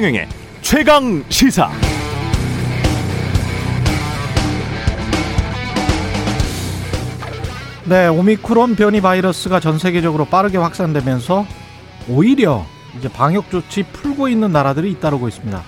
최경영의 0.00 0.28
최강 0.62 1.24
시사. 1.28 1.70
네, 7.84 8.08
오미크론 8.08 8.76
변이 8.76 9.02
바이러스가 9.02 9.60
전 9.60 9.78
세계적으로 9.78 10.24
빠르게 10.24 10.56
확산되면서 10.56 11.44
오히려 12.08 12.64
이제 12.96 13.10
방역 13.10 13.50
조치 13.50 13.82
풀고 13.82 14.28
있는 14.28 14.52
나라들이 14.52 14.90
잇따르고 14.92 15.28
있습니다. 15.28 15.62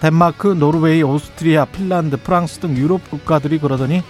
덴마크, 0.00 0.48
노르웨이, 0.48 1.02
오스트리아, 1.02 1.64
핀란드, 1.64 2.18
프랑스 2.18 2.58
등 2.58 2.76
유럽 2.76 3.08
국가들이 3.08 3.60
그러더니 3.60 4.02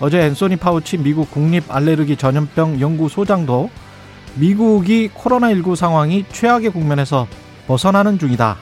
어제 0.00 0.18
앤소니 0.22 0.56
파우치 0.56 0.98
미국 0.98 1.30
국립 1.30 1.72
알레르기 1.72 2.16
전염병 2.16 2.80
연구소장도 2.80 3.70
미국이 4.34 5.10
코로나19 5.14 5.76
상황이 5.76 6.24
최악의 6.28 6.70
국면에서 6.70 7.28
벗어나는 7.68 8.18
중이다. 8.18 8.56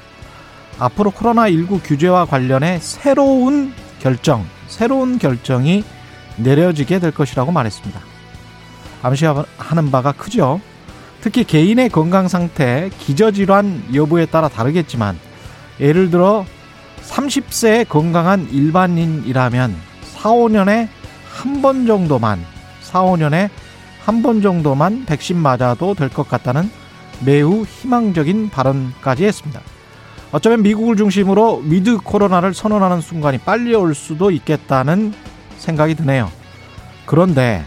앞으로 0.78 1.10
코로나19 1.12 1.80
규제와 1.84 2.26
관련해 2.26 2.78
새로운 2.80 3.72
결정, 4.00 4.44
새로운 4.66 5.18
결정이 5.18 5.84
내려지게 6.36 6.98
될 6.98 7.10
것이라고 7.12 7.52
말했습니다. 7.52 8.00
암시하는 9.02 9.90
바가 9.90 10.12
크죠. 10.12 10.60
특히 11.20 11.44
개인의 11.44 11.88
건강 11.90 12.28
상태, 12.28 12.90
기저질환 12.98 13.94
여부에 13.94 14.26
따라 14.26 14.48
다르겠지만 14.48 15.18
예를 15.80 16.10
들어 16.10 16.44
30세의 17.02 17.88
건강한 17.88 18.48
일반인이라면 18.50 19.76
4, 20.16 20.30
5년에 20.30 20.88
한 21.34 21.62
번 21.62 21.86
정도만 21.86 22.44
4, 22.82 23.02
5년에 23.02 23.48
한 24.04 24.22
번 24.22 24.42
정도만 24.42 25.04
백신 25.06 25.36
맞아도 25.38 25.94
될 25.94 26.08
것 26.10 26.28
같다는 26.28 26.70
매우 27.24 27.64
희망적인 27.64 28.50
발언까지 28.50 29.24
했습니다. 29.24 29.60
어쩌면 30.34 30.64
미국을 30.64 30.96
중심으로 30.96 31.62
with 31.64 31.98
코로나를 31.98 32.54
선언하는 32.54 33.00
순간이 33.00 33.38
빨리 33.38 33.72
올 33.72 33.94
수도 33.94 34.32
있겠다는 34.32 35.14
생각이 35.58 35.94
드네요. 35.94 36.28
그런데 37.06 37.64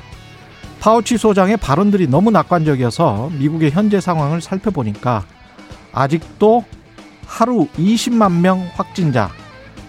파우치 0.82 1.18
소장의 1.18 1.56
발언들이 1.56 2.08
너무 2.08 2.30
낙관적이어서 2.30 3.32
미국의 3.40 3.72
현재 3.72 4.02
상황을 4.02 4.42
살펴보니까 4.42 5.24
아직도 5.94 6.66
하루 7.26 7.70
20만 7.78 8.42
명 8.42 8.70
확진자, 8.76 9.30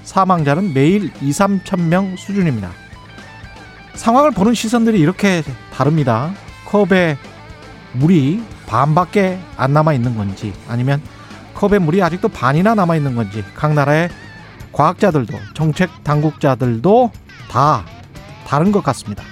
사망자는 0.04 0.72
매일 0.72 1.10
2, 1.20 1.30
3천 1.30 1.80
명 1.80 2.14
수준입니다. 2.16 2.70
상황을 3.94 4.30
보는 4.30 4.54
시선들이 4.54 5.00
이렇게 5.00 5.42
다릅니다. 5.74 6.30
컵에 6.66 7.18
물이 7.94 8.40
반밖에 8.68 9.40
안 9.56 9.72
남아 9.72 9.94
있는 9.94 10.16
건지 10.16 10.52
아니면 10.68 11.02
컵에 11.58 11.80
물이 11.80 12.00
아직도 12.00 12.28
반이나 12.28 12.76
남아 12.76 12.94
있는 12.94 13.16
건지 13.16 13.42
각 13.56 13.74
나라의 13.74 14.08
과학자들도 14.70 15.36
정책 15.54 15.90
당국자들도 16.04 17.10
다 17.50 17.84
다른 18.46 18.70
것 18.70 18.82
같습니다. 18.84 19.24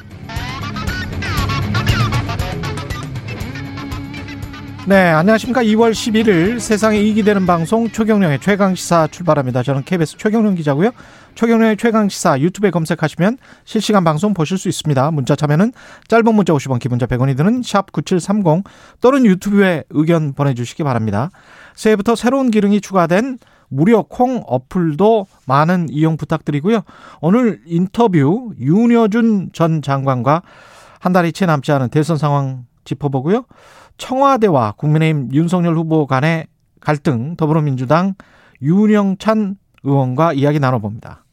네, 4.89 5.09
안녕하십니까. 5.11 5.63
2월 5.65 5.91
11일 5.91 6.61
세상에 6.61 7.01
이익이 7.01 7.23
되는 7.25 7.45
방송 7.45 7.91
최경령의 7.91 8.41
최강시사 8.41 9.09
출발합니다. 9.09 9.65
저는 9.65 9.83
KBS 9.85 10.17
최경령 10.17 10.55
기자고요. 10.55 10.91
최경령의 11.35 11.77
최강시사 11.77 12.41
유튜브에 12.41 12.71
검색하시면 12.71 13.39
실시간 13.65 14.05
방송 14.05 14.33
보실 14.33 14.59
수 14.59 14.69
있습니다. 14.69 15.11
문자 15.11 15.35
참여는 15.35 15.73
짧은 16.07 16.35
문자 16.35 16.53
50원, 16.53 16.79
기본자 16.79 17.07
100원이 17.07 17.37
드는 17.37 17.63
샵 17.65 17.91
9730 17.91 18.65
또는 19.01 19.27
유튜브에 19.27 19.83
의견 19.91 20.35
보내주시기 20.35 20.85
바랍니다. 20.85 21.31
새해부터 21.77 22.17
새로운 22.17 22.51
기능이 22.51 22.81
추가된 22.81 23.39
무료 23.69 24.03
콩 24.03 24.43
어플도 24.47 25.27
많은 25.47 25.89
이용 25.91 26.17
부탁드리고요. 26.17 26.83
오늘 27.21 27.61
인터뷰 27.67 28.53
윤여준 28.59 29.51
전 29.53 29.83
장관과 29.83 30.43
한 31.01 31.13
달이 31.13 31.33
채 31.33 31.47
남지 31.47 31.71
않은 31.73 31.91
대선 31.91 32.17
상황 32.17 32.67
짚어보고요. 32.85 33.45
청와대와 33.99 34.73
국민의힘 34.73 35.31
윤석열 35.33 35.77
후보 35.77 36.07
간의 36.07 36.47
갈등 36.81 37.37
더불어민주당 37.37 38.15
윤영찬 38.63 39.57
의원과 39.83 40.33
이야기 40.33 40.59
나눠봅니다. 40.59 41.26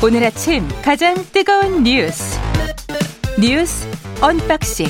오늘 0.00 0.22
아침 0.22 0.62
가장 0.84 1.14
뜨거운 1.32 1.82
뉴스 1.82 2.38
뉴스 3.40 3.88
unboxing 4.22 4.86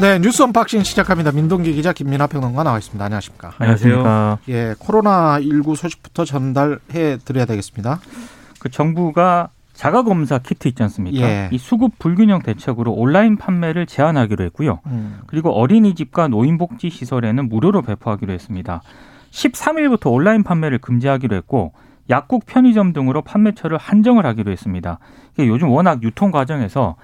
네, 0.00 0.18
뉴스 0.20 0.42
unboxing 0.42 0.82
시작합니다. 0.84 1.32
민동기 1.32 1.72
기자 1.74 1.92
김민하 1.92 2.26
평론가 2.28 2.62
나와 2.62 2.78
있습니다. 2.78 3.04
안녕하십니까? 3.04 3.52
안녕하세요. 3.58 4.38
예, 4.48 4.74
코로나 4.78 5.40
19 5.40 5.74
소식부터 5.74 6.24
전달해 6.24 7.18
드려야 7.24 7.46
되겠습니다. 7.46 8.00
그 8.60 8.70
정부가 8.70 9.48
자가 9.74 10.02
검사 10.02 10.38
키트 10.38 10.68
있지 10.68 10.82
않습니까? 10.84 11.20
예. 11.28 11.48
이 11.52 11.58
수급 11.58 11.98
불균형 11.98 12.42
대책으로 12.42 12.92
온라인 12.92 13.36
판매를 13.36 13.86
제한하기로 13.86 14.44
했고요. 14.46 14.80
음, 14.86 15.20
그리고 15.26 15.50
어린이집과 15.50 16.28
노인복지 16.28 16.90
시설에는 16.90 17.48
무료로 17.48 17.82
배포하기로 17.82 18.32
했습니다. 18.32 18.82
13일부터 19.30 20.12
온라인 20.12 20.42
판매를 20.42 20.78
금지하기로 20.78 21.36
했고 21.36 21.72
약국 22.10 22.46
편의점 22.46 22.92
등으로 22.92 23.22
판매처를 23.22 23.76
한정을 23.76 24.24
하기로 24.26 24.50
했습니다. 24.50 24.98
요즘 25.38 25.68
워낙 25.68 26.02
유통 26.02 26.30
과정에서 26.30 26.96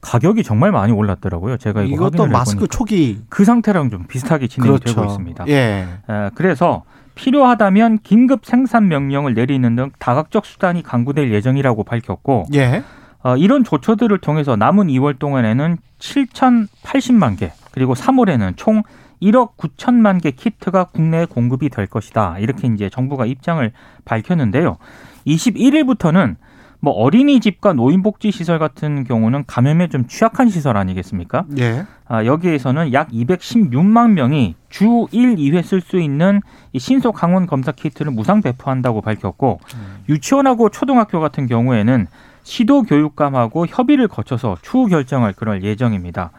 가격이 0.00 0.42
정말 0.44 0.72
많이 0.72 0.92
올랐더라고요. 0.92 1.56
제가 1.56 1.82
이거 1.82 1.94
이것도 1.94 2.26
마스크 2.26 2.64
해보니까. 2.64 2.76
초기 2.76 3.20
그 3.28 3.44
상태랑 3.44 3.90
좀 3.90 4.06
비슷하게 4.06 4.46
진행이 4.46 4.78
그렇죠. 4.78 4.94
되고 4.94 5.06
있습니다. 5.06 5.44
예. 5.48 5.86
에, 6.08 6.30
그래서 6.34 6.84
필요하다면 7.16 8.00
긴급 8.02 8.44
생산 8.44 8.88
명령을 8.88 9.34
내리는 9.34 9.74
등 9.74 9.90
다각적 9.98 10.46
수단이 10.46 10.82
강구될 10.82 11.32
예정이라고 11.32 11.84
밝혔고 11.84 12.46
예. 12.54 12.84
어, 13.24 13.36
이런 13.36 13.64
조처들을 13.64 14.16
통해서 14.18 14.54
남은 14.54 14.86
2월 14.88 15.18
동안에는 15.18 15.78
7,080만 15.98 17.38
개 17.38 17.52
그리고 17.72 17.94
3월에는 17.94 18.52
총 18.56 18.82
1억 19.22 19.56
9천만 19.56 20.22
개 20.22 20.30
키트가 20.30 20.84
국내에 20.84 21.24
공급이 21.24 21.68
될 21.68 21.86
것이다. 21.86 22.38
이렇게 22.38 22.68
이제 22.68 22.90
정부가 22.90 23.26
입장을 23.26 23.72
밝혔는데요. 24.04 24.78
21일부터는 25.26 26.36
뭐 26.80 26.92
어린이집과 26.92 27.72
노인복지 27.72 28.30
시설 28.30 28.58
같은 28.58 29.04
경우는 29.04 29.44
감염에 29.46 29.88
좀 29.88 30.06
취약한 30.06 30.48
시설 30.48 30.76
아니겠습니까? 30.76 31.44
예. 31.58 31.84
아, 32.06 32.24
여기에서는 32.24 32.92
약 32.92 33.10
216만 33.10 34.10
명이 34.12 34.54
주 34.68 35.08
1, 35.10 35.36
2회 35.36 35.64
쓸 35.64 35.80
수 35.80 35.98
있는 35.98 36.40
이 36.72 36.78
신속 36.78 37.22
항원 37.22 37.46
검사 37.46 37.72
키트를 37.72 38.12
무상 38.12 38.42
배포한다고 38.42 39.00
밝혔고 39.00 39.60
유치원하고 40.08 40.68
초등학교 40.68 41.18
같은 41.18 41.46
경우에는 41.46 42.06
시도 42.44 42.82
교육감하고 42.82 43.66
협의를 43.66 44.06
거쳐서 44.06 44.56
추후 44.62 44.86
결정할 44.86 45.32
그럴 45.32 45.64
예정입니다. 45.64 46.30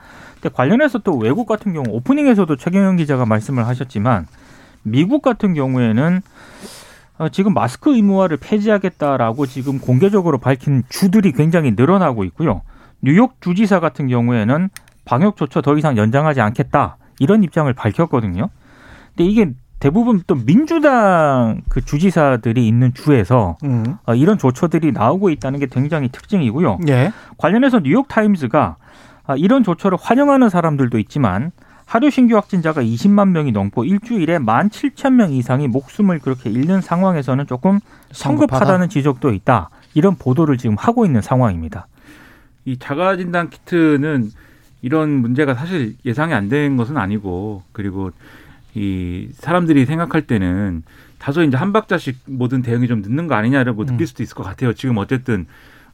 근데 0.48 0.56
관련해서 0.56 1.00
또 1.00 1.18
외국 1.18 1.46
같은 1.46 1.74
경우 1.74 1.86
오프닝에서도 1.90 2.56
최경영 2.56 2.96
기자가 2.96 3.26
말씀을 3.26 3.68
하셨지만 3.68 4.28
미국 4.84 5.22
같은 5.22 5.54
경우에는 5.54 6.22
어, 7.18 7.30
지금 7.30 7.54
마스크 7.54 7.94
의무화를 7.94 8.38
폐지하겠다라고 8.38 9.46
지금 9.48 9.80
공개적으로 9.80 10.38
밝힌 10.38 10.84
주들이 10.88 11.34
굉장히 11.34 11.74
늘어나고 11.76 12.24
있고요. 12.26 12.62
뉴욕 13.02 13.42
주지사 13.42 13.80
같은 13.80 14.08
경우에는 14.08 14.70
방역 15.04 15.36
조처 15.36 15.62
더 15.62 15.78
이상 15.78 15.98
연장하지 15.98 16.40
않겠다 16.40 16.98
이런 17.20 17.44
입장을 17.44 17.72
밝혔거든요. 17.74 18.50
근데 19.16 19.30
이게 19.30 19.52
대부분 19.80 20.24
또 20.28 20.36
민주당 20.36 21.62
그 21.70 21.84
주지사들이 21.84 22.68
있는 22.68 22.94
주에서 22.94 23.58
음. 23.64 23.98
어, 24.06 24.16
이런 24.16 24.38
조처들이 24.38 24.94
나오고 24.94 25.30
있다는 25.30 25.60
게 25.60 25.68
굉장히 25.70 26.08
특징이고요. 26.10 26.80
예. 26.88 27.12
관련해서 27.38 27.82
뉴욕 27.82 28.08
타임즈가 28.08 28.60
아, 28.60 28.87
이런 29.36 29.64
조처를 29.64 29.98
환영하는 30.00 30.50
사람들도 30.50 30.98
있지만 31.00 31.52
하루 31.86 32.10
신규 32.10 32.36
확진자가 32.36 32.82
20만 32.82 33.30
명이 33.30 33.52
넘고 33.52 33.86
일주일에 33.86 34.38
1만 34.40 34.70
7천 34.70 35.14
명 35.14 35.32
이상이 35.32 35.68
목숨을 35.68 36.20
그렇게 36.20 36.50
잃는 36.50 36.82
상황에서는 36.82 37.48
조금 37.48 37.80
성급하다는 38.12 38.90
지적도 38.90 39.32
있다. 39.34 39.70
이런 39.94 40.16
보도를 40.16 40.58
지금 40.58 40.76
하고 40.78 41.06
있는 41.06 41.22
상황입니다. 41.22 41.88
이 42.66 42.78
자가 42.78 43.16
진단 43.16 43.50
키트는 43.50 44.32
이런 44.82 45.10
문제가 45.10 45.56
사실 45.56 45.96
예상이 46.06 46.34
안 46.34 46.50
된 46.50 46.76
것은 46.78 46.98
아니고 46.98 47.64
그리고 47.72 48.12
이 48.76 49.30
사람들이 49.34 49.86
생각할 49.86 50.24
때는 50.24 50.84
다소 51.20 51.42
이제 51.42 51.58
한 51.58 51.74
박자씩 51.74 52.18
모든 52.26 52.62
대응이 52.62 52.88
좀 52.88 53.02
늦는 53.02 53.28
거 53.28 53.36
아니냐라고 53.36 53.84
음. 53.84 53.86
느낄 53.88 54.08
수도 54.08 54.22
있을 54.24 54.36
것 54.36 54.44
같아요. 54.44 54.74
지금 54.74 54.98
어쨌든 54.98 55.48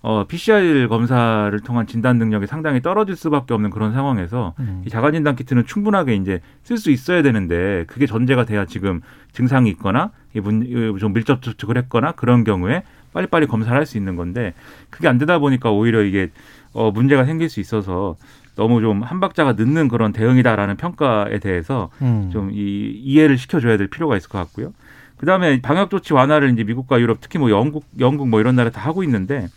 어 0.05 0.25
PCR 0.27 0.89
검사를 0.89 1.57
통한 1.61 1.87
진단 1.87 2.17
능력이 2.17 2.45
상당히 2.45 2.81
떨어질 2.81 3.15
수밖에 3.15 3.53
없는 3.53 3.69
그런 3.69 3.93
상황에서 3.93 4.53
음. 4.59 4.83
이 4.85 4.89
자가 4.89 5.11
진단 5.11 5.37
키트는 5.37 5.65
충분하게 5.65 6.15
이제 6.15 6.41
쓸 6.63 6.77
수 6.77 6.91
있어야 6.91 7.21
되는데 7.21 7.85
그게 7.87 8.05
전제가 8.05 8.43
돼야 8.43 8.65
지금 8.65 8.99
증상이 9.31 9.69
있거나 9.71 10.11
이분 10.35 10.97
좀 10.99 11.13
밀접 11.13 11.41
접촉을 11.41 11.77
했거나 11.77 12.11
그런 12.11 12.43
경우에 12.43 12.83
빨리빨리 13.13 13.47
검사를 13.47 13.75
할 13.77 13.85
수 13.85 13.97
있는 13.97 14.17
건데 14.17 14.53
그게 14.89 15.07
안 15.07 15.17
되다 15.17 15.39
보니까 15.39 15.71
오히려 15.71 16.03
이게 16.03 16.31
어 16.73 16.91
문제가 16.91 17.23
생길 17.23 17.47
수 17.49 17.61
있어서 17.61 18.17
너무 18.57 18.81
좀 18.81 19.03
한 19.03 19.21
박자가 19.21 19.53
늦는 19.53 19.87
그런 19.87 20.11
대응이다라는 20.11 20.75
평가에 20.75 21.39
대해서 21.39 21.89
음. 22.01 22.29
좀이 22.33 22.53
이해를 22.57 23.37
시켜줘야 23.37 23.77
될 23.77 23.87
필요가 23.87 24.17
있을 24.17 24.27
것 24.27 24.37
같고요. 24.39 24.73
그다음에 25.15 25.61
방역 25.61 25.89
조치 25.89 26.13
완화를 26.13 26.51
이제 26.51 26.65
미국과 26.65 26.99
유럽 26.99 27.19
특히 27.21 27.39
뭐 27.39 27.49
영국 27.49 27.85
영국 27.99 28.27
뭐 28.27 28.41
이런 28.41 28.57
나라 28.57 28.69
다 28.69 28.81
하고 28.81 29.01
있는데 29.05 29.47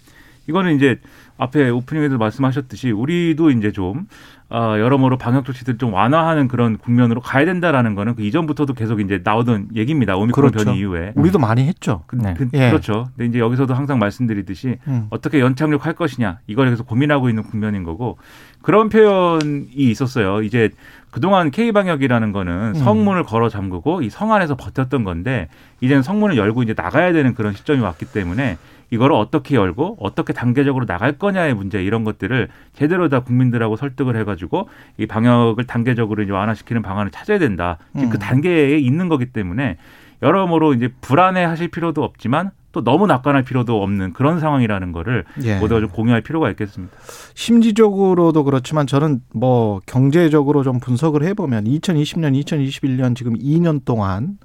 이거는 0.49 0.77
이제 0.77 0.99
앞에 1.39 1.69
오프닝에도 1.71 2.19
말씀하셨듯이 2.19 2.91
우리도 2.91 3.51
이제 3.51 3.73
좀 3.73 4.07
어, 4.49 4.77
여러모로 4.79 5.19
방역 5.19 5.45
조치들 5.45 5.77
좀 5.77 5.93
완화하는 5.93 6.47
그런 6.47 6.79
국면으로 6.79 7.21
가야 7.21 7.45
된다라는 7.45 7.97
거는 7.97 8.15
그 8.15 8.23
이전부터도 8.23 8.75
계속 8.75 9.01
이제 9.01 9.21
나오던 9.25 9.71
얘기입니다. 9.75 10.17
오미크론 10.17 10.53
그렇죠. 10.53 10.67
변이 10.67 10.79
이후에. 10.79 11.13
우리도 11.17 11.41
많이 11.41 11.65
했죠. 11.65 12.05
그, 12.07 12.15
네. 12.17 12.35
그, 12.35 12.49
예. 12.55 12.71
렇죠 12.71 13.09
근데 13.17 13.27
이제 13.29 13.39
여기서도 13.41 13.75
항상 13.75 13.99
말씀드리듯이 13.99 14.79
음. 14.87 15.09
어떻게 15.11 15.41
연착륙할 15.41 15.95
것이냐 15.95 16.39
이걸 16.47 16.71
계속 16.71 16.87
고민하고 16.87 17.29
있는 17.29 17.43
국면인 17.43 17.83
거고 17.83 18.19
그런 18.63 18.89
표현이 18.89 19.67
있었어요. 19.75 20.43
이제 20.43 20.71
그동안 21.11 21.51
K 21.51 21.73
방역이라는 21.73 22.31
거는 22.33 22.53
음. 22.53 22.75
성문을 22.75 23.25
걸어 23.25 23.49
잠그고 23.49 24.03
이 24.03 24.11
성 24.11 24.33
안에서 24.33 24.55
버텼던 24.57 25.03
건데 25.03 25.49
이제는 25.81 26.03
성문을 26.05 26.37
열고 26.37 26.63
이제 26.63 26.73
나가야 26.77 27.13
되는 27.13 27.35
그런 27.35 27.53
시점이 27.53 27.81
왔기 27.81 28.07
때문에 28.07 28.59
이거를 28.91 29.17
어떻게 29.17 29.57
열고 29.57 29.99
어떻게 30.01 30.33
단계적으로 30.33 30.87
나갈 30.87 31.13
거냐의 31.13 31.55
문제 31.55 31.83
이런 31.83 32.05
것들을 32.05 32.49
제대로 32.73 33.09
다 33.09 33.21
국민들하고 33.21 33.77
설득을 33.77 34.17
해가지고 34.17 34.69
이 34.99 35.07
방역을 35.07 35.65
단계적으로 35.65 36.23
이제 36.23 36.33
완화시키는 36.33 36.83
방안을 36.83 37.11
찾아야 37.11 37.39
된다. 37.39 37.79
지금 37.95 38.11
그 38.11 38.17
음. 38.17 38.19
단계에 38.19 38.79
있는 38.79 39.09
거기 39.09 39.27
때문에 39.27 39.77
여러모로 40.23 40.75
이제 40.75 40.89
불안해하실 41.01 41.69
필요도 41.69 42.03
없지만 42.03 42.51
또 42.73 42.85
너무 42.85 43.07
낙관할 43.07 43.43
필요도 43.43 43.83
없는 43.83 44.13
그런 44.13 44.39
상황이라는 44.39 44.93
거를 44.93 45.25
예. 45.45 45.59
모두가 45.59 45.81
좀 45.81 45.89
공유할 45.89 46.21
필요가 46.21 46.51
있겠습니다. 46.51 46.95
심리적으로도 47.35 48.45
그렇지만 48.45 48.87
저는 48.87 49.21
뭐 49.33 49.81
경제적으로 49.87 50.63
좀 50.63 50.79
분석을 50.79 51.25
해보면 51.25 51.65
2020년, 51.65 52.39
2021년 52.45 53.17
지금 53.17 53.33
2년 53.35 53.85
동안 53.87 54.37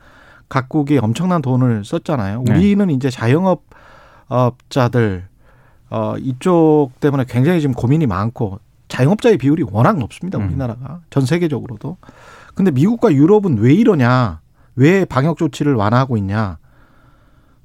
각국이 0.48 0.98
엄청난 0.98 1.42
돈을 1.42 1.84
썼잖아요. 1.84 2.44
네. 2.46 2.54
우리는 2.54 2.90
이제 2.90 3.10
자영업 3.10 3.64
업자들 4.32 5.28
어 5.90 6.16
이쪽 6.18 6.92
때문에 7.02 7.26
굉장히 7.28 7.60
지금 7.60 7.76
고민이 7.76 8.08
많고 8.08 8.60
자영업자의 8.88 9.38
비율이 9.38 9.66
워낙 9.72 9.98
높습니다. 10.00 10.38
음. 10.40 10.48
우리나라가 10.48 11.02
전 11.10 11.26
세계적으로도. 11.26 11.98
근데 12.56 12.72
미국과 12.72 13.12
유럽은 13.14 13.58
왜 13.58 13.74
이러냐? 13.74 14.40
왜 14.76 15.04
방역 15.06 15.38
조치를 15.38 15.76
완화하고 15.76 16.16
있냐? 16.18 16.58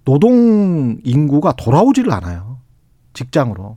노동 0.05 0.99
인구가 1.05 1.53
돌아오지를 1.53 2.13
않아요. 2.13 2.59
직장으로. 3.13 3.77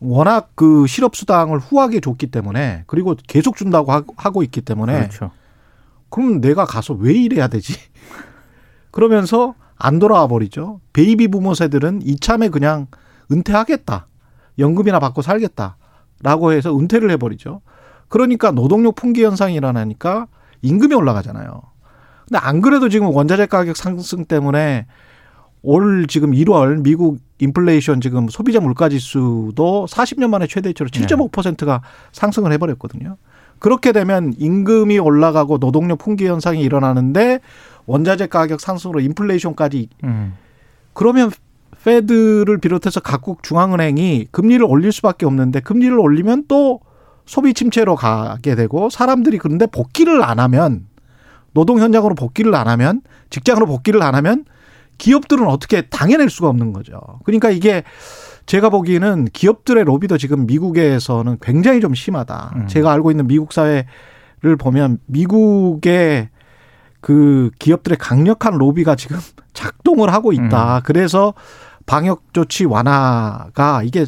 워낙 0.00 0.50
그 0.54 0.86
실업 0.86 1.16
수당을 1.16 1.58
후하게 1.58 2.00
줬기 2.00 2.26
때문에 2.28 2.84
그리고 2.86 3.14
계속 3.26 3.56
준다고 3.56 3.90
하- 3.92 4.02
하고 4.16 4.42
있기 4.42 4.60
때문에 4.60 4.94
그렇죠. 4.98 5.30
그럼 6.10 6.40
내가 6.40 6.64
가서 6.66 6.94
왜 6.94 7.14
일해야 7.14 7.48
되지? 7.48 7.74
그러면서 8.90 9.54
안 9.76 9.98
돌아와 9.98 10.26
버리죠. 10.26 10.80
베이비 10.92 11.28
부머 11.28 11.54
세대들은 11.54 12.02
이참에 12.02 12.48
그냥 12.48 12.86
은퇴하겠다. 13.30 14.06
연금이나 14.58 14.98
받고 15.00 15.22
살겠다. 15.22 15.76
라고 16.22 16.52
해서 16.52 16.76
은퇴를 16.76 17.10
해버리죠. 17.12 17.60
그러니까 18.08 18.50
노동력 18.50 18.94
풍기 18.94 19.24
현상이 19.24 19.54
일어나니까 19.54 20.26
임금이 20.62 20.94
올라가잖아요. 20.94 21.60
근데 22.26 22.38
안 22.38 22.60
그래도 22.60 22.88
지금 22.88 23.08
원자재 23.08 23.46
가격 23.46 23.76
상승 23.76 24.24
때문에 24.24 24.86
올 25.62 26.06
지금 26.06 26.32
1월 26.32 26.82
미국 26.82 27.18
인플레이션 27.38 28.00
지금 28.00 28.28
소비자 28.28 28.60
물가 28.60 28.88
지수도 28.88 29.86
40년 29.88 30.28
만에 30.28 30.46
최대치로 30.46 30.88
7.5%가 30.90 31.82
상승을 32.12 32.52
해버렸거든요. 32.52 33.16
그렇게 33.58 33.92
되면 33.92 34.34
임금이 34.36 34.98
올라가고 34.98 35.58
노동력 35.58 35.98
풍기 35.98 36.26
현상이 36.26 36.60
일어나는데 36.60 37.40
원자재 37.86 38.28
가격 38.28 38.60
상승으로 38.60 39.00
인플레이션까지 39.00 39.88
음. 40.04 40.34
그러면 40.92 41.30
페드를 41.84 42.58
비롯해서 42.58 43.00
각국 43.00 43.42
중앙은행이 43.42 44.28
금리를 44.30 44.64
올릴 44.64 44.90
수밖에 44.92 45.26
없는데 45.26 45.60
금리를 45.60 45.98
올리면 45.98 46.44
또 46.48 46.80
소비 47.26 47.52
침체로 47.52 47.94
가게 47.96 48.54
되고 48.54 48.90
사람들이 48.90 49.38
그런데 49.38 49.66
복귀를 49.66 50.22
안 50.22 50.38
하면 50.38 50.86
노동 51.52 51.78
현장으로 51.78 52.14
복귀를 52.14 52.54
안 52.54 52.68
하면 52.68 53.02
직장으로 53.30 53.66
복귀를 53.66 54.02
안 54.02 54.14
하면 54.14 54.44
기업들은 54.98 55.46
어떻게 55.46 55.82
당해낼 55.82 56.30
수가 56.30 56.48
없는 56.48 56.72
거죠. 56.72 57.00
그러니까 57.24 57.50
이게 57.50 57.82
제가 58.46 58.68
보기에는 58.68 59.26
기업들의 59.32 59.84
로비도 59.84 60.18
지금 60.18 60.46
미국에서는 60.46 61.38
굉장히 61.40 61.80
좀 61.80 61.94
심하다. 61.94 62.52
음. 62.56 62.66
제가 62.66 62.92
알고 62.92 63.10
있는 63.10 63.26
미국 63.26 63.52
사회를 63.52 64.56
보면 64.58 64.98
미국의 65.06 66.28
그 67.04 67.50
기업들의 67.58 67.98
강력한 67.98 68.54
로비가 68.56 68.96
지금 68.96 69.18
작동을 69.52 70.10
하고 70.10 70.32
있다. 70.32 70.80
그래서 70.84 71.34
방역 71.84 72.22
조치 72.32 72.64
완화가 72.64 73.82
이게 73.82 74.06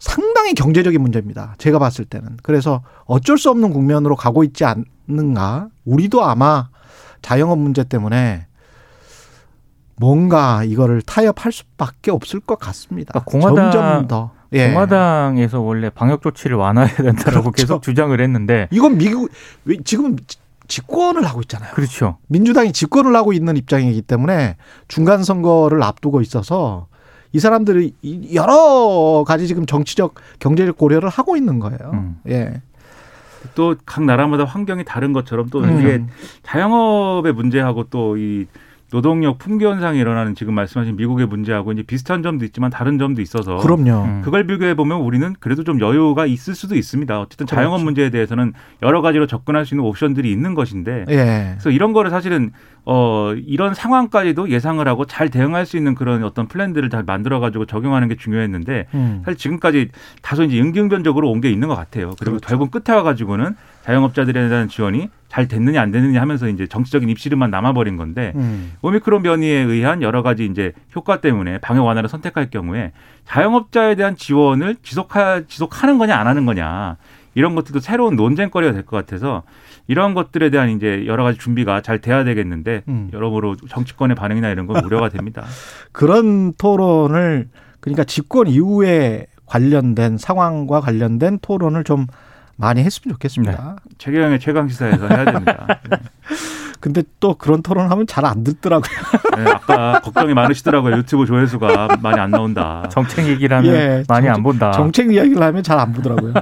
상당히 0.00 0.52
경제적인 0.54 1.00
문제입니다. 1.00 1.54
제가 1.58 1.78
봤을 1.78 2.04
때는. 2.04 2.38
그래서 2.42 2.82
어쩔 3.04 3.38
수 3.38 3.48
없는 3.50 3.70
국면으로 3.72 4.16
가고 4.16 4.42
있지 4.42 4.64
않는가. 4.64 5.68
우리도 5.84 6.24
아마 6.24 6.68
자영업 7.22 7.60
문제 7.60 7.84
때문에 7.84 8.48
뭔가 9.94 10.64
이거를 10.64 11.00
타협할 11.02 11.52
수밖에 11.52 12.10
없을 12.10 12.40
것 12.40 12.58
같습니다. 12.58 13.20
그러니까 13.20 13.30
공화당- 13.30 13.70
점점 13.70 14.08
더. 14.08 14.30
예. 14.54 14.70
공화당에서 14.72 15.60
원래 15.60 15.90
방역 15.90 16.22
조치를 16.22 16.56
완화해야 16.56 16.96
된다라고 16.96 17.52
그렇죠. 17.52 17.52
계속 17.52 17.82
주장을 17.82 18.20
했는데 18.20 18.66
이건 18.72 18.98
미국 18.98 19.30
왜 19.64 19.76
지금 19.84 20.16
집권을 20.76 21.24
하고 21.26 21.42
있잖아요. 21.42 21.70
그렇죠. 21.74 22.16
민주당이 22.28 22.72
집권을 22.72 23.14
하고 23.14 23.32
있는 23.34 23.56
입장이기 23.58 24.00
때문에 24.02 24.56
중간 24.88 25.22
선거를 25.22 25.82
앞두고 25.82 26.22
있어서 26.22 26.86
이 27.32 27.38
사람들이 27.40 27.94
이- 28.00 28.34
여러 28.34 29.22
가지 29.26 29.46
지금 29.46 29.66
정치적 29.66 30.14
경제적 30.38 30.78
고려를 30.78 31.10
하고 31.10 31.36
있는 31.36 31.58
거예요. 31.58 31.78
음. 31.92 32.16
예. 32.28 32.62
또 33.54 33.74
각 33.84 34.04
나라마다 34.04 34.44
환경이 34.44 34.84
다른 34.84 35.12
것처럼 35.12 35.48
또 35.50 35.60
음. 35.60 35.78
이게 35.80 36.02
자영업의 36.44 37.32
문제하고 37.34 37.84
또이 37.84 38.46
노동력 38.92 39.38
풍기 39.38 39.64
현상이 39.64 39.98
일어나는 39.98 40.34
지금 40.34 40.54
말씀하신 40.54 40.96
미국의 40.96 41.26
문제하고 41.26 41.72
이제 41.72 41.82
비슷한 41.82 42.22
점도 42.22 42.44
있지만 42.44 42.70
다른 42.70 42.98
점도 42.98 43.22
있어서 43.22 43.56
그럼요. 43.56 44.04
음. 44.04 44.20
그걸 44.22 44.46
비교해 44.46 44.74
보면 44.74 45.00
우리는 45.00 45.34
그래도 45.40 45.64
좀 45.64 45.80
여유가 45.80 46.26
있을 46.26 46.54
수도 46.54 46.76
있습니다. 46.76 47.18
어쨌든 47.20 47.46
자영업 47.46 47.76
그렇죠. 47.78 47.84
문제에 47.86 48.10
대해서는 48.10 48.52
여러 48.82 49.00
가지로 49.00 49.26
접근할 49.26 49.64
수 49.64 49.74
있는 49.74 49.86
옵션들이 49.86 50.30
있는 50.30 50.54
것인데 50.54 51.06
예. 51.08 51.52
그래서 51.54 51.70
이런 51.70 51.94
거를 51.94 52.10
사실은 52.10 52.52
어 52.84 53.32
이런 53.34 53.72
상황까지도 53.74 54.50
예상을 54.50 54.86
하고 54.86 55.06
잘 55.06 55.30
대응할 55.30 55.64
수 55.64 55.76
있는 55.78 55.94
그런 55.94 56.22
어떤 56.22 56.46
플랜들을 56.46 56.90
잘 56.90 57.02
만들어 57.02 57.40
가지고 57.40 57.64
적용하는 57.64 58.08
게 58.08 58.16
중요했는데 58.16 58.88
음. 58.92 59.22
사실 59.24 59.38
지금까지 59.38 59.88
다소 60.20 60.42
이제 60.44 60.60
응경변적으로 60.60 61.30
온 61.30 61.42
게 61.42 61.50
있는 61.50 61.66
것 61.66 61.74
같아요. 61.74 62.10
그리고 62.20 62.36
그렇죠. 62.38 62.46
결국 62.46 62.70
끝에 62.70 62.94
와 62.94 63.02
가지고는 63.02 63.56
자영업자들에 63.82 64.48
대한 64.48 64.68
지원이 64.68 65.08
잘 65.28 65.48
됐느냐 65.48 65.80
안 65.80 65.90
됐느냐 65.90 66.20
하면서 66.20 66.46
이제 66.48 66.66
정치적인 66.66 67.08
입시름만 67.08 67.50
남아버린 67.50 67.96
건데 67.96 68.32
음. 68.36 68.72
오미크론 68.82 69.22
변이에 69.22 69.60
의한 69.60 70.02
여러 70.02 70.22
가지 70.22 70.44
이제 70.44 70.72
효과 70.94 71.20
때문에 71.20 71.58
방역 71.58 71.84
완화를 71.84 72.08
선택할 72.08 72.50
경우에 72.50 72.92
자영업자에 73.24 73.94
대한 73.94 74.14
지원을 74.16 74.76
지속하 74.82 75.42
지속하는 75.46 75.98
거냐 75.98 76.16
안 76.16 76.26
하는 76.26 76.44
거냐 76.46 76.96
이런 77.34 77.54
것들도 77.54 77.80
새로운 77.80 78.14
논쟁거리가 78.14 78.72
될 78.72 78.84
것 78.84 78.96
같아서 78.96 79.42
이런 79.88 80.12
것들에 80.14 80.50
대한 80.50 80.68
이제 80.70 81.04
여러 81.06 81.24
가지 81.24 81.38
준비가 81.38 81.80
잘 81.80 81.98
돼야 81.98 82.24
되겠는데 82.24 82.82
음. 82.88 83.08
여러모로 83.12 83.56
정치권의 83.56 84.14
반응이나 84.16 84.50
이런 84.50 84.66
건 84.66 84.84
우려가 84.84 85.08
됩니다. 85.08 85.44
그런 85.92 86.52
토론을 86.54 87.48
그러니까 87.80 88.04
집권 88.04 88.46
이후에 88.48 89.26
관련된 89.46 90.18
상황과 90.18 90.80
관련된 90.80 91.38
토론을 91.40 91.84
좀 91.84 92.06
많이 92.56 92.82
했으면 92.82 93.14
좋겠습니다. 93.14 93.76
최경영의 93.98 94.40
최강 94.40 94.68
시사에서 94.68 95.06
해야 95.08 95.24
됩니다. 95.24 95.66
네. 95.90 95.96
근데 96.80 97.02
또 97.20 97.34
그런 97.36 97.62
토론하면 97.62 98.08
잘 98.08 98.24
안 98.24 98.42
듣더라고요. 98.42 98.90
네, 99.36 99.50
아까 99.50 100.00
걱정이 100.00 100.34
많으시더라고요. 100.34 100.96
유튜브 100.96 101.26
조회수가 101.26 101.98
많이 102.02 102.18
안 102.20 102.30
나온다. 102.32 102.88
정책 102.90 103.28
얘기를 103.28 103.56
하면 103.56 103.72
예, 103.72 104.04
많이 104.08 104.26
정책- 104.26 104.30
안 104.34 104.42
본다. 104.42 104.72
정책 104.72 105.12
이야기를 105.12 105.40
하면 105.40 105.62
잘 105.62 105.78
안 105.78 105.92
보더라고요. 105.92 106.34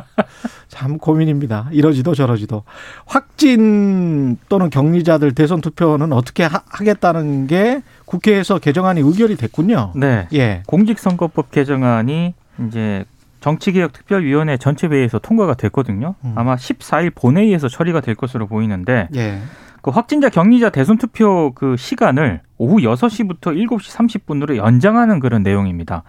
참 0.69 0.97
고민입니다. 0.99 1.69
이러지도 1.73 2.15
저러지도. 2.15 2.65
확진 3.05 4.39
또는 4.49 4.71
격리자들 4.71 5.35
대선 5.35 5.61
투표는 5.61 6.13
어떻게 6.13 6.45
하, 6.45 6.61
하겠다는 6.71 7.47
게 7.47 7.83
국회에서 8.07 8.59
개정안이 8.59 9.01
의결이 9.03 9.37
됐군요. 9.37 9.93
네. 9.95 10.27
예. 10.33 10.63
공직선거법 10.67 11.51
개정안이 11.51 12.35
이제 12.69 13.05
정치개혁특별위원회 13.41 14.57
전체 14.59 14.87
회의에서 14.87 15.19
통과가 15.19 15.55
됐거든요. 15.55 16.15
음. 16.25 16.35
아마 16.37 16.57
14일 16.57 17.15
본회의에서 17.15 17.69
처리가 17.69 18.01
될 18.01 18.15
것으로 18.15 18.47
보이는데 18.47 19.09
예. 19.15 19.41
그 19.83 19.91
확진자 19.91 20.29
격리자 20.29 20.71
대선 20.71 20.99
투표 20.99 21.53
그 21.55 21.77
시간을 21.77 22.41
오후 22.59 22.77
6시부터 22.79 23.57
7시 23.57 24.21
30분으로 24.21 24.57
연장하는 24.57 25.21
그런 25.21 25.43
내용입니다. 25.43 26.03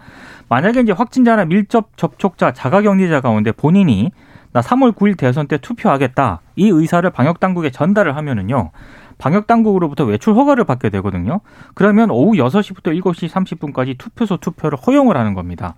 만약에 0.50 0.82
이제 0.82 0.92
확진자나 0.92 1.46
밀접 1.46 1.96
접촉자, 1.96 2.52
자가 2.52 2.82
격리자 2.82 3.22
가운데 3.22 3.54
본인이 3.54 4.12
나 4.52 4.60
3월 4.60 4.94
9일 4.94 5.18
대선 5.18 5.48
때 5.48 5.58
투표하겠다. 5.58 6.42
이 6.58 6.68
의사를 6.68 7.10
방역 7.10 7.40
당국에 7.40 7.70
전달을 7.70 8.18
하면은요. 8.18 8.72
방역 9.18 9.48
당국으로부터 9.48 10.04
외출 10.04 10.34
허가를 10.34 10.66
받게 10.66 10.90
되거든요. 10.90 11.40
그러면 11.74 12.10
오후 12.10 12.34
6시부터 12.34 12.88
7시 13.02 13.30
30분까지 13.30 13.98
투표소 13.98 14.38
투표를 14.38 14.78
허용을 14.78 15.16
하는 15.16 15.34
겁니다. 15.36 15.76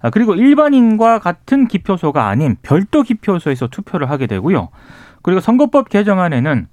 아, 0.00 0.10
그리고 0.10 0.34
일반인과 0.34 1.18
같은 1.18 1.68
기표소가 1.68 2.26
아닌 2.26 2.56
별도 2.62 3.02
기표소에서 3.02 3.68
투표를 3.68 4.10
하게 4.10 4.26
되고요. 4.26 4.68
그리고 5.22 5.40
선거법 5.40 5.88
개정안에는 5.88 6.66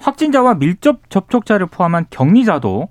확진자와 0.00 0.54
밀접 0.54 1.08
접촉자를 1.08 1.66
포함한 1.66 2.06
격리자도 2.10 2.88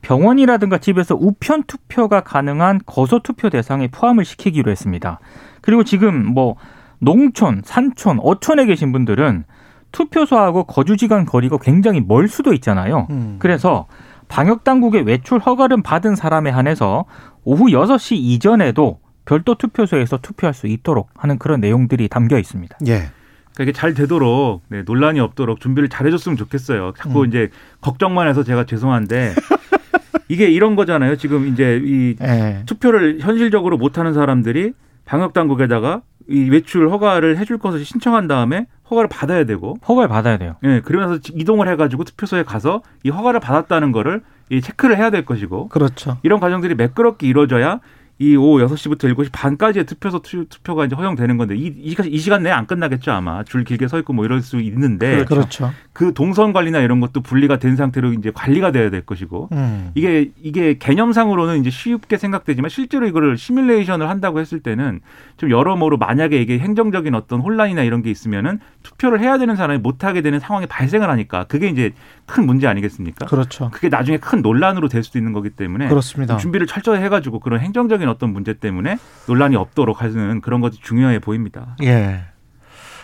병원이라든가 0.00 0.78
집에서 0.78 1.14
우편 1.14 1.64
투표가 1.64 2.20
가능한 2.20 2.80
거소 2.86 3.20
투표 3.20 3.50
대상에 3.50 3.88
포함을 3.88 4.24
시키기로 4.24 4.70
했습니다. 4.70 5.20
그리고 5.60 5.84
지금 5.84 6.24
뭐 6.24 6.56
농촌, 6.98 7.62
산촌, 7.64 8.18
어촌에 8.22 8.66
계신 8.66 8.92
분들은 8.92 9.44
투표소하고 9.92 10.64
거주지간 10.64 11.26
거리가 11.26 11.58
굉장히 11.58 12.00
멀 12.00 12.28
수도 12.28 12.52
있잖아요. 12.54 13.06
음. 13.10 13.36
그래서 13.38 13.86
방역 14.28 14.64
당국의 14.64 15.02
외출 15.02 15.38
허가를 15.38 15.82
받은 15.82 16.16
사람에 16.16 16.50
한해서 16.50 17.04
오후 17.44 17.66
6시 17.66 18.16
이전에도 18.16 18.98
별도 19.26 19.54
투표소에서 19.56 20.18
투표할 20.18 20.54
수 20.54 20.66
있도록 20.66 21.10
하는 21.14 21.38
그런 21.38 21.60
내용들이 21.60 22.08
담겨 22.08 22.38
있습니다. 22.38 22.78
예. 22.86 23.10
그러니까 23.52 23.62
이게 23.62 23.72
잘 23.72 23.92
되도록 23.94 24.62
네, 24.68 24.82
논란이 24.82 25.20
없도록 25.20 25.60
준비를 25.60 25.88
잘 25.88 26.06
해줬으면 26.06 26.36
좋겠어요. 26.36 26.92
자꾸 26.96 27.22
음. 27.22 27.26
이제 27.26 27.50
걱정만 27.80 28.28
해서 28.28 28.42
제가 28.42 28.64
죄송한데 28.64 29.34
이게 30.28 30.48
이런 30.48 30.76
거잖아요. 30.76 31.16
지금 31.16 31.48
이제 31.48 31.80
이 31.84 32.16
예. 32.22 32.62
투표를 32.66 33.18
현실적으로 33.20 33.76
못하는 33.76 34.14
사람들이 34.14 34.72
방역 35.04 35.32
당국에다가 35.32 36.02
이 36.28 36.48
외출 36.50 36.90
허가를 36.90 37.38
해줄 37.38 37.58
것을 37.58 37.84
신청한 37.84 38.26
다음에 38.26 38.66
허가를 38.90 39.08
받아야 39.08 39.44
되고, 39.44 39.76
허가를 39.88 40.08
받아야 40.08 40.38
돼요. 40.38 40.56
예, 40.64 40.80
그러면서 40.80 41.20
이동을 41.32 41.68
해가지고 41.68 42.04
투표소에 42.04 42.42
가서 42.42 42.82
이 43.04 43.10
허가를 43.10 43.40
받았다는 43.40 43.92
거를 43.92 44.22
이 44.50 44.60
체크를 44.60 44.96
해야 44.96 45.10
될 45.10 45.24
것이고, 45.24 45.68
그렇죠. 45.68 46.18
이런 46.22 46.40
과정들이 46.40 46.74
매끄럽게 46.74 47.26
이루어져야 47.26 47.80
이 48.18 48.34
오후 48.34 48.66
6시부터 48.66 49.14
7시 49.14 49.28
반까지의 49.30 49.84
투표소 49.84 50.20
투, 50.20 50.46
투표가 50.46 50.86
이제 50.86 50.96
허용되는 50.96 51.36
건데 51.36 51.54
이, 51.54 51.66
이, 51.66 51.94
이 52.06 52.18
시간 52.18 52.42
내에 52.42 52.52
안 52.52 52.66
끝나겠죠 52.66 53.12
아마 53.12 53.44
줄 53.44 53.62
길게 53.62 53.88
서 53.88 53.98
있고 53.98 54.14
뭐 54.14 54.24
이럴 54.24 54.40
수 54.40 54.58
있는데 54.60 55.24
그렇죠. 55.26 55.70
그 55.92 56.14
동선 56.14 56.54
관리나 56.54 56.80
이런 56.80 57.00
것도 57.00 57.20
분리가 57.20 57.58
된 57.58 57.76
상태로 57.76 58.14
이제 58.14 58.30
관리가 58.34 58.72
돼야 58.72 58.88
될 58.88 59.02
것이고 59.02 59.50
음. 59.52 59.90
이게 59.94 60.30
이게 60.42 60.78
개념상으로는 60.78 61.60
이제 61.60 61.68
쉽게 61.68 62.16
생각되지만 62.16 62.70
실제로 62.70 63.06
이거를 63.06 63.36
시뮬레이션을 63.36 64.08
한다고 64.08 64.40
했을 64.40 64.60
때는 64.60 65.00
좀 65.36 65.50
여러모로 65.50 65.98
만약에 65.98 66.40
이게 66.40 66.58
행정적인 66.58 67.14
어떤 67.14 67.40
혼란이나 67.40 67.82
이런 67.82 68.02
게 68.02 68.10
있으면은 68.10 68.60
투표를 68.82 69.20
해야 69.20 69.36
되는 69.36 69.56
사람이 69.56 69.80
못 69.80 70.04
하게 70.04 70.22
되는 70.22 70.40
상황이 70.40 70.66
발생을 70.66 71.10
하니까 71.10 71.44
그게 71.44 71.68
이제 71.68 71.92
큰 72.26 72.44
문제 72.46 72.66
아니겠습니까? 72.66 73.26
그렇죠. 73.26 73.70
그게 73.72 73.88
나중에 73.88 74.18
큰 74.18 74.42
논란으로 74.42 74.88
될 74.88 75.02
수도 75.02 75.18
있는 75.18 75.32
거기 75.32 75.50
때문에 75.50 75.88
그렇습니다. 75.88 76.36
준비를 76.36 76.66
철저히 76.66 77.00
해가지고 77.02 77.40
그런 77.40 77.60
행정적인 77.60 78.08
어떤 78.08 78.32
문제 78.32 78.52
때문에 78.52 78.98
논란이 79.28 79.56
없도록 79.56 80.02
하는 80.02 80.40
그런 80.40 80.60
것이 80.60 80.80
중요해 80.82 81.20
보입니다. 81.20 81.76
예. 81.82 82.20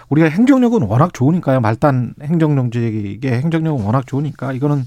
우리가 0.08 0.28
행정력은 0.28 0.82
워낙 0.82 1.14
좋으니까요. 1.14 1.60
말단 1.60 2.14
행정정직의 2.22 3.32
행정력은 3.32 3.84
워낙 3.84 4.06
좋으니까 4.06 4.52
이거는 4.52 4.84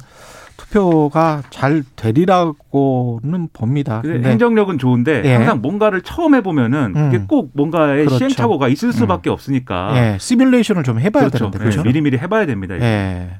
투표가 0.57 1.43
잘 1.49 1.83
되리라고는 1.95 3.49
봅니다. 3.51 4.01
근데 4.01 4.29
행정력은 4.29 4.77
좋은데 4.77 5.23
예. 5.25 5.33
항상 5.33 5.61
뭔가를 5.61 6.01
처음 6.01 6.35
해보면은 6.35 6.93
그게 6.93 7.17
음. 7.17 7.27
꼭 7.27 7.51
뭔가의 7.53 8.05
그렇죠. 8.05 8.17
시행착오가 8.17 8.67
있을 8.67 8.93
수밖에 8.93 9.29
없으니까 9.29 9.93
예, 9.95 10.17
시뮬레이션을 10.19 10.83
좀 10.83 10.99
해봐야 10.99 11.29
그렇죠. 11.29 11.37
되는데 11.51 11.57
예, 11.57 11.59
그렇죠. 11.59 11.83
미리미리 11.83 12.17
해봐야 12.17 12.45
됩니다. 12.45 12.75
이거. 12.75 12.85
예. 12.85 13.39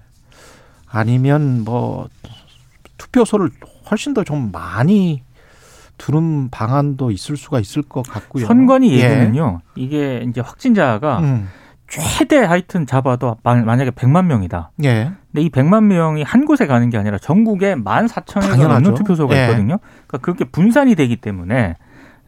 아니면 0.99 1.63
뭐 1.65 2.07
투표소를 2.97 3.49
훨씬 3.91 4.13
더 4.13 4.23
좀 4.23 4.51
많이 4.51 5.21
두는 5.97 6.49
방안도 6.49 7.11
있을 7.11 7.37
수가 7.37 7.59
있을 7.59 7.81
것 7.83 8.01
같고요. 8.07 8.45
선관위 8.47 8.99
예. 8.99 9.03
얘기는요. 9.11 9.61
이게 9.75 10.25
이제 10.27 10.41
확진자가 10.41 11.19
음. 11.19 11.47
최대 11.87 12.37
하여튼 12.39 12.85
잡아도 12.85 13.37
만- 13.43 13.63
만약에 13.65 13.91
100만 13.91 14.25
명이다. 14.25 14.71
예. 14.83 15.11
근데 15.31 15.41
이 15.45 15.49
100만 15.49 15.83
명이 15.85 16.23
한 16.23 16.45
곳에 16.45 16.65
가는 16.67 16.89
게 16.89 16.97
아니라 16.97 17.17
전국에 17.17 17.75
14,000여 17.75 18.41
개 18.41 18.47
당연하죠. 18.49 18.73
넘는 18.73 18.93
투표소가 18.95 19.37
예. 19.37 19.43
있거든요. 19.45 19.77
그러니까 20.07 20.17
그렇게 20.17 20.43
분산이 20.45 20.95
되기 20.95 21.15
때문에 21.15 21.75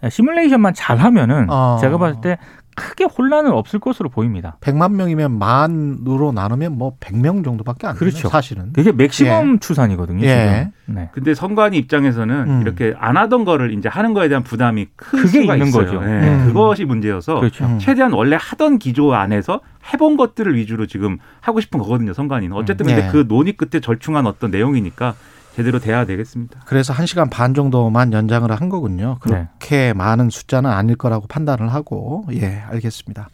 시뮬레이션만 0.09 0.73
잘 0.73 0.97
하면은 0.97 1.49
어. 1.49 1.77
제가 1.81 1.97
봤을 1.97 2.21
때 2.21 2.37
크게 2.77 3.05
혼란은 3.05 3.51
없을 3.51 3.79
것으로 3.79 4.07
보입니다. 4.07 4.57
100만 4.61 4.93
명이면 4.93 5.39
만으로 5.39 6.31
나누면 6.31 6.77
뭐 6.77 6.95
100명 6.99 7.43
정도밖에 7.43 7.87
안 7.87 7.93
되죠. 7.93 7.99
그렇죠. 7.99 8.29
사실은. 8.29 8.71
그게 8.71 8.91
맥시멈 8.91 9.59
추산이거든요. 9.59 10.23
예. 10.23 10.69
지금. 10.85 10.95
네. 10.95 11.09
근데 11.11 11.33
선관위 11.33 11.75
입장에서는 11.79 12.35
음. 12.47 12.61
이렇게 12.61 12.93
안 12.99 13.17
하던 13.17 13.45
거를 13.45 13.73
이제 13.73 13.89
하는 13.89 14.13
거에 14.13 14.29
대한 14.29 14.43
부담이 14.43 14.89
수가 15.27 15.55
있는 15.55 15.67
있어요. 15.69 15.85
거죠. 15.85 16.03
예, 16.03 16.07
음. 16.07 16.43
그것이 16.45 16.85
문제여서 16.85 17.39
그렇죠. 17.39 17.65
음. 17.65 17.79
최대한 17.79 18.13
원래 18.13 18.37
하던 18.39 18.77
기조 18.77 19.15
안에서 19.15 19.61
해본 19.91 20.15
것들을 20.15 20.55
위주로 20.55 20.85
지금 20.85 21.17
하고 21.41 21.59
싶은 21.59 21.79
거거든요. 21.79 22.13
선관위는 22.13 22.55
어쨌든 22.55 22.85
음. 22.85 22.93
근데 22.93 23.07
예. 23.07 23.11
그 23.11 23.25
논의 23.27 23.53
끝에 23.53 23.81
절충한 23.81 24.27
어떤 24.27 24.51
내용이니까 24.51 25.15
제대로 25.57 25.79
돼야 25.79 26.05
되겠습니다. 26.05 26.61
그래서 26.65 26.93
1시간 26.93 27.31
반 27.31 27.55
정도만 27.55 28.13
연장을 28.13 28.51
한 28.51 28.69
거군요. 28.69 29.17
네. 29.25 29.47
그렇게 29.57 29.91
많은 29.91 30.29
숫자는 30.29 30.69
아닐 30.69 30.95
거라고 30.95 31.25
판단을 31.25 31.73
하고 31.73 32.25
예, 32.31 32.61
알겠습니다. 32.69 33.29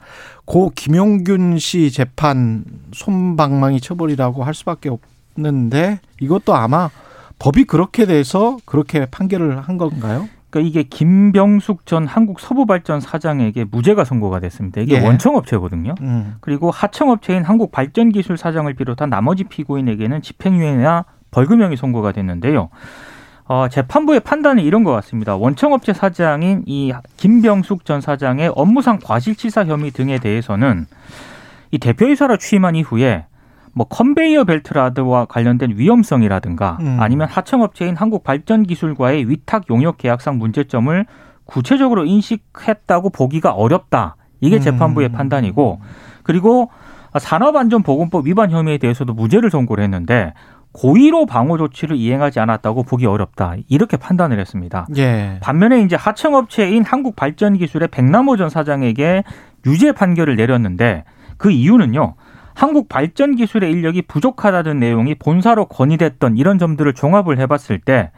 고 0.45 0.71
김용균 0.73 1.59
씨 1.59 1.91
재판 1.91 2.63
손방망이 2.93 3.81
처벌이라고 3.81 4.45
할 4.45 4.53
수밖에 4.53 4.89
없는데 5.35 5.99
이것도 6.21 6.55
아마 6.55 6.89
법이 7.39 7.65
그렇게 7.65 8.05
돼서 8.05 8.55
그렇게 8.63 9.05
판결을 9.05 9.59
한 9.59 9.77
건가요? 9.77 10.29
그러니까 10.49 10.69
이게 10.69 10.83
김병숙 10.83 11.85
전 11.85 12.07
한국 12.07 12.39
서부발전 12.39 13.01
사장에게 13.01 13.65
무죄가 13.65 14.05
선고가 14.05 14.39
됐습니다. 14.39 14.79
이게 14.79 14.95
예. 14.95 15.05
원청업체거든요. 15.05 15.95
음. 15.99 16.35
그리고 16.39 16.71
하청업체인 16.71 17.43
한국발전기술 17.43 18.37
사장을 18.37 18.73
비롯한 18.75 19.09
나머지 19.09 19.43
피고인에게는 19.43 20.21
집행유예나 20.21 21.03
벌금형이 21.33 21.75
선고가 21.75 22.11
됐는데요. 22.11 22.69
어, 23.45 23.67
재판부의 23.69 24.21
판단은 24.21 24.63
이런 24.63 24.83
것 24.83 24.91
같습니다. 24.93 25.35
원청업체 25.35 25.93
사장인 25.93 26.63
이 26.65 26.93
김병숙 27.17 27.83
전 27.85 27.99
사장의 27.99 28.53
업무상 28.55 28.99
과실치사 29.03 29.65
혐의 29.65 29.91
등에 29.91 30.19
대해서는 30.19 30.85
이 31.71 31.77
대표이사로 31.77 32.37
취임한 32.37 32.75
이후에 32.75 33.25
뭐 33.73 33.87
컨베이어 33.87 34.45
벨트라드와 34.45 35.25
관련된 35.25 35.73
위험성이라든가 35.75 36.77
음. 36.79 36.97
아니면 36.99 37.27
하청업체인 37.27 37.95
한국발전기술과의 37.95 39.27
위탁 39.29 39.69
용역 39.69 39.97
계약상 39.97 40.37
문제점을 40.37 41.05
구체적으로 41.45 42.05
인식했다고 42.05 43.09
보기가 43.09 43.51
어렵다. 43.51 44.15
이게 44.39 44.57
음. 44.57 44.61
재판부의 44.61 45.09
판단이고 45.09 45.81
그리고 46.21 46.69
산업안전보건법 47.17 48.27
위반 48.27 48.51
혐의에 48.51 48.77
대해서도 48.77 49.13
무죄를 49.13 49.49
선고를 49.49 49.83
했는데 49.83 50.33
고의로 50.73 51.25
방호 51.25 51.57
조치를 51.57 51.95
이행하지 51.95 52.39
않았다고 52.39 52.83
보기 52.83 53.05
어렵다. 53.05 53.55
이렇게 53.69 53.95
판단을 53.95 54.39
했습니다. 54.39 54.87
예. 54.97 55.37
반면에 55.41 55.81
이제 55.81 55.95
하청업체인 55.95 56.83
한국발전기술의 56.83 57.89
백남호 57.89 58.37
전 58.37 58.49
사장에게 58.49 59.23
유죄 59.65 59.91
판결을 59.91 60.35
내렸는데 60.35 61.05
그 61.37 61.51
이유는요. 61.51 62.15
한국 62.55 62.89
발전 62.89 63.35
기술의 63.35 63.71
인력이 63.71 64.03
부족하다는 64.03 64.79
내용이 64.79 65.15
본사로 65.15 65.65
건의됐던 65.65 66.37
이런 66.37 66.59
점들을 66.59 66.93
종합을 66.93 67.39
해봤을 67.39 67.79
때 67.79 68.11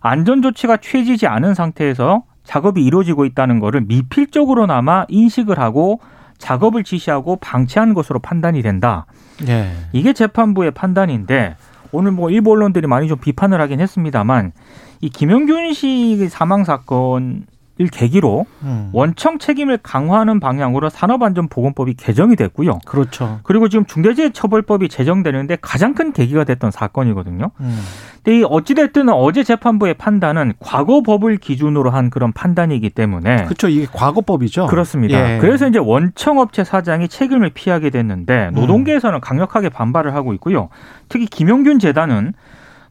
안전 0.00 0.42
조치가 0.42 0.78
취해지지 0.78 1.26
않은 1.26 1.54
상태에서 1.54 2.24
작업이 2.44 2.84
이루어지고 2.84 3.24
있다는 3.24 3.58
것을 3.60 3.82
미필적으로나마 3.82 5.06
인식을 5.08 5.58
하고 5.58 6.00
작업을 6.36 6.84
지시하고 6.84 7.36
방치한 7.36 7.94
것으로 7.94 8.18
판단이 8.18 8.60
된다. 8.62 9.06
예. 9.48 9.70
이게 9.92 10.12
재판부의 10.12 10.72
판단인데 10.72 11.56
오늘 11.94 12.10
뭐 12.10 12.28
일부 12.28 12.50
언론들이 12.50 12.88
많이 12.88 13.06
좀 13.06 13.18
비판을 13.18 13.60
하긴 13.60 13.80
했습니다만 13.80 14.52
이 15.00 15.08
김용균 15.08 15.72
씨 15.74 16.28
사망 16.28 16.64
사건 16.64 17.46
을 17.80 17.88
계기로 17.88 18.46
음. 18.62 18.90
원청 18.92 19.40
책임을 19.40 19.78
강화하는 19.82 20.38
방향으로 20.38 20.90
산업안전보건법이 20.90 21.94
개정이 21.94 22.36
됐고요. 22.36 22.78
그렇죠. 22.86 23.40
그리고 23.42 23.68
지금 23.68 23.84
중대재해처벌법이 23.84 24.88
제정되는데 24.88 25.58
가장 25.60 25.94
큰 25.94 26.12
계기가 26.12 26.44
됐던 26.44 26.70
사건이거든요. 26.70 27.50
음. 27.58 27.80
근데 28.22 28.38
이 28.38 28.44
어찌됐든 28.48 29.08
어제 29.08 29.42
재판부의 29.42 29.94
판단은 29.94 30.52
과거 30.60 31.02
법을 31.02 31.38
기준으로 31.38 31.90
한 31.90 32.10
그런 32.10 32.32
판단이기 32.32 32.90
때문에 32.90 33.42
그렇죠. 33.46 33.68
이게 33.68 33.86
과거법이죠. 33.92 34.68
그렇습니다. 34.68 35.34
예. 35.34 35.38
그래서 35.38 35.66
이제 35.66 35.80
원청업체 35.80 36.62
사장이 36.62 37.08
책임을 37.08 37.50
피하게 37.50 37.90
됐는데 37.90 38.50
음. 38.50 38.54
노동계에서는 38.54 39.20
강력하게 39.20 39.68
반발을 39.68 40.14
하고 40.14 40.32
있고요. 40.34 40.68
특히 41.08 41.26
김용균 41.26 41.80
재단은 41.80 42.34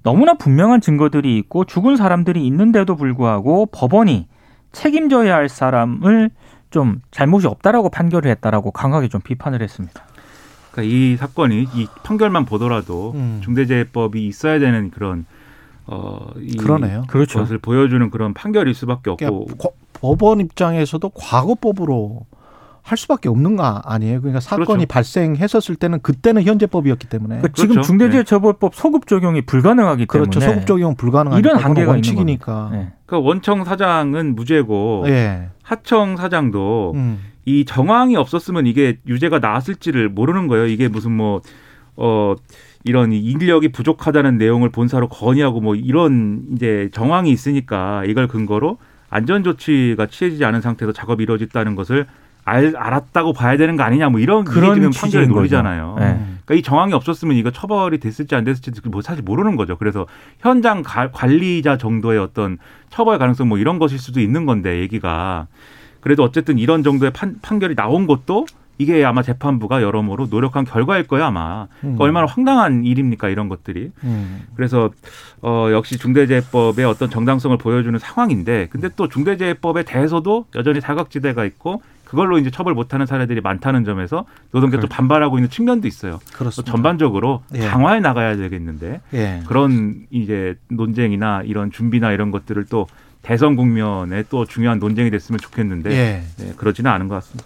너무나 0.03 0.33
분명한 0.33 0.81
증거들이 0.81 1.37
있고 1.37 1.63
죽은 1.63 1.95
사람들이 1.95 2.45
있는데도 2.45 2.97
불구하고 2.97 3.67
법원이 3.67 4.27
책임져야 4.73 5.33
할 5.33 5.47
사람을 5.47 6.29
좀 6.69 7.01
잘못이 7.11 7.47
없다라고 7.47 7.89
판결을 7.89 8.29
했다라고 8.31 8.71
강하게 8.71 9.07
좀 9.07 9.21
비판을 9.21 9.61
했습니다. 9.61 10.03
그러니까 10.71 10.93
이 10.93 11.15
사건이 11.15 11.67
이 11.75 11.87
판결만 12.03 12.45
보더라도 12.45 13.11
음. 13.15 13.39
중대재해법이 13.43 14.25
있어야 14.27 14.59
되는 14.59 14.89
그런 14.91 15.25
어, 15.85 16.27
이 16.39 16.55
그러네요. 16.57 17.03
그렇죠. 17.07 17.39
것을 17.39 17.57
보여주는 17.59 18.09
그런 18.09 18.33
판결일 18.33 18.73
수밖에 18.73 19.11
없고 19.11 19.25
그러니까 19.45 19.55
거- 19.57 19.73
법원 19.93 20.39
입장에서도 20.39 21.07
과거법으로 21.09 22.25
할 22.83 22.97
수밖에 22.97 23.29
없는 23.29 23.55
거 23.55 23.63
아니에요? 23.63 24.19
그러니까 24.19 24.41
사건이 24.41 24.65
그렇죠. 24.65 24.85
발생했었을 24.87 25.75
때는 25.75 26.01
그때는 26.01 26.43
현재법이었기 26.43 27.07
때문에 27.07 27.39
그 27.41 27.51
지금 27.53 27.75
그렇죠. 27.75 27.87
중대재해처벌법 27.87 28.75
소급 28.75 29.07
적용이 29.07 29.41
불가능하기 29.43 30.05
그렇죠. 30.05 30.39
때문에 30.39 30.53
소급 30.53 30.67
적용 30.67 30.95
불가능하니까 30.95 31.49
이런 31.49 31.63
한계가 31.63 31.91
원칙이니까. 31.93 32.69
네. 32.73 32.91
그러니까 33.05 33.27
원청 33.27 33.63
사장은 33.63 34.35
무죄고 34.35 35.05
예. 35.07 35.49
하청 35.63 36.17
사장도 36.17 36.91
음. 36.95 37.19
이 37.45 37.63
정황이 37.63 38.17
없었으면 38.17 38.67
이게 38.67 38.97
유죄가 39.07 39.39
나왔을지를 39.39 40.09
모르는 40.09 40.47
거예요. 40.47 40.67
이게 40.67 40.89
무슨 40.89 41.11
뭐, 41.15 41.41
어, 41.95 42.35
이런 42.83 43.13
인력이 43.13 43.71
부족하다는 43.71 44.37
내용을 44.37 44.69
본사로 44.69 45.07
건의하고 45.07 45.61
뭐 45.61 45.75
이런 45.75 46.43
이제 46.53 46.89
정황이 46.91 47.31
있으니까 47.31 48.03
이걸 48.05 48.27
근거로 48.27 48.77
안전조치가 49.09 50.07
취해지지 50.07 50.43
않은 50.43 50.59
상태에서 50.59 50.91
작업이 50.91 51.23
이루어졌다는 51.23 51.75
것을 51.75 52.07
알, 52.45 52.73
알았다고 52.75 53.33
봐야 53.33 53.55
되는 53.57 53.77
거 53.77 53.83
아니냐 53.83 54.09
뭐 54.09 54.19
이런 54.19 54.43
그런 54.43 54.75
지금 54.75 54.91
판결의. 54.91 55.27
논리잖아요. 55.27 55.95
네. 55.99 56.05
그러니까 56.45 56.55
이 56.55 56.61
정황이 56.61 56.93
없었으면 56.93 57.37
이거 57.37 57.51
처벌이 57.51 57.99
됐을지 57.99 58.35
안 58.35 58.43
됐을지 58.43 58.71
뭐 58.89 59.01
사실 59.01 59.23
모르는 59.23 59.55
거죠. 59.55 59.77
그래서 59.77 60.05
현장 60.39 60.81
가- 60.83 61.09
관리자 61.11 61.77
정도의 61.77 62.19
어떤 62.19 62.57
처벌 62.89 63.17
가능성 63.17 63.47
뭐 63.47 63.57
이런 63.57 63.79
것일 63.79 63.97
수도 63.99 64.19
있는 64.19 64.45
건데 64.45 64.79
얘기가 64.81 65.47
그래도 66.01 66.23
어쨌든 66.23 66.57
이런 66.57 66.83
정도의 66.83 67.11
판, 67.13 67.37
판결이 67.41 67.75
나온 67.75 68.07
것도 68.07 68.45
이게 68.79 69.05
아마 69.05 69.21
재판부가 69.21 69.81
여러모로 69.83 70.25
노력한 70.31 70.65
결과일 70.65 71.05
거예요 71.07 71.25
아마 71.25 71.63
음. 71.63 71.67
그러니까 71.81 72.03
얼마나 72.03 72.25
황당한 72.25 72.83
일입니까 72.83 73.29
이런 73.29 73.47
것들이 73.47 73.91
음. 74.03 74.41
그래서 74.55 74.89
어 75.41 75.69
역시 75.71 75.97
중대재해법의 75.97 76.83
어떤 76.83 77.09
정당성을 77.09 77.55
보여주는 77.57 77.97
상황인데 77.99 78.67
근데 78.71 78.89
또 78.97 79.07
중대재해법에 79.07 79.83
대해서도 79.83 80.47
여전히 80.55 80.81
사각지대가 80.81 81.45
있고 81.45 81.81
그걸로 82.13 82.37
이제 82.37 82.51
처벌 82.51 82.75
못하는 82.75 83.07
사례들이 83.07 83.41
많다는 83.41 83.85
점에서 83.85 84.25
노동계 84.51 84.79
또 84.79 84.85
반발하고 84.85 85.39
있는 85.39 85.49
측면도 85.49 85.87
있어요. 85.87 86.19
또 86.23 86.37
그렇습니다. 86.37 86.71
전반적으로 86.71 87.41
예. 87.55 87.61
강화해 87.61 88.01
나가야 88.01 88.35
되겠는데 88.37 89.01
예. 89.15 89.41
그런 89.47 90.05
이제 90.11 90.55
논쟁이나 90.67 91.41
이런 91.43 91.71
준비나 91.71 92.11
이런 92.11 92.29
것들을 92.29 92.65
또 92.65 92.85
대선 93.23 93.55
국면에 93.55 94.23
또 94.29 94.45
중요한 94.45 94.77
논쟁이 94.77 95.09
됐으면 95.09 95.39
좋겠는데 95.39 95.89
예. 95.89 96.23
네, 96.37 96.53
그러지는 96.55 96.91
않은 96.91 97.07
것 97.07 97.15
같습니다. 97.15 97.45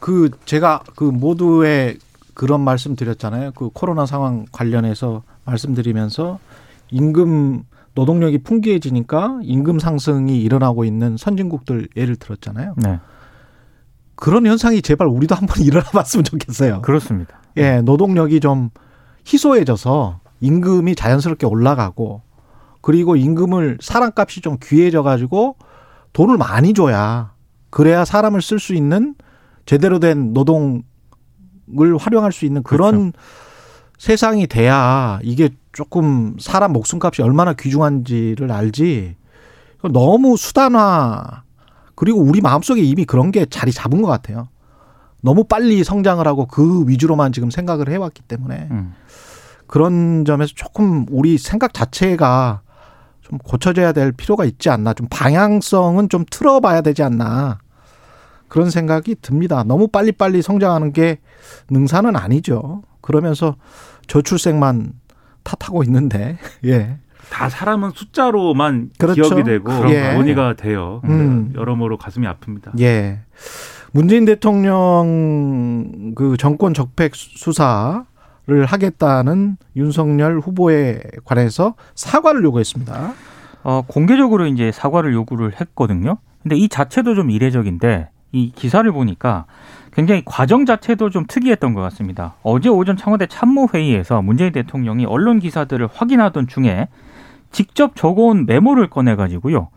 그 0.00 0.30
제가 0.46 0.80
그 0.94 1.04
모두의 1.04 1.98
그런 2.32 2.62
말씀 2.62 2.96
드렸잖아요. 2.96 3.50
그 3.54 3.68
코로나 3.68 4.06
상황 4.06 4.46
관련해서 4.50 5.24
말씀드리면서 5.44 6.38
임금 6.90 7.64
노동력이 7.92 8.38
풍기해지니까 8.38 9.40
임금 9.42 9.78
상승이 9.78 10.40
일어나고 10.40 10.86
있는 10.86 11.18
선진국들 11.18 11.88
예를 11.96 12.16
들었잖아요. 12.16 12.76
네. 12.78 12.98
그런 14.16 14.46
현상이 14.46 14.82
제발 14.82 15.06
우리도 15.06 15.34
한번 15.34 15.62
일어나 15.64 15.84
봤으면 15.90 16.24
좋겠어요. 16.24 16.82
그렇습니다. 16.82 17.40
예, 17.56 17.80
노동력이 17.80 18.40
좀 18.40 18.70
희소해져서 19.26 20.20
임금이 20.40 20.94
자연스럽게 20.94 21.46
올라가고 21.46 22.22
그리고 22.80 23.16
임금을 23.16 23.78
사람값이 23.80 24.42
좀 24.42 24.58
귀해져 24.62 25.02
가지고 25.02 25.56
돈을 26.12 26.36
많이 26.36 26.72
줘야 26.72 27.32
그래야 27.70 28.04
사람을 28.04 28.42
쓸 28.42 28.58
수 28.58 28.74
있는 28.74 29.14
제대로 29.64 29.98
된 29.98 30.32
노동을 30.32 30.82
활용할 31.98 32.32
수 32.32 32.44
있는 32.44 32.62
그런 32.62 33.12
세상이 33.98 34.46
돼야 34.46 35.18
이게 35.22 35.50
조금 35.72 36.36
사람 36.38 36.72
목숨값이 36.72 37.22
얼마나 37.22 37.54
귀중한지를 37.54 38.52
알지. 38.52 39.16
너무 39.92 40.36
수단화 40.36 41.42
그리고 41.96 42.20
우리 42.20 42.40
마음속에 42.40 42.80
이미 42.82 43.04
그런 43.04 43.32
게 43.32 43.46
자리 43.46 43.72
잡은 43.72 44.02
것 44.02 44.08
같아요. 44.08 44.48
너무 45.22 45.42
빨리 45.42 45.82
성장을 45.82 46.24
하고 46.24 46.46
그 46.46 46.84
위주로만 46.86 47.32
지금 47.32 47.50
생각을 47.50 47.88
해왔기 47.88 48.22
때문에 48.22 48.68
음. 48.70 48.94
그런 49.66 50.24
점에서 50.24 50.52
조금 50.54 51.06
우리 51.10 51.38
생각 51.38 51.74
자체가 51.74 52.60
좀 53.22 53.38
고쳐져야 53.38 53.92
될 53.92 54.12
필요가 54.12 54.44
있지 54.44 54.70
않나. 54.70 54.94
좀 54.94 55.08
방향성은 55.10 56.08
좀 56.08 56.24
틀어봐야 56.30 56.82
되지 56.82 57.02
않나. 57.02 57.58
그런 58.46 58.70
생각이 58.70 59.16
듭니다. 59.20 59.64
너무 59.64 59.88
빨리빨리 59.88 60.42
성장하는 60.42 60.92
게 60.92 61.18
능사는 61.68 62.14
아니죠. 62.14 62.82
그러면서 63.00 63.56
저출생만 64.06 64.92
탓하고 65.42 65.82
있는데, 65.82 66.38
예. 66.64 66.98
다 67.30 67.48
사람은 67.48 67.90
숫자로만 67.94 68.90
그렇죠. 68.98 69.22
기억이 69.22 69.42
되고 69.44 69.70
예. 69.90 70.14
논의가 70.14 70.54
돼요. 70.54 71.00
음. 71.04 71.52
여러모로 71.54 71.98
가슴이 71.98 72.26
아픕니다. 72.26 72.78
예. 72.80 73.20
문재인 73.92 74.24
대통령 74.24 76.12
그 76.14 76.36
정권 76.36 76.74
적폐 76.74 77.10
수사를 77.12 78.04
하겠다는 78.66 79.56
윤석열 79.76 80.38
후보에 80.40 81.00
관해서 81.24 81.74
사과를 81.94 82.44
요구했습니다. 82.44 83.14
어, 83.64 83.82
공개적으로 83.86 84.46
이제 84.46 84.70
사과를 84.70 85.12
요구를 85.14 85.60
했거든요. 85.60 86.18
근데 86.42 86.56
이 86.56 86.68
자체도 86.68 87.14
좀 87.14 87.30
이례적인데 87.30 88.10
이 88.32 88.52
기사를 88.54 88.90
보니까 88.92 89.46
굉장히 89.92 90.22
과정 90.24 90.66
자체도 90.66 91.10
좀 91.10 91.24
특이했던 91.26 91.72
것 91.72 91.80
같습니다. 91.80 92.34
어제 92.42 92.68
오전 92.68 92.96
청와대 92.96 93.26
참모회의에서 93.26 94.20
문재인 94.20 94.52
대통령이 94.52 95.06
언론 95.06 95.40
기사들을 95.40 95.88
확인하던 95.92 96.46
중에 96.48 96.88
직접 97.56 97.96
적어온 97.96 98.44
메모를 98.44 98.90
꺼내가지고요. 98.90 99.68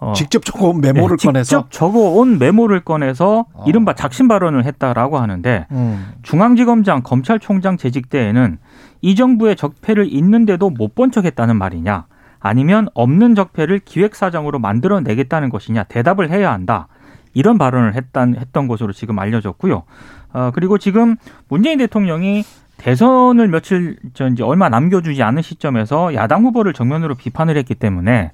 어, 0.00 0.12
직접 0.14 0.44
적어온 0.44 0.80
메모를 0.80 1.16
네, 1.16 1.26
꺼내서 1.28 1.44
직접 1.44 1.70
적어온 1.70 2.40
메모를 2.40 2.80
꺼내서 2.80 3.46
어. 3.52 3.64
이른바 3.68 3.94
작심 3.94 4.26
발언을 4.26 4.64
했다라고 4.64 5.18
하는데 5.18 5.66
음. 5.70 6.08
중앙지검장 6.24 7.02
검찰총장 7.04 7.76
재직 7.76 8.08
때에는 8.10 8.58
이 9.00 9.14
정부의 9.14 9.54
적폐를 9.54 10.12
있는데도 10.12 10.70
못 10.70 10.96
본 10.96 11.12
척했다는 11.12 11.54
말이냐 11.56 12.06
아니면 12.40 12.88
없는 12.94 13.36
적폐를 13.36 13.78
기획사정으로 13.84 14.58
만들어내겠다는 14.58 15.50
것이냐 15.50 15.84
대답을 15.84 16.30
해야 16.30 16.50
한다 16.50 16.88
이런 17.32 17.58
발언을 17.58 17.94
했단, 17.94 18.34
했던 18.36 18.66
것으로 18.66 18.92
지금 18.92 19.20
알려졌고요. 19.20 19.84
어, 20.32 20.50
그리고 20.52 20.78
지금 20.78 21.14
문재인 21.48 21.78
대통령이 21.78 22.42
대선을 22.80 23.48
며칠 23.48 23.96
전 24.14 24.32
이제 24.32 24.42
얼마 24.42 24.70
남겨주지 24.70 25.22
않은 25.22 25.42
시점에서 25.42 26.14
야당 26.14 26.44
후보를 26.44 26.72
정면으로 26.72 27.14
비판을 27.14 27.56
했기 27.58 27.74
때문에 27.74 28.32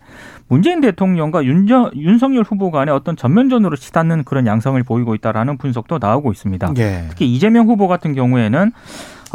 문재인 0.48 0.80
대통령과 0.80 1.44
윤저, 1.44 1.90
윤석열 1.96 2.44
후보 2.44 2.70
간의 2.70 2.94
어떤 2.94 3.16
전면전으로 3.16 3.74
치닫는 3.74 4.22
그런 4.22 4.46
양상을 4.46 4.80
보이고 4.84 5.16
있다라는 5.16 5.58
분석도 5.58 5.98
나오고 5.98 6.30
있습니다. 6.30 6.74
예. 6.78 7.06
특히 7.08 7.26
이재명 7.34 7.66
후보 7.66 7.88
같은 7.88 8.14
경우에는 8.14 8.70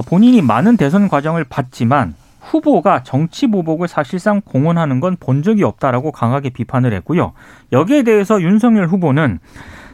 본인이 0.07 0.41
많은 0.41 0.77
대선 0.77 1.09
과정을 1.09 1.43
봤지만 1.43 2.15
후보가 2.39 3.03
정치 3.03 3.47
보복을 3.47 3.89
사실상 3.89 4.41
공언하는 4.41 4.99
건 5.01 5.17
본 5.19 5.43
적이 5.43 5.63
없다라고 5.65 6.11
강하게 6.13 6.49
비판을 6.49 6.93
했고요. 6.93 7.33
여기에 7.73 8.03
대해서 8.03 8.41
윤석열 8.41 8.87
후보는 8.87 9.39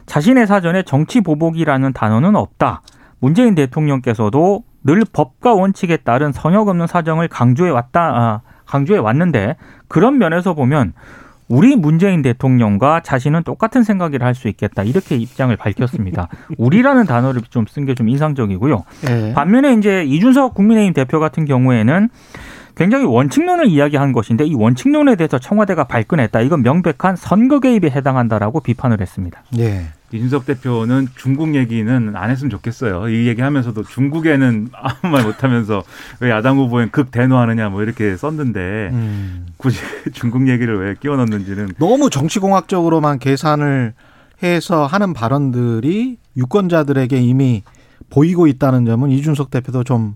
자신의 0.06 0.46
사전에 0.46 0.84
정치 0.84 1.20
보복이라는 1.20 1.92
단어는 1.92 2.36
없다. 2.36 2.82
문재인 3.18 3.54
대통령께서도 3.56 4.62
늘 4.88 5.02
법과 5.12 5.52
원칙에 5.52 5.98
따른 5.98 6.32
성역 6.32 6.68
없는 6.68 6.86
사정을 6.86 7.28
강조해 7.28 7.68
왔다, 7.70 8.00
아, 8.00 8.40
강조해 8.64 8.98
왔는데 8.98 9.56
그런 9.86 10.16
면에서 10.16 10.54
보면 10.54 10.94
우리 11.50 11.76
문재인 11.76 12.22
대통령과 12.22 13.00
자신은 13.00 13.42
똑같은 13.42 13.82
생각을 13.82 14.22
할 14.22 14.34
수 14.34 14.48
있겠다 14.48 14.82
이렇게 14.84 15.16
입장을 15.16 15.54
밝혔습니다. 15.56 16.28
우리라는 16.56 17.04
단어를 17.06 17.42
좀 17.50 17.66
쓴 17.66 17.84
게 17.84 17.94
좀 17.94 18.08
인상적이고요. 18.08 18.84
예. 19.10 19.32
반면에 19.34 19.74
이제 19.74 20.04
이준석 20.04 20.54
국민의힘 20.54 20.94
대표 20.94 21.20
같은 21.20 21.44
경우에는 21.44 22.08
굉장히 22.78 23.04
원칙론을 23.06 23.66
이야기한 23.66 24.12
것인데 24.12 24.44
이 24.46 24.54
원칙론에 24.54 25.16
대해서 25.16 25.36
청와대가 25.36 25.82
발끈했다. 25.82 26.40
이건 26.42 26.62
명백한 26.62 27.16
선거 27.16 27.58
개입에 27.58 27.90
해당한다라고 27.90 28.60
비판을 28.60 29.00
했습니다. 29.00 29.42
예. 29.58 29.86
이준석 30.12 30.46
대표는 30.46 31.08
중국 31.16 31.56
얘기는 31.56 32.16
안 32.16 32.30
했으면 32.30 32.50
좋겠어요. 32.50 33.08
이 33.08 33.26
얘기하면서도 33.26 33.82
중국에는 33.82 34.68
아무 34.72 35.12
말 35.12 35.24
못하면서 35.24 35.82
왜 36.20 36.30
야당 36.30 36.56
후보엔 36.56 36.90
극 36.92 37.10
대노하느냐 37.10 37.68
뭐 37.68 37.82
이렇게 37.82 38.16
썼는데 38.16 38.90
음. 38.92 39.46
굳이 39.56 39.80
중국 40.14 40.48
얘기를 40.48 40.78
왜 40.78 40.94
끼워 40.94 41.16
넣는지는 41.16 41.70
너무 41.78 42.08
정치공학적으로만 42.10 43.18
계산을 43.18 43.92
해서 44.44 44.86
하는 44.86 45.14
발언들이 45.14 46.18
유권자들에게 46.36 47.18
이미 47.18 47.64
보이고 48.08 48.46
있다는 48.46 48.86
점은 48.86 49.10
이준석 49.10 49.50
대표도 49.50 49.82
좀 49.82 50.14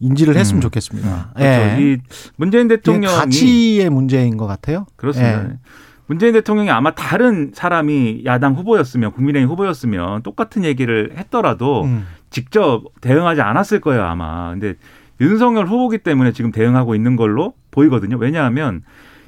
인지를 0.00 0.36
했으면 0.36 0.58
음. 0.58 0.62
좋겠습니다. 0.62 1.32
그렇죠. 1.34 1.50
예. 1.50 1.76
이 1.80 1.98
문재인 2.36 2.68
대통령이 2.68 3.14
가치의 3.14 3.90
문제인 3.90 4.36
것 4.36 4.46
같아요. 4.46 4.86
그렇습니다. 4.96 5.44
예. 5.44 5.58
문재인 6.06 6.32
대통령이 6.32 6.70
아마 6.70 6.94
다른 6.94 7.50
사람이 7.52 8.22
야당 8.26 8.54
후보였으면 8.54 9.12
국민의힘 9.12 9.48
후보였으면 9.50 10.22
똑같은 10.22 10.64
얘기를 10.64 11.12
했더라도 11.16 11.84
음. 11.84 12.06
직접 12.30 12.84
대응하지 13.00 13.40
않았을 13.40 13.80
거예요 13.80 14.04
아마. 14.04 14.50
근데 14.50 14.74
윤석열 15.20 15.66
후보기 15.66 15.98
때문에 15.98 16.32
지금 16.32 16.52
대응하고 16.52 16.94
있는 16.94 17.16
걸로 17.16 17.54
보이거든요. 17.70 18.16
왜냐하면 18.18 18.82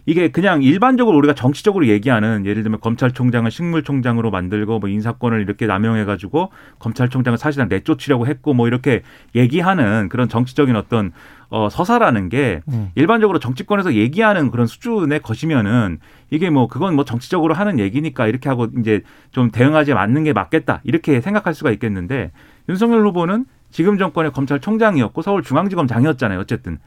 이게 0.09 0.29
그냥 0.29 0.63
일반적으로 0.63 1.19
우리가 1.19 1.35
정치적으로 1.35 1.87
얘기하는 1.87 2.47
예를 2.47 2.63
들면 2.63 2.81
검찰총장을 2.81 3.51
식물총장으로 3.51 4.31
만들고 4.31 4.79
뭐 4.79 4.89
인사권을 4.89 5.43
이렇게 5.43 5.67
남용해가지고 5.67 6.51
검찰총장을 6.79 7.37
사실상 7.37 7.69
내쫓으려고 7.69 8.27
했고 8.27 8.55
뭐 8.55 8.67
이렇게 8.69 9.03
얘기하는 9.35 10.09
그런 10.09 10.31
정치적인 10.31 10.77
어떤 10.77 11.13
어 11.51 11.69
서사라는 11.69 12.31
게 12.31 12.63
음. 12.69 12.91
일반적으로 12.95 13.39
정치권에서 13.39 13.97
얘기하는 13.97 14.51
그런 14.51 14.67
수준의 14.67 15.21
것이면은 15.21 15.99
이게 16.31 16.49
뭐 16.49 16.69
그건 16.69 16.97
뭐 16.97 17.05
정치적으로 17.05 17.53
하는 17.53 17.79
얘기니까 17.79 18.29
이렇게 18.29 18.49
하고 18.49 18.67
이제 18.79 19.03
좀 19.31 19.51
대응하지 19.51 19.93
않는 19.93 20.25
게 20.25 20.33
맞겠다 20.33 20.81
이렇게 20.85 21.21
생각할 21.21 21.53
수가 21.53 21.71
있겠는데 21.73 22.31
윤석열 22.71 23.07
후보는 23.07 23.45
지금 23.71 23.99
정권의 23.99 24.33
검찰총장이었고 24.33 25.21
서울중앙지검장이었잖아요. 25.21 26.39
어쨌든 26.39 26.79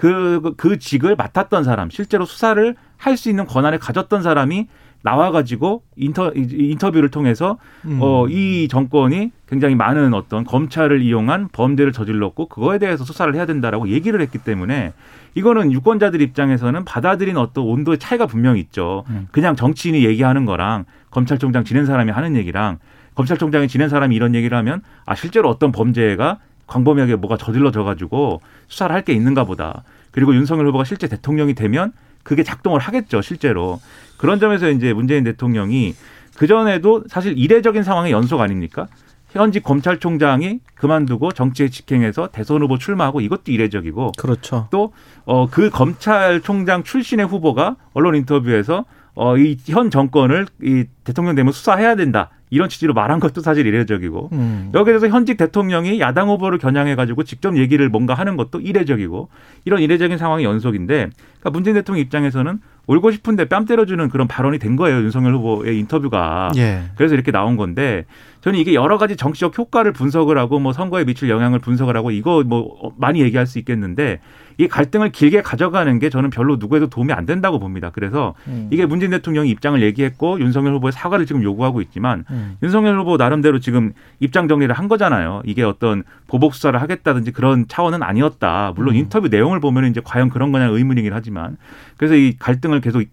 그, 0.00 0.54
그 0.56 0.78
직을 0.78 1.14
맡았던 1.14 1.62
사람, 1.62 1.90
실제로 1.90 2.24
수사를 2.24 2.74
할 2.96 3.16
수 3.18 3.28
있는 3.28 3.44
권한을 3.44 3.78
가졌던 3.78 4.22
사람이 4.22 4.66
나와가지고 5.02 5.82
인터, 5.96 6.32
인터뷰를 6.34 7.10
통해서 7.10 7.58
음. 7.84 7.98
어, 8.00 8.26
이 8.28 8.66
정권이 8.68 9.30
굉장히 9.46 9.74
많은 9.74 10.14
어떤 10.14 10.44
검찰을 10.44 11.02
이용한 11.02 11.48
범죄를 11.52 11.92
저질렀고 11.92 12.48
그거에 12.48 12.78
대해서 12.78 13.04
수사를 13.04 13.34
해야 13.34 13.44
된다라고 13.44 13.88
얘기를 13.88 14.22
했기 14.22 14.38
때문에 14.38 14.94
이거는 15.34 15.70
유권자들 15.70 16.22
입장에서는 16.22 16.84
받아들인 16.86 17.36
어떤 17.36 17.64
온도의 17.64 17.98
차이가 17.98 18.26
분명히 18.26 18.60
있죠. 18.60 19.04
음. 19.10 19.28
그냥 19.32 19.54
정치인이 19.54 20.02
얘기하는 20.02 20.46
거랑 20.46 20.86
검찰총장 21.10 21.64
지낸 21.64 21.84
사람이 21.84 22.10
하는 22.10 22.36
얘기랑 22.36 22.78
검찰총장이 23.16 23.68
지낸 23.68 23.90
사람이 23.90 24.16
이런 24.16 24.34
얘기를 24.34 24.56
하면 24.56 24.80
아 25.04 25.14
실제로 25.14 25.50
어떤 25.50 25.72
범죄가 25.72 26.38
광범위하게 26.74 27.16
뭐가 27.16 27.36
저질러져 27.36 27.82
가지고 27.84 28.40
수사를 28.68 28.94
할 28.94 29.02
게 29.02 29.12
있는가 29.12 29.44
보다. 29.44 29.82
그리고 30.12 30.34
윤석열 30.34 30.66
후보가 30.68 30.84
실제 30.84 31.08
대통령이 31.08 31.54
되면 31.54 31.92
그게 32.22 32.42
작동을 32.42 32.78
하겠죠, 32.80 33.22
실제로. 33.22 33.80
그런 34.18 34.38
점에서 34.38 34.70
이제 34.70 34.92
문재인 34.92 35.24
대통령이 35.24 35.94
그전에도 36.36 37.04
사실 37.08 37.36
이례적인 37.36 37.82
상황의 37.82 38.12
연속 38.12 38.40
아닙니까? 38.40 38.86
현직 39.30 39.62
검찰총장이 39.62 40.58
그만두고 40.74 41.32
정치에 41.32 41.68
직행해서 41.68 42.28
대선 42.32 42.62
후보 42.62 42.78
출마하고 42.78 43.20
이것도 43.20 43.52
이례적이고 43.52 44.12
그렇죠. 44.18 44.66
또 44.70 44.92
어 45.26 45.46
그 45.50 45.70
검찰총장 45.70 46.82
출신의 46.82 47.26
후보가 47.26 47.76
언론 47.94 48.14
인터뷰에서 48.16 48.84
어 49.14 49.36
이 49.36 49.56
현 49.68 49.90
정권을 49.90 50.46
이 50.62 50.84
대통령 51.04 51.34
되면 51.36 51.52
수사해야 51.52 51.94
된다 51.96 52.30
이런 52.50 52.68
취지로 52.68 52.92
말한 52.94 53.20
것도 53.20 53.40
사실 53.40 53.66
이례적이고 53.66 54.28
음. 54.32 54.70
여기에 54.74 54.92
대해서 54.92 55.08
현직 55.08 55.36
대통령이 55.36 56.00
야당 56.00 56.28
후보를 56.28 56.58
겨냥해 56.58 56.96
가지고 56.96 57.22
직접 57.22 57.56
얘기를 57.56 57.88
뭔가 57.88 58.14
하는 58.14 58.36
것도 58.36 58.60
이례적이고 58.60 59.28
이런 59.64 59.80
이례적인 59.80 60.18
상황이 60.18 60.44
연속인데 60.44 61.10
그러니까 61.40 61.50
문재인 61.50 61.74
대통령 61.74 62.02
입장에서는 62.02 62.60
울고 62.86 63.12
싶은데 63.12 63.44
뺨 63.46 63.64
때려주는 63.64 64.08
그런 64.08 64.26
발언이 64.26 64.58
된 64.58 64.74
거예요 64.76 64.98
윤석열 64.98 65.34
후보의 65.36 65.78
인터뷰가 65.78 66.50
예. 66.56 66.82
그래서 66.96 67.14
이렇게 67.14 67.30
나온 67.30 67.56
건데 67.56 68.04
저는 68.40 68.58
이게 68.58 68.74
여러 68.74 68.96
가지 68.98 69.16
정치적 69.16 69.56
효과를 69.58 69.92
분석을 69.92 70.38
하고 70.38 70.58
뭐 70.58 70.72
선거에 70.72 71.04
미칠 71.04 71.28
영향을 71.28 71.58
분석을 71.58 71.96
하고 71.96 72.10
이거 72.10 72.42
뭐 72.46 72.92
많이 72.96 73.20
얘기할 73.20 73.46
수 73.46 73.58
있겠는데 73.58 74.20
이 74.58 74.68
갈등을 74.68 75.10
길게 75.12 75.42
가져가는 75.42 75.98
게 75.98 76.10
저는 76.10 76.30
별로 76.30 76.56
누구에도 76.56 76.88
도움이 76.88 77.12
안 77.12 77.24
된다고 77.26 77.58
봅니다. 77.58 77.90
그래서 77.94 78.34
음. 78.46 78.68
이게 78.70 78.84
문재인 78.86 79.10
대통령이 79.10 79.48
입장을 79.50 79.80
얘기했고 79.82 80.40
윤석열 80.40 80.74
후보의 80.74 80.92
사과를 80.92 81.24
지금 81.26 81.42
요구하고 81.42 81.80
있지만 81.82 82.24
음. 82.30 82.56
윤석열 82.62 82.98
후보 82.98 83.16
나름대로 83.16 83.58
지금 83.58 83.92
입장 84.20 84.48
정리를 84.48 84.74
한 84.74 84.88
거잖아요. 84.88 85.42
이게 85.44 85.62
어떤 85.62 86.02
보복 86.26 86.54
수사를 86.54 86.80
하겠다든지 86.80 87.32
그런 87.32 87.66
차원은 87.68 88.02
아니었다. 88.02 88.72
물론 88.76 88.94
음. 88.94 89.00
인터뷰 89.00 89.28
내용을 89.28 89.60
보면 89.60 89.86
이제 89.90 90.00
과연 90.04 90.28
그런 90.30 90.52
거냐 90.52 90.66
의문이긴 90.68 91.12
하지만 91.12 91.56
그래서 91.96 92.14
이 92.14 92.34
갈등을 92.38 92.80
계속 92.80 93.00
게- 93.00 93.06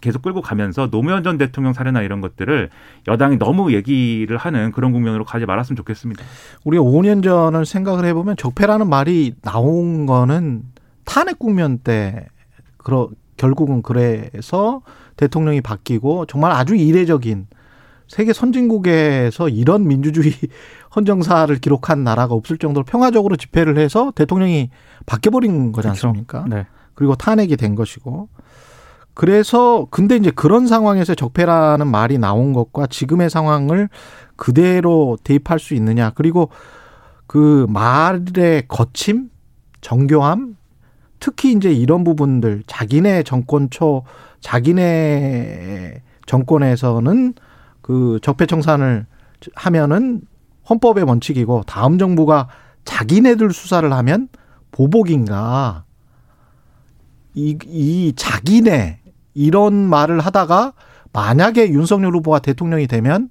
계속 0.00 0.22
끌고 0.22 0.42
가면서 0.42 0.88
노무현 0.90 1.22
전 1.22 1.38
대통령 1.38 1.72
사례나 1.72 2.02
이런 2.02 2.20
것들을 2.20 2.70
여당이 3.08 3.38
너무 3.38 3.72
얘기를 3.72 4.36
하는 4.36 4.72
그런 4.72 4.92
국면으로 4.92 5.24
가지 5.24 5.46
말았으면 5.46 5.76
좋겠습니다. 5.76 6.24
우리가 6.64 6.82
5년 6.82 7.22
전을 7.22 7.66
생각을 7.66 8.04
해보면 8.06 8.36
적폐라는 8.36 8.88
말이 8.88 9.34
나온 9.42 10.06
거는 10.06 10.62
탄핵 11.04 11.38
국면 11.38 11.78
때 11.78 12.26
그러 12.76 13.08
결국은 13.36 13.82
그래서 13.82 14.82
대통령이 15.16 15.60
바뀌고 15.60 16.26
정말 16.26 16.52
아주 16.52 16.74
이례적인 16.74 17.46
세계 18.08 18.32
선진국에서 18.32 19.48
이런 19.48 19.86
민주주의 19.86 20.32
헌정사를 20.94 21.54
기록한 21.56 22.04
나라가 22.04 22.34
없을 22.34 22.56
정도로 22.56 22.84
평화적으로 22.84 23.36
집회를 23.36 23.78
해서 23.78 24.12
대통령이 24.14 24.70
바뀌어버린 25.04 25.72
거지 25.72 25.88
그렇죠. 25.88 26.08
않습니까? 26.08 26.44
네. 26.48 26.66
그리고 26.94 27.14
탄핵이 27.14 27.56
된 27.56 27.74
것이고. 27.74 28.28
그래서 29.16 29.86
근데 29.90 30.14
이제 30.16 30.30
그런 30.30 30.66
상황에서 30.66 31.14
적폐라는 31.14 31.86
말이 31.86 32.18
나온 32.18 32.52
것과 32.52 32.86
지금의 32.86 33.30
상황을 33.30 33.88
그대로 34.36 35.16
대입할 35.24 35.58
수 35.58 35.72
있느냐. 35.72 36.10
그리고 36.14 36.50
그 37.26 37.64
말의 37.70 38.64
거침, 38.68 39.30
정교함, 39.80 40.58
특히 41.18 41.52
이제 41.52 41.72
이런 41.72 42.04
부분들 42.04 42.64
자기네 42.66 43.22
정권 43.22 43.70
초 43.70 44.02
자기네 44.40 46.02
정권에서는 46.26 47.32
그 47.80 48.18
적폐 48.20 48.44
청산을 48.44 49.06
하면은 49.54 50.20
헌법의 50.68 51.04
원칙이고 51.04 51.62
다음 51.66 51.96
정부가 51.96 52.48
자기네들 52.84 53.50
수사를 53.54 53.90
하면 53.90 54.28
보복인가 54.72 55.84
이, 57.34 57.56
이 57.64 58.12
자기네 58.14 59.05
이런 59.36 59.74
말을 59.74 60.20
하다가 60.20 60.72
만약에 61.12 61.68
윤석열 61.68 62.14
후보가 62.16 62.38
대통령이 62.38 62.86
되면 62.86 63.28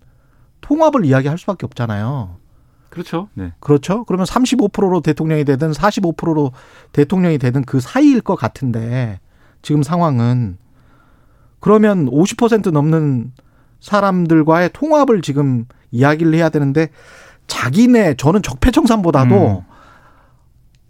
통합을 0.61 1.03
이야기할 1.03 1.37
수밖에 1.39 1.65
없잖아요. 1.65 2.37
그렇죠. 2.89 3.27
네. 3.33 3.51
그렇죠? 3.59 4.05
그러면 4.05 4.25
35%로 4.25 5.01
대통령이 5.01 5.43
되든 5.43 5.71
45%로 5.71 6.51
대통령이 6.93 7.39
되든 7.39 7.63
그 7.63 7.79
사이일 7.79 8.21
것 8.21 8.35
같은데 8.35 9.19
지금 9.61 9.83
상황은 9.83 10.57
그러면 11.59 12.05
50% 12.05 12.71
넘는 12.71 13.33
사람들과의 13.79 14.69
통합을 14.73 15.21
지금 15.23 15.65
이야기를 15.91 16.35
해야 16.35 16.49
되는데 16.49 16.89
자기네 17.47 18.15
저는 18.15 18.43
적폐청산보다도 18.43 19.35
음. 19.35 19.61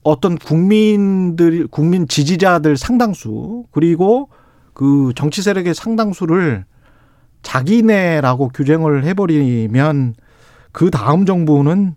어떤 0.03 0.37
국민들 0.37 1.67
국민 1.67 2.07
지지자들 2.07 2.77
상당수 2.77 3.63
그리고 3.71 4.29
그 4.75 5.13
정치 5.15 5.41
세력의 5.41 5.73
상당수를 5.73 6.65
자기네라고 7.41 8.49
규정을 8.49 9.05
해버리면 9.05 10.13
그 10.71 10.91
다음 10.91 11.25
정부는 11.25 11.95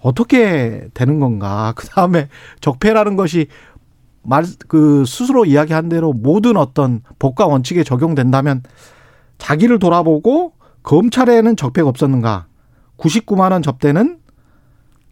어떻게 0.00 0.88
되는 0.94 1.20
건가? 1.20 1.74
그 1.76 1.86
다음에 1.88 2.28
적폐라는 2.60 3.16
것이 3.16 3.48
말 4.22 4.44
그 4.68 5.04
스스로 5.04 5.44
이야기한 5.44 5.88
대로 5.90 6.12
모든 6.12 6.56
어떤 6.56 7.02
법과 7.18 7.46
원칙에 7.46 7.82
적용된다면 7.84 8.62
자기를 9.38 9.78
돌아보고 9.78 10.52
검찰에는 10.82 11.56
적폐가 11.56 11.88
없었는가? 11.88 12.46
99만 12.96 13.52
원 13.52 13.60
접대는 13.60 14.18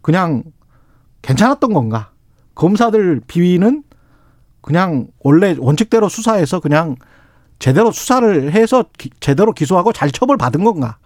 그냥 0.01 0.43
괜찮았던 1.21 1.73
건가? 1.73 2.11
검사들 2.55 3.21
비위는 3.27 3.83
그냥 4.67 5.07
원래 5.19 5.55
원칙대로 5.59 6.09
수사해서 6.09 6.59
그냥 6.59 6.95
제대로 7.59 7.91
수사를 7.91 8.51
해서 8.51 8.85
기- 8.97 9.11
제대로 9.19 9.51
기소하고 9.51 9.93
잘 9.93 10.09
처벌 10.09 10.37
받은 10.37 10.63
건가? 10.63 10.97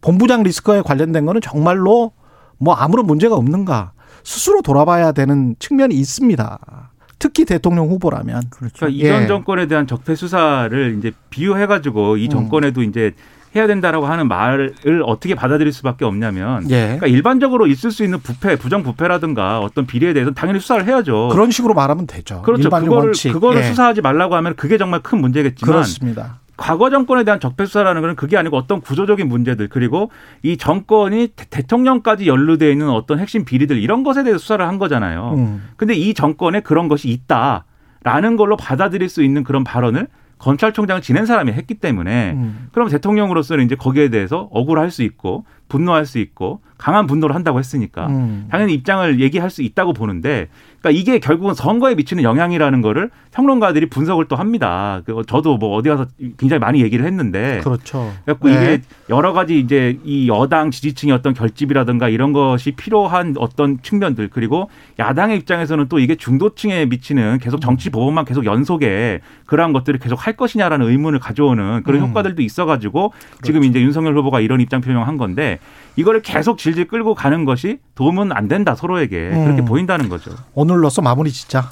본부장 0.00 0.42
리스크에 0.44 0.82
관련된 0.82 1.26
거는 1.26 1.40
정말로 1.40 2.12
뭐 2.58 2.74
아무런 2.74 3.06
문제가 3.06 3.34
없는가? 3.34 3.92
스스로 4.22 4.60
돌아봐야 4.62 5.12
되는 5.12 5.56
측면이 5.58 5.94
있습니다. 5.94 6.90
특히 7.18 7.44
대통령 7.46 7.88
후보라면. 7.88 8.42
그러니까 8.50 8.88
이전 8.88 9.22
예. 9.22 9.26
정권에 9.26 9.66
대한 9.66 9.86
적폐 9.86 10.14
수사를 10.14 10.96
이제 10.98 11.12
비유해가지고 11.30 12.18
이 12.18 12.26
음. 12.26 12.30
정권에도 12.30 12.82
이제 12.82 13.14
해야 13.58 13.66
된다라고 13.66 14.06
하는 14.06 14.28
말을 14.28 15.02
어떻게 15.04 15.34
받아들일 15.34 15.72
수밖에 15.72 16.04
없냐면 16.04 16.70
예. 16.70 16.84
그러니까 16.84 17.06
일반적으로 17.08 17.66
있을 17.66 17.90
수 17.90 18.04
있는 18.04 18.20
부패, 18.20 18.56
부정 18.56 18.82
부패라든가 18.82 19.60
어떤 19.60 19.86
비리에 19.86 20.12
대해서는 20.12 20.34
당연히 20.34 20.60
수사를 20.60 20.86
해야죠. 20.86 21.28
그런 21.32 21.50
식으로 21.50 21.74
말하면 21.74 22.06
되죠. 22.06 22.42
그렇죠. 22.42 22.70
그거를 22.70 23.06
원칙. 23.08 23.32
그거를 23.32 23.60
예. 23.60 23.66
수사하지 23.66 24.00
말라고 24.00 24.36
하면 24.36 24.54
그게 24.56 24.78
정말 24.78 25.00
큰 25.00 25.20
문제겠지만 25.20 25.72
그렇습니다. 25.72 26.38
과거 26.56 26.90
정권에 26.90 27.22
대한 27.24 27.38
적폐 27.38 27.66
수사라는 27.66 28.02
것은 28.02 28.16
그게 28.16 28.36
아니고 28.36 28.56
어떤 28.56 28.80
구조적인 28.80 29.28
문제들 29.28 29.68
그리고 29.68 30.10
이 30.42 30.56
정권이 30.56 31.28
대, 31.36 31.62
통령까지 31.62 32.26
연루되어 32.26 32.70
있는 32.70 32.90
어떤 32.90 33.20
핵심 33.20 33.44
비리들 33.44 33.78
이런 33.78 34.02
것에 34.02 34.24
대해서 34.24 34.38
수사를 34.38 34.66
한 34.66 34.78
거잖아요. 34.78 35.34
음. 35.36 35.62
근데 35.76 35.94
이 35.94 36.14
정권에 36.14 36.60
그런 36.60 36.88
것이 36.88 37.08
있다 37.08 37.64
라는 38.02 38.36
걸로 38.36 38.56
받아들일 38.56 39.08
수 39.08 39.22
있는 39.22 39.44
그런 39.44 39.62
발언을 39.62 40.08
검찰총장을 40.38 41.02
지낸 41.02 41.26
사람이 41.26 41.52
했기 41.52 41.74
때문에 41.74 42.32
음. 42.32 42.68
그럼 42.72 42.88
대통령으로서는 42.88 43.64
이제 43.64 43.74
거기에 43.74 44.08
대해서 44.08 44.48
억울할 44.52 44.90
수 44.90 45.02
있고 45.02 45.44
분노할 45.68 46.06
수 46.06 46.18
있고 46.18 46.60
강한 46.78 47.06
분노를 47.06 47.34
한다고 47.34 47.58
했으니까 47.58 48.06
음. 48.06 48.46
당연히 48.50 48.72
입장을 48.74 49.20
얘기할 49.20 49.50
수 49.50 49.62
있다고 49.62 49.92
보는데 49.92 50.48
그러니까 50.80 51.00
이게 51.00 51.18
결국은 51.18 51.54
선거에 51.54 51.96
미치는 51.96 52.22
영향이라는 52.22 52.82
거를 52.82 53.10
평론가들이 53.32 53.90
분석을 53.90 54.26
또 54.26 54.36
합니다. 54.36 55.02
그 55.04 55.22
저도 55.26 55.56
뭐 55.56 55.76
어디 55.76 55.88
가서 55.88 56.06
굉장히 56.36 56.60
많이 56.60 56.80
얘기를 56.80 57.04
했는데 57.04 57.60
그렇죠. 57.64 58.12
그래갖고 58.24 58.48
네. 58.48 58.54
이게 58.54 58.82
여러 59.10 59.32
가지 59.32 59.58
이제 59.58 59.98
이 60.04 60.28
여당 60.28 60.70
지지층의 60.70 61.12
어떤 61.14 61.34
결집이라든가 61.34 62.08
이런 62.08 62.32
것이 62.32 62.70
필요한 62.72 63.34
어떤 63.38 63.82
측면들 63.82 64.28
그리고 64.28 64.70
야당의 65.00 65.38
입장에서는 65.38 65.88
또 65.88 65.98
이게 65.98 66.14
중도층에 66.14 66.86
미치는 66.86 67.38
계속 67.38 67.60
정치 67.60 67.90
보복만 67.90 68.24
계속 68.24 68.44
연속에 68.44 69.20
그러한 69.46 69.72
것들을 69.72 69.98
계속 69.98 70.24
할 70.24 70.34
것이냐라는 70.34 70.88
의문을 70.88 71.18
가져오는 71.18 71.82
그런 71.82 72.02
음. 72.02 72.08
효과들도 72.08 72.40
있어가지고 72.40 73.12
지금 73.42 73.64
이제 73.64 73.80
윤석열 73.80 74.16
후보가 74.16 74.40
이런 74.40 74.60
입장 74.60 74.80
표명한 74.80 75.16
건데 75.16 75.57
이거를 75.96 76.22
계속 76.22 76.58
질질 76.58 76.86
끌고 76.88 77.14
가는 77.14 77.44
것이 77.44 77.78
도움은 77.94 78.30
안 78.32 78.46
된다 78.48 78.74
서로에게 78.74 79.30
그렇게 79.30 79.62
음. 79.62 79.64
보인다는 79.64 80.08
거죠. 80.08 80.30
오늘로써 80.54 81.02
마무리 81.02 81.30
짓자. 81.32 81.70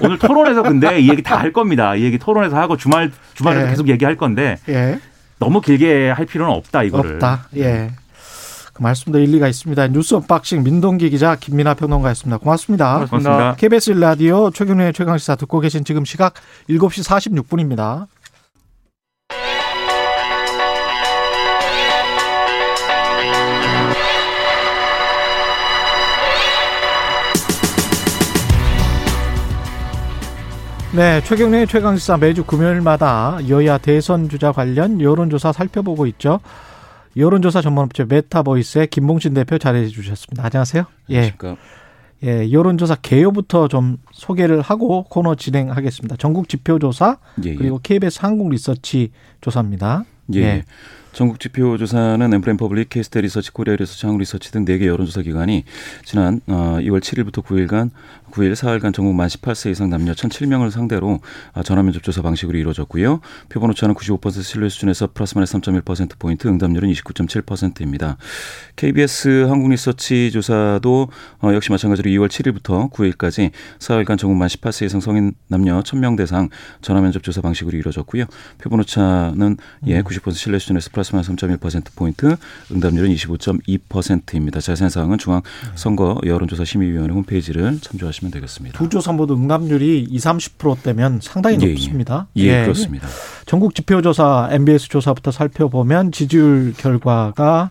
오늘 0.00 0.18
토론에서 0.18 0.62
근데 0.62 1.00
이 1.00 1.08
얘기 1.10 1.22
다 1.22 1.36
할 1.38 1.52
겁니다. 1.52 1.94
이 1.94 2.02
얘기 2.02 2.18
토론에서 2.18 2.56
하고 2.56 2.76
주말 2.76 3.10
주말에도 3.34 3.64
네. 3.64 3.70
계속 3.70 3.88
얘기할 3.88 4.16
건데 4.16 4.58
예. 4.68 4.98
너무 5.38 5.60
길게 5.60 6.10
할 6.10 6.26
필요는 6.26 6.52
없다 6.54 6.82
이거를. 6.84 7.14
없다. 7.14 7.46
예. 7.56 7.90
그 8.72 8.82
말씀도 8.82 9.18
일리가 9.18 9.48
있습니다. 9.48 9.88
뉴스 9.88 10.14
unboxing 10.14 10.62
민동기 10.62 11.10
기자 11.10 11.36
김민하 11.36 11.74
평론가였습니다. 11.74 12.38
고맙습니다. 12.38 12.94
고맙습니다. 12.94 13.54
KBS 13.56 13.90
라디오 13.92 14.50
최경영의 14.50 14.92
최강시사 14.94 15.36
듣고 15.36 15.60
계신 15.60 15.84
지금 15.84 16.04
시각 16.04 16.34
7시 16.70 17.06
46분입니다. 17.06 18.06
네, 30.94 31.22
최경영의 31.22 31.68
최강시사 31.68 32.18
매주 32.18 32.44
금요일마다 32.44 33.38
여야 33.48 33.78
대선 33.78 34.28
주자 34.28 34.52
관련 34.52 35.00
여론조사 35.00 35.50
살펴보고 35.52 36.06
있죠. 36.08 36.40
여론조사 37.16 37.62
전문업체 37.62 38.04
메타보이스의 38.04 38.88
김봉신 38.88 39.32
대표 39.32 39.56
자리해 39.56 39.88
주셨습니다. 39.88 40.44
안녕하세요. 40.44 40.84
예. 41.08 41.14
안녕하십니까. 41.14 41.56
예, 42.24 42.52
여론조사 42.52 42.96
개요부터 42.96 43.68
좀 43.68 43.96
소개를 44.12 44.60
하고 44.60 45.04
코너 45.04 45.34
진행하겠습니다. 45.34 46.16
전국 46.16 46.50
지표조사 46.50 47.16
예, 47.46 47.50
예. 47.50 47.54
그리고 47.54 47.80
KBS 47.82 48.18
한국 48.20 48.50
리서치 48.50 49.12
조사입니다. 49.40 50.04
예, 50.34 50.40
예. 50.40 50.64
전국 51.12 51.40
지표 51.40 51.76
조사는 51.76 52.32
엠브레인 52.32 52.56
퍼블릭, 52.56 52.88
케이스탯 52.88 53.20
리서치, 53.20 53.50
코리아 53.52 53.76
리서치, 53.76 54.06
한국 54.06 54.20
리서치 54.20 54.50
등 54.50 54.64
4개 54.64 54.86
여론조사 54.86 55.22
기관이 55.22 55.64
지난 56.04 56.40
어, 56.46 56.78
2월 56.80 57.00
7일부터 57.00 57.44
9일간 57.44 57.90
9일 58.32 58.54
사흘간 58.54 58.92
전국 58.92 59.14
만 59.14 59.28
18세 59.28 59.70
이상 59.70 59.90
남녀 59.90 60.12
1,007명을 60.12 60.70
상대로 60.70 61.20
어, 61.52 61.62
전화 61.62 61.82
면접 61.82 62.02
조사 62.02 62.22
방식으로 62.22 62.58
이루어졌고요. 62.58 63.20
표본 63.50 63.70
오차는 63.70 63.94
95% 63.94 64.42
신뢰 64.42 64.68
수준에서 64.68 65.10
플러스 65.12 65.34
마이너스 65.36 65.58
3.1% 65.58 66.18
포인트, 66.18 66.48
응답률은 66.48 66.90
29.7%입니다. 66.90 68.16
KBS 68.76 69.46
한국 69.48 69.70
리서치 69.70 70.30
조사도 70.32 71.08
어, 71.42 71.52
역시 71.52 71.70
마찬가지로 71.70 72.10
2월 72.10 72.28
7일부터 72.28 72.90
9일까지 72.90 73.50
사흘간 73.78 74.16
전국 74.16 74.36
만 74.36 74.48
18세 74.48 74.86
이상 74.86 75.00
성인 75.00 75.34
남녀 75.48 75.78
1,000명 75.80 76.16
대상 76.16 76.48
전화 76.80 77.02
면접 77.02 77.22
조사 77.22 77.42
방식으로 77.42 77.76
이루어졌고요. 77.76 78.24
표본 78.58 78.80
오차는 78.80 79.58
예, 79.88 80.00
90% 80.02 80.32
신뢰 80.32 80.58
수준에서 80.58 80.88
플러스 80.92 81.14
마이너스 81.14 81.32
3.1% 81.32 81.94
포인트, 81.94 82.34
응답률은 82.70 83.10
25.2%입니다. 83.14 84.60
자세한 84.60 84.88
사항은 84.88 85.18
중앙 85.18 85.42
선거 85.74 86.18
여론조사 86.24 86.64
심의위원회 86.64 87.12
홈페이지를 87.12 87.78
참조하시면 87.80 88.21
되겠습니다. 88.30 88.78
두 88.78 88.88
조사 88.88 89.12
모두 89.12 89.34
응답률이 89.34 90.06
20, 90.10 90.58
30%대면 90.58 91.20
상당히 91.22 91.58
예, 91.60 91.66
예. 91.66 91.70
높습니다. 91.72 92.26
예, 92.36 92.62
그렇습니다. 92.62 93.08
전국 93.46 93.74
지표조사 93.74 94.48
MBS 94.52 94.88
조사부터 94.88 95.30
살펴보면 95.30 96.12
지지율 96.12 96.74
결과가 96.76 97.70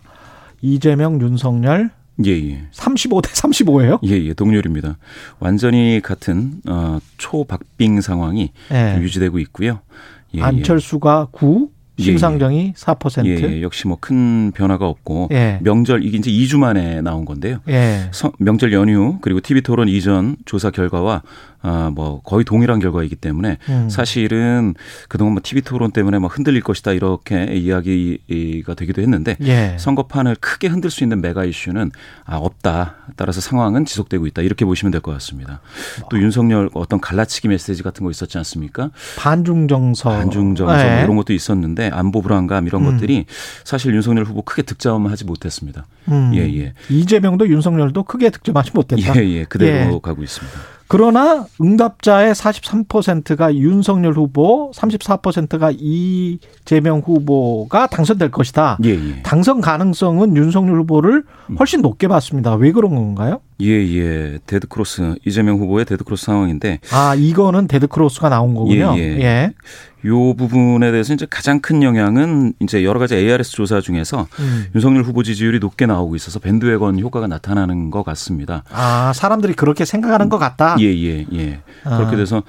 이재명, 0.60 1.20
윤석열 1.20 1.90
예, 2.26 2.30
예. 2.30 2.62
35대 2.72 3.26
35예요? 3.26 3.98
예, 4.04 4.10
예, 4.10 4.34
동률입니다. 4.34 4.98
완전히 5.38 6.00
같은 6.02 6.60
어, 6.68 6.98
초박빙 7.18 8.00
상황이 8.00 8.52
예. 8.70 8.98
유지되고 9.00 9.38
있고요. 9.40 9.80
예, 10.34 10.38
예. 10.38 10.42
안철수가 10.42 11.28
9, 11.32 11.70
예, 11.70 11.81
심상정이 12.02 12.74
4%. 12.74 13.26
예, 13.26 13.56
예, 13.56 13.62
역시 13.62 13.86
뭐 13.88 13.96
큰 14.00 14.50
변화가 14.52 14.86
없고 14.86 15.28
예. 15.32 15.58
명절 15.62 16.04
이게 16.04 16.18
이제 16.18 16.30
2주 16.30 16.58
만에 16.58 17.00
나온 17.00 17.24
건데요. 17.24 17.58
예. 17.68 18.08
서- 18.12 18.32
명절 18.38 18.72
연휴 18.72 19.18
그리고 19.20 19.40
TV 19.40 19.62
토론 19.62 19.88
이전 19.88 20.36
조사 20.44 20.70
결과와 20.70 21.22
아, 21.62 21.90
뭐 21.94 22.20
거의 22.22 22.44
동일한 22.44 22.80
결과이기 22.80 23.16
때문에 23.16 23.58
음. 23.68 23.88
사실은 23.88 24.74
그동안 25.08 25.34
뭐 25.34 25.40
TV 25.42 25.62
토론 25.62 25.92
때문에 25.92 26.18
막 26.18 26.36
흔들릴 26.36 26.60
것이다 26.62 26.92
이렇게 26.92 27.44
이야기가 27.44 28.74
되기도 28.74 29.00
했는데 29.02 29.36
예. 29.42 29.76
선거판을 29.78 30.36
크게 30.40 30.66
흔들 30.68 30.90
수 30.90 31.04
있는 31.04 31.20
메가 31.20 31.44
이슈는 31.44 31.90
아, 32.24 32.36
없다. 32.36 32.96
따라서 33.16 33.40
상황은 33.40 33.84
지속되고 33.84 34.26
있다. 34.26 34.42
이렇게 34.42 34.64
보시면 34.64 34.90
될 34.90 35.00
것 35.02 35.12
같습니다. 35.14 35.60
또 36.10 36.18
윤석열 36.20 36.70
어떤 36.74 37.00
갈라치기 37.00 37.48
메시지 37.48 37.82
같은 37.82 38.04
거 38.04 38.10
있었지 38.10 38.38
않습니까? 38.38 38.90
반중 39.18 39.68
정서. 39.68 40.10
반중 40.10 40.54
정서 40.54 40.78
예. 40.80 40.94
뭐 40.94 41.02
이런 41.04 41.16
것도 41.16 41.32
있었는데 41.32 41.90
안보 41.92 42.22
불안감 42.22 42.66
이런 42.66 42.84
음. 42.86 42.92
것들이 42.92 43.26
사실 43.64 43.94
윤석열 43.94 44.24
후보 44.24 44.42
크게 44.42 44.62
득점하지 44.62 45.24
못했습니다. 45.24 45.86
음. 46.08 46.32
예, 46.34 46.40
예. 46.58 46.74
이재명도 46.88 47.48
윤석열도 47.48 48.04
크게 48.04 48.30
득점하지 48.30 48.70
못했다. 48.74 49.16
예, 49.20 49.28
예. 49.28 49.44
그대로 49.44 49.94
예. 49.94 49.98
가고 50.02 50.22
있습니다. 50.22 50.58
그러나 50.92 51.46
응답자의 51.58 52.34
43%가 52.34 53.54
윤석열 53.54 54.12
후보, 54.12 54.70
34%가 54.74 55.72
이재명 55.74 56.98
후보가 56.98 57.86
당선될 57.86 58.30
것이다. 58.30 58.76
예, 58.84 58.90
예. 58.90 59.22
당선 59.22 59.62
가능성은 59.62 60.36
윤석열 60.36 60.80
후보를 60.80 61.24
훨씬 61.58 61.80
높게 61.80 62.08
봤습니다. 62.08 62.56
왜 62.56 62.72
그런 62.72 62.94
건가요? 62.94 63.40
예, 63.62 63.68
예. 63.68 64.38
데드크로스 64.44 65.14
이재명 65.24 65.60
후보의 65.60 65.86
데드크로스 65.86 66.26
상황인데 66.26 66.80
아, 66.92 67.14
이거는 67.14 67.68
데드크로스가 67.68 68.28
나온 68.28 68.54
거군요. 68.54 68.94
예, 68.98 69.00
예. 69.00 69.54
요 70.04 70.34
부분에 70.34 70.90
대해서 70.90 71.14
이제 71.14 71.26
가장 71.30 71.60
큰 71.60 71.82
영향은 71.82 72.54
이제 72.60 72.84
여러 72.84 72.98
가지 72.98 73.14
ARS 73.14 73.52
조사 73.52 73.80
중에서 73.80 74.26
음. 74.40 74.66
윤석열 74.74 75.04
후보 75.04 75.22
지지율이 75.22 75.58
높게 75.60 75.86
나오고 75.86 76.16
있어서 76.16 76.38
밴드웨건 76.40 76.98
효과가 76.98 77.28
나타나는 77.28 77.90
것 77.90 78.02
같습니다. 78.02 78.64
아, 78.70 79.12
사람들이 79.14 79.54
그렇게 79.54 79.84
생각하는 79.84 80.28
것 80.28 80.38
같다. 80.38 80.76
예, 80.80 80.86
예, 80.86 81.26
예. 81.32 81.60
아. 81.84 81.98
그렇게 81.98 82.16
돼서 82.16 82.42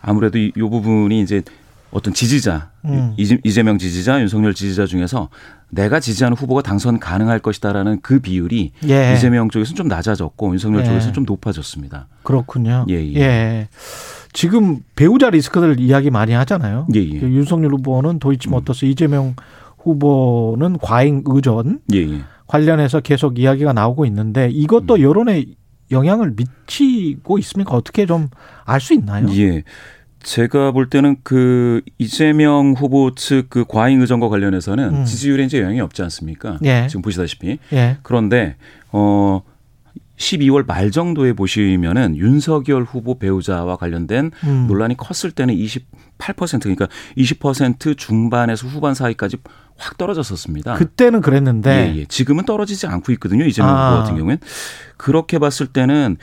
아무래도 0.00 0.38
이, 0.38 0.52
요 0.56 0.70
부분이 0.70 1.20
이제 1.20 1.42
어떤 1.90 2.14
지지자, 2.14 2.70
음. 2.84 3.14
이재- 3.18 3.40
이재명 3.42 3.76
지지자, 3.76 4.20
윤석열 4.20 4.54
지지자 4.54 4.86
중에서 4.86 5.28
내가 5.70 5.98
지지하는 5.98 6.36
후보가 6.36 6.62
당선 6.62 7.00
가능할 7.00 7.40
것이다라는 7.40 7.98
그 8.02 8.20
비율이 8.20 8.70
예. 8.88 9.14
이재명 9.16 9.50
쪽에서는 9.50 9.76
좀 9.76 9.88
낮아졌고 9.88 10.52
윤석열 10.52 10.82
예. 10.82 10.84
쪽에서는 10.84 11.12
좀 11.14 11.24
높아졌습니다. 11.24 12.06
그렇군요. 12.22 12.86
예, 12.88 12.94
예. 13.16 13.68
지금 14.32 14.80
배우자 14.96 15.30
리스크들 15.30 15.80
이야기 15.80 16.10
많이 16.10 16.32
하잖아요. 16.32 16.86
예, 16.94 17.00
예. 17.00 17.20
윤석열 17.20 17.72
후보는 17.74 18.18
도이치 18.18 18.48
모터스, 18.48 18.84
이재명 18.84 19.34
후보는 19.78 20.78
과잉 20.78 21.22
의전 21.26 21.80
예, 21.92 21.98
예. 21.98 22.20
관련해서 22.46 23.00
계속 23.00 23.38
이야기가 23.38 23.72
나오고 23.72 24.04
있는데 24.06 24.48
이것도 24.50 24.94
음. 24.96 25.00
여론에 25.00 25.44
영향을 25.90 26.34
미치고 26.36 27.38
있습니까? 27.38 27.74
어떻게 27.74 28.06
좀 28.06 28.28
알 28.66 28.80
수 28.80 28.94
있나요? 28.94 29.26
예. 29.36 29.64
제가 30.22 30.70
볼 30.72 30.90
때는 30.90 31.16
그 31.24 31.80
이재명 31.98 32.74
후보 32.76 33.14
측 33.14 33.46
그 33.48 33.64
과잉 33.66 34.00
의전과 34.02 34.28
관련해서는 34.28 34.94
음. 34.96 35.04
지지율에 35.04 35.44
이제 35.44 35.60
영향이 35.60 35.80
없지 35.80 36.02
않습니까? 36.02 36.58
예. 36.64 36.86
지금 36.88 37.02
보시다시피. 37.02 37.58
예. 37.72 37.96
그런데 38.02 38.56
어 38.92 39.40
12월 40.20 40.66
말 40.66 40.90
정도에 40.90 41.32
보시면은 41.32 42.16
윤석열 42.16 42.82
후보 42.84 43.18
배우자와 43.18 43.76
관련된 43.76 44.30
음. 44.44 44.66
논란이 44.68 44.96
컸을 44.96 45.32
때는 45.32 45.54
28% 45.54 46.60
그러니까 46.60 46.88
20% 47.16 47.96
중반에서 47.96 48.68
후반 48.68 48.94
사이까지 48.94 49.38
확 49.78 49.96
떨어졌었습니다. 49.96 50.74
그때는 50.74 51.22
그랬는데 51.22 51.94
예, 51.94 52.00
예. 52.00 52.04
지금은 52.04 52.44
떨어지지 52.44 52.86
않고 52.86 53.12
있거든요. 53.12 53.46
이재명 53.46 53.74
아. 53.74 53.90
후보 53.90 54.02
같은 54.02 54.18
경우엔. 54.18 54.38
그렇게 54.98 55.38
봤을 55.38 55.66
때는 55.66 56.18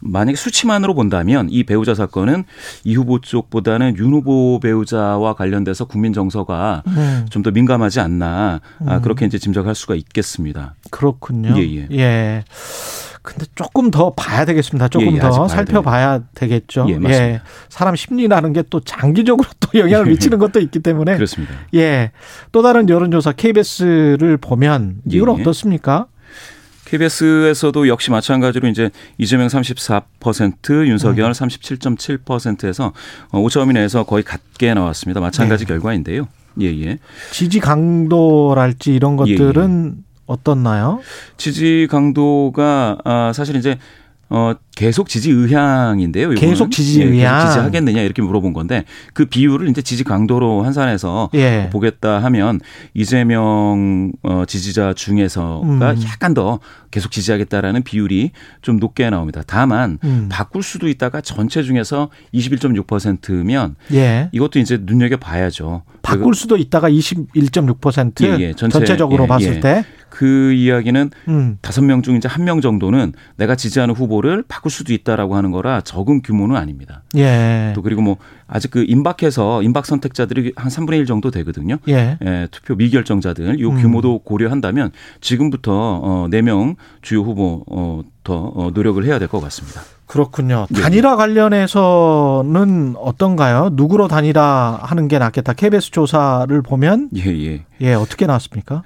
만약에 0.00 0.36
수치만으로 0.36 0.94
본다면 0.94 1.48
이 1.50 1.64
배우자 1.64 1.94
사건은 1.94 2.44
이 2.84 2.94
후보 2.94 3.20
쪽보다는 3.20 3.96
윤 3.96 4.12
후보 4.12 4.60
배우자와 4.60 5.34
관련돼서 5.34 5.86
국민 5.86 6.12
정서가 6.12 6.84
음, 6.86 7.26
좀더 7.30 7.50
민감하지 7.50 7.98
않나 7.98 8.60
아, 8.86 8.96
음. 8.96 9.02
그렇게 9.02 9.26
이제 9.26 9.38
짐작할 9.38 9.74
수가 9.74 9.94
있겠습니다. 9.96 10.74
그렇군요. 10.90 11.58
예, 11.58 11.88
예. 11.90 12.44
근데 13.22 13.46
조금 13.56 13.90
더 13.90 14.14
봐야 14.14 14.44
되겠습니다. 14.44 14.88
조금 14.88 15.08
예, 15.08 15.16
예, 15.16 15.18
더 15.18 15.30
봐야 15.30 15.48
살펴봐야 15.48 16.20
되겠죠. 16.34 16.86
예, 16.88 16.98
맞습니다. 16.98 17.42
사람 17.68 17.96
심리라는 17.96 18.52
게 18.52 18.62
또 18.70 18.80
장기적으로 18.80 19.48
또 19.60 19.78
영향을 19.78 20.06
미치는 20.06 20.38
것도 20.38 20.60
있기 20.60 20.80
때문에 20.80 21.14
그렇습니다. 21.16 21.54
예. 21.74 22.12
또 22.52 22.62
다른 22.62 22.88
여론조사 22.88 23.32
KBS를 23.32 24.36
보면 24.38 25.00
이건 25.06 25.36
예, 25.36 25.38
예. 25.38 25.42
어떻습니까? 25.42 26.06
KBS에서도 26.84 27.88
역시 27.88 28.10
마찬가지로 28.10 28.66
이제 28.68 28.90
이재명 29.18 29.48
34%, 29.48 30.70
음. 30.70 30.86
윤석열 30.86 31.32
37.7%에서 31.32 32.92
어, 33.30 33.40
오차범위 33.40 33.74
내에서 33.74 34.04
거의 34.04 34.22
같게 34.22 34.72
나왔습니다. 34.72 35.20
마찬가지 35.20 35.64
네. 35.64 35.68
결과인데요. 35.68 36.28
예, 36.62 36.66
예. 36.66 36.98
지지 37.30 37.60
강도랄지 37.60 38.94
이런 38.94 39.18
예, 39.26 39.36
것들은 39.36 39.96
어떻나요? 40.28 41.00
지지 41.36 41.88
강도가 41.90 42.98
아, 43.04 43.32
사실 43.34 43.56
이제 43.56 43.78
어 44.30 44.52
계속 44.76 45.08
지지 45.08 45.30
의향인데요. 45.30 46.32
이거는. 46.32 46.40
계속 46.50 46.70
지지 46.70 47.00
예, 47.00 47.06
의향. 47.06 47.46
지지하겠느냐 47.46 48.02
이렇게 48.02 48.20
물어본 48.20 48.52
건데 48.52 48.84
그 49.14 49.24
비율을 49.24 49.68
이제 49.70 49.80
지지 49.80 50.04
강도로 50.04 50.62
환산해서 50.64 51.30
예. 51.32 51.70
보겠다 51.72 52.22
하면 52.24 52.60
이재명 52.92 54.12
어, 54.22 54.44
지지자 54.46 54.92
중에서가 54.92 55.62
음. 55.62 56.02
약간 56.04 56.34
더 56.34 56.60
계속 56.90 57.10
지지하겠다라는 57.10 57.82
비율이 57.84 58.32
좀 58.60 58.76
높게 58.78 59.08
나옵니다. 59.08 59.42
다만 59.46 59.98
음. 60.04 60.28
바꿀 60.30 60.62
수도 60.62 60.88
있다가 60.88 61.22
전체 61.22 61.62
중에서 61.62 62.10
21.6%면 62.34 63.76
예. 63.94 64.28
이것도 64.32 64.58
이제 64.58 64.78
눈여겨 64.80 65.16
봐야죠. 65.16 65.84
바꿀 66.02 66.34
수도 66.34 66.58
있다가 66.58 66.90
21.6% 66.90 68.24
예, 68.24 68.44
예. 68.44 68.52
전체, 68.52 68.78
전체적으로 68.78 69.24
예, 69.24 69.28
봤을 69.28 69.56
예. 69.56 69.60
때 69.60 69.84
그 70.10 70.52
이야기는 70.52 71.10
음. 71.28 71.58
다섯 71.60 71.82
명 71.84 72.02
중 72.02 72.16
이제 72.16 72.28
한 72.28 72.44
명 72.44 72.60
정도는 72.60 73.12
내가 73.36 73.54
지지하는 73.56 73.94
후보를 73.94 74.42
바꿀 74.48 74.70
수도 74.70 74.92
있다라고 74.92 75.36
하는 75.36 75.50
거라 75.50 75.80
적은 75.82 76.22
규모는 76.22 76.56
아닙니다. 76.56 77.02
예. 77.16 77.72
또 77.74 77.82
그리고 77.82 78.00
뭐 78.02 78.16
아직 78.46 78.70
그 78.70 78.84
임박해서 78.88 79.62
임박 79.62 79.84
선택자들이 79.86 80.52
한 80.56 80.68
3분의 80.70 80.94
1 80.98 81.06
정도 81.06 81.30
되거든요. 81.30 81.76
예. 81.88 82.16
예, 82.24 82.48
투표 82.50 82.74
미결정자들 82.76 83.60
요 83.60 83.68
음. 83.70 83.80
규모도 83.82 84.20
고려한다면 84.20 84.90
지금부터 85.20 85.72
어 86.02 86.26
4명 86.30 86.76
주요 87.02 87.20
후보 87.22 87.64
어더 87.68 88.34
어, 88.54 88.70
노력을 88.72 89.04
해야 89.04 89.18
될 89.18 89.28
것 89.28 89.40
같습니다. 89.40 89.82
그렇군요. 90.06 90.66
예. 90.74 90.80
단일화 90.80 91.16
관련해서는 91.16 92.94
어떤가요? 92.96 93.70
누구로 93.72 94.08
단일화 94.08 94.78
하는 94.82 95.06
게 95.08 95.18
낫겠다. 95.18 95.52
KBS 95.52 95.90
조사를 95.90 96.62
보면 96.62 97.10
예, 97.16 97.26
예. 97.26 97.64
예, 97.80 97.94
어떻게 97.94 98.26
나왔습니까? 98.26 98.82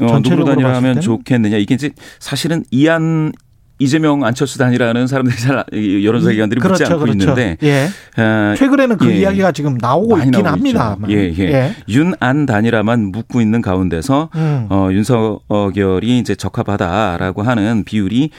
어, 0.00 0.06
단일화 0.06 0.44
봤을 0.44 0.64
하면? 0.74 1.00
좋겠느냐. 1.00 1.56
이게 1.56 1.74
이제 1.74 1.90
사실은 2.18 2.64
이안 2.70 3.32
이재명 3.78 4.24
안철수 4.24 4.56
단일화는 4.58 5.06
사람들이 5.06 5.36
잘 5.38 5.64
이- 5.72 6.04
여론조사 6.06 6.32
기관들이 6.32 6.58
묻지 6.60 6.66
그렇죠, 6.84 6.84
않고 6.94 6.98
그렇죠. 7.04 7.18
있는데 7.20 7.56
예. 7.62 7.88
아, 8.16 8.54
최근에는 8.56 8.96
그 8.96 9.10
예. 9.10 9.16
이야기가 9.18 9.52
지금 9.52 9.76
나오고 9.78 10.16
있긴 10.18 10.30
나오고 10.30 10.48
합니다. 10.48 10.96
있죠. 11.08 11.12
예, 11.12 11.34
예. 11.52 11.76
윤안 11.88 12.46
단일화만 12.46 13.12
묻고 13.12 13.40
있는 13.42 13.60
가운데서 13.60 14.30
음. 14.34 14.66
어, 14.70 14.88
윤석열이 14.92 16.18
이제 16.18 16.34
적합하다라고 16.34 17.42
하는 17.42 17.84
비율이 17.84 18.30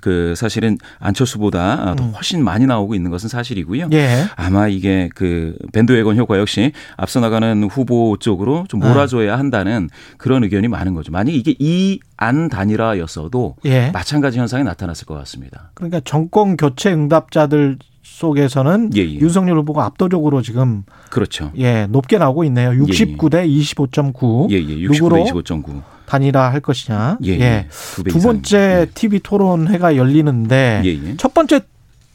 그 0.00 0.32
사실은 0.36 0.78
안철수보다 1.00 1.94
더 1.96 2.04
음. 2.04 2.12
훨씬 2.14 2.42
많이 2.42 2.64
나오고 2.66 2.94
있는 2.94 3.10
것은 3.10 3.28
사실이고요. 3.28 3.90
예. 3.92 4.24
아마 4.36 4.68
이게 4.68 5.10
그 5.14 5.54
밴드웨건 5.72 6.16
효과 6.16 6.38
역시 6.38 6.72
앞서 6.96 7.20
나가는 7.20 7.62
후보 7.64 8.16
쪽으로 8.18 8.64
좀 8.68 8.80
네. 8.80 8.88
몰아줘야 8.88 9.38
한다는 9.38 9.90
그런 10.16 10.44
의견이 10.44 10.68
많은 10.68 10.94
거죠. 10.94 11.12
만약 11.12 11.32
이게 11.34 11.54
이 11.58 12.00
안 12.18 12.48
단일화였어도 12.48 13.56
예. 13.64 13.90
마찬가지 13.92 14.38
현상이 14.38 14.64
나타났을 14.64 15.06
것 15.06 15.14
같습니다. 15.14 15.70
그러니까 15.74 16.00
정권 16.04 16.56
교체 16.56 16.92
응답자들 16.92 17.78
속에서는 18.02 18.90
예, 18.96 19.00
예. 19.02 19.14
윤석열 19.20 19.56
후보가 19.58 19.84
압도적으로 19.84 20.42
지금 20.42 20.82
그렇죠. 21.10 21.52
예, 21.56 21.86
높게 21.86 22.18
나오고 22.18 22.42
있네요. 22.44 22.70
69대 22.70 23.48
25.9. 23.48 24.50
예, 24.50 24.56
예. 24.56 24.88
누구로 24.88 25.16
69대 25.16 25.44
25.9. 25.44 25.82
단일화 26.06 26.50
할 26.50 26.60
것이냐. 26.60 27.18
예, 27.24 27.32
예. 27.32 27.40
예. 27.40 27.68
두 28.08 28.18
번째 28.20 28.58
이상입니다. 28.58 28.92
TV 28.94 29.20
토론회가 29.20 29.96
열리는데 29.96 30.82
예, 30.84 30.88
예. 30.88 31.16
첫 31.18 31.32
번째 31.34 31.60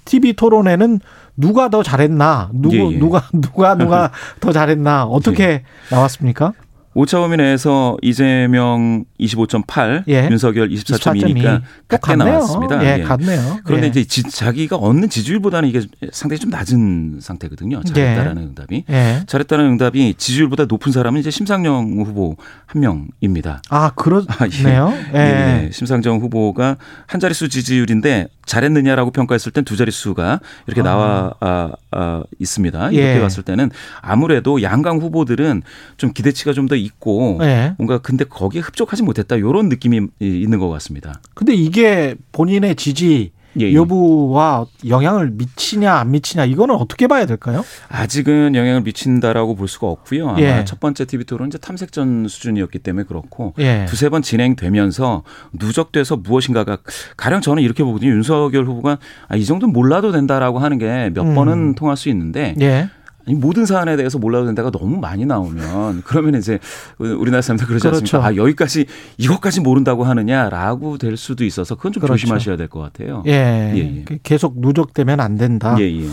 TV 0.03 0.33
토론회는 0.33 0.99
누가 1.37 1.69
더 1.69 1.81
잘했나? 1.81 2.49
누구 2.53 2.75
예, 2.75 2.91
예. 2.91 2.97
누가 2.99 3.23
누가 3.31 3.75
누가 3.75 4.11
더 4.41 4.51
잘했나? 4.51 5.05
어떻게 5.05 5.63
나왔습니까? 5.89 6.51
오차 6.95 7.19
범위 7.19 7.37
내에서 7.37 7.97
이재명 8.03 9.05
25.8, 9.19 10.03
예. 10.09 10.27
윤석열 10.29 10.69
24.2니까 10.69 11.61
또 11.61 11.67
같게 11.87 12.07
같네요. 12.17 12.33
나왔습니다. 12.33 12.83
예, 12.85 12.99
예. 12.99 13.03
같네요. 13.03 13.59
그런데 13.63 13.87
예. 13.87 13.89
이제 13.89 14.03
지- 14.03 14.21
자기가 14.23 14.75
얻는 14.75 15.09
지지율보다는 15.09 15.69
이게 15.69 15.81
상당히 16.11 16.39
좀 16.39 16.51
낮은 16.51 17.19
상태거든요. 17.19 17.81
잘했다라는 17.83 18.43
응답이. 18.43 18.85
예. 18.89 19.23
잘했다는 19.25 19.65
응답이 19.65 20.13
지지율보다 20.17 20.65
높은 20.65 20.91
사람은 20.91 21.19
이제 21.19 21.31
심상정 21.31 22.03
후보 22.05 22.35
한 22.67 22.81
명입니다. 22.81 23.61
아, 23.69 23.89
그렇네요. 23.95 24.93
예. 25.15 25.19
예, 25.65 25.69
심상정 25.71 26.19
후보가 26.19 26.77
한 27.07 27.19
자릿수 27.19 27.49
지지율인데 27.49 28.27
잘했느냐라고 28.45 29.11
평가했을 29.11 29.51
땐 29.51 29.63
두 29.63 29.77
자릿수가 29.77 30.41
이렇게 30.67 30.81
아. 30.81 30.83
나와 30.83 31.33
아, 31.39 31.71
아, 31.91 32.23
있습니다. 32.39 32.93
예. 32.93 32.97
이렇게 32.97 33.19
봤을 33.21 33.41
때는 33.41 33.71
아무래도 34.01 34.61
양강 34.61 34.99
후보들은 34.99 35.63
좀 35.97 36.13
기대치가 36.13 36.53
좀더 36.53 36.75
있고 36.83 37.39
예. 37.41 37.75
뭔가 37.77 37.97
근데 37.99 38.25
거기에 38.25 38.61
흡족하지 38.61 39.03
못했다 39.03 39.35
이런 39.35 39.69
느낌이 39.69 40.07
있는 40.19 40.59
것 40.59 40.69
같습니다. 40.69 41.21
근데 41.33 41.53
이게 41.53 42.15
본인의 42.31 42.75
지지 42.75 43.31
예, 43.59 43.65
예. 43.65 43.73
여부와 43.73 44.65
영향을 44.87 45.31
미치냐 45.31 45.93
안 45.93 46.11
미치냐 46.11 46.45
이거는 46.45 46.75
어떻게 46.75 47.07
봐야 47.07 47.25
될까요? 47.25 47.63
아직은 47.89 48.55
영향을 48.55 48.81
미친다라고 48.81 49.55
볼 49.55 49.67
수가 49.67 49.87
없고요. 49.87 50.29
아마 50.29 50.41
예. 50.41 50.65
첫 50.65 50.79
번째 50.79 51.05
TV 51.05 51.25
토론 51.25 51.49
이제 51.49 51.57
탐색전 51.57 52.27
수준이었기 52.27 52.79
때문에 52.79 53.05
그렇고 53.05 53.53
예. 53.59 53.85
두세 53.87 54.09
번 54.09 54.21
진행되면서 54.21 55.23
누적돼서 55.53 56.17
무엇인가가 56.17 56.77
가령 57.15 57.41
저는 57.41 57.61
이렇게 57.61 57.83
보거든요. 57.83 58.11
윤석열 58.11 58.65
후보가 58.65 58.97
아, 59.27 59.35
이 59.35 59.45
정도는 59.45 59.73
몰라도 59.73 60.11
된다라고 60.11 60.59
하는 60.59 60.77
게몇 60.79 61.17
음. 61.25 61.35
번은 61.35 61.75
통할 61.75 61.95
수 61.97 62.09
있는데 62.09 62.55
예. 62.59 62.89
모든 63.27 63.65
사안에 63.65 63.95
대해서 63.95 64.17
몰라도 64.19 64.45
된다가 64.47 64.69
너무 64.69 64.97
많이 64.97 65.25
나오면 65.25 66.03
그러면 66.05 66.35
이제 66.35 66.59
우리나라 66.99 67.41
사람들 67.41 67.65
그러지 67.67 67.83
그렇죠. 67.87 68.17
않습니까? 68.17 68.27
아, 68.27 68.35
여기까지 68.35 68.85
이것까지 69.17 69.61
모른다고 69.61 70.03
하느냐라고 70.03 70.97
될 70.97 71.15
수도 71.17 71.45
있어서 71.45 71.75
그건 71.75 71.93
좀 71.93 72.01
그렇죠. 72.01 72.17
조심하셔야 72.19 72.57
될 72.57 72.67
것 72.67 72.79
같아요. 72.79 73.23
예. 73.27 73.71
예, 73.75 74.03
예. 74.09 74.19
계속 74.23 74.59
누적되면 74.59 75.19
안 75.19 75.37
된다. 75.37 75.75
예, 75.79 75.83
예. 75.83 76.07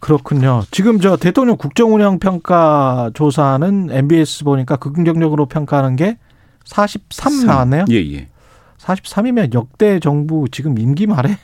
그렇군요. 0.00 0.62
지금 0.70 1.00
저 1.00 1.16
대통령 1.16 1.56
국정운영 1.56 2.18
평가 2.20 3.10
조사는 3.14 3.88
MBS 3.90 4.44
보니까 4.44 4.76
긍정적으로 4.76 5.46
평가하는 5.46 5.96
게 5.96 6.18
43 6.64 7.46
나왔네요. 7.46 7.84
예, 7.90 7.94
예. 8.14 8.28
43이면 8.78 9.54
역대 9.54 9.98
정부 9.98 10.46
지금 10.50 10.78
임기 10.78 11.06
말에 11.06 11.36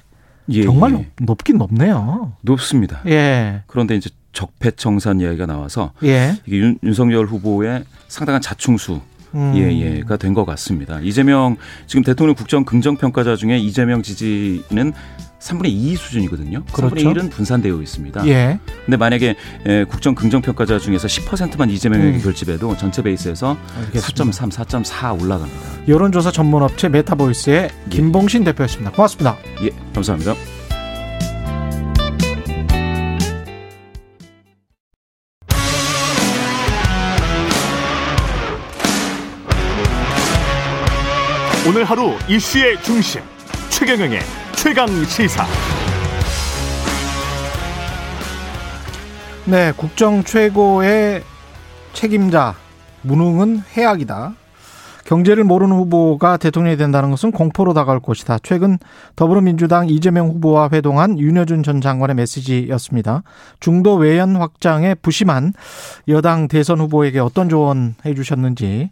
예, 0.50 0.62
정말 0.62 0.92
예. 0.92 0.94
높, 0.96 1.04
높긴 1.22 1.58
높네요. 1.58 2.32
높습니다. 2.42 3.00
예. 3.06 3.62
그런데 3.66 3.96
이제 3.96 4.10
적폐청산 4.34 5.20
이야기가 5.20 5.46
나와서 5.46 5.92
예. 6.02 6.34
이게 6.44 6.58
윤, 6.58 6.78
윤석열 6.82 7.26
후보의 7.26 7.84
상당한 8.08 8.42
자충수 8.42 9.00
음. 9.34 9.52
예, 9.56 9.96
예가 9.96 10.16
된 10.16 10.34
것 10.34 10.44
같습니다. 10.44 11.00
이재명 11.00 11.56
지금 11.86 12.04
대통령 12.04 12.34
국정 12.36 12.64
긍정 12.64 12.96
평가자 12.96 13.34
중에 13.36 13.58
이재명 13.58 14.02
지지는 14.02 14.92
3분의 15.40 15.66
2 15.66 15.96
수준이거든요. 15.96 16.64
그렇죠. 16.72 16.94
3분의 16.96 17.14
1은 17.16 17.30
분산되어 17.30 17.82
있습니다. 17.82 18.26
예. 18.28 18.58
근데 18.86 18.96
만약에 18.96 19.34
에, 19.66 19.84
국정 19.84 20.14
긍정 20.14 20.40
평가자 20.40 20.78
중에서 20.78 21.06
10%만 21.06 21.68
이재명에게 21.68 22.18
음. 22.18 22.22
결집해도 22.22 22.76
전체 22.76 23.02
베이스에서 23.02 23.56
알겠습니다. 23.86 24.24
4.3, 24.46 24.50
4.4 24.50 25.20
올라갑니다. 25.20 25.60
여론조사 25.88 26.30
전문업체 26.30 26.88
메타보이스의 26.88 27.70
김봉신 27.90 28.44
대표였습니다. 28.44 28.92
고맙습니다. 28.92 29.36
예, 29.62 29.70
감사합니다. 29.94 30.34
오늘 41.66 41.84
하루 41.84 42.12
이슈의 42.28 42.82
중심 42.82 43.22
최경영의 43.70 44.20
최강 44.54 44.86
시사. 45.04 45.46
네, 49.46 49.72
국정 49.74 50.22
최고의 50.22 51.22
책임자 51.94 52.54
무능은 53.00 53.62
해악이다. 53.74 54.34
경제를 55.06 55.44
모르는 55.44 55.74
후보가 55.76 56.36
대통령이 56.36 56.76
된다는 56.76 57.10
것은 57.10 57.30
공포로 57.30 57.72
다가올 57.72 58.00
것이다. 58.00 58.38
최근 58.42 58.78
더불어민주당 59.16 59.88
이재명 59.88 60.28
후보와 60.28 60.68
회동한 60.70 61.18
윤여준 61.18 61.62
전 61.62 61.80
장관의 61.80 62.16
메시지였습니다. 62.16 63.22
중도 63.60 63.94
외연 63.94 64.36
확장에 64.36 64.94
부심한 64.94 65.54
여당 66.08 66.48
대선 66.48 66.80
후보에게 66.80 67.20
어떤 67.20 67.48
조언 67.48 67.94
해주셨는지 68.04 68.90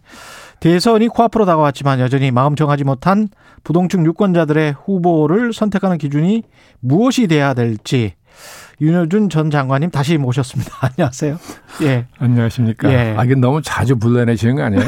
대선이 0.66 1.08
코앞으로 1.08 1.44
다가왔지만 1.44 1.98
여전히 1.98 2.30
마음 2.30 2.54
정하지 2.54 2.84
못한 2.84 3.28
부동층 3.64 4.06
유권자들의 4.06 4.76
후보를 4.84 5.52
선택하는 5.52 5.98
기준이 5.98 6.44
무엇이 6.78 7.26
돼야 7.26 7.52
될지 7.52 8.14
윤여준 8.80 9.28
전 9.28 9.50
장관님 9.50 9.90
다시 9.90 10.18
모셨습니다. 10.18 10.70
안녕하세요. 10.86 11.36
예. 11.82 12.06
안녕하십니까. 12.16 12.92
예. 12.92 13.16
아, 13.18 13.24
이게 13.24 13.34
너무 13.34 13.60
자주 13.60 13.96
불러내시는 13.96 14.54
거 14.54 14.62
아니에요? 14.62 14.82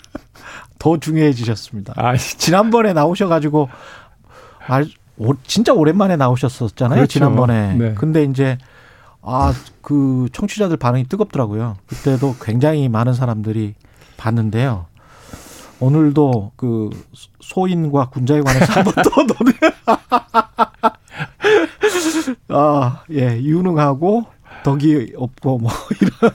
더 0.78 0.96
중요해지셨습니다. 0.98 1.92
아, 1.98 2.16
지난번에 2.16 2.94
나오셔가지고 2.94 3.68
말 4.66 4.86
오- 5.18 5.34
진짜 5.44 5.74
오랜만에 5.74 6.16
나오셨었잖아요. 6.16 6.96
그렇죠. 6.96 7.12
지난번에. 7.12 7.74
네. 7.74 7.94
근데 7.94 8.24
이제 8.24 8.56
아 9.22 9.52
그 9.82 10.28
청취자들 10.32 10.76
반응이 10.76 11.04
뜨겁더라고요. 11.08 11.76
그때도 11.86 12.36
굉장히 12.40 12.88
많은 12.88 13.12
사람들이 13.12 13.74
봤는데요. 14.20 14.86
오늘도 15.80 16.52
그 16.56 16.90
소인과 17.40 18.10
군자에 18.10 18.42
관해서 18.42 18.72
한번 18.72 18.92
또 19.02 19.10
논의. 19.26 19.54
아, 22.48 23.02
예, 23.12 23.40
유능하고 23.40 24.26
덕이 24.62 25.14
없고 25.16 25.58
뭐 25.58 25.70
이런. 26.00 26.32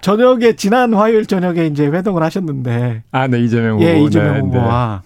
저녁에 0.00 0.56
지난 0.56 0.94
화요일 0.94 1.26
저녁에 1.26 1.66
이제 1.66 1.86
회동을 1.86 2.22
하셨는데 2.22 3.04
아, 3.12 3.26
네, 3.28 3.40
이재명 3.40 3.76
후보. 3.76 3.84
예, 3.84 4.00
이재명 4.00 4.34
네, 4.34 4.40
후보와 4.40 5.02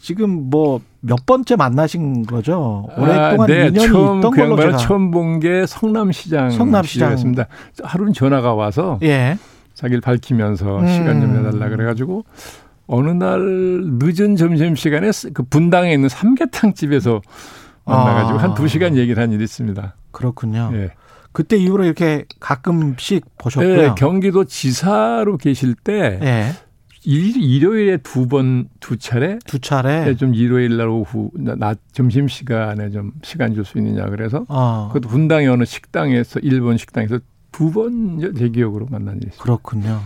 지금 0.00 0.50
뭐 0.50 0.80
몇 1.04 1.26
번째 1.26 1.56
만나신 1.56 2.24
거죠? 2.26 2.86
네. 2.96 3.02
오랫동안 3.02 3.40
아, 3.40 3.46
네, 3.46 3.66
인연이 3.66 3.88
처음 3.88 4.18
있던 4.18 4.30
그 4.30 4.36
걸로 4.36 4.50
양반을 4.52 4.70
제가 4.70 4.76
처음 4.76 5.10
본 5.10 5.40
게 5.40 5.66
성남시장. 5.66 6.50
성남시장. 6.50 7.16
시절이었습니다. 7.16 7.46
하루는 7.82 8.12
전화가 8.12 8.54
와서 8.54 9.00
예. 9.02 9.36
자기를 9.74 10.00
밝히면서 10.00 10.80
음. 10.80 10.88
시간 10.88 11.20
좀 11.20 11.32
내달라 11.34 11.68
그래가지고 11.68 12.24
어느 12.86 13.10
날 13.10 13.40
늦은 13.98 14.36
점심 14.36 14.74
시간에 14.76 15.10
그 15.32 15.42
분당에 15.44 15.92
있는 15.92 16.08
삼계탕 16.08 16.74
집에서 16.74 17.20
만나가지고 17.84 18.38
아. 18.38 18.42
한두 18.42 18.68
시간 18.68 18.96
얘기를 18.96 19.22
한 19.22 19.32
일이 19.32 19.42
있습니다. 19.44 19.94
그렇군요. 20.10 20.70
예. 20.74 20.90
그때 21.32 21.56
이후로 21.56 21.84
이렇게 21.84 22.26
가끔씩 22.40 23.24
보셨고요. 23.38 23.76
네, 23.76 23.94
경기도 23.96 24.44
지사로 24.44 25.38
계실 25.38 25.74
때 25.74 26.18
예. 26.22 26.52
일, 27.04 27.36
일요일에 27.36 27.96
두 27.96 28.26
번 28.28 28.68
두 28.78 28.96
차례 28.98 29.38
두 29.46 29.58
차례. 29.58 30.04
네, 30.04 30.14
좀 30.14 30.34
일요일 30.34 30.76
날 30.76 30.88
오후 30.88 31.30
나- 31.34 31.54
낮 31.56 31.78
점심 31.92 32.28
시간에 32.28 32.90
좀 32.90 33.12
시간 33.22 33.54
줄 33.54 33.64
수 33.64 33.78
있느냐 33.78 34.04
그래서 34.06 34.44
어. 34.48 34.88
그것도 34.92 35.08
분당의 35.08 35.48
어느 35.48 35.64
식당에서 35.64 36.38
일본 36.40 36.76
식당에서 36.76 37.18
두번제 37.52 38.48
기억으로 38.50 38.86
만난 38.90 39.16
일이 39.18 39.28
있어요. 39.28 39.42
그렇군요. 39.42 40.00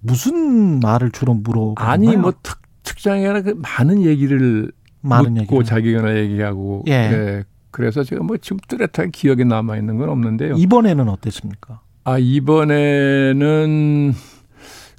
무슨 0.00 0.80
말을 0.80 1.10
주로 1.10 1.34
물어보나요? 1.34 1.90
아니 1.90 2.16
뭐 2.16 2.32
특, 2.42 2.58
특장이 2.82 3.24
아니라 3.24 3.42
그 3.42 3.54
많은 3.56 4.04
얘기를 4.04 4.70
많은 5.00 5.34
묻고 5.34 5.42
얘기를. 5.42 5.64
자기 5.64 5.88
의견을 5.88 6.16
얘기하고 6.24 6.84
예. 6.88 6.92
예. 6.92 7.44
그래서 7.70 8.02
제가 8.02 8.22
뭐 8.22 8.36
지금 8.36 8.58
뚜렷하게 8.68 9.10
기억에 9.12 9.44
남아 9.44 9.76
있는 9.76 9.96
건 9.98 10.08
없는데요. 10.08 10.54
이번에는 10.54 11.08
어땠습니까? 11.08 11.80
아 12.04 12.18
이번에는 12.18 14.14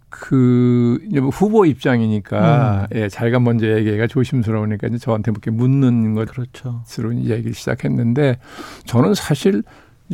그 0.09 0.99
이제 1.09 1.19
뭐 1.19 1.29
후보 1.29 1.65
입장이니까 1.65 2.87
음. 2.91 2.97
예, 2.97 3.09
자기가 3.09 3.39
먼저 3.39 3.67
얘기가 3.67 4.07
조심스러우니까 4.07 4.87
이제 4.87 4.97
저한테 4.97 5.31
이렇게 5.31 5.49
묻는 5.49 6.13
것 6.13 6.29
그렇죠. 6.29 6.83
이제 6.87 7.33
얘기를 7.33 7.53
시작했는데 7.53 8.37
저는 8.85 9.13
사실 9.13 9.63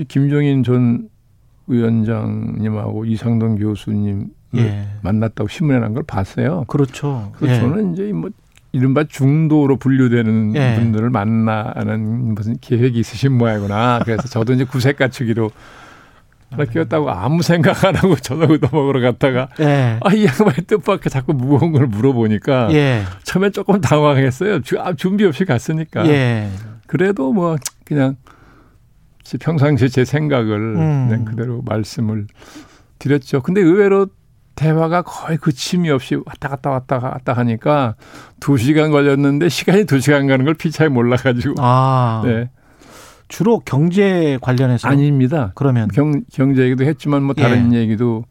김종인 0.07 0.63
전 0.63 1.09
위원장님하고 1.67 3.05
이상동 3.05 3.57
교수님 3.57 4.27
예. 4.55 4.87
만났다고 5.01 5.47
신문에 5.49 5.79
난 5.79 5.93
걸 5.93 6.03
봤어요. 6.03 6.63
그렇죠. 6.67 7.31
그래서 7.37 7.55
예. 7.55 7.59
저는 7.61 7.93
이제 7.93 8.03
뭐 8.13 8.29
이른바 8.71 9.03
중도로 9.05 9.77
분류되는 9.77 10.55
예. 10.55 10.75
분들을 10.75 11.09
만나는 11.09 12.35
무슨 12.35 12.57
계획이 12.59 12.99
있으신 12.99 13.37
모양이구나. 13.37 13.99
그래서 14.03 14.23
저도 14.27 14.53
이제 14.53 14.63
구색 14.65 14.97
갖추기로 14.97 15.49
하나 16.51 16.65
끼웠다고 16.65 17.09
아무 17.09 17.41
생각 17.41 17.83
안 17.85 17.95
하고 17.95 18.15
저녁 18.15 18.49
먹으러 18.71 18.99
갔다가 19.01 19.49
예. 19.59 19.97
아, 20.01 20.13
이 20.13 20.25
양반이 20.25 20.67
뜻밖의 20.67 21.09
자꾸 21.09 21.33
무거운 21.33 21.71
걸 21.71 21.87
물어보니까 21.87 22.71
예. 22.73 23.03
처음엔 23.23 23.51
조금 23.51 23.81
당황했어요. 23.81 24.61
주- 24.61 24.79
아, 24.79 24.93
준비 24.93 25.25
없이 25.25 25.43
갔으니까. 25.45 26.05
예. 26.07 26.49
그래도 26.87 27.33
뭐 27.33 27.57
그냥 27.83 28.15
제 28.25 28.34
평상시에 29.39 29.87
제 29.87 30.05
생각을 30.05 30.75
음. 30.77 31.25
그대로 31.25 31.61
말씀을 31.63 32.27
드렸죠. 32.99 33.41
근데 33.41 33.61
의외로 33.61 34.07
대화가 34.55 35.01
거의 35.01 35.37
그침이 35.37 35.89
없이 35.89 36.15
왔다 36.25 36.47
갔다 36.47 36.69
왔다 36.69 36.99
갔다 36.99 37.33
하니까 37.33 37.95
두 38.39 38.57
시간 38.57 38.91
걸렸는데 38.91 39.49
시간이 39.49 39.85
두 39.85 39.99
시간 39.99 40.27
가는 40.27 40.45
걸 40.45 40.53
피차에 40.53 40.87
몰라가지고. 40.87 41.55
아. 41.57 42.21
네. 42.23 42.49
주로 43.27 43.59
경제 43.59 44.37
관련해서 44.41 44.87
아닙니다. 44.87 45.51
그러면 45.55 45.87
경, 45.89 46.23
경제 46.31 46.61
얘기도 46.63 46.85
했지만 46.85 47.23
뭐 47.23 47.33
다른 47.33 47.73
예. 47.73 47.79
얘기도 47.79 48.23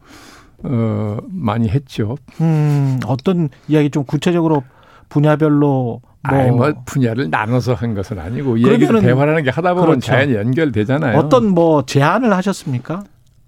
어, 0.63 1.17
많이 1.27 1.67
했죠. 1.67 2.15
음, 2.39 2.99
어떤 3.05 3.49
이야기 3.67 3.89
좀 3.89 4.05
구체적으로 4.05 4.63
분야별로 5.09 5.59
뭐 5.59 6.01
아니, 6.33 6.51
뭐 6.51 6.73
분야를 6.85 7.29
나눠서 7.29 7.73
한 7.73 7.93
것은 7.93 8.19
아니고 8.19 8.59
얘기를 8.59 9.01
대화라는 9.01 9.43
게 9.43 9.49
하다 9.49 9.73
보면 9.73 9.87
그렇죠. 9.87 10.07
자연히 10.07 10.35
연결되잖아요. 10.35 11.17
어떤 11.17 11.47
뭐 11.47 11.85
제안을 11.85 12.33
하셨습니까? 12.33 13.03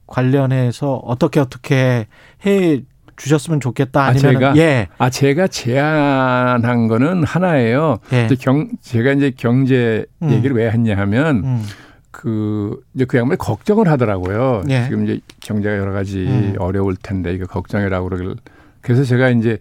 관련해서 0.05 0.95
어떻게 0.95 1.39
어떻게 1.39 2.07
해 2.45 2.82
주셨으면 3.17 3.59
좋겠다 3.59 4.01
아, 4.01 4.05
아니면 4.07 4.34
제가? 4.34 4.57
예. 4.57 4.88
아 4.97 5.09
제가 5.09 5.47
제안한 5.47 6.88
거는 6.88 7.23
하나예요. 7.23 7.97
예. 8.13 8.25
이제 8.25 8.36
경 8.36 8.69
제가 8.82 9.11
이제 9.13 9.34
경제 9.36 10.05
음. 10.21 10.32
얘기를 10.32 10.55
왜 10.55 10.69
했냐 10.69 10.95
하면 10.97 11.38
음. 11.38 11.63
그 12.11 12.80
이제 12.93 13.05
그 13.05 13.17
양반이 13.17 13.38
걱정을 13.38 13.88
하더라고요. 13.89 14.63
예. 14.69 14.84
지금 14.84 15.03
이제 15.03 15.19
경제가 15.41 15.78
여러 15.78 15.91
가지 15.91 16.25
음. 16.28 16.55
어려울 16.59 16.95
텐데 16.95 17.34
이거 17.34 17.45
걱정이라고 17.45 18.09
그러길 18.09 18.36
그래서 18.82 19.03
제가 19.03 19.30
이제 19.30 19.57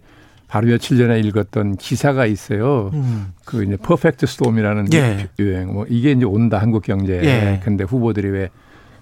바로 0.47 0.67
며칠 0.67 0.97
전에 0.97 1.19
읽었던 1.19 1.75
기사가 1.75 2.25
있어요. 2.25 2.91
음. 2.93 3.33
그 3.45 3.63
이제 3.63 3.75
퍼펙트 3.75 4.25
스톰이라는 4.25 4.93
예. 4.93 5.27
유행 5.39 5.73
뭐 5.73 5.85
이게 5.89 6.11
이제 6.11 6.25
온다 6.25 6.57
한국 6.59 6.83
경제에. 6.83 7.23
예. 7.23 7.61
근데 7.63 7.83
후보들이 7.83 8.29
왜 8.29 8.49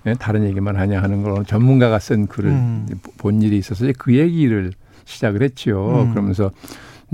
예, 0.07 0.13
다른 0.13 0.43
얘기만 0.45 0.75
하냐 0.75 1.01
하는 1.01 1.23
걸 1.23 1.45
전문가가 1.45 1.99
쓴 1.99 2.27
글을 2.27 2.49
음. 2.49 2.87
본 3.17 3.41
일이 3.41 3.57
있어서 3.57 3.85
이제 3.85 3.93
그 3.97 4.15
얘기를 4.15 4.71
시작을 5.05 5.41
했죠. 5.41 6.03
음. 6.05 6.11
그러면서 6.11 6.51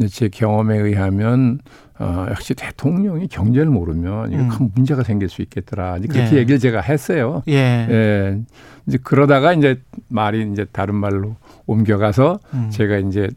제 0.09 0.29
경험에 0.29 0.77
의하면 0.77 1.59
어, 1.99 2.25
역시 2.29 2.53
대통령이 2.53 3.27
경제를 3.27 3.69
모르면 3.69 4.31
이거 4.31 4.41
음. 4.41 4.49
큰 4.49 4.71
문제가 4.73 5.03
생길 5.03 5.29
수 5.29 5.41
있겠더라. 5.41 5.97
이제 5.97 6.07
그렇게 6.07 6.35
예. 6.35 6.39
얘기를 6.39 6.57
제가 6.57 6.81
했어요. 6.81 7.43
예. 7.47 7.53
예. 7.53 8.41
이제 8.87 8.97
그러다가 9.03 9.53
이제 9.53 9.81
말이 10.07 10.49
이제 10.51 10.65
다른 10.71 10.95
말로 10.95 11.35
옮겨가서 11.67 12.39
음. 12.53 12.69
제가 12.71 12.97
이제 12.97 13.29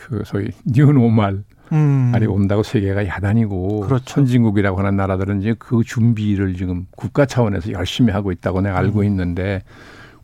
그 0.00 0.22
소위 0.24 0.48
뉴노말 0.64 1.42
음. 1.72 2.10
말이 2.12 2.26
온다고 2.26 2.62
세계가 2.62 3.06
야단이고 3.06 3.80
그렇죠. 3.80 4.04
선진국이라고 4.06 4.78
하는 4.78 4.96
나라들은 4.96 5.40
이제 5.40 5.54
그 5.58 5.82
준비를 5.84 6.54
지금 6.54 6.86
국가 6.96 7.26
차원에서 7.26 7.72
열심히 7.72 8.12
하고 8.12 8.32
있다고 8.32 8.60
내가 8.60 8.78
알고 8.78 9.04
있는데 9.04 9.62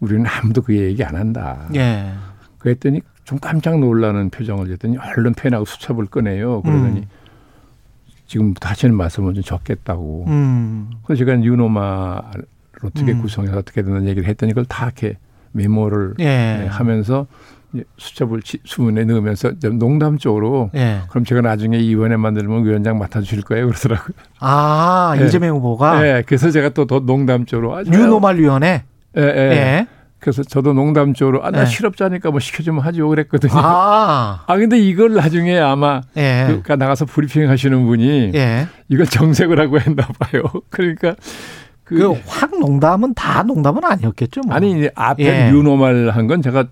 우리는 0.01 0.27
아무도 0.27 0.63
그 0.63 0.77
얘기 0.77 1.05
안 1.05 1.15
한다. 1.15 1.69
예. 1.75 2.13
그랬더니 2.59 3.01
좀 3.25 3.39
깜짝 3.39 3.79
놀라는 3.79 4.31
표정을 4.31 4.71
했더니 4.73 4.99
얼른 4.99 5.35
펜하고 5.35 5.65
수첩을 5.65 6.07
꺼내요. 6.07 6.63
그러더니 6.63 7.01
음. 7.01 7.07
지금부터 8.27 8.69
하시는 8.69 8.95
말씀은 8.95 9.35
좀 9.35 9.43
적겠다고. 9.43 10.25
음. 10.27 10.91
그래서 11.05 11.21
제가 11.21 11.37
뉴노마를 11.37 12.45
어떻게 12.83 13.13
음. 13.13 13.23
구성해서 13.23 13.59
어떻게 13.59 13.83
되는 13.83 14.07
얘기를 14.07 14.29
했더니 14.29 14.53
그걸 14.53 14.65
다 14.65 14.87
이렇게 14.87 15.17
메모를 15.53 16.15
예. 16.19 16.25
네, 16.25 16.67
하면서 16.67 17.27
수첩을 17.99 18.43
치- 18.43 18.59
수문에 18.65 19.05
넣으면서 19.05 19.59
좀 19.59 19.79
농담적으로 19.79 20.71
예. 20.75 21.01
그럼 21.11 21.25
제가 21.25 21.41
나중에 21.41 21.79
이원회 21.79 22.17
만들면 22.17 22.65
위원장 22.65 22.99
맡아주실 22.99 23.43
거예요 23.43 23.67
그러더라고요. 23.69 24.15
아, 24.41 25.15
예. 25.21 25.27
이재명 25.27 25.57
후보가 25.57 26.01
네, 26.03 26.23
그래서 26.27 26.51
제가 26.51 26.71
또 26.71 26.87
더 26.87 27.01
농담적으로 27.01 27.77
아, 27.77 27.83
뉴노말 27.83 28.39
위원회. 28.39 28.85
예, 29.17 29.23
예. 29.23 29.27
예. 29.53 29.87
그래서 30.19 30.43
저도 30.43 30.73
농담적으로 30.73 31.45
아, 31.45 31.51
나 31.51 31.61
네. 31.61 31.67
실업자니까 31.67 32.31
뭐 32.31 32.41
시켜주면 32.41 32.81
하죠 32.83 33.07
그랬거든요. 33.09 33.53
아, 33.55 34.45
아. 34.49 34.57
근데 34.57 34.79
이걸 34.79 35.15
나중에 35.15 35.59
아마 35.59 36.01
예. 36.17 36.61
그 36.65 36.73
나가서 36.73 37.05
브리핑 37.05 37.49
하시는 37.51 37.85
분이 37.87 38.33
예. 38.35 38.67
이걸 38.89 39.07
정색을 39.07 39.61
하고 39.61 39.79
했나 39.79 40.07
봐요. 40.19 40.43
그러니까 40.71 41.15
그, 41.87 41.97
그확 41.97 42.59
농담은 42.59 43.15
다 43.15 43.43
농담은 43.45 43.85
아니었겠죠. 43.85 44.41
뭐. 44.47 44.55
아니 44.57 44.73
이제 44.73 44.91
앞에 44.97 45.25
예. 45.47 45.51
뉴노멀 45.53 46.11
한건 46.11 46.43
제가 46.43 46.67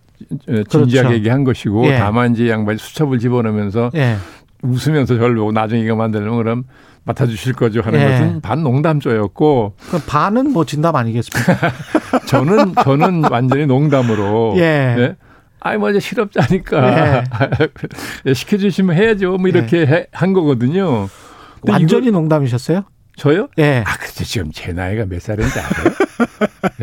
진지하게 0.69 0.89
그렇죠. 1.01 1.15
얘기한 1.15 1.45
것이고 1.45 1.87
예. 1.87 1.99
다만 1.99 2.33
이제 2.33 2.49
양반이 2.51 2.79
수첩을 2.79 3.21
집어넣으면서 3.21 3.91
예. 3.95 4.17
웃으면서 4.63 5.17
저를 5.17 5.37
보고 5.37 5.53
나중에 5.53 5.83
이거 5.83 5.95
만들면 5.95 6.37
그럼 6.39 6.65
맡아주실 7.05 7.53
거죠 7.53 7.81
하는 7.81 8.01
예. 8.01 8.09
것은 8.09 8.41
반 8.41 8.63
농담조였고 8.65 9.75
그럼 9.89 10.03
반은 10.07 10.51
뭐 10.53 10.65
진담 10.65 10.97
아니겠습니까? 10.97 11.71
저는 12.27 12.75
저는 12.83 13.31
완전히 13.31 13.67
농담으로 13.67 14.55
예. 14.57 14.97
예? 14.99 15.17
아이 15.61 15.77
뭐 15.77 15.91
이제 15.91 16.01
실업자니까 16.01 17.23
예, 18.27 18.35
시켜주시면 18.35 18.97
해야죠 18.97 19.37
뭐 19.37 19.49
이렇게 19.49 19.87
해- 19.87 20.07
한 20.13 20.33
거거든요. 20.33 21.09
완전히 21.63 22.11
농담이셨어요? 22.11 22.83
저요? 23.17 23.49
예. 23.59 23.85
아 23.87 23.97
근데 23.97 24.25
지금 24.25 24.51
제 24.53 24.73
나이가 24.73 25.05
몇 25.07 25.21
살인지 25.21 25.53
알아요? 25.59 25.95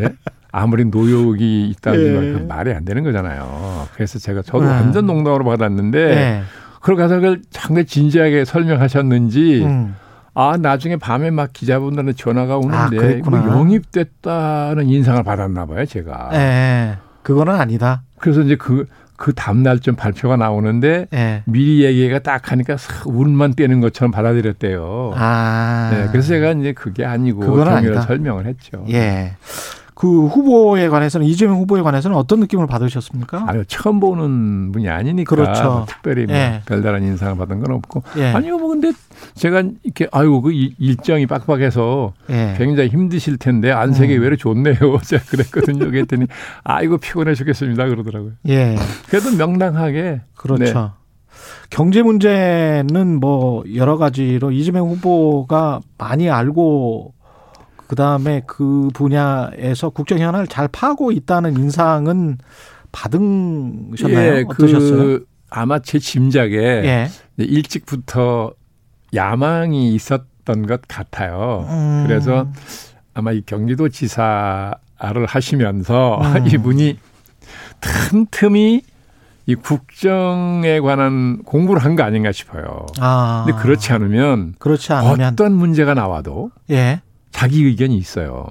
예? 0.00 0.14
아무리 0.50 0.84
노욕이 0.84 1.68
있다지만 1.70 2.24
예. 2.24 2.32
그 2.32 2.38
말이 2.48 2.72
안 2.72 2.84
되는 2.84 3.02
거잖아요. 3.02 3.88
그래서 3.94 4.18
제가 4.18 4.42
저도 4.42 4.64
아. 4.64 4.72
완전 4.72 5.06
농담으로 5.06 5.44
받았는데 5.44 5.98
예. 5.98 6.42
그걸 6.80 6.96
가서 6.96 7.16
그걸 7.16 7.40
상당히 7.50 7.86
진지하게 7.86 8.44
설명하셨는지 8.44 9.62
음. 9.64 9.94
아 10.34 10.56
나중에 10.60 10.96
밤에 10.96 11.30
막 11.30 11.52
기자분들한테 11.52 12.14
전화가 12.14 12.54
아, 12.54 12.56
오는데 12.56 12.96
그랬구나. 12.96 13.38
뭐 13.38 13.58
영입됐다는 13.58 14.88
인상을 14.88 15.22
받았나 15.22 15.66
봐요 15.66 15.84
제가. 15.86 16.30
예. 16.34 16.98
그거는 17.22 17.54
아니다. 17.54 18.02
그래서 18.18 18.40
이제 18.40 18.56
그, 18.56 18.86
그 19.16 19.32
다음날 19.34 19.78
좀 19.80 19.94
발표가 19.94 20.36
나오는데 20.36 21.06
예. 21.12 21.42
미리 21.44 21.84
얘기가 21.84 22.18
딱 22.20 22.50
하니까 22.50 22.76
싹 22.76 23.06
운만 23.06 23.54
떼는 23.54 23.80
것처럼 23.80 24.10
받아들였대요. 24.10 25.12
아. 25.14 25.90
네, 25.92 26.08
그래서 26.10 26.28
제가 26.28 26.52
이제 26.52 26.72
그게 26.72 27.04
아니고 27.04 27.62
아니다. 27.62 28.02
설명을 28.02 28.46
했죠. 28.46 28.84
예. 28.90 29.36
그 30.02 30.26
후보에 30.26 30.88
관해서는 30.88 31.24
이재명 31.28 31.58
후보에 31.58 31.80
관해서는 31.80 32.16
어떤 32.16 32.40
느낌을 32.40 32.66
받으셨습니까? 32.66 33.44
아유, 33.46 33.62
처음 33.68 34.00
보는 34.00 34.72
분이 34.72 34.88
아니니까 34.88 35.32
그렇죠. 35.36 35.62
뭐 35.62 35.84
특별히 35.86 36.26
뭐 36.26 36.34
예. 36.34 36.60
별다른 36.66 37.04
인상을 37.04 37.36
받은 37.36 37.60
건 37.60 37.76
없고 37.76 38.02
예. 38.16 38.32
아니요 38.32 38.58
뭐 38.58 38.70
근데 38.70 38.90
제가 39.34 39.62
이렇게 39.84 40.08
아유 40.10 40.40
그 40.40 40.50
이- 40.50 40.74
일정이 40.80 41.26
빡빡해서 41.28 42.14
예. 42.30 42.54
굉장히 42.58 42.88
힘드실 42.88 43.36
텐데 43.36 43.70
안색이 43.70 44.16
음. 44.16 44.22
외로 44.22 44.34
좋네요. 44.34 44.74
제가 45.06 45.22
그랬거든요. 45.28 45.88
그랬더니 45.88 46.26
아이고 46.64 46.98
피곤해 46.98 47.34
죽겠습니다 47.36 47.86
그러더라고요. 47.86 48.32
예. 48.48 48.74
그래도 49.08 49.30
명랑하게 49.36 50.22
그렇죠. 50.34 50.64
네. 50.64 50.74
경제 51.70 52.02
문제는 52.02 53.20
뭐 53.20 53.62
여러 53.76 53.96
가지로 53.98 54.50
이재명 54.50 54.88
후보가 54.88 55.78
많이 55.96 56.28
알고 56.28 57.14
그 57.92 57.96
다음에 57.96 58.40
그 58.46 58.88
분야에서 58.94 59.90
국정 59.90 60.18
현안을 60.18 60.46
잘 60.46 60.66
파고 60.66 61.12
있다는 61.12 61.58
인상은 61.58 62.38
받으셨나요? 62.90 64.34
예, 64.38 64.44
어떠셨어요? 64.48 64.96
그 64.96 65.26
아마 65.50 65.78
제 65.78 65.98
짐작에 65.98 66.54
예. 66.56 67.08
일찍부터 67.36 68.52
야망이 69.14 69.92
있었던 69.94 70.66
것 70.66 70.80
같아요. 70.88 71.66
음. 71.68 72.04
그래서 72.06 72.46
아마 73.12 73.32
이 73.32 73.42
경기도 73.44 73.90
지사를 73.90 74.72
하시면서 75.26 76.18
음. 76.22 76.46
이분이 76.48 76.98
틈틈이 77.82 78.80
이 79.44 79.54
국정에 79.54 80.80
관한 80.80 81.42
공부를 81.42 81.84
한 81.84 81.94
거 81.96 82.04
아닌가 82.04 82.32
싶어요. 82.32 82.86
아. 83.00 83.44
근데 83.46 83.60
그렇지 83.60 83.92
않으면 83.92 84.54
그렇지 84.58 84.94
않으면 84.94 85.32
어떤 85.34 85.52
문제가 85.52 85.92
나와도 85.92 86.52
예. 86.70 87.02
자기 87.32 87.64
의견이 87.64 87.96
있어요. 87.96 88.46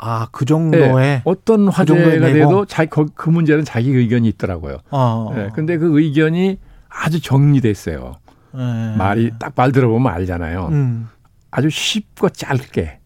아, 0.00 0.28
그 0.30 0.44
정도의 0.44 0.94
예, 0.98 1.22
어떤 1.24 1.70
정도의 1.72 2.04
화제가 2.20 2.26
내용? 2.32 2.48
돼도 2.50 2.66
자기 2.66 2.88
그, 2.88 3.06
그 3.14 3.30
문제는 3.30 3.64
자기 3.64 3.90
의견이 3.90 4.28
있더라고요. 4.28 4.78
어. 4.90 5.34
예, 5.36 5.48
근데 5.54 5.76
그 5.76 5.98
의견이 6.00 6.58
아주 6.88 7.20
정리됐어요. 7.20 8.14
예. 8.54 8.94
말이 8.96 9.32
딱 9.40 9.52
말 9.56 9.72
들어보면 9.72 10.12
알잖아요. 10.12 10.68
음. 10.70 11.08
아주 11.50 11.68
쉽고 11.68 12.28
짧게. 12.28 13.00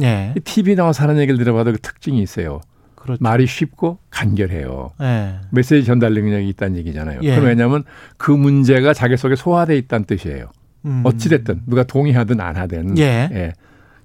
예. 0.00 0.34
TV 0.44 0.74
나와서 0.74 1.02
하는 1.02 1.18
얘기를 1.20 1.36
들어봐도 1.38 1.72
그 1.72 1.78
특징이 1.78 2.22
있어요. 2.22 2.60
그렇죠. 2.94 3.18
말이 3.22 3.46
쉽고 3.46 3.98
간결해요. 4.10 4.92
예. 5.02 5.34
메시지 5.50 5.84
전달 5.84 6.14
능력이 6.14 6.48
있다는 6.48 6.76
얘기잖아요. 6.78 7.20
예. 7.24 7.30
그럼 7.34 7.46
왜냐하면 7.48 7.84
그 8.16 8.30
문제가 8.30 8.94
자기 8.94 9.16
속에 9.18 9.36
소화돼 9.36 9.76
있다는 9.76 10.06
뜻이에요. 10.06 10.46
음. 10.86 11.02
어찌됐든 11.04 11.62
누가 11.66 11.82
동의하든 11.84 12.40
안 12.40 12.56
하든. 12.56 12.96
예. 12.98 13.52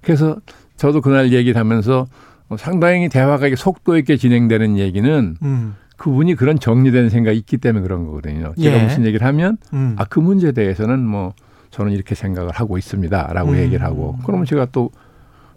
그래서 0.08 0.38
저도 0.76 1.02
그날 1.02 1.32
얘기를 1.34 1.60
하면서 1.60 2.06
어, 2.48 2.56
상당히 2.56 3.10
대화가 3.10 3.46
속도 3.58 3.98
있게 3.98 4.16
진행되는 4.16 4.78
얘기는 4.78 5.36
음. 5.42 5.74
그분이 5.98 6.34
그런 6.34 6.58
정리된 6.58 7.10
생각이 7.10 7.36
있기 7.36 7.58
때문에 7.58 7.82
그런 7.82 8.06
거거든요. 8.06 8.54
제가 8.58 8.78
예. 8.78 8.84
무슨 8.84 9.04
얘기를 9.04 9.26
하면 9.26 9.58
음. 9.74 9.96
아, 9.98 10.06
그 10.06 10.18
문제에 10.18 10.52
대해서는 10.52 11.04
뭐 11.06 11.34
저는 11.70 11.92
이렇게 11.92 12.14
생각을 12.14 12.52
하고 12.52 12.78
있습니다. 12.78 13.32
라고 13.34 13.50
음. 13.50 13.58
얘기를 13.58 13.84
하고 13.84 14.16
그러면 14.24 14.46
제가 14.46 14.68
또 14.72 14.90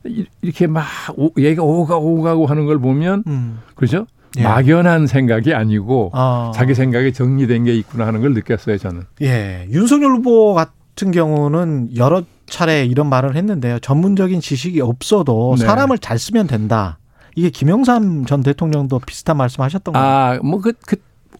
이- 0.05 0.25
이렇게 0.41 0.67
막 0.67 0.83
오, 1.15 1.29
얘가 1.37 1.63
오가 1.63 1.95
오가고 1.95 2.45
하는 2.47 2.65
걸 2.65 2.77
보면 2.79 3.23
음. 3.27 3.59
그죠? 3.75 4.05
예. 4.37 4.43
막연한 4.43 5.07
생각이 5.07 5.53
아니고 5.53 6.11
어. 6.13 6.51
자기 6.53 6.75
생각이 6.75 7.13
정리된 7.13 7.63
게 7.63 7.73
있구나 7.75 8.05
하는 8.05 8.19
걸 8.19 8.33
느꼈어요, 8.33 8.77
저는. 8.79 9.03
예. 9.21 9.65
윤석열 9.71 10.11
후보 10.11 10.53
같은 10.53 11.11
경우는 11.11 11.95
여러 11.95 12.23
차례 12.51 12.85
이런 12.85 13.07
말을 13.09 13.35
했는데요. 13.35 13.79
전문적인 13.79 14.41
지식이 14.41 14.81
없어도 14.81 15.55
네. 15.57 15.65
사람을 15.65 15.97
잘 15.97 16.19
쓰면 16.19 16.45
된다. 16.47 16.99
이게 17.35 17.49
김영삼 17.49 18.25
전 18.25 18.43
대통령도 18.43 18.99
비슷한 18.99 19.37
말씀 19.37 19.63
하셨던 19.63 19.93
거예요. 19.93 20.05
아, 20.07 20.37
뭐그그 20.43 20.97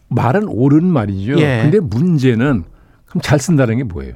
말은 0.08 0.48
옳은 0.48 0.84
말이죠. 0.84 1.38
예. 1.38 1.60
근데 1.62 1.78
문제는 1.80 2.64
그럼 3.06 3.22
잘 3.22 3.38
쓴다는 3.38 3.76
게 3.76 3.84
뭐예요? 3.84 4.14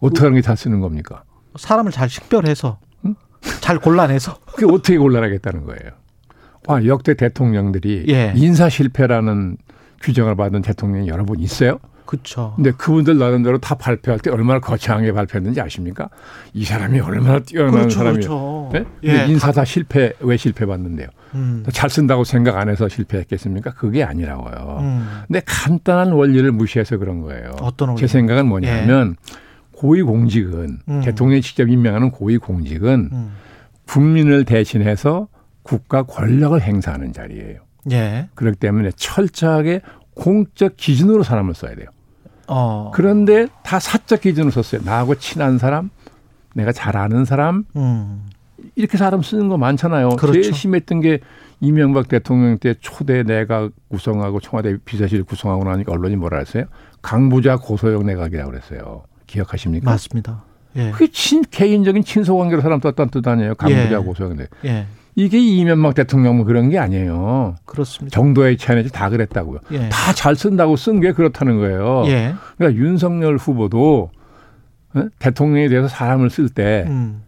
어떻게 0.00 0.20
하는 0.26 0.34
게 0.36 0.42
잘 0.42 0.56
쓰는 0.56 0.80
겁니까? 0.80 1.22
사람을 1.56 1.92
잘 1.92 2.08
식별해서 2.08 2.78
응? 3.04 3.14
잘 3.60 3.78
골라내서 3.78 4.36
그게 4.56 4.64
어떻게 4.66 4.96
곤란하겠다는 4.96 5.64
거예요. 5.66 5.92
와, 6.66 6.84
역대 6.86 7.14
대통령들이 7.14 8.06
예. 8.08 8.32
인사 8.36 8.68
실패라는 8.68 9.56
규정을 10.02 10.34
받은 10.36 10.62
대통령이 10.62 11.08
여러 11.08 11.24
분 11.24 11.40
있어요. 11.40 11.78
그렇죠. 12.10 12.54
근데 12.56 12.72
그분들 12.72 13.18
나름대로 13.18 13.58
다 13.58 13.76
발표할 13.76 14.18
때 14.18 14.30
얼마나 14.30 14.58
거창하게 14.58 15.12
발표했는지 15.12 15.60
아십니까? 15.60 16.08
이 16.52 16.64
사람이 16.64 16.98
얼마나 16.98 17.38
뛰어난 17.38 17.70
그렇죠, 17.70 17.90
사람이에요. 17.90 18.14
그렇죠. 18.14 18.70
네? 18.72 18.84
예, 19.04 19.26
인사 19.28 19.52
다 19.52 19.64
실패 19.64 20.12
왜 20.18 20.36
실패 20.36 20.66
받는데요? 20.66 21.06
음. 21.36 21.64
잘 21.72 21.88
쓴다고 21.88 22.24
생각 22.24 22.56
안 22.56 22.68
해서 22.68 22.88
실패했겠습니까? 22.88 23.74
그게 23.74 24.02
아니라고요. 24.02 24.78
음. 24.80 25.08
근데 25.28 25.40
간단한 25.46 26.10
원리를 26.10 26.50
무시해서 26.50 26.98
그런 26.98 27.20
거예요. 27.20 27.54
어떤 27.60 27.90
원리? 27.90 28.00
제 28.00 28.08
생각은 28.08 28.46
뭐냐면 28.46 29.14
고위 29.70 30.02
공직은 30.02 30.78
음. 30.88 31.00
대통령이 31.04 31.42
직접 31.42 31.68
임명하는 31.68 32.10
고위 32.10 32.38
공직은 32.38 33.10
음. 33.12 33.30
국민을 33.86 34.44
대신해서 34.44 35.28
국가 35.62 36.02
권력을 36.02 36.60
행사하는 36.60 37.12
자리예요. 37.12 37.60
예. 37.92 38.28
그렇기 38.34 38.58
때문에 38.58 38.90
철저하게 38.96 39.82
공적 40.16 40.76
기준으로 40.76 41.22
사람을 41.22 41.54
써야 41.54 41.76
돼요. 41.76 41.86
어. 42.50 42.90
그런데 42.92 43.46
다 43.62 43.78
사적 43.78 44.22
기준으로 44.22 44.50
썼어요. 44.50 44.82
나하고 44.84 45.14
친한 45.14 45.56
사람, 45.58 45.90
내가 46.54 46.72
잘 46.72 46.96
아는 46.96 47.24
사람, 47.24 47.64
음. 47.76 48.28
이렇게 48.74 48.98
사람 48.98 49.22
쓰는 49.22 49.48
거 49.48 49.56
많잖아요. 49.56 50.10
그렇죠. 50.10 50.42
제일 50.42 50.52
심했던 50.52 51.00
게 51.00 51.20
이명박 51.60 52.08
대통령 52.08 52.58
때 52.58 52.74
초대 52.80 53.22
내각 53.22 53.70
구성하고 53.88 54.40
청와대 54.40 54.76
비서실 54.84 55.24
구성하고 55.24 55.64
나니까 55.64 55.92
언론이 55.92 56.16
뭐라 56.16 56.38
했어요? 56.38 56.64
강부자 57.02 57.56
고소영 57.56 58.04
내각이라고 58.06 58.50
그랬어요. 58.50 59.04
기억하십니까? 59.26 59.88
맞습니다. 59.88 60.42
예. 60.76 60.90
그게 60.90 61.08
친, 61.10 61.42
개인적인 61.42 62.04
친소 62.04 62.36
관계로 62.36 62.62
사람 62.62 62.80
떴다는 62.80 63.10
뜻 63.10 63.26
아니에요. 63.26 63.54
강부자 63.54 63.92
예. 63.92 63.96
고소영 63.96 64.36
내 64.36 64.46
예. 64.64 64.86
이게 65.16 65.38
이명박 65.38 65.94
대통령 65.94 66.36
뭐 66.36 66.44
그런 66.46 66.70
게 66.70 66.78
아니에요. 66.78 67.56
그렇습니다. 67.64 68.14
정도의 68.14 68.56
차이는 68.56 68.88
다 68.90 69.08
그랬다고요. 69.10 69.58
예. 69.72 69.88
다잘 69.90 70.36
쓴다고 70.36 70.76
쓴 70.76 71.00
게 71.00 71.12
그렇다는 71.12 71.58
거예요. 71.58 72.04
예. 72.06 72.34
그러니까 72.56 72.80
윤석열 72.82 73.36
후보도 73.36 74.10
어? 74.94 75.04
대통령에 75.18 75.68
대해서 75.68 75.88
사람을 75.88 76.30
쓸때잘 76.30 76.86
음. 76.88 77.22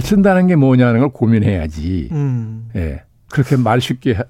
쓴다는 0.00 0.46
게 0.46 0.56
뭐냐는 0.56 1.00
걸 1.00 1.08
고민해야지. 1.10 2.08
음. 2.12 2.68
예. 2.76 3.02
그렇게 3.30 3.56
말 3.56 3.80
쉽게 3.80 4.12
하- 4.12 4.24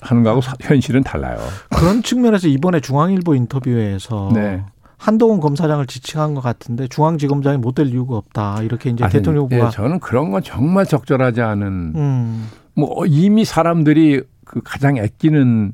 하는 0.00 0.22
거하고 0.22 0.40
사- 0.40 0.54
현실은 0.60 1.02
달라요. 1.02 1.38
그런 1.76 2.02
측면에서 2.02 2.48
이번에 2.48 2.80
중앙일보 2.80 3.34
인터뷰에서 3.34 4.30
네. 4.34 4.62
한동훈 5.00 5.40
검사장을 5.40 5.84
지칭한 5.86 6.34
것 6.34 6.42
같은데 6.42 6.86
중앙지검장이 6.86 7.56
못 7.56 7.74
될 7.74 7.86
이유가 7.86 8.16
없다. 8.16 8.62
이렇게 8.62 8.90
이제 8.90 9.02
아니, 9.02 9.12
대통령 9.12 9.44
후보가 9.44 9.66
예, 9.66 9.70
저는 9.70 9.98
그런 9.98 10.30
건 10.30 10.42
정말 10.42 10.84
적절하지 10.84 11.40
않은 11.40 11.66
음. 11.96 12.48
뭐 12.74 13.06
이미 13.06 13.46
사람들이 13.46 14.22
그 14.44 14.60
가장 14.62 14.98
아끼는 14.98 15.72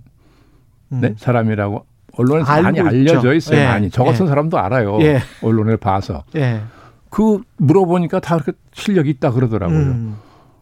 음. 0.92 1.00
네? 1.00 1.14
사람이라고 1.18 1.84
언론에서 2.12 2.62
많이 2.62 2.78
있죠. 2.78 2.86
알려져 2.88 3.34
있어요. 3.34 3.58
예, 3.58 3.66
많이 3.66 3.90
저 3.90 4.04
같은 4.04 4.26
예. 4.26 4.28
사람도 4.28 4.58
알아요. 4.58 4.98
예. 5.02 5.18
언론을 5.42 5.76
봐서 5.78 6.22
예. 6.36 6.60
그 7.10 7.40
물어보니까 7.56 8.20
다 8.20 8.36
그렇게 8.38 8.52
실력이 8.74 9.10
있다 9.10 9.32
그러더라고요. 9.32 9.78
음, 9.78 10.16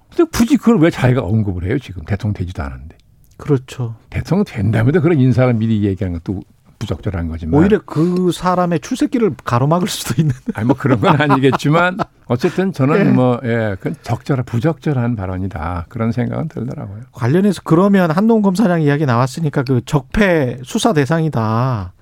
근데 0.09 0.31
굳이 0.33 0.57
그걸 0.57 0.79
왜 0.79 0.89
자기가 0.89 1.21
언급을 1.23 1.65
해요 1.69 1.79
지금 1.79 2.03
대통령 2.05 2.33
되지도 2.33 2.63
않았는데 2.63 2.97
그렇죠. 3.37 3.97
대통령 4.09 4.45
된다면도 4.47 5.03
그런 5.03 5.21
인사를 5.21 5.53
미리 5.53 5.85
얘기하는 5.85 6.19
것도 6.21 6.41
부적절한 6.85 7.29
거지만 7.29 7.61
오히려 7.61 7.81
그 7.85 8.31
사람의 8.33 8.81
출세길을 8.81 9.35
가로막을 9.45 9.89
수도 9.89 10.21
있는. 10.21 10.35
아니 10.55 10.67
뭐 10.67 10.77
그런 10.77 11.01
건 11.01 11.21
아니겠지만 11.21 11.99
어쨌든 12.27 12.73
저는 12.73 12.99
예. 12.99 13.05
뭐 13.05 13.41
예, 13.45 13.77
그건 13.79 13.97
적절한 14.03 14.45
부적절한 14.45 15.17
발언이다 15.17 15.87
그런 15.89 16.13
생각은 16.13 16.49
들더라고요. 16.49 17.01
관련해서 17.13 17.63
그러면 17.65 18.11
한동 18.11 18.43
검사장 18.43 18.83
이야기 18.83 19.07
나왔으니까 19.07 19.63
그 19.63 19.81
적폐 19.85 20.59
수사 20.63 20.93
대상이다. 20.93 21.93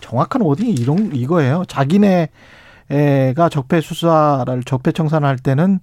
정확한 0.00 0.42
워딩이 0.42 0.72
이런 0.72 1.14
이거예요. 1.14 1.64
자기네가 1.66 2.28
적폐 3.50 3.80
수사를 3.80 4.62
적폐 4.64 4.92
청산을 4.92 5.26
할 5.26 5.38
때는 5.38 5.80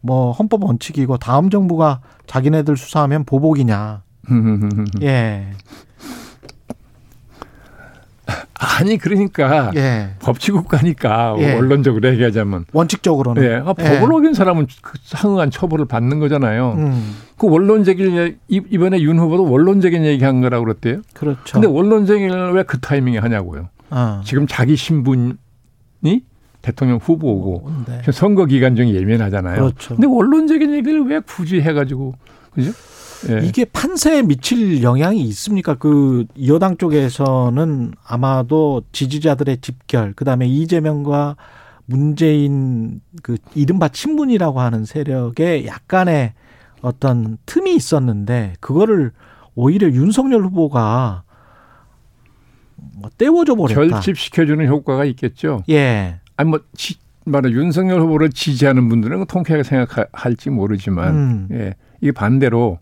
뭐 0.00 0.32
헌법 0.32 0.64
원칙이고 0.64 1.18
다음 1.18 1.50
정부가 1.50 2.00
자기네들 2.26 2.76
수사하면 2.76 3.24
보복이냐. 3.24 4.02
예. 5.02 5.50
아니 8.58 8.96
그러니까 8.98 9.72
예. 9.74 10.10
법치국가니까 10.20 11.36
예. 11.38 11.54
원론적으로 11.54 12.08
얘기하자면 12.10 12.66
원칙적으로는. 12.72 13.42
예, 13.42 13.54
아, 13.56 13.72
법을 13.72 14.12
어긴 14.12 14.32
사람은 14.34 14.66
그 14.80 14.98
상응한 15.02 15.50
처벌을 15.50 15.86
받는 15.86 16.20
거잖아요. 16.20 16.74
음, 16.78 17.14
그 17.36 17.48
원론적인 17.48 18.38
이- 18.48 18.62
이번에 18.70 19.00
윤 19.00 19.18
후보도 19.18 19.50
원론적인 19.50 20.04
얘기한 20.04 20.40
거라고 20.40 20.64
그랬대요. 20.66 21.02
그렇죠. 21.14 21.40
근데 21.54 21.66
원론적인 21.66 22.30
왜 22.52 22.62
그 22.64 22.78
타이밍에 22.80 23.18
하냐고요. 23.18 23.68
어. 23.90 24.20
지금 24.24 24.46
자기 24.46 24.76
신분이 24.76 25.34
대통령 26.62 26.98
후보고 26.98 27.70
네. 27.86 27.98
지금 27.98 28.12
선거 28.12 28.46
기간 28.46 28.74
중에 28.76 28.94
예민하잖아요. 28.94 29.56
그렇죠. 29.56 29.94
근데 29.96 30.06
원론적인 30.06 30.74
얘기를 30.74 31.04
왜 31.06 31.20
굳이 31.20 31.60
해가지고 31.60 32.14
그죠? 32.54 32.72
예. 33.30 33.46
이게 33.46 33.64
판세에 33.64 34.22
미칠 34.22 34.82
영향이 34.82 35.22
있습니까? 35.22 35.74
그 35.74 36.26
여당 36.46 36.76
쪽에서는 36.76 37.92
아마도 38.06 38.82
지지자들의 38.92 39.58
집결, 39.58 40.12
그다음에 40.12 40.46
이재명과 40.46 41.36
문재인 41.86 43.00
그 43.22 43.36
이른바 43.54 43.88
친문이라고 43.88 44.60
하는 44.60 44.84
세력에 44.84 45.66
약간의 45.66 46.32
어떤 46.82 47.38
틈이 47.46 47.74
있었는데 47.74 48.54
그거를 48.60 49.12
오히려 49.54 49.88
윤석열 49.88 50.42
후보가 50.44 51.22
뭐 52.76 53.10
떼워줘 53.16 53.54
버렸다. 53.54 53.80
결집시켜주는 53.80 54.66
효과가 54.66 55.04
있겠죠. 55.06 55.62
예. 55.70 56.20
아니 56.36 56.50
뭐 56.50 56.60
지, 56.74 56.96
말하 57.24 57.50
윤석열 57.50 58.00
후보를 58.00 58.30
지지하는 58.30 58.88
분들은 58.88 59.26
통쾌하게 59.26 59.62
생각할지 59.62 60.50
모르지만 60.50 61.14
음. 61.14 61.48
예, 61.52 61.74
이게 62.04 62.12
반대로 62.12 62.78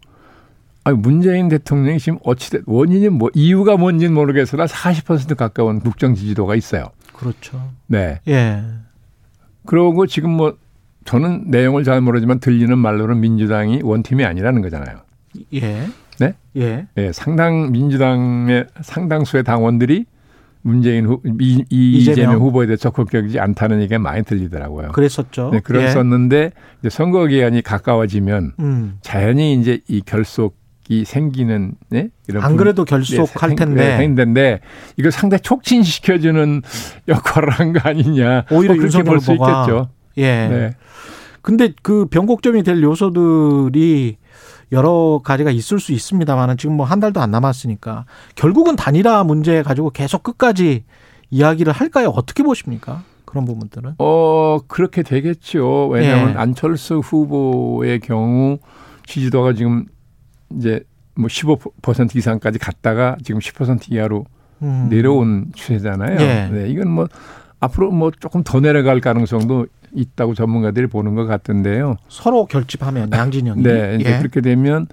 아니 0.83 0.99
문재인 0.99 1.49
대통령이 1.49 2.01
지금 2.01 2.19
어찌됐 2.25 2.63
원인이 2.67 3.09
뭐 3.11 3.31
이유가 3.35 3.77
뭔지는 3.77 4.13
모르겠으나 4.15 4.67
40% 4.67 5.37
가까운 5.37 5.79
국정 5.79 6.17
지지도가 6.17 6.57
있어요. 6.57 6.87
그렇죠. 7.13 7.71
네. 7.87 8.21
예. 8.27 8.65
그러고 9.65 10.09
지금 10.09 10.31
뭐 10.31 10.57
저는 11.05 11.45
내용을 11.53 11.85
잘 11.85 12.01
모르지만 12.01 12.41
들리는 12.41 12.77
말로는 12.77 13.21
민주당이 13.21 13.83
원팀이 13.85 14.25
아니라는 14.25 14.61
거잖아요. 14.61 14.99
예. 15.55 15.87
네? 16.19 16.35
예. 16.57 16.89
예, 16.97 17.13
상당 17.13 17.71
민주당의 17.71 18.67
상당수의 18.81 19.45
당원들이 19.45 20.07
문재인 20.63 21.07
후, 21.07 21.21
이, 21.41 21.65
이 21.71 21.93
이재명. 21.99 22.13
이재명 22.13 22.41
후보에 22.41 22.67
대해 22.67 22.77
적극적이지 22.77 23.39
않다는 23.41 23.81
얘기가 23.83 23.99
많이 23.99 24.23
들리더라고요. 24.23 24.93
그랬었죠. 24.93 25.51
네, 25.51 25.57
예. 25.57 25.61
그랬었는데 25.61 26.53
이제 26.81 26.89
선거 26.91 27.27
기간이 27.27 27.63
가까워지면 27.63 28.53
음. 28.61 28.99
자연히 29.03 29.55
이제 29.55 29.81
이 29.89 30.01
결속이 30.03 31.05
생기는 31.05 31.73
네? 31.91 32.11
이런 32.29 32.45
안 32.45 32.51
분- 32.51 32.59
그래도 32.59 32.85
네, 32.85 32.91
결속할 32.91 33.51
생- 33.51 33.57
텐데. 33.57 33.89
네, 33.89 33.97
생긴데 33.97 34.61
이걸 34.97 35.11
상당히 35.13 35.41
촉진시켜주는 35.43 36.63
역할을 37.09 37.51
한 37.51 37.73
거 37.73 37.81
아니냐. 37.89 38.45
오히려 38.51 38.75
뭐 38.75 38.83
그렇게 38.85 39.03
볼 39.03 39.21
수. 39.21 39.33
있겠죠. 39.33 39.89
예. 40.19 40.23
네. 40.49 40.71
근데 41.41 41.73
그 41.83 42.07
변곡점이 42.07 42.63
될 42.63 42.81
요소들이 42.85 44.17
여러 44.73 45.21
가지가 45.23 45.51
있을 45.51 45.79
수 45.79 45.93
있습니다만은 45.93 46.57
지금 46.57 46.77
뭐 46.77 46.87
한 46.87 46.99
달도 47.01 47.21
안 47.21 47.31
남았으니까 47.31 48.07
결국은 48.35 48.75
단일화 48.77 49.23
문제 49.25 49.63
가지고 49.63 49.91
계속 49.91 50.23
끝까지 50.23 50.85
이야기를 51.31 51.73
할까요? 51.73 52.09
어떻게 52.09 52.43
보십니까? 52.43 53.03
그런 53.25 53.45
부분들은. 53.45 53.95
어 53.99 54.59
그렇게 54.67 55.03
되겠죠. 55.03 55.89
왜냐하면 55.89 56.35
예. 56.35 56.39
안철수 56.39 56.99
후보의 56.99 58.01
경우 58.01 58.59
지지도가 59.07 59.55
지금 59.55 59.87
이제 60.57 60.81
뭐 61.15 61.29
15% 61.29 62.17
이상까지 62.17 62.59
갔다가 62.59 63.17
지금 63.25 63.41
10% 63.41 63.91
이하로 63.93 64.25
음. 64.63 64.89
내려온 64.91 65.47
추세잖아요. 65.55 66.21
예. 66.21 66.49
네, 66.53 66.69
이건 66.71 66.91
뭐 66.91 67.07
앞으로 67.61 67.91
뭐 67.91 68.11
조금 68.11 68.43
더 68.45 68.61
내려갈 68.61 69.01
가능성도 69.01 69.67
있다고 69.95 70.35
전문가들이 70.35 70.87
보는 70.87 71.15
것 71.15 71.27
같은데요. 71.27 71.97
서로 72.09 72.47
결집하면 72.47 73.11
양진영이. 73.13 73.63
네, 73.63 73.99
이제 74.01 74.15
예. 74.15 74.19
그렇게 74.19 74.41
되면 74.41 74.87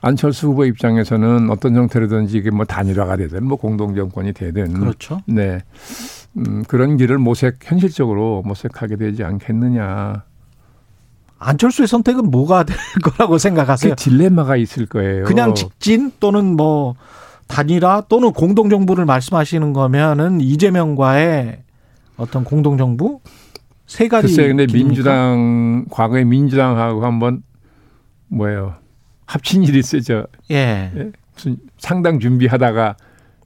안철수 0.00 0.48
후보 0.48 0.64
입장에서는 0.64 1.50
어떤 1.50 1.74
형태로든지 1.74 2.38
이게 2.38 2.50
뭐 2.50 2.64
단일화가 2.64 3.16
되든 3.16 3.44
뭐 3.44 3.56
공동 3.56 3.94
정권이 3.94 4.32
되든 4.32 4.74
그렇죠. 4.74 5.20
네. 5.26 5.60
음, 6.36 6.62
그런 6.68 6.96
길을 6.96 7.18
모색 7.18 7.58
현실적으로 7.62 8.42
모색하게 8.44 8.96
되지 8.96 9.24
않겠느냐. 9.24 10.22
안철수의 11.40 11.88
선택은 11.88 12.30
뭐가 12.30 12.64
될 12.64 12.76
거라고 13.02 13.34
그 13.34 13.38
생각하세요? 13.38 13.94
딜레마가 13.94 14.56
있을 14.56 14.86
거예요. 14.86 15.24
그냥 15.24 15.54
직진 15.54 16.12
또는 16.20 16.56
뭐 16.56 16.94
단일화 17.46 18.04
또는 18.08 18.32
공동 18.32 18.68
정부를 18.68 19.04
말씀하시는 19.04 19.72
거면은 19.72 20.40
이재명과의 20.40 21.62
어떤 22.16 22.44
공동 22.44 22.76
정부 22.76 23.20
세 23.88 24.06
가지 24.06 24.28
글쎄, 24.28 24.46
근데 24.46 24.66
길입니까? 24.66 24.86
민주당 24.88 25.86
과거에 25.90 26.22
민주당하고 26.22 27.04
한번 27.04 27.42
뭐예요 28.28 28.74
합친 29.26 29.64
일이 29.64 29.78
있어죠. 29.78 30.26
예. 30.50 30.92
무슨 31.34 31.56
상당 31.78 32.20
준비하다가 32.20 32.96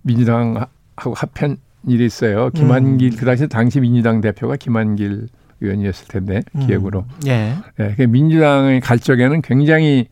민주당하고 0.03 1.15
합한 1.15 1.59
일이 1.89 2.05
있어요. 2.05 2.51
김한길 2.51 3.13
음. 3.13 3.17
그 3.19 3.25
당시 3.25 3.49
당시 3.49 3.81
민주당 3.81 4.21
대표가 4.21 4.57
김한길 4.57 5.29
의원이었을 5.61 6.09
텐데 6.09 6.43
기억으로. 6.67 7.01
음. 7.01 7.27
예. 7.27 7.55
예, 7.81 7.95
그 7.97 8.03
민주당의 8.03 8.81
갈 8.81 8.99
적에는 8.99 9.43
굉장히 9.43 10.09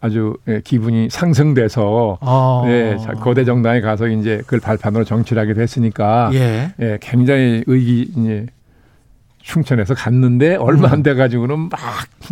아주 0.00 0.36
예, 0.48 0.60
기분이 0.62 1.08
상승돼서 1.10 2.18
어. 2.20 2.64
예, 2.66 2.96
자, 3.02 3.12
거대 3.12 3.44
정당에 3.44 3.80
가서 3.80 4.08
이제 4.08 4.38
그걸 4.38 4.60
발판으로 4.60 5.04
정치를 5.04 5.40
하게 5.40 5.54
됐으니까 5.54 6.30
예. 6.34 6.72
예, 6.80 6.98
굉장히 7.00 7.64
의기 7.66 8.10
이제 8.16 8.46
충천해서 9.46 9.94
갔는데 9.94 10.56
얼마 10.56 10.88
음. 10.88 10.94
안돼 10.94 11.14
가지고는 11.14 11.68
막 11.68 11.78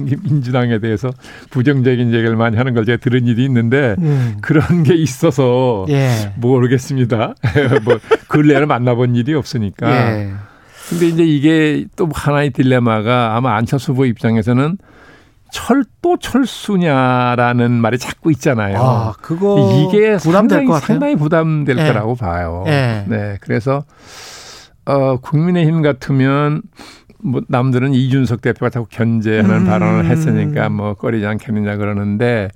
민주당에 0.00 0.80
대해서 0.80 1.10
부정적인 1.50 2.12
얘기를 2.12 2.34
많이 2.34 2.56
하는 2.56 2.74
걸 2.74 2.84
제가 2.84 2.98
들은 2.98 3.26
일이 3.26 3.44
있는데 3.44 3.94
음. 4.00 4.36
그런 4.42 4.82
게 4.82 4.94
있어서 4.94 5.86
예. 5.90 6.32
모르겠습니다. 6.36 7.34
뭐 7.84 7.98
근래를 8.28 8.66
만나본 8.66 9.14
일이 9.14 9.32
없으니까. 9.32 9.90
예. 9.90 10.32
근데 10.88 11.06
이제 11.06 11.24
이게 11.24 11.84
또 11.94 12.08
하나의 12.12 12.50
딜레마가 12.50 13.36
아마 13.36 13.54
안철수 13.54 13.92
후보 13.92 14.06
입장에서는 14.06 14.76
철도 15.52 16.16
철수냐라는 16.18 17.70
말이 17.70 17.96
자꾸 17.96 18.32
있잖아요. 18.32 18.76
아, 18.82 19.12
그거 19.22 19.86
이게 19.88 20.16
부담될 20.16 20.66
상당히. 20.66 20.80
상당히 20.80 21.16
부담될 21.16 21.78
예. 21.78 21.86
거라고 21.86 22.16
봐요. 22.16 22.64
예. 22.66 23.04
네, 23.06 23.38
그래서 23.40 23.84
어 24.84 25.16
국민의힘 25.18 25.80
같으면 25.80 26.60
뭐 27.24 27.40
남들은 27.48 27.94
이준석 27.94 28.42
대표가 28.42 28.68
자꾸 28.68 28.86
견제하는 28.90 29.62
음. 29.62 29.64
발언을 29.64 30.04
했으니까 30.04 30.68
뭐 30.68 30.92
꺼리지 30.92 31.24
않겠느냐 31.26 31.76
그러는데 31.76 32.50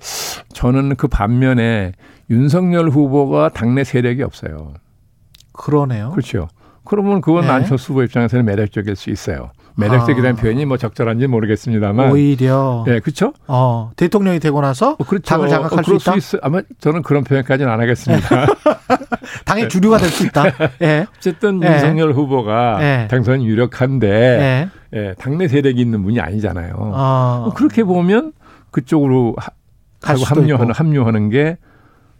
저는 0.53 0.95
그 0.95 1.07
반면에 1.07 1.93
윤석열 2.29 2.89
후보가 2.89 3.49
당내 3.49 3.83
세력이 3.83 4.21
없어요. 4.21 4.75
그러네요. 5.53 6.11
그렇죠. 6.11 6.47
그러면 6.85 7.21
그건 7.21 7.45
네. 7.45 7.49
안철수 7.49 7.93
후보 7.93 8.03
입장에서는 8.03 8.45
매력적일 8.45 8.95
수 8.95 9.09
있어요. 9.09 9.51
매력적이라는 9.75 10.31
아. 10.37 10.41
표현이 10.41 10.65
뭐 10.65 10.77
적절한지 10.77 11.27
모르겠습니다만. 11.27 12.11
오히려 12.11 12.83
네, 12.85 12.99
그렇죠. 12.99 13.33
어, 13.47 13.91
대통령이 13.95 14.39
되고 14.39 14.59
나서 14.61 14.91
어, 14.99 15.03
그렇죠. 15.03 15.23
당을 15.25 15.47
장악할 15.49 15.79
어, 15.79 15.83
수 15.83 15.95
있다. 15.95 16.15
있어. 16.15 16.37
아마 16.41 16.61
저는 16.79 17.01
그런 17.01 17.23
표현까지는 17.23 17.71
안 17.71 17.79
하겠습니다. 17.79 18.45
당의 19.45 19.69
주류가 19.69 19.97
될 19.97 20.09
수 20.09 20.25
있다. 20.25 20.45
예. 20.81 21.05
어쨌든 21.17 21.59
네. 21.59 21.71
윤석열 21.73 22.13
후보가 22.13 22.77
네. 22.79 23.07
당선 23.09 23.43
유력한데 23.43 24.07
예. 24.09 24.69
예, 24.97 25.13
당내 25.19 25.47
세력이 25.47 25.79
있는 25.79 26.01
분이 26.03 26.19
아니잖아요. 26.19 26.73
어. 26.77 27.41
뭐 27.45 27.53
그렇게 27.53 27.83
보면 27.83 28.33
그쪽으로 28.71 29.35
하, 29.37 29.49
하고 30.01 30.23
합류하는 30.23 30.65
있고. 30.71 30.73
합류하는 30.73 31.29
게 31.29 31.57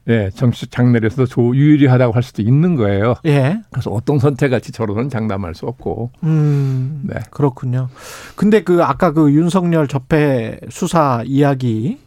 예, 0.08 0.30
정치적 0.34 0.72
장르에서도 0.72 1.26
조 1.28 1.56
유리하다고 1.56 2.14
할 2.14 2.24
수도 2.24 2.42
있는 2.42 2.76
거예요. 2.76 3.16
예. 3.26 3.62
그래서 3.70 3.92
어떤 3.92 4.18
선택할지 4.18 4.72
저로는 4.72 5.10
장담할 5.10 5.54
수 5.54 5.66
없고. 5.68 6.12
음. 6.24 7.02
네. 7.04 7.16
그렇군요. 7.30 7.90
근데 8.36 8.64
그 8.64 8.84
아까 8.84 9.12
그 9.12 9.32
윤석열 9.32 9.88
접해 9.88 10.60
수사 10.70 11.22
이야기 11.26 12.00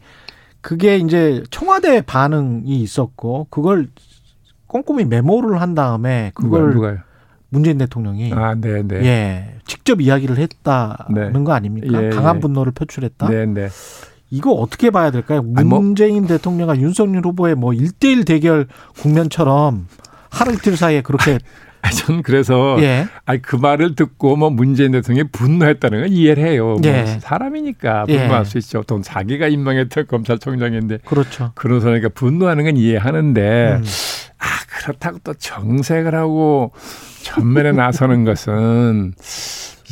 그게 0.60 0.96
이제 0.96 1.42
청와대 1.50 2.00
반응이 2.02 2.80
있었고 2.80 3.48
그걸 3.50 3.88
꼼꼼히 4.66 5.04
메모를 5.04 5.60
한 5.60 5.74
다음에 5.74 6.32
누가, 6.40 6.58
그걸 6.58 6.74
누가요? 6.74 6.98
문재인 7.50 7.76
대통령이 7.76 8.32
아, 8.32 8.54
네, 8.54 8.82
네. 8.82 8.96
예 9.04 9.54
직접 9.66 10.00
이야기를 10.00 10.38
했다는 10.38 11.32
네. 11.32 11.44
거 11.44 11.52
아닙니까? 11.52 12.02
예, 12.02 12.08
강한 12.08 12.36
예. 12.36 12.40
분노를 12.40 12.72
표출했다. 12.72 13.28
네, 13.28 13.44
네. 13.46 13.68
이거 14.32 14.50
어떻게 14.52 14.88
봐야 14.90 15.10
될까요? 15.10 15.44
아니, 15.56 15.68
뭐- 15.68 15.78
문재인 15.80 16.26
대통령과 16.26 16.78
윤석열 16.78 17.22
후보의 17.26 17.54
뭐 17.54 17.72
1대1 17.72 18.26
대결 18.26 18.66
국면처럼 18.98 19.86
하루 20.30 20.54
이틀 20.54 20.74
사이에 20.76 21.02
그렇게 21.02 21.38
아, 21.84 21.90
전 21.90 22.22
그래서 22.22 22.76
예. 22.80 23.06
아니 23.26 23.42
그 23.42 23.56
말을 23.56 23.94
듣고 23.96 24.36
뭐 24.36 24.48
문재인 24.50 24.92
대통령이 24.92 25.28
분노했다는 25.32 26.00
건 26.02 26.08
이해를 26.12 26.44
해요. 26.46 26.76
뭐 26.80 26.90
예. 26.90 27.18
사람이니까 27.20 28.04
예. 28.08 28.18
분노할 28.20 28.44
수 28.46 28.56
있죠. 28.58 28.82
또 28.86 29.02
자기가 29.02 29.48
임명했던 29.48 30.06
검찰총장인데 30.06 30.98
그렇죠. 31.04 31.50
그런 31.56 31.80
사람이니까 31.80 32.10
분노하는 32.14 32.64
건 32.64 32.76
이해하는데 32.76 33.80
음. 33.80 33.84
아 34.38 34.46
그렇다고 34.68 35.18
또 35.24 35.34
정색을 35.34 36.14
하고 36.14 36.70
전면에 37.22 37.72
나서는 37.72 38.24
것은 38.24 39.12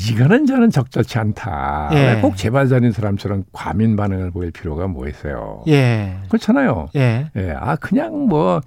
이거는 0.08 0.46
저는 0.46 0.70
적절치 0.70 1.18
않다. 1.18 1.90
예. 1.92 2.20
꼭 2.22 2.36
재발자인 2.36 2.90
사람처럼 2.92 3.44
과민 3.52 3.96
반응을 3.96 4.30
보일 4.30 4.50
필요가 4.50 4.86
뭐 4.86 5.08
있어요. 5.08 5.62
예. 5.68 6.16
그렇잖아요. 6.28 6.88
예. 6.96 7.30
예, 7.36 7.54
아 7.58 7.76
그냥 7.76 8.26
뭐 8.28 8.60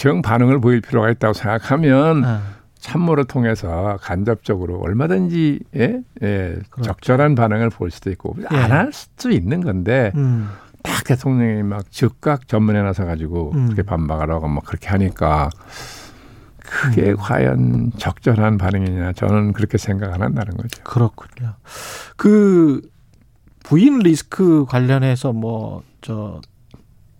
정 0.00 0.22
반응을 0.22 0.60
보일 0.60 0.80
필요가 0.80 1.10
있다고 1.10 1.34
생각하면 1.34 2.24
어. 2.24 2.40
참모를 2.78 3.24
통해서 3.24 3.98
간접적으로 4.00 4.80
얼마든지 4.80 5.60
예, 5.76 6.00
예 6.22 6.58
그렇죠. 6.70 6.92
적절한 6.92 7.34
반응을 7.34 7.70
볼 7.70 7.90
수도 7.90 8.10
있고 8.10 8.34
예. 8.50 8.56
안할 8.56 8.92
수도 8.92 9.30
있는 9.30 9.60
건데 9.60 10.12
음. 10.14 10.48
딱 10.82 11.04
대통령이 11.04 11.62
막 11.62 11.90
즉각 11.90 12.48
전면에 12.48 12.82
나서 12.82 13.04
가지고 13.04 13.52
음. 13.54 13.66
그렇게 13.66 13.82
반박을 13.82 14.30
하고 14.30 14.48
막 14.48 14.64
그렇게 14.64 14.88
하니까 14.88 15.50
음. 15.54 15.99
그게 16.70 17.14
과연 17.14 17.92
적절한 17.98 18.58
반응이냐 18.58 19.12
저는 19.14 19.52
그렇게 19.52 19.78
생각 19.78 20.12
안 20.12 20.22
한다는 20.22 20.56
거죠. 20.56 20.82
그렇군요. 20.84 21.54
그 22.16 22.80
부인 23.62 23.98
리스크 23.98 24.64
관련해서 24.66 25.32
뭐 25.32 25.82
저 26.02 26.40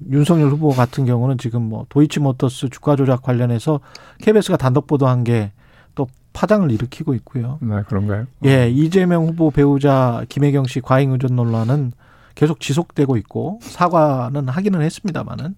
윤석열 0.09 0.49
후보 0.49 0.71
같은 0.71 1.05
경우는 1.05 1.37
지금 1.37 1.63
뭐 1.63 1.85
도이치모터스 1.91 2.71
주가 2.71 2.97
조작 2.97 3.23
관련해서 3.23 3.81
KBS가 4.23 4.57
단독 4.57 4.87
보도한 4.87 5.25
게 5.25 5.53
또 5.95 6.07
파장을 6.33 6.71
일으키고 6.71 7.15
있고요. 7.15 7.59
나 7.61 7.83
그런가요? 7.83 8.27
예, 8.45 8.71
이재명 8.71 9.27
후보 9.27 9.51
배우자 9.51 10.25
김혜경 10.29 10.67
씨 10.67 10.81
과잉 10.81 11.11
의존 11.11 11.35
논란은 11.37 11.93
계속 12.35 12.61
지속되고 12.61 13.17
있고 13.19 13.59
사과는 13.63 14.49
하기는 14.49 14.81
했습니다만은 14.81 15.57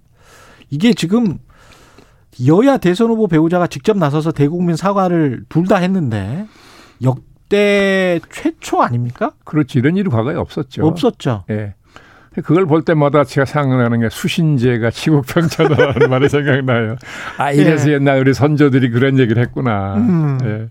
이게 0.70 0.94
지금 0.94 1.38
여야 2.46 2.78
대선 2.78 3.08
후보 3.10 3.26
배우자가 3.28 3.66
직접 3.66 3.96
나서서 3.98 4.32
대국민 4.32 4.76
사과를 4.76 5.44
둘 5.48 5.66
다 5.66 5.76
했는데 5.76 6.46
역대 7.02 8.20
최초 8.30 8.82
아닙니까? 8.82 9.32
그렇지 9.44 9.78
이런 9.78 9.96
일이 9.96 10.08
과거에 10.08 10.34
없었죠. 10.34 10.86
없었죠. 10.86 11.44
예. 11.50 11.74
그걸 12.44 12.64
볼 12.64 12.82
때마다 12.82 13.24
제가 13.24 13.44
생각나는 13.44 14.00
게 14.00 14.08
수신제가 14.10 14.90
치국평천하라는 14.90 16.08
말이 16.10 16.28
생각나요. 16.30 16.96
아, 17.36 17.52
이래서 17.52 17.90
예. 17.90 17.94
옛날 17.94 18.18
우리 18.20 18.32
선조들이 18.32 18.90
그런 18.90 19.18
얘기를 19.18 19.42
했구나. 19.42 19.96
음. 19.96 20.38
예. 20.42 20.68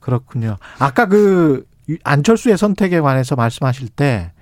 그렇군요. 0.00 0.56
아까 0.78 1.06
그 1.06 1.64
안철수의 2.02 2.58
선택에 2.58 3.00
관해서 3.00 3.34
말씀하실 3.36 3.88
때 3.88 4.32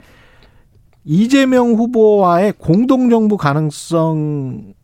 이재명 1.05 1.71
후보와의 1.75 2.55
공동정부 2.59 3.37
가능성 3.37 4.75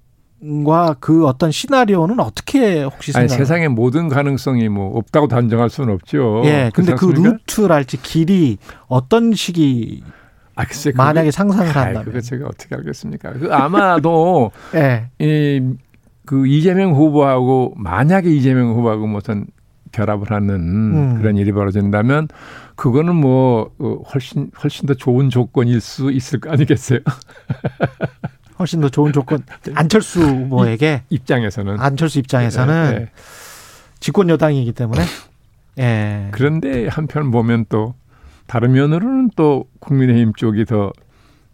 과그 0.64 1.26
어떤 1.26 1.50
시나리오는 1.50 2.18
어떻게 2.20 2.82
혹시 2.84 3.10
생각? 3.12 3.34
세상의 3.34 3.68
모든 3.70 4.08
가능성이 4.08 4.68
뭐 4.68 4.96
없다고 4.96 5.26
단정할 5.28 5.68
수는 5.68 5.92
없죠. 5.94 6.42
예, 6.44 6.70
근데 6.72 6.94
그? 6.94 7.06
루트랄지 7.06 8.00
길이 8.02 8.58
어떤 8.86 9.32
식이 9.34 10.02
아, 10.54 10.64
글쎄, 10.64 10.92
만약에 10.94 11.26
그게- 11.26 11.30
상상을 11.32 11.66
한다면, 11.68 12.04
그거 12.04 12.20
제가 12.20 12.46
어떻게 12.46 12.74
알겠습니까? 12.74 13.32
그 13.34 13.52
아마도 13.52 14.50
예, 14.74 15.08
이, 15.18 15.60
그 16.24 16.46
이재명 16.46 16.92
후보하고 16.94 17.74
만약에 17.76 18.28
이재명 18.30 18.70
후보하고 18.74 19.06
무슨 19.06 19.46
결합을 19.92 20.30
하는 20.30 20.54
음. 20.54 21.18
그런 21.18 21.36
일이 21.36 21.50
벌어진다면 21.52 22.28
그거는 22.76 23.14
뭐 23.16 23.70
어, 23.78 23.96
훨씬 24.12 24.50
훨씬 24.62 24.86
더 24.86 24.94
좋은 24.94 25.30
조건일 25.30 25.80
수 25.80 26.12
있을 26.12 26.38
거 26.40 26.50
아니겠어요? 26.50 27.00
훨씬 28.58 28.80
더 28.80 28.88
좋은 28.88 29.12
조건 29.12 29.42
안철수 29.74 30.20
후보에게 30.22 31.02
입장에서는 31.10 31.78
안철수 31.80 32.18
입장에서는 32.18 32.92
예, 32.92 33.00
예. 33.02 33.08
집권 34.00 34.28
여당이기 34.28 34.72
때문에 34.72 35.02
예, 35.78 36.28
그런데 36.32 36.88
한편 36.88 37.30
보면 37.30 37.66
또 37.68 37.94
다른 38.46 38.72
면으로는 38.72 39.30
또 39.36 39.66
국민의힘 39.80 40.32
쪽이 40.34 40.64
더 40.64 40.92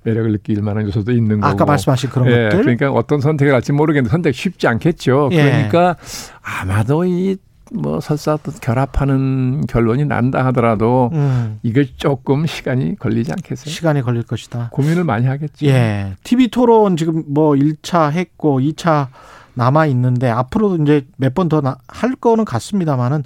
매력을 0.04 0.30
느낄 0.32 0.62
만한 0.62 0.86
요소도 0.86 1.12
있는 1.12 1.40
거고. 1.40 1.52
아까 1.52 1.64
말씀하신 1.64 2.10
그런 2.10 2.30
예, 2.30 2.44
것들 2.44 2.62
그러니까 2.62 2.92
어떤 2.92 3.20
선택을 3.20 3.54
할지 3.54 3.72
모르겠는데 3.72 4.10
선택 4.10 4.34
쉽지 4.34 4.68
않겠죠. 4.68 5.30
예. 5.32 5.42
그러니까 5.42 5.96
아마도 6.42 7.04
이 7.04 7.36
뭐 7.72 8.00
설사 8.00 8.36
또 8.42 8.52
결합하는 8.60 9.66
결론이 9.66 10.04
난다 10.04 10.44
하더라도 10.46 11.10
음, 11.14 11.58
이게 11.62 11.86
조금 11.96 12.46
시간이 12.46 12.96
걸리지 12.98 13.32
않겠어요? 13.32 13.70
시간이 13.72 14.02
걸릴 14.02 14.22
것이다. 14.24 14.68
고민을 14.72 15.04
많이 15.04 15.26
하겠죠. 15.26 15.66
예. 15.66 16.14
TV 16.24 16.48
토론 16.48 16.96
지금 16.96 17.24
뭐 17.28 17.52
1차 17.54 18.10
했고 18.12 18.60
2차 18.60 19.08
남아 19.54 19.86
있는데 19.86 20.28
앞으로도 20.28 20.82
이제 20.82 21.06
몇 21.16 21.34
번 21.34 21.48
더 21.48 21.62
할 21.88 22.14
거는 22.16 22.44
같습니다만은 22.44 23.24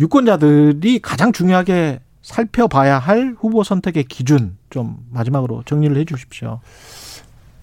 유권자들이 0.00 0.98
가장 1.00 1.32
중요하게 1.32 2.00
살펴봐야 2.22 2.98
할 2.98 3.34
후보 3.38 3.62
선택의 3.62 4.04
기준 4.04 4.56
좀 4.70 4.96
마지막으로 5.10 5.62
정리를 5.66 5.96
해 5.96 6.04
주십시오. 6.04 6.60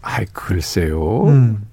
아이 0.01 0.25
글쎄요. 0.31 1.25
음. 1.27 1.67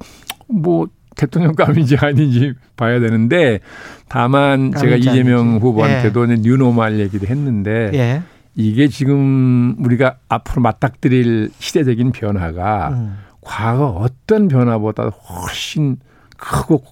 뭐 0.48 0.88
대통령감인지 1.18 1.96
아닌지 2.00 2.54
봐야 2.76 2.98
되는데 3.00 3.60
다만 4.08 4.72
제가 4.72 4.96
이재명 4.96 5.40
아닌지. 5.40 5.58
후보한테도 5.60 6.26
뉴노말 6.26 6.98
얘기도 7.00 7.26
했는데 7.26 7.90
예. 7.92 8.22
이게 8.54 8.88
지금 8.88 9.76
우리가 9.78 10.16
앞으로 10.28 10.62
맞닥뜨릴 10.62 11.50
시대적인 11.58 12.12
변화가 12.12 12.88
음. 12.92 13.18
과거 13.40 13.88
어떤 13.88 14.48
변화보다 14.48 15.04
훨씬 15.08 15.96
크고 16.38 16.82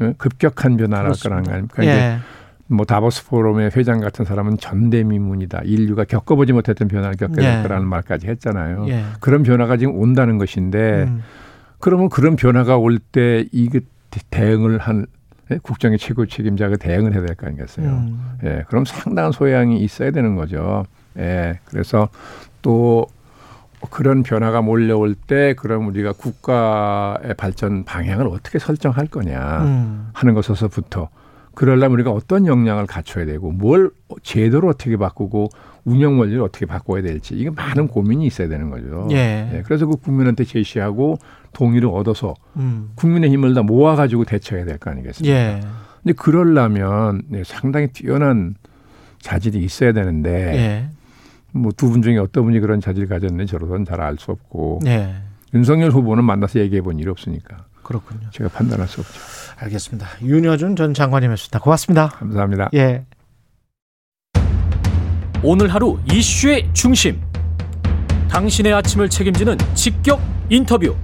어, 0.00 0.12
급격한 0.18 0.76
변화랄 0.76 1.04
그렇습니다. 1.04 1.28
거라는 1.28 1.44
거 1.44 1.52
아닙니까? 1.52 1.82
이제 1.82 1.92
예. 1.92 2.18
뭐 2.66 2.84
다보스 2.86 3.26
포럼의 3.26 3.70
회장 3.76 4.00
같은 4.00 4.24
사람은 4.24 4.58
전대미문이다. 4.58 5.60
인류가 5.64 6.04
겪어보지 6.04 6.52
못했던 6.52 6.88
변화를 6.88 7.16
겪게 7.16 7.34
될 7.36 7.58
예. 7.58 7.62
거라는 7.62 7.86
말까지 7.86 8.26
했잖아요. 8.26 8.86
예. 8.88 9.04
그런 9.20 9.42
변화가 9.42 9.76
지금 9.76 9.96
온다는 9.98 10.38
것인데 10.38 11.04
음. 11.04 11.22
그러면 11.84 12.08
그런 12.08 12.34
변화가 12.34 12.78
올 12.78 12.98
때 12.98 13.44
이게 13.52 13.80
대응을 14.30 14.78
한 14.78 15.04
예? 15.50 15.58
국정의 15.62 15.98
최고 15.98 16.24
책임자가 16.24 16.76
대응을 16.76 17.12
해야 17.12 17.20
될 17.26 17.36
거 17.36 17.46
아니겠어요. 17.46 17.86
음. 17.86 18.38
예, 18.44 18.64
그럼 18.68 18.86
상당한 18.86 19.30
소양이 19.32 19.78
있어야 19.80 20.10
되는 20.10 20.34
거죠. 20.34 20.86
예, 21.18 21.58
그래서 21.66 22.08
또 22.62 23.06
그런 23.90 24.22
변화가 24.22 24.62
몰려올 24.62 25.14
때 25.14 25.52
그럼 25.58 25.86
우리가 25.88 26.12
국가의 26.12 27.34
발전 27.36 27.84
방향을 27.84 28.28
어떻게 28.28 28.58
설정할 28.58 29.06
거냐 29.08 29.62
음. 29.64 30.08
하는 30.14 30.32
것에서부터 30.32 31.10
그러려면 31.54 31.92
우리가 31.92 32.10
어떤 32.10 32.46
역량을 32.46 32.86
갖춰야 32.86 33.26
되고 33.26 33.52
뭘 33.52 33.90
제도를 34.22 34.70
어떻게 34.70 34.96
바꾸고 34.96 35.50
운영 35.84 36.18
원리를 36.18 36.40
어떻게 36.40 36.64
바꿔야 36.64 37.02
될지 37.02 37.34
이게 37.34 37.50
많은 37.50 37.88
고민이 37.88 38.26
있어야 38.26 38.48
되는 38.48 38.70
거죠. 38.70 39.06
예. 39.10 39.62
그래서 39.66 39.84
그 39.84 39.96
국민한테 39.96 40.44
제시하고 40.44 41.18
동의를 41.54 41.88
얻어서 41.88 42.34
음. 42.56 42.90
국민의 42.96 43.30
힘을 43.30 43.54
다 43.54 43.62
모아가지고 43.62 44.24
대처해야 44.26 44.66
될 44.66 44.76
거 44.78 44.90
아니겠습니까? 44.90 45.34
예. 45.34 45.60
근데 46.02 46.12
그러려면 46.14 47.22
네, 47.28 47.42
상당히 47.44 47.86
뛰어난 47.88 48.56
자질이 49.22 49.58
있어야 49.64 49.92
되는데 49.92 50.30
예. 50.54 50.88
뭐두 51.52 51.88
분 51.88 52.02
중에 52.02 52.18
어떤 52.18 52.44
분이 52.44 52.60
그런 52.60 52.80
자질을 52.80 53.08
가졌는지 53.08 53.50
저로서는 53.52 53.86
잘 53.86 54.00
알 54.02 54.18
수 54.18 54.30
없고 54.32 54.80
예. 54.86 55.14
윤석열 55.54 55.90
후보는 55.92 56.24
만나서 56.24 56.58
얘기해 56.60 56.82
본 56.82 56.98
일이 56.98 57.08
없으니까 57.08 57.64
그렇군요. 57.82 58.28
제가 58.32 58.50
판단할 58.50 58.86
수 58.88 59.00
없죠. 59.00 59.12
알겠습니다. 59.56 60.06
윤여준 60.22 60.74
전 60.76 60.92
장관님이었습니다. 60.94 61.60
고맙습니다. 61.60 62.08
감사합니다. 62.08 62.70
예. 62.74 63.04
오늘 65.42 65.68
하루 65.72 65.98
이슈의 66.10 66.70
중심. 66.72 67.20
당신의 68.30 68.72
아침을 68.72 69.08
책임지는 69.10 69.56
직격 69.74 70.20
인터뷰. 70.48 70.96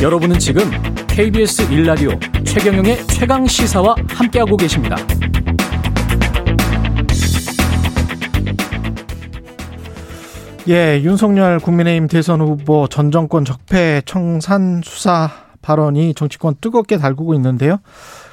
여러분은 0.00 0.38
지금 0.38 0.62
KBS 1.08 1.68
1라디오 1.70 2.46
최경영의 2.46 2.98
최강 3.08 3.44
시사와 3.44 3.96
함께하고 4.08 4.56
계십니다. 4.56 4.94
예, 10.68 11.00
윤석열 11.02 11.58
국민의힘 11.58 12.06
대선 12.06 12.40
후보 12.40 12.86
전 12.86 13.10
정권 13.10 13.44
적폐 13.44 14.02
청산 14.04 14.82
수사 14.84 15.30
발언이 15.62 16.14
정치권 16.14 16.54
뜨겁게 16.60 16.96
달구고 16.96 17.34
있는데요. 17.34 17.78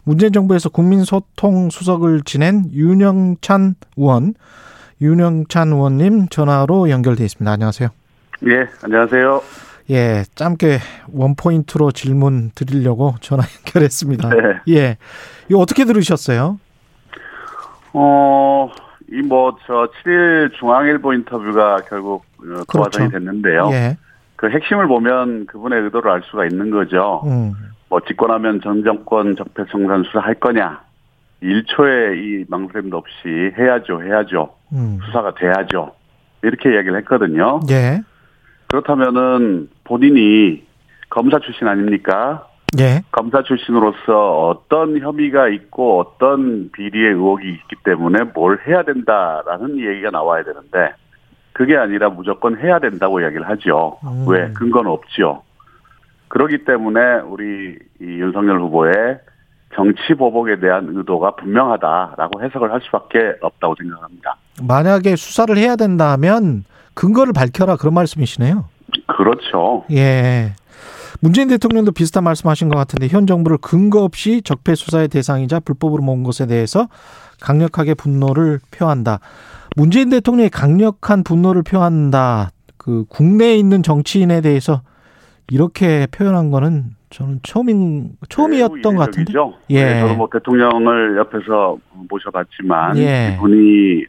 문재인 0.03 0.33
정부에서 0.33 0.69
국민소통 0.69 1.71
수석을 1.71 2.21
지낸 2.25 2.65
윤영찬 2.73 3.73
의원, 3.97 4.35
윤영찬 5.01 5.69
의원님 5.69 6.27
전화로 6.29 6.91
연결돼 6.91 7.25
있습니다. 7.25 7.51
안녕하세요. 7.51 7.89
예, 8.49 8.67
안녕하세요. 8.83 9.41
예, 9.89 10.23
짧게 10.33 10.79
원 11.13 11.35
포인트로 11.35 11.91
질문 11.91 12.51
드리려고 12.55 13.15
전화 13.21 13.43
연결했습니다. 13.65 14.29
네. 14.29 14.41
예. 14.69 14.97
이거 15.49 15.59
어떻게 15.59 15.85
들으셨어요? 15.85 16.59
어, 17.93 18.71
이 19.11 19.21
뭐, 19.21 19.55
저, 19.65 19.87
7일 20.03 20.53
중앙일보 20.53 21.13
인터뷰가 21.13 21.77
결국 21.87 22.25
어, 22.39 22.41
그 22.41 22.65
그렇죠. 22.65 22.81
과정이 22.81 23.11
됐는데요. 23.11 23.69
예. 23.71 23.97
그 24.35 24.49
핵심을 24.49 24.87
보면 24.87 25.45
그분의 25.45 25.83
의도를 25.83 26.11
알 26.11 26.21
수가 26.29 26.45
있는 26.45 26.71
거죠. 26.71 27.21
음. 27.25 27.53
뭐, 27.87 28.01
집권하면 28.01 28.61
전 28.61 28.83
정권 28.83 29.35
적폐청산 29.35 30.03
수사 30.03 30.19
할 30.19 30.33
거냐. 30.35 30.81
1초의 31.43 32.17
이 32.17 32.45
망설임도 32.49 32.97
없이 32.97 33.53
해야죠, 33.57 34.01
해야죠. 34.01 34.55
음. 34.73 34.99
수사가 35.05 35.35
돼야죠. 35.35 35.93
이렇게 36.41 36.73
이야기를 36.73 36.97
했거든요. 36.99 37.59
예. 37.69 38.01
그렇다면은 38.75 39.69
본인이 39.85 40.61
검사 41.09 41.39
출신 41.39 41.67
아닙니까? 41.67 42.47
예. 42.77 43.01
검사 43.11 43.41
출신으로서 43.41 44.49
어떤 44.49 44.99
혐의가 44.99 45.47
있고 45.47 46.01
어떤 46.01 46.71
비리의 46.71 47.13
의혹이 47.13 47.47
있기 47.47 47.75
때문에 47.85 48.23
뭘 48.33 48.59
해야 48.67 48.83
된다라는 48.83 49.79
얘기가 49.79 50.09
나와야 50.09 50.43
되는데 50.43 50.93
그게 51.53 51.77
아니라 51.77 52.09
무조건 52.09 52.59
해야 52.59 52.79
된다고 52.79 53.21
이야기를 53.21 53.47
하죠. 53.49 53.97
음. 54.03 54.25
왜? 54.27 54.51
근거는 54.51 54.91
없죠. 54.91 55.43
그렇기 56.27 56.65
때문에 56.65 56.99
우리 57.27 57.77
이 58.01 58.03
윤석열 58.03 58.59
후보의 58.59 59.19
정치 59.73 60.13
보복에 60.15 60.59
대한 60.59 60.89
의도가 60.89 61.35
분명하다라고 61.35 62.41
해석을 62.41 62.73
할 62.73 62.81
수밖에 62.81 63.35
없다고 63.41 63.75
생각합니다. 63.77 64.35
만약에 64.61 65.15
수사를 65.15 65.55
해야 65.57 65.77
된다면 65.77 66.65
근거를 66.95 67.33
밝혀라 67.33 67.75
그런 67.75 67.93
말씀이시네요. 67.93 68.65
그렇죠. 69.05 69.83
예. 69.91 70.53
문재인 71.21 71.47
대통령도 71.47 71.91
비슷한 71.91 72.23
말씀하신 72.23 72.69
것 72.69 72.75
같은데 72.75 73.07
현 73.07 73.27
정부를 73.27 73.57
근거 73.57 74.03
없이 74.03 74.41
적폐 74.41 74.75
수사의 74.75 75.07
대상이자 75.07 75.59
불법으로 75.59 76.03
모은 76.03 76.23
것에 76.23 76.45
대해서 76.45 76.87
강력하게 77.41 77.93
분노를 77.93 78.59
표한다. 78.71 79.19
문재인 79.75 80.09
대통령이 80.09 80.49
강력한 80.49 81.23
분노를 81.23 81.63
표한다. 81.63 82.49
그 82.77 83.05
국내에 83.09 83.55
있는 83.55 83.83
정치인에 83.83 84.41
대해서 84.41 84.81
이렇게 85.49 86.07
표현한 86.11 86.51
거는 86.51 86.95
저는 87.09 87.39
처음인 87.43 88.11
처음이었던 88.29 88.81
것 88.81 88.97
같은데. 88.97 89.33
예. 89.69 89.85
네, 89.85 90.01
저도 90.01 90.15
뭐 90.15 90.27
대통령을 90.31 91.17
옆에서 91.17 91.77
모셔봤지만 92.09 92.97
예. 92.97 93.35
이분이 93.35 94.05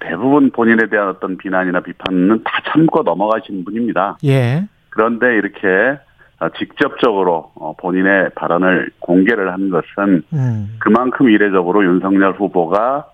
대부분 0.00 0.50
본인에 0.50 0.86
대한 0.88 1.08
어떤 1.08 1.36
비난이나 1.36 1.80
비판은 1.80 2.42
다 2.44 2.62
참고 2.66 3.02
넘어가시는 3.02 3.64
분입니다. 3.64 4.18
예. 4.24 4.64
그런데 4.90 5.34
이렇게 5.36 5.98
어, 6.40 6.48
직접적으로 6.56 7.50
어, 7.56 7.74
본인의 7.78 8.30
발언을 8.36 8.90
공개를 9.00 9.52
한 9.52 9.70
것은 9.70 10.22
음. 10.32 10.76
그만큼 10.78 11.28
이례적으로 11.30 11.84
윤석열 11.84 12.32
후보가 12.32 13.06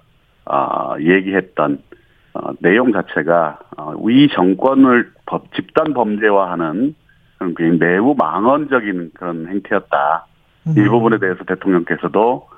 어, 0.46 0.94
얘기했던 1.00 1.78
어, 2.34 2.50
내용 2.60 2.92
자체가 2.92 3.58
어, 3.78 3.94
위 4.04 4.28
정권을 4.28 5.10
법- 5.26 5.54
집단 5.54 5.94
범죄화하는 5.94 6.94
그런 7.54 7.78
매우 7.78 8.14
망언적인 8.16 9.12
그런 9.14 9.48
행태였다. 9.48 10.26
이 10.76 10.80
음. 10.80 10.88
부분에 10.88 11.18
대해서 11.18 11.44
대통령께서도 11.44 12.48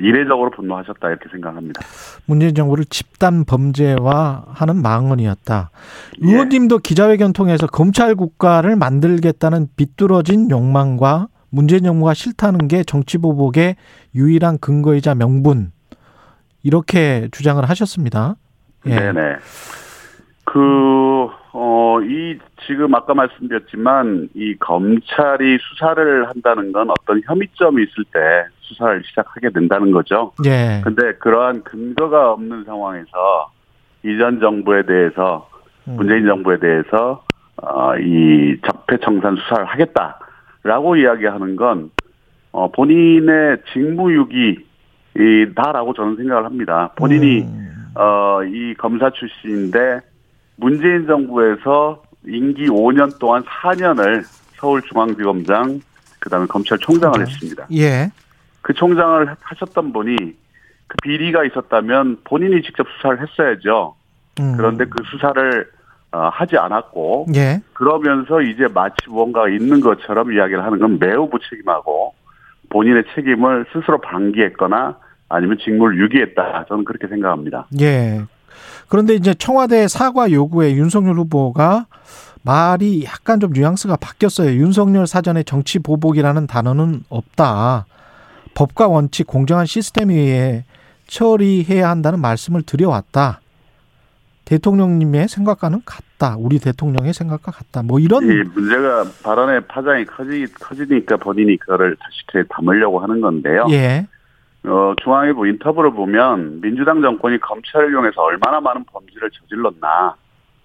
이례적으로 0.00 0.50
분노하셨다 0.50 1.08
이렇게 1.08 1.28
생각합니다. 1.30 1.82
문재인 2.26 2.54
정부를 2.54 2.84
집단 2.86 3.44
범죄화하는 3.44 4.80
망언이었다. 4.82 5.70
예. 6.22 6.26
의원님도 6.26 6.78
기자회견 6.78 7.32
통해서 7.32 7.66
검찰 7.66 8.14
국가를 8.14 8.76
만들겠다는 8.76 9.68
비뚤어진 9.76 10.50
욕망과 10.50 11.28
문재인 11.50 11.84
정부가 11.84 12.14
싫다는 12.14 12.68
게 12.68 12.82
정치 12.82 13.18
보복의 13.18 13.76
유일한 14.14 14.58
근거이자 14.58 15.14
명분 15.14 15.72
이렇게 16.62 17.28
주장을 17.30 17.62
하셨습니다. 17.68 18.36
예. 18.86 18.94
네네. 18.94 19.36
그, 20.44 21.28
어, 21.54 22.00
이, 22.00 22.38
지금 22.66 22.94
아까 22.94 23.12
말씀드렸지만, 23.12 24.30
이 24.34 24.56
검찰이 24.58 25.58
수사를 25.60 26.26
한다는 26.28 26.72
건 26.72 26.88
어떤 26.90 27.20
혐의점이 27.26 27.82
있을 27.82 28.04
때 28.12 28.44
수사를 28.60 29.02
시작하게 29.04 29.50
된다는 29.50 29.90
거죠. 29.90 30.32
예. 30.46 30.80
근데 30.82 31.12
그러한 31.14 31.62
근거가 31.62 32.32
없는 32.32 32.64
상황에서 32.64 33.52
이전 34.02 34.40
정부에 34.40 34.86
대해서, 34.86 35.50
음. 35.88 35.96
문재인 35.96 36.24
정부에 36.24 36.58
대해서, 36.58 37.22
어, 37.56 37.96
이 37.98 38.56
적폐청산 38.66 39.36
수사를 39.36 39.66
하겠다라고 39.66 40.96
이야기하는 40.96 41.56
건, 41.56 41.90
어, 42.52 42.70
본인의 42.70 43.58
직무유기다라고 45.14 45.92
저는 45.94 46.16
생각을 46.16 46.46
합니다. 46.46 46.92
본인이 46.96 47.42
음. 47.42 47.92
어, 47.94 48.42
이 48.44 48.74
검사 48.78 49.10
출신인데 49.10 50.00
문재인 50.56 51.06
정부에서 51.06 52.02
임기 52.26 52.66
5년 52.66 53.18
동안 53.18 53.42
4년을 53.42 54.24
서울중앙지검장 54.56 55.80
그다음에 56.20 56.46
검찰총장을 56.46 57.18
네. 57.18 57.30
했습니다. 57.30 57.66
예. 57.72 58.10
그 58.60 58.72
총장을 58.74 59.34
하셨던 59.40 59.92
분이 59.92 60.16
그 60.86 60.96
비리가 61.02 61.44
있었다면 61.44 62.18
본인이 62.24 62.62
직접 62.62 62.86
수사를 62.96 63.18
했어야죠. 63.20 63.94
음. 64.40 64.54
그런데 64.56 64.84
그 64.84 65.02
수사를 65.10 65.68
어, 66.12 66.28
하지 66.28 66.58
않았고 66.58 67.26
예. 67.34 67.60
그러면서 67.72 68.42
이제 68.42 68.66
마치 68.72 68.96
무언가가 69.08 69.48
있는 69.48 69.80
것처럼 69.80 70.32
이야기를 70.32 70.62
하는 70.62 70.78
건 70.78 70.98
매우 70.98 71.26
무책임하고 71.26 72.14
본인의 72.68 73.04
책임을 73.14 73.66
스스로 73.72 74.00
방기했거나 74.00 74.96
아니면 75.28 75.56
직무를 75.64 75.98
유기했다. 75.98 76.66
저는 76.68 76.84
그렇게 76.84 77.06
생각합니다. 77.08 77.66
예. 77.80 78.22
그런데 78.92 79.14
이제 79.14 79.32
청와대 79.32 79.88
사과 79.88 80.30
요구에 80.30 80.74
윤석열 80.74 81.14
후보가 81.14 81.86
말이 82.42 83.04
약간 83.06 83.40
좀 83.40 83.54
뉘앙스가 83.54 83.96
바뀌었어요. 83.96 84.50
윤석열 84.50 85.06
사전에 85.06 85.44
정치 85.44 85.78
보복이라는 85.78 86.46
단어는 86.46 87.04
없다. 87.08 87.86
법과 88.52 88.88
원칙, 88.88 89.26
공정한 89.26 89.64
시스템에 89.64 90.12
의해 90.12 90.64
처리해야 91.06 91.88
한다는 91.88 92.20
말씀을 92.20 92.60
드려왔다. 92.64 93.40
대통령님의 94.44 95.26
생각과는 95.26 95.80
같다. 95.86 96.36
우리 96.38 96.58
대통령의 96.58 97.14
생각과 97.14 97.50
같다. 97.50 97.82
뭐 97.82 97.98
이런 97.98 98.24
이 98.24 98.42
문제가 98.54 99.06
발언의 99.22 99.68
파장이 99.68 100.04
커지, 100.04 100.44
커지니까 100.60 101.16
본인이 101.16 101.56
그거를 101.56 101.96
다시 101.96 102.46
담으려고 102.50 103.00
하는 103.00 103.22
건데요. 103.22 103.68
예. 103.70 104.06
어, 104.64 104.94
중앙일보 105.02 105.46
인터뷰를 105.46 105.90
보면 105.92 106.60
민주당 106.60 107.00
정권이 107.02 107.38
검찰을 107.40 107.90
이용해서 107.90 108.22
얼마나 108.22 108.60
많은 108.60 108.84
범죄를 108.84 109.30
저질렀나 109.30 110.14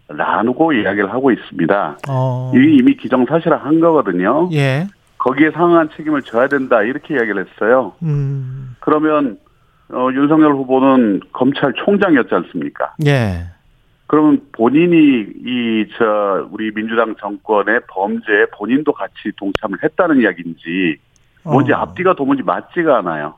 라고 0.10 0.72
이야기를 0.72 1.12
하고 1.12 1.32
있습니다. 1.32 1.98
어. 2.10 2.52
이게 2.56 2.72
이미 2.76 2.96
기정사실화한 2.96 3.80
거거든요. 3.80 4.50
예. 4.54 4.88
거기에 5.18 5.52
상응한 5.52 5.90
책임을 5.98 6.22
져야 6.22 6.48
된다 6.48 6.82
이렇게 6.84 7.16
이야기를 7.16 7.46
했어요. 7.48 7.94
음. 8.04 8.76
그러면 8.80 9.38
어, 9.90 10.10
윤석열 10.14 10.54
후보는 10.54 11.22
검찰총장이었지 11.34 12.34
않습니까? 12.36 12.94
예. 13.06 13.46
그러면 14.06 14.42
본인이 14.54 15.26
이 15.46 15.86
저 15.98 16.48
우리 16.52 16.72
민주당 16.74 17.16
정권의 17.20 17.82
범죄에 17.90 18.46
본인도 18.58 18.94
같이 18.94 19.32
동참을 19.38 19.80
했다는 19.84 20.22
이야기인지 20.22 20.98
뭔지 21.44 21.74
어. 21.74 21.78
앞뒤가 21.78 22.14
도무지 22.14 22.44
맞지가 22.44 23.00
않아요. 23.00 23.36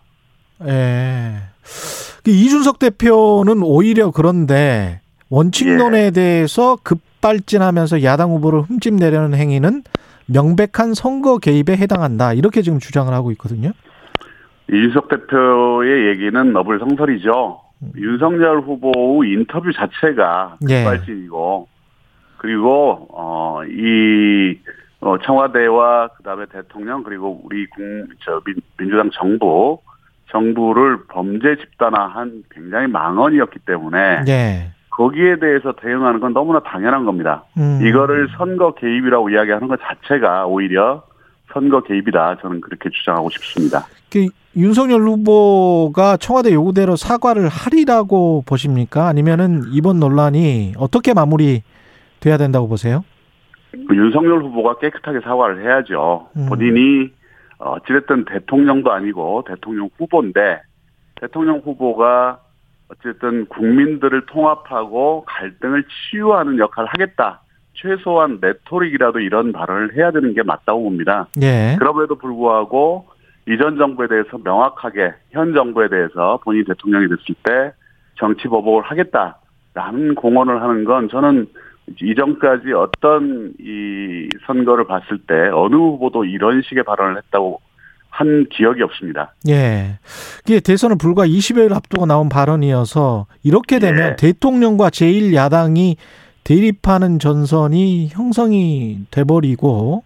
예. 0.68 1.36
그 2.24 2.32
이준석 2.32 2.80
대표는 2.80 3.64
오히려 3.64 4.12
그런데 4.12 5.02
원칙론에 5.30 6.12
대해서 6.12 6.78
급발진하면서 6.84 8.04
야당 8.04 8.32
후보를 8.32 8.62
흠집내려는 8.62 9.38
행위는 9.38 9.84
명백한 10.26 10.94
선거 10.94 11.38
개입에 11.38 11.78
해당한다. 11.78 12.34
이렇게 12.34 12.62
지금 12.62 12.80
주장을 12.80 13.12
하고 13.14 13.32
있거든요. 13.32 13.72
이준석 14.70 15.10
대표의 15.10 16.10
얘기는 16.10 16.54
너불성설이죠. 16.54 17.62
윤석열 17.96 18.60
후보 18.60 19.24
인터뷰 19.24 19.72
자체가 19.72 20.58
예. 20.70 20.84
급발진이고 20.84 21.68
그리고 22.38 23.08
어이 23.12 24.60
어, 25.02 25.18
청와대와 25.18 26.10
그다음에 26.18 26.46
대통령 26.52 27.04
그리고 27.04 27.40
우리 27.44 27.66
국, 27.68 27.82
저 28.24 28.42
민, 28.46 28.56
민주당 28.78 29.10
정부 29.12 29.80
정부를 30.32 31.06
범죄 31.08 31.56
집단화한 31.56 32.44
굉장히 32.52 32.88
망언이었기 32.88 33.60
때문에 33.66 34.22
예. 34.28 34.72
거기에 34.90 35.40
대해서 35.40 35.74
대응하는 35.74 36.20
건 36.20 36.34
너무나 36.34 36.60
당연한 36.60 37.06
겁니다. 37.06 37.44
음. 37.58 37.80
이거를 37.84 38.28
선거 38.38 38.74
개입이라고 38.74 39.30
이야기하는 39.30 39.68
것 39.68 39.80
자체가 39.82 40.46
오히려 40.46 41.04
선거 41.54 41.82
개입이다. 41.82 42.38
저는 42.42 42.62
그렇게 42.62 42.90
주장하고 42.90 43.30
싶습니다. 43.30 43.86
그 44.12 44.28
윤석열 44.56 45.02
후보가 45.02 46.18
청와대 46.18 46.54
요구대로 46.54 46.96
사과를 46.96 47.48
하리라고 47.48 48.44
보십니까? 48.46 49.08
아니면은 49.08 49.64
이번 49.72 50.00
논란이 50.00 50.74
어떻게 50.78 51.14
마무리 51.14 51.64
돼야 52.20 52.38
된다고 52.38 52.68
보세요? 52.68 53.04
그 53.72 53.96
윤석열 53.96 54.44
후보가 54.44 54.80
깨끗하게 54.80 55.22
사과를 55.22 55.64
해야죠. 55.64 56.28
음. 56.36 56.48
본인이 56.50 57.12
어, 57.60 57.72
어찌됐든 57.74 58.26
대통령도 58.26 58.92
아니고 58.92 59.44
대통령 59.48 59.90
후보인데 59.98 60.62
대통령 61.16 61.60
후보가 61.60 62.40
어쨌든 62.90 63.46
국민들을 63.48 64.26
통합하고 64.26 65.26
갈등을 65.28 65.84
치유하는 65.84 66.58
역할을 66.58 66.90
하겠다. 66.90 67.42
최소한 67.74 68.40
레토릭이라도 68.42 69.20
이런 69.20 69.52
발언을 69.54 69.96
해야 69.96 70.12
되는 70.12 70.34
게 70.34 70.44
맞다고 70.44 70.84
봅니다. 70.84 71.28
예. 71.42 71.76
그럼에도 71.78 72.16
불구하고 72.16 73.08
이전 73.48 73.78
정부에 73.78 74.08
대해서 74.08 74.38
명확하게 74.44 75.14
현 75.32 75.54
정부에 75.54 75.88
대해서 75.88 76.40
본인이 76.44 76.66
대통령이 76.66 77.08
됐을 77.08 77.36
때 77.44 77.72
정치 78.16 78.48
보복을 78.48 78.84
하겠다라는 78.84 80.16
공언을 80.16 80.62
하는 80.62 80.84
건 80.84 81.10
저는 81.10 81.48
이전까지 82.02 82.74
어떤 82.74 83.54
이 83.60 84.30
선거를 84.46 84.86
봤을 84.86 85.18
때 85.20 85.34
어느 85.54 85.76
후보도 85.76 86.26
이런 86.26 86.62
식의 86.62 86.84
발언을 86.84 87.18
했다고 87.18 87.62
한 88.10 88.48
기억이 88.50 88.82
없습니다. 88.82 89.34
예. 89.48 90.00
이게 90.46 90.60
대선을 90.60 90.98
불과 90.98 91.26
20여일 91.26 91.74
앞두고 91.74 92.06
나온 92.06 92.28
발언이어서 92.28 93.28
이렇게 93.44 93.80
되면 93.80 94.12
예. 94.12 94.16
대통령과 94.16 94.90
제1야당이 94.90 95.96
대립하는 96.44 97.20
전선이 97.20 98.08
형성이 98.08 99.06
돼버리고 99.12 100.04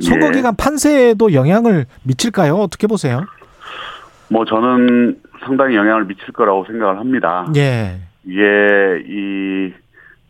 선거 0.00 0.26
예. 0.28 0.32
기간 0.32 0.54
판세에도 0.54 1.32
영향을 1.32 1.86
미칠까요? 2.02 2.54
어떻게 2.54 2.86
보세요? 2.86 3.24
뭐 4.28 4.44
저는 4.44 5.18
상당히 5.44 5.76
영향을 5.76 6.06
미칠 6.06 6.32
거라고 6.32 6.66
생각을 6.66 6.98
합니다. 6.98 7.46
예. 7.56 8.00
이게 8.24 8.42
이 9.08 9.72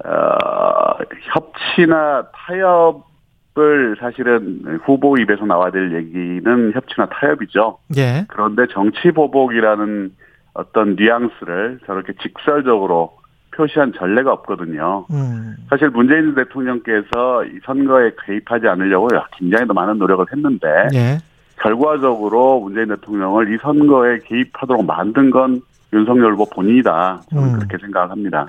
어, 0.05 0.99
협치나 1.33 2.27
타협을 2.33 3.97
사실은 3.99 4.81
후보 4.85 5.17
입에서 5.19 5.47
나와야 5.47 5.71
될 5.71 5.95
얘기는 5.95 6.73
협치나 6.75 7.07
타협이죠. 7.07 7.79
예. 7.97 8.25
그런데 8.29 8.67
정치 8.73 9.11
보복이라는 9.11 10.13
어떤 10.55 10.97
뉘앙스를 10.97 11.81
저렇게 11.87 12.13
직설적으로 12.23 13.17
표시한 13.55 13.93
전례가 13.97 14.33
없거든요. 14.33 15.07
음. 15.11 15.57
사실 15.71 15.89
문재인 15.89 16.35
대통령께서 16.35 17.45
이 17.47 17.59
선거에 17.65 18.13
개입하지 18.27 18.69
않으려고 18.69 19.09
굉장히 19.39 19.67
더 19.67 19.73
많은 19.73 19.99
노력을 19.99 20.25
했는데 20.31 20.67
예. 20.95 21.19
결과적으로 21.59 22.61
문재인 22.61 22.89
대통령을 22.89 23.53
이 23.53 23.59
선거에 23.63 24.19
개입하도록 24.27 24.85
만든 24.85 25.31
건 25.31 25.63
윤석열 25.97 26.35
후보 26.35 26.47
본인이다. 26.47 27.23
저는 27.31 27.49
음. 27.49 27.53
그렇게 27.55 27.79
생각을 27.79 28.11
합니다. 28.11 28.47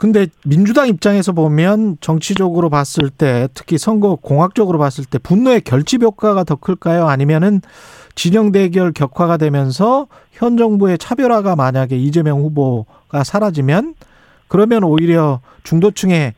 근데 0.00 0.26
민주당 0.44 0.88
입장에서 0.88 1.32
보면 1.32 1.96
정치적으로 2.00 2.70
봤을 2.70 3.10
때 3.10 3.48
특히 3.54 3.78
선거 3.78 4.16
공학적으로 4.16 4.78
봤을 4.78 5.04
때 5.04 5.18
분노의 5.18 5.62
결집 5.62 6.02
효과가 6.02 6.44
더 6.44 6.56
클까요? 6.56 7.06
아니면은 7.06 7.60
진영 8.14 8.52
대결 8.52 8.92
격화가 8.92 9.36
되면서 9.36 10.08
현 10.32 10.56
정부의 10.56 10.98
차별화가 10.98 11.56
만약에 11.56 11.96
이재명 11.96 12.40
후보가 12.40 13.24
사라지면 13.24 13.94
그러면 14.48 14.84
오히려 14.84 15.40
중도층의 15.62 16.34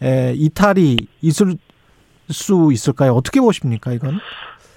에, 0.00 0.32
이탈이 0.34 0.96
있을 1.20 1.56
수 2.30 2.70
있을까요? 2.72 3.12
어떻게 3.14 3.40
보십니까, 3.40 3.92
이건? 3.92 4.20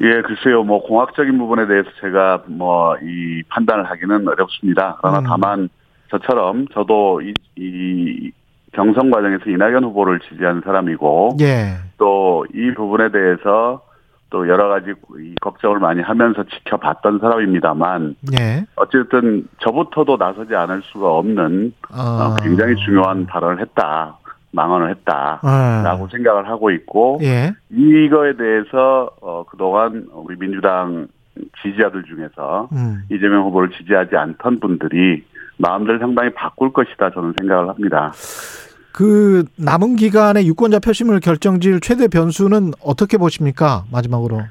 예, 0.04 0.22
글쎄요, 0.22 0.64
뭐 0.64 0.82
공학적인 0.82 1.38
부분에 1.38 1.68
대해서 1.68 1.90
제가 2.02 2.44
뭐 2.48 2.82
이 3.02 3.44
판단을 3.50 3.90
하기는 3.90 4.28
어렵습니다. 4.28 4.98
그러나 5.02 5.20
음. 5.20 5.24
다만 5.28 5.70
저처럼 6.10 6.68
저도 6.74 7.22
이, 7.22 7.34
이 7.56 8.32
경선 8.74 9.12
과정에서 9.12 9.50
이낙연 9.50 9.84
후보를 9.86 10.20
지지하는 10.30 10.62
사람이고 10.64 11.38
예. 11.42 11.78
또이 11.98 12.74
부분에 12.76 13.12
대해서 13.12 13.82
또 14.30 14.48
여러 14.48 14.70
가지 14.70 14.94
이 15.20 15.36
걱정을 15.42 15.80
많이 15.80 16.02
하면서 16.02 16.44
지켜봤던 16.44 17.20
사람입니다만 17.20 18.16
예. 18.40 18.66
어쨌든 18.76 19.48
저부터도 19.60 20.18
나서지 20.18 20.56
않을 20.56 20.82
수가 20.84 21.10
없는 21.16 21.74
아. 21.92 22.36
어, 22.40 22.44
굉장히 22.44 22.76
중요한 22.78 23.26
발언을 23.26 23.60
했다. 23.60 24.18
망언을 24.52 24.90
했다라고 24.90 26.06
아. 26.06 26.08
생각을 26.12 26.48
하고 26.48 26.72
있고 26.72 27.20
예. 27.24 27.54
이거에 27.70 28.36
대해서 28.36 29.10
어 29.22 29.44
그동안 29.50 30.08
우리 30.14 30.38
민주당 30.38 31.08
지지자들 31.62 32.04
중에서 32.04 32.70
음. 32.74 33.04
이재명 33.10 33.44
후보를 33.46 33.72
지지하지 33.72 34.16
않던 34.16 34.60
분들이 34.60 35.24
마음들 35.58 36.00
상당히 36.00 36.34
바꿀 36.34 36.74
것이다 36.74 37.12
저는 37.12 37.34
생각을 37.40 37.70
합니다. 37.70 38.12
그 38.94 39.46
남은 39.58 39.96
기간에 39.96 40.46
유권자 40.46 40.80
표심을 40.80 41.22
결정질 41.22 41.80
최대 41.80 42.08
변수는 42.10 42.72
어떻게 42.84 43.18
보십니까? 43.18 43.84
마지막으로. 43.92 44.42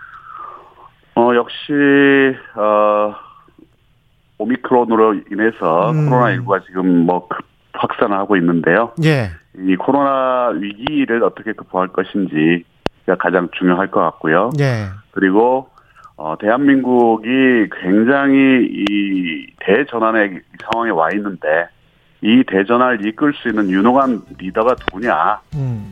어 1.16 1.34
역시 1.34 1.72
어 2.57 3.14
오미크론으로 4.38 5.16
인해서 5.30 5.90
음. 5.90 6.09
코로나 6.09 6.34
19가 6.36 6.64
지금 6.66 7.05
뭐급 7.05 7.44
확산을 7.72 8.16
하고 8.16 8.36
있는데요. 8.36 8.92
예. 9.05 9.30
이 9.59 9.76
코로나 9.76 10.48
위기를 10.48 11.22
어떻게 11.24 11.53
극복할 11.53 11.88
것인지가 11.88 13.16
가장 13.18 13.48
중요할 13.59 13.90
것 13.90 14.01
같고요. 14.01 14.51
예. 14.61 14.86
그리고 15.11 15.68
어 16.16 16.36
대한민국이 16.38 17.68
굉장히 17.82 18.66
이 18.70 19.46
대전환의 19.61 20.40
상황에 20.62 20.90
와 20.90 21.11
있는데 21.12 21.68
이 22.22 22.44
대전환을 22.46 23.07
이끌 23.07 23.32
수 23.34 23.48
있는 23.48 23.70
유능한 23.70 24.20
리더가 24.38 24.76
누구냐 24.80 25.40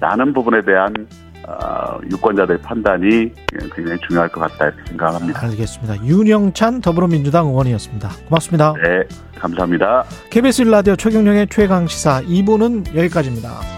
라는 0.00 0.28
음. 0.28 0.32
부분에 0.34 0.62
대한 0.62 0.92
어, 0.98 1.28
유권자들의 2.11 2.61
판단이 2.62 3.32
굉장히 3.74 3.99
중요할 4.07 4.28
것 4.28 4.40
같다 4.40 4.66
이렇게 4.66 4.82
생각합니다. 4.88 5.46
알겠습니다. 5.46 6.05
윤영찬 6.05 6.80
더불어민주당 6.80 7.46
의원이었습니다. 7.46 8.11
고맙습니다. 8.26 8.74
네, 8.82 9.05
감사합니다. 9.38 10.05
KBS 10.30 10.62
라디오 10.62 10.96
최경령의 10.96 11.49
최강 11.49 11.86
시사 11.86 12.22
2부는 12.22 12.94
여기까지입니다. 12.94 13.78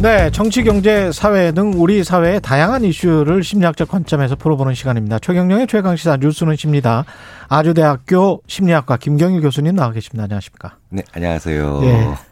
네, 0.00 0.30
정치, 0.30 0.62
경제, 0.62 1.10
사회 1.10 1.50
등 1.50 1.72
우리 1.74 2.04
사회의 2.04 2.40
다양한 2.40 2.84
이슈를 2.84 3.42
심리학적 3.42 3.88
관점에서 3.88 4.36
풀어보는 4.36 4.74
시간입니다. 4.74 5.18
최경령의 5.18 5.66
최강 5.66 5.96
시사 5.96 6.16
뉴스는 6.18 6.54
십니다. 6.54 7.04
아주대학교 7.48 8.40
심리학과 8.46 8.96
김경일 8.96 9.40
교수님 9.40 9.74
나와 9.74 9.90
계십니다. 9.90 10.22
안녕하십니까? 10.24 10.76
네, 10.90 11.02
안녕하세요. 11.12 11.80
예. 11.82 12.27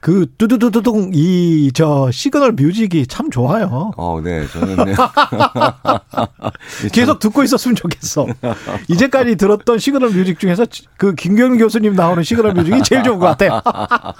그 0.00 0.26
뚜두두두둥 0.38 1.10
이 1.14 1.70
저 1.74 2.10
시그널 2.10 2.52
뮤직이 2.52 3.06
참 3.06 3.30
좋아요. 3.30 3.92
어, 3.96 4.20
네, 4.22 4.46
저는 4.48 4.84
네. 4.84 4.94
계속 6.92 7.18
듣고 7.18 7.42
있었으면 7.42 7.74
좋겠어. 7.76 8.26
이제까지 8.88 9.36
들었던 9.36 9.78
시그널 9.78 10.10
뮤직 10.10 10.38
중에서 10.38 10.66
그 10.96 11.14
김경일 11.14 11.58
교수님 11.58 11.94
나오는 11.94 12.22
시그널 12.22 12.54
뮤직이 12.54 12.82
제일 12.82 13.02
좋은 13.02 13.18
것 13.18 13.26
같아요. 13.26 13.60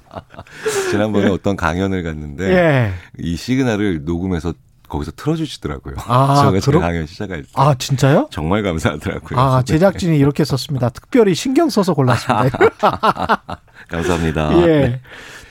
지난번에 0.90 1.28
어떤 1.30 1.56
강연을 1.56 2.02
갔는데 2.02 2.44
예. 2.50 2.92
이 3.18 3.36
시그널을 3.36 4.04
녹음해서 4.04 4.52
거기서 4.88 5.12
틀어주시더라고요. 5.16 5.94
아, 6.06 6.42
제가 6.50 6.60
제 6.60 6.70
그렇- 6.70 6.80
강연 6.80 7.06
시작할 7.06 7.42
때 7.42 7.48
아 7.54 7.74
진짜요? 7.74 8.28
정말 8.30 8.62
감사하더라고요. 8.62 9.38
아 9.38 9.62
제작진이 9.62 10.16
이렇게 10.18 10.44
썼습니다. 10.44 10.88
특별히 10.88 11.34
신경 11.34 11.68
써서 11.68 11.94
골랐습니다. 11.94 12.58
감사합니다. 13.88 14.52
예. 14.66 15.00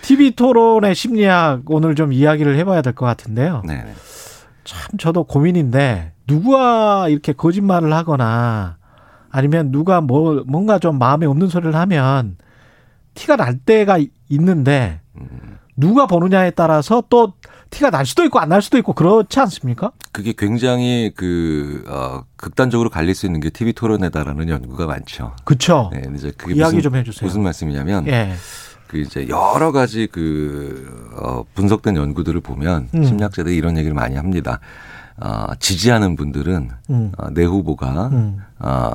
TV 0.01 0.31
토론의 0.35 0.95
심리학 0.95 1.61
오늘 1.67 1.95
좀 1.95 2.13
이야기를 2.13 2.55
해봐야 2.57 2.81
될 2.81 2.93
것 2.93 3.05
같은데요. 3.05 3.61
네. 3.65 3.75
네. 3.83 3.93
참 4.63 4.97
저도 4.97 5.23
고민인데 5.25 6.13
누가 6.27 7.07
이렇게 7.09 7.33
거짓말을 7.33 7.93
하거나 7.93 8.77
아니면 9.29 9.71
누가 9.71 10.01
뭐 10.01 10.43
뭔가 10.47 10.79
좀 10.79 10.97
마음에 10.99 11.25
없는 11.25 11.47
소리를 11.47 11.73
하면 11.75 12.37
티가 13.13 13.35
날 13.37 13.57
때가 13.57 13.97
있는데 14.29 14.99
음. 15.15 15.56
누가 15.77 16.07
보느냐에 16.07 16.51
따라서 16.51 17.03
또 17.09 17.33
티가 17.69 17.91
날 17.91 18.05
수도 18.05 18.23
있고 18.25 18.39
안 18.39 18.49
날 18.49 18.61
수도 18.61 18.77
있고 18.79 18.93
그렇지 18.93 19.39
않습니까? 19.41 19.91
그게 20.11 20.33
굉장히 20.35 21.11
그 21.15 21.83
어, 21.87 22.23
극단적으로 22.35 22.89
갈릴 22.89 23.13
수 23.13 23.25
있는 23.27 23.39
게 23.39 23.49
TV 23.49 23.73
토론회다라는 23.73 24.49
연구가 24.49 24.87
많죠. 24.87 25.35
그렇죠. 25.43 25.91
네, 25.93 26.01
이제 26.15 26.31
그게 26.35 26.55
이야기 26.55 26.77
무슨, 26.77 26.81
좀 26.89 26.95
해주세요. 26.95 27.27
무슨 27.27 27.43
말씀이냐면 27.43 28.07
예. 28.07 28.33
그 28.87 28.97
이제 28.99 29.27
여러 29.27 29.71
가지 29.71 30.07
그 30.11 31.11
어, 31.21 31.43
분석된 31.53 31.95
연구들을 31.95 32.39
보면 32.41 32.89
음. 32.95 33.03
심리학자들이 33.03 33.55
이런 33.55 33.77
얘기를 33.77 33.93
많이 33.93 34.15
합니다. 34.15 34.59
어, 35.21 35.47
지지하는 35.59 36.15
분들은 36.15 36.69
음. 36.89 37.11
어, 37.17 37.29
내 37.31 37.43
후보가 37.43 38.07
음. 38.13 38.41
어, 38.59 38.91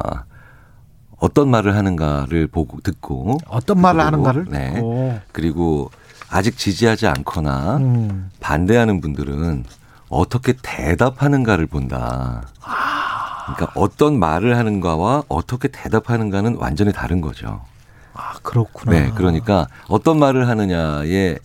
어떤 1.18 1.50
말을 1.50 1.76
하는가를 1.76 2.48
보고 2.48 2.80
듣고 2.80 3.38
어떤 3.46 3.80
말을 3.80 3.98
듣고 4.00 4.06
하는가를 4.06 4.46
네. 4.50 4.72
듣고. 4.74 5.20
그리고 5.30 5.90
아직 6.32 6.56
지지하지 6.56 7.06
않거나 7.08 7.76
음. 7.76 8.30
반대하는 8.40 9.02
분들은 9.02 9.64
어떻게 10.08 10.54
대답하는가를 10.62 11.66
본다. 11.66 12.48
그러니까 13.44 13.78
어떤 13.78 14.18
말을 14.18 14.56
하는가와 14.56 15.24
어떻게 15.28 15.68
대답하는가는 15.68 16.56
완전히 16.56 16.92
다른 16.92 17.20
거죠. 17.20 17.60
아 18.14 18.32
그렇구나. 18.42 18.92
네, 18.92 19.12
그러니까 19.14 19.66
어떤 19.88 20.18
말을 20.18 20.48
하느냐에 20.48 21.38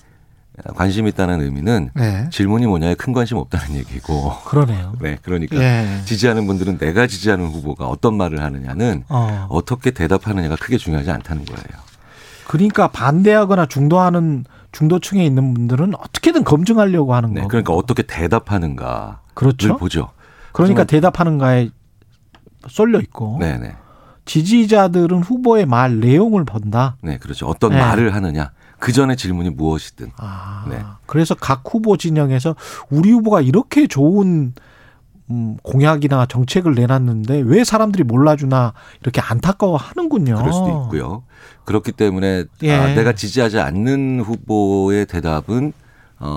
관심 0.75 1.07
있다는 1.07 1.41
의미는 1.41 1.89
네. 1.93 2.29
질문이 2.31 2.65
뭐냐에 2.65 2.95
큰 2.95 3.11
관심 3.11 3.37
없다는 3.37 3.75
얘기고. 3.75 4.39
그러네요. 4.45 4.93
네, 5.01 5.17
그러니까 5.21 5.57
예. 5.57 6.01
지지하는 6.05 6.47
분들은 6.47 6.77
내가 6.77 7.07
지지하는 7.07 7.47
후보가 7.47 7.87
어떤 7.87 8.15
말을 8.15 8.41
하느냐는 8.41 9.03
어. 9.09 9.47
어떻게 9.49 9.91
대답하느냐가 9.91 10.55
크게 10.55 10.77
중요하지 10.77 11.11
않다는 11.11 11.43
거예요. 11.43 11.87
그러니까 12.47 12.87
반대하거나 12.87 13.65
중도하는 13.65 14.45
중도층에 14.71 15.25
있는 15.25 15.53
분들은 15.53 15.95
어떻게든 15.95 16.43
검증하려고 16.43 17.15
하는 17.15 17.33
네, 17.33 17.41
거고. 17.41 17.49
그러니까 17.49 17.73
어떻게 17.73 18.03
대답하는가를 18.03 19.15
그렇죠. 19.33 19.77
보죠. 19.77 20.11
그러니까 20.51 20.83
대답하는가에 20.83 21.69
쏠려 22.67 22.99
있고 22.99 23.37
네, 23.39 23.57
네. 23.57 23.75
지지자들은 24.25 25.23
후보의 25.23 25.65
말 25.65 25.99
내용을 25.99 26.43
본다. 26.43 26.97
네, 27.01 27.17
그렇죠. 27.17 27.47
어떤 27.47 27.71
네. 27.71 27.79
말을 27.79 28.13
하느냐. 28.13 28.51
그 28.79 28.91
전에 28.91 29.15
질문이 29.15 29.51
무엇이든. 29.51 30.11
아, 30.17 30.65
네. 30.69 30.83
그래서 31.05 31.33
각 31.33 31.63
후보 31.65 31.97
진영에서 31.97 32.55
우리 32.89 33.11
후보가 33.11 33.41
이렇게 33.41 33.87
좋은 33.87 34.53
음, 35.29 35.57
공약이나 35.61 36.25
정책을 36.25 36.75
내놨는데 36.75 37.41
왜 37.45 37.63
사람들이 37.63 38.03
몰라주나 38.03 38.73
이렇게 39.01 39.21
안타까워하는군요. 39.21 40.35
그럴 40.37 40.53
수도 40.53 40.69
있고요. 40.69 41.23
그렇기 41.65 41.91
때문에 41.91 42.45
예. 42.63 42.73
아, 42.73 42.93
내가 42.95 43.13
지지하지 43.13 43.59
않는 43.59 44.21
후보의 44.21 45.05
대답은 45.05 45.73
어, 46.19 46.29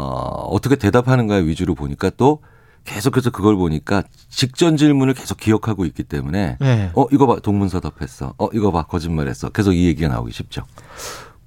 어떻게 0.50 0.76
대답하는가의 0.76 1.46
위주로 1.46 1.74
보니까 1.74 2.10
또 2.16 2.40
계속해서 2.84 3.30
그걸 3.30 3.56
보니까 3.56 4.02
직전 4.28 4.76
질문을 4.76 5.14
계속 5.14 5.38
기억하고 5.38 5.84
있기 5.84 6.02
때문에 6.02 6.56
네. 6.60 6.90
어 6.94 7.06
이거 7.12 7.26
봐 7.26 7.36
동문서답했어. 7.40 8.34
어 8.38 8.48
이거 8.52 8.72
봐 8.72 8.84
거짓말했어. 8.84 9.50
계속 9.50 9.72
이 9.72 9.86
얘기가 9.86 10.08
나오기 10.08 10.32
쉽죠. 10.32 10.62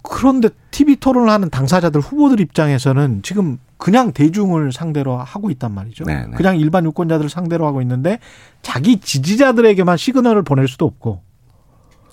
그런데 0.04 0.50
TV 0.72 0.98
토론을 0.98 1.30
하는 1.30 1.50
당사자들 1.50 2.02
후보들 2.02 2.42
입장에서는 2.42 3.22
지금 3.24 3.58
그냥 3.78 4.12
대중을 4.14 4.72
상대로 4.72 5.18
하고 5.18 5.50
있단 5.50 5.74
말이죠. 5.74 6.04
네, 6.06 6.26
네. 6.26 6.32
그냥 6.36 6.60
일반 6.60 6.86
유권자들을 6.86 7.30
상대로 7.30 7.66
하고 7.66 7.82
있는데 7.82 8.20
자기 8.62 9.00
지지자들에게만 9.00 9.98
시그널을 9.98 10.44
보낼 10.44 10.68
수도 10.68 10.86
없고 10.86 11.22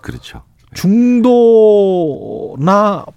그렇죠. 0.00 0.42
중도나 0.72 1.04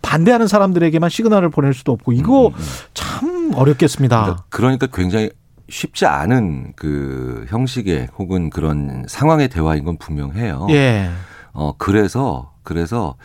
반대하는 0.02 0.48
사람들에게만 0.48 1.10
시그널을 1.10 1.50
보낼 1.50 1.74
수도 1.74 1.92
없고 1.92 2.14
이거 2.14 2.48
음, 2.48 2.54
음, 2.54 2.58
음. 2.58 2.64
참 2.94 3.52
어렵겠습니다. 3.56 4.24
그러니까, 4.24 4.46
그러니까 4.50 4.88
굉장히 4.88 5.30
쉽지 5.70 6.06
않은 6.06 6.74
그 6.76 7.46
형식의 7.50 8.10
혹은 8.18 8.50
그런 8.50 9.06
상황의 9.08 9.50
대화인 9.50 9.86
건 9.86 9.98
분명해요. 9.98 10.68
예. 10.72 11.10
어, 11.54 11.74
그래서, 11.78 12.52
그래서 12.64 13.16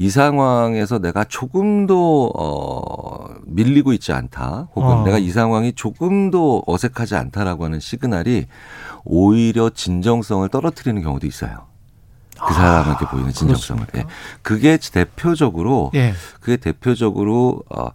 이 0.00 0.10
상황에서 0.10 1.00
내가 1.00 1.24
조금도, 1.24 2.32
어, 2.36 3.34
밀리고 3.46 3.92
있지 3.92 4.12
않다. 4.12 4.68
혹은 4.76 4.88
어. 4.88 5.04
내가 5.04 5.18
이 5.18 5.30
상황이 5.30 5.72
조금도 5.72 6.62
어색하지 6.68 7.16
않다라고 7.16 7.64
하는 7.64 7.80
시그널이 7.80 8.46
오히려 9.04 9.70
진정성을 9.70 10.48
떨어뜨리는 10.50 11.02
경우도 11.02 11.26
있어요. 11.26 11.66
그 12.40 12.54
사람에게 12.54 13.06
보이는 13.06 13.32
진정성을. 13.32 13.84
예. 13.96 14.04
그게 14.42 14.76
대표적으로, 14.76 15.90
예. 15.96 16.12
그게 16.38 16.56
대표적으로, 16.56 17.64
어, 17.68 17.88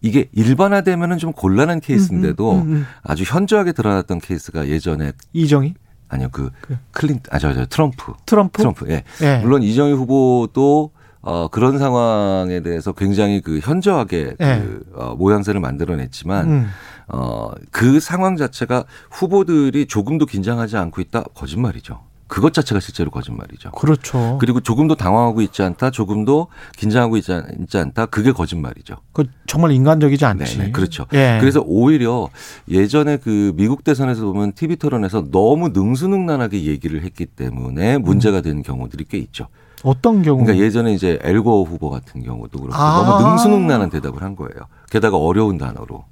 이게 0.00 0.30
일반화되면은 0.32 1.18
좀 1.18 1.34
곤란한 1.34 1.80
케이스인데도 1.80 2.52
음, 2.52 2.60
음, 2.60 2.72
음. 2.72 2.86
아주 3.02 3.24
현저하게 3.24 3.72
드러났던 3.72 4.20
케이스가 4.20 4.68
예전에 4.68 5.12
이정희, 5.34 5.74
아니요 6.08 6.28
그 6.32 6.50
클린턴 6.92 7.28
아 7.30 7.36
저 7.36 7.52
저 7.52 7.66
트럼프 7.66 8.14
트럼프, 8.24 8.58
트럼프 8.58 8.90
예 8.90 9.04
예. 9.22 9.38
물론 9.38 9.62
이정희 9.62 9.92
후보도 9.92 10.90
어 11.22 11.48
그런 11.48 11.78
상황에 11.78 12.60
대해서 12.60 12.92
굉장히 12.92 13.40
그 13.40 13.58
현저하게 13.58 14.36
예. 14.40 14.62
그 14.64 14.84
어, 14.94 15.14
모양새를 15.16 15.60
만들어냈지만 15.60 16.48
음. 16.48 16.66
어 17.08 17.50
그 17.70 18.00
상황 18.00 18.36
자체가 18.36 18.84
후보들이 19.10 19.86
조금도 19.86 20.26
긴장하지 20.26 20.76
않고 20.76 21.00
있다 21.00 21.24
거짓말이죠. 21.34 22.00
그것 22.26 22.54
자체가 22.54 22.78
실제로 22.78 23.10
거짓말이죠. 23.10 23.72
그렇죠. 23.72 24.38
그리고 24.40 24.60
조금도 24.60 24.94
당황하고 24.94 25.40
있지 25.40 25.62
않다, 25.64 25.90
조금도 25.90 26.46
긴장하고 26.76 27.16
있지, 27.16 27.32
않, 27.32 27.44
있지 27.62 27.76
않다, 27.76 28.06
그게 28.06 28.30
거짓말이죠. 28.30 28.98
그 29.12 29.24
정말 29.48 29.72
인간적이지 29.72 30.24
않지. 30.24 30.58
네, 30.58 30.64
네, 30.66 30.70
그렇죠. 30.70 31.06
예. 31.12 31.38
그래서 31.40 31.60
오히려 31.66 32.28
예전에 32.68 33.16
그 33.16 33.52
미국 33.56 33.82
대선에서 33.82 34.24
보면 34.26 34.52
TV 34.52 34.76
토론에서 34.76 35.24
너무 35.32 35.70
능수능란하게 35.70 36.66
얘기를 36.66 37.02
했기 37.02 37.26
때문에 37.26 37.98
문제가 37.98 38.42
되는 38.42 38.62
경우들이 38.62 39.06
꽤 39.08 39.18
있죠. 39.18 39.48
어떤 39.82 40.22
경우? 40.22 40.42
그러니까 40.42 40.64
예전에 40.64 40.92
이제 40.92 41.18
엘고 41.22 41.64
후보 41.64 41.90
같은 41.90 42.22
경우도 42.22 42.60
그렇고 42.60 42.76
아. 42.76 43.02
너무 43.02 43.28
능수능란한 43.30 43.90
대답을 43.90 44.22
한 44.22 44.36
거예요. 44.36 44.66
게다가 44.90 45.16
어려운 45.16 45.58
단어로. 45.58 46.04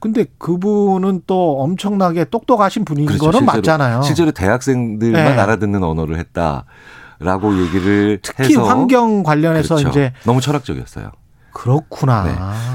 근데 0.00 0.26
그분은 0.38 1.22
또 1.26 1.60
엄청나게 1.60 2.26
똑똑하신 2.26 2.84
분인 2.84 3.06
그렇죠. 3.06 3.24
거는 3.24 3.40
실제로, 3.40 3.56
맞잖아요. 3.56 4.02
실제로 4.02 4.30
대학생들만 4.30 5.24
네. 5.24 5.40
알아듣는 5.40 5.82
언어를 5.82 6.18
했다라고 6.18 7.60
얘기를 7.62 8.20
특히 8.22 8.44
해서 8.44 8.64
환경 8.64 9.22
관련해서 9.24 9.74
그렇죠. 9.74 9.90
이제 9.90 10.12
너무 10.24 10.40
철학적이었어요. 10.40 11.10
그렇구나. 11.52 12.24
네. 12.24 12.34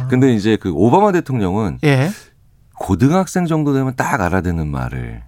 근데 0.09 0.34
이제 0.34 0.57
그 0.57 0.72
오바마 0.74 1.14
대통령은 1.14 1.80
예. 1.86 2.09
고등학생 2.78 3.45
정도 3.45 3.73
되면 3.73 3.95
딱 3.95 4.19
알아듣는 4.19 4.68
말을 4.68 5.23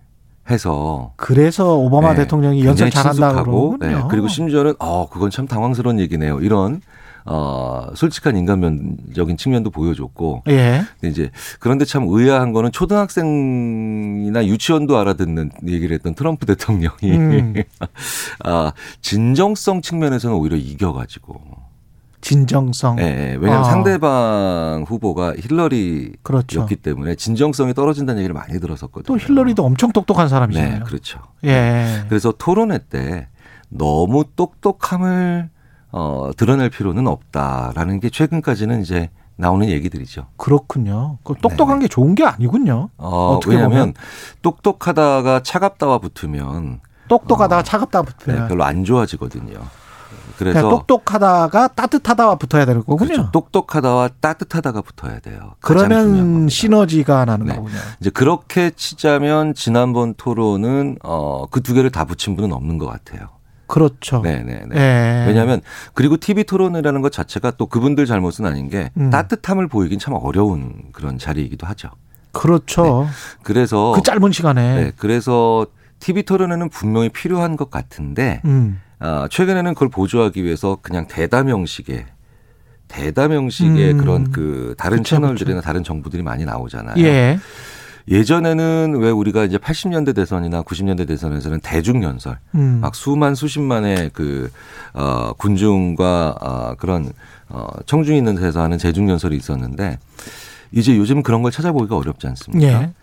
해서 0.50 1.14
그래서 1.16 1.76
오바마 1.76 2.14
네, 2.14 2.22
대통령이 2.22 2.64
연설 2.66 2.92
잘한다고. 2.92 3.78
네, 3.80 3.96
그리고 4.10 4.28
심지어는 4.28 4.76
어 4.80 5.10
그건 5.10 5.32
참 5.32 5.48
당황스러운 5.48 6.00
얘기네요. 6.00 6.40
이런 6.40 6.82
어 7.26 7.88
솔직한 7.96 8.38
인간면적인 8.38 9.38
측면도 9.38 9.72
보여줬고 9.72 10.44
예. 10.48 10.84
근데 11.00 11.12
이제 11.12 11.32
그런데 11.60 11.84
참 11.84 12.06
의아한 12.08 12.54
거는 12.54 12.72
초등학생이나 12.72 14.46
유치원도 14.46 14.96
알아듣는 14.96 15.50
얘기를 15.68 15.96
했던 15.96 16.14
트럼프 16.14 16.46
대통령이 16.46 16.94
음. 17.04 17.54
아 18.46 18.74
진정성 19.02 19.82
측면에서는 19.82 20.36
오히려 20.36 20.56
이겨가지고 20.56 21.65
진정성. 22.26 22.98
예, 23.00 23.04
예. 23.04 23.38
왜냐하면 23.40 23.60
아. 23.60 23.64
상대방 23.64 24.84
후보가 24.88 25.36
힐러리였기 25.36 26.18
그렇죠. 26.24 26.66
때문에 26.82 27.14
진정성이 27.14 27.76
떨어진다는 27.76 28.20
얘기를 28.22 28.34
많이 28.34 28.60
들었었거든요. 28.60 29.04
또 29.06 29.18
힐러리도 29.24 29.64
엄청 29.64 29.92
똑똑한 29.92 30.28
사람이잖아요. 30.28 30.80
네, 30.80 30.80
그렇죠. 30.80 31.20
예. 31.44 32.04
그래서 32.10 32.34
토론회 32.36 32.80
때 32.90 33.28
너무 33.70 34.26
똑똑함을 34.36 35.52
어, 35.92 36.32
드러낼 36.36 36.72
필요는 36.72 37.06
없다라는 37.08 38.00
게 38.00 38.10
최근까지는 38.10 38.82
이제 38.82 39.12
나오는 39.36 39.70
얘기들이죠. 39.70 40.26
그렇군요. 40.38 41.20
그 41.24 41.36
똑똑한 41.40 41.80
게 41.80 41.88
좋은 41.88 42.16
게 42.16 42.26
아니군요. 42.26 42.90
어, 42.98 43.40
왜냐하면 43.46 43.70
보면. 43.70 43.94
똑똑하다가 44.42 45.44
차갑다와 45.44 46.00
붙으면 46.00 46.80
똑똑하다가 47.08 47.62
차갑다 47.62 48.02
네, 48.02 48.06
붙으면 48.12 48.48
별로 48.48 48.64
안 48.64 48.84
좋아지거든요. 48.84 49.60
그래서 50.38 50.60
그러니까 50.60 50.70
똑똑하다가 50.70 51.68
따뜻하다와 51.70 52.36
붙어야 52.36 52.66
되는 52.66 52.84
거군요. 52.86 53.08
그렇죠. 53.10 53.32
똑똑하다와 53.32 54.10
따뜻하다가 54.20 54.82
붙어야 54.82 55.20
돼요. 55.20 55.54
그러면. 55.60 56.48
시너지가 56.50 57.26
나는 57.26 57.48
네. 57.48 57.56
거군요. 57.56 57.76
이제 58.00 58.10
그렇게 58.10 58.72
치자면 58.72 59.54
지난번 59.54 60.14
토론은 60.16 60.98
어, 61.04 61.46
그 61.52 61.62
두 61.66 61.74
개를 61.74 61.90
다 61.90 62.06
붙인 62.06 62.36
분은 62.36 62.54
없는 62.54 62.78
것 62.78 62.86
같아요. 62.86 63.30
그렇죠. 63.68 64.22
네네네. 64.22 64.76
예. 64.76 65.26
왜냐하면 65.28 65.62
그리고 65.96 66.18
TV 66.18 66.44
토론이라는 66.44 67.02
것 67.02 67.12
자체가 67.12 67.52
또 67.58 67.66
그분들 67.66 68.06
잘못은 68.06 68.46
아닌 68.46 68.70
게 68.70 68.92
음. 68.98 69.10
따뜻함을 69.10 69.68
보이긴 69.68 69.98
참 69.98 70.14
어려운 70.14 70.84
그런 70.92 71.18
자리이기도 71.18 71.66
하죠. 71.66 71.90
그렇죠. 72.32 73.08
그래서 73.42 73.94
그 73.96 74.04
짧은 74.04 74.32
시간에. 74.32 74.76
네, 74.76 74.92
그래서 74.98 75.66
TV 76.00 76.22
토론에는 76.24 76.70
분명히 76.70 77.10
필요한 77.10 77.58
것 77.58 77.72
같은데 77.72 78.42
음. 78.46 78.80
아, 79.00 79.28
최근에는 79.30 79.74
그걸 79.74 79.90
보조하기 79.90 80.44
위해서 80.44 80.78
그냥 80.82 81.08
대담 81.08 81.50
형식의 81.50 82.06
대담 82.88 83.34
형식의 83.34 83.94
음. 83.94 83.98
그런 83.98 84.32
그 84.32 84.76
다른 84.78 84.98
그쵸, 84.98 85.16
채널들이나 85.16 85.62
다른 85.62 85.84
정부들이 85.84 86.24
많이 86.24 86.46
나오잖아요. 86.46 87.04
예. 87.04 87.40
예전에는 88.08 88.98
왜 89.00 89.10
우리가 89.10 89.46
이제 89.46 89.58
80년대 89.58 90.16
대선이나 90.16 90.62
90년대 90.62 91.08
대선에서는 91.08 91.60
대중 91.62 92.04
연설, 92.04 92.38
음. 92.54 92.80
막 92.80 92.94
수만 92.94 93.34
수십만의 93.34 94.12
그 94.14 94.52
어, 94.94 95.34
군중과 95.34 96.36
어, 96.40 96.76
그런 96.78 97.12
어, 97.50 97.68
청중이 97.88 98.18
있는 98.18 98.36
데서 98.36 98.62
하는 98.62 98.78
대중 98.78 99.10
연설이 99.10 99.36
있었는데 99.36 99.98
이제 100.72 100.96
요즘 100.96 101.24
그런 101.24 101.42
걸 101.42 101.52
찾아보기가 101.52 101.98
어렵지 101.98 102.28
않습니까? 102.28 102.68
예. 102.68 102.94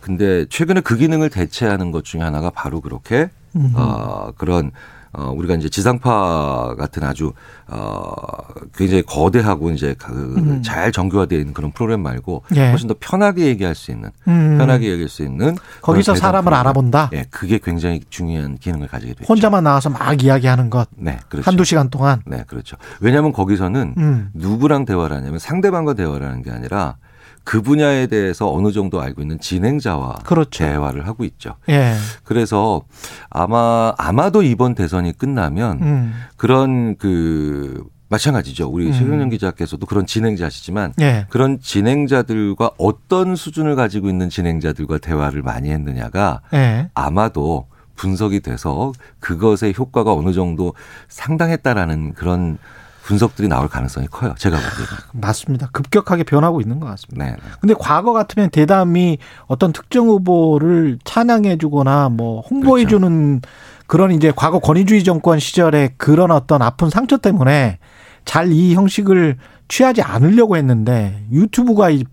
근데 0.00 0.44
최근에 0.48 0.80
그 0.80 0.96
기능을 0.96 1.30
대체하는 1.30 1.92
것 1.92 2.04
중에 2.04 2.20
하나가 2.20 2.50
바로 2.50 2.80
그렇게 2.80 3.30
음. 3.54 3.72
어, 3.76 4.32
그런 4.36 4.72
어, 5.14 5.30
우리가 5.36 5.54
이제 5.56 5.68
지상파 5.68 6.74
같은 6.78 7.04
아주 7.04 7.32
어, 7.68 8.12
굉장히 8.74 9.02
거대하고 9.02 9.70
이제 9.70 9.94
음. 10.08 10.62
그잘 10.62 10.90
정교화되어 10.90 11.38
있는 11.38 11.52
그런 11.52 11.70
프로그램 11.70 12.02
말고 12.02 12.44
예. 12.56 12.70
훨씬 12.70 12.88
더 12.88 12.94
편하게 12.98 13.46
얘기할 13.46 13.74
수 13.74 13.90
있는 13.90 14.10
음. 14.26 14.56
편하게 14.58 14.90
얘기할 14.90 15.08
수 15.08 15.22
있는 15.22 15.56
거기서 15.82 16.14
사람을 16.14 16.44
프로그램. 16.44 16.60
알아본다. 16.60 17.10
예, 17.12 17.24
그게 17.30 17.58
굉장히 17.62 18.00
중요한 18.08 18.56
기능을 18.56 18.88
가지게 18.88 19.14
되죠. 19.14 19.26
혼자만 19.28 19.64
나와서 19.64 19.90
막 19.90 20.22
이야기하는 20.22 20.70
것. 20.70 20.88
네, 20.96 21.18
그렇죠. 21.28 21.48
한두 21.50 21.64
시간 21.64 21.90
동안. 21.90 22.22
네, 22.26 22.44
그렇죠. 22.46 22.76
왜냐하면 23.00 23.32
거기서는 23.32 23.94
음. 23.98 24.30
누구랑 24.32 24.86
대화를 24.86 25.16
하냐면 25.16 25.38
상대방과 25.38 25.92
대화를 25.94 26.26
하는 26.26 26.42
게 26.42 26.50
아니라 26.50 26.96
그 27.44 27.60
분야에 27.60 28.06
대해서 28.06 28.52
어느 28.52 28.72
정도 28.72 29.00
알고 29.00 29.22
있는 29.22 29.40
진행자와 29.40 30.20
그렇죠. 30.24 30.64
대화를 30.64 31.06
하고 31.06 31.24
있죠. 31.24 31.56
예. 31.68 31.94
그래서 32.24 32.82
아마 33.30 33.92
아마도 33.98 34.42
이번 34.42 34.74
대선이 34.74 35.16
끝나면 35.18 35.82
음. 35.82 36.14
그런 36.36 36.96
그 36.96 37.84
마찬가지죠. 38.08 38.68
우리 38.68 38.88
음. 38.88 38.92
최경영 38.92 39.30
기자께서도 39.30 39.86
그런 39.86 40.06
진행자시지만 40.06 40.92
예. 41.00 41.26
그런 41.30 41.58
진행자들과 41.60 42.72
어떤 42.76 43.34
수준을 43.34 43.74
가지고 43.74 44.08
있는 44.08 44.28
진행자들과 44.28 44.98
대화를 44.98 45.42
많이 45.42 45.70
했느냐가 45.70 46.42
예. 46.52 46.90
아마도 46.94 47.66
분석이 47.96 48.40
돼서 48.40 48.92
그것의 49.20 49.74
효과가 49.76 50.12
어느 50.12 50.32
정도 50.32 50.74
상당했다라는 51.08 52.14
그런 52.14 52.58
분석들이 53.04 53.48
나올 53.48 53.68
가능성이 53.68 54.06
커요. 54.10 54.34
제가 54.38 54.56
보기에는. 54.56 54.86
맞습니다. 55.12 55.68
급격하게 55.72 56.22
변하고 56.24 56.60
있는 56.60 56.80
것 56.80 56.86
같습니다. 56.86 57.24
네. 57.24 57.36
근데 57.60 57.74
과거 57.78 58.12
같으면 58.12 58.50
대담이 58.50 59.18
어떤 59.46 59.72
특정 59.72 60.06
후보를 60.08 60.98
찬양해 61.04 61.58
주거나 61.58 62.08
뭐 62.08 62.40
홍보해 62.42 62.84
그렇죠. 62.84 62.98
주는 63.00 63.40
그런 63.86 64.12
이제 64.12 64.32
과거 64.34 64.58
권위주의 64.60 65.02
정권 65.04 65.38
시절에 65.38 65.94
그런 65.96 66.30
어떤 66.30 66.62
아픈 66.62 66.90
상처 66.90 67.16
때문에 67.18 67.78
잘 68.24 68.52
이 68.52 68.74
형식을 68.74 69.36
취하지 69.68 70.02
않으려고 70.02 70.56
했는데 70.56 71.24
유튜브가 71.32 71.90
이, 71.90 72.04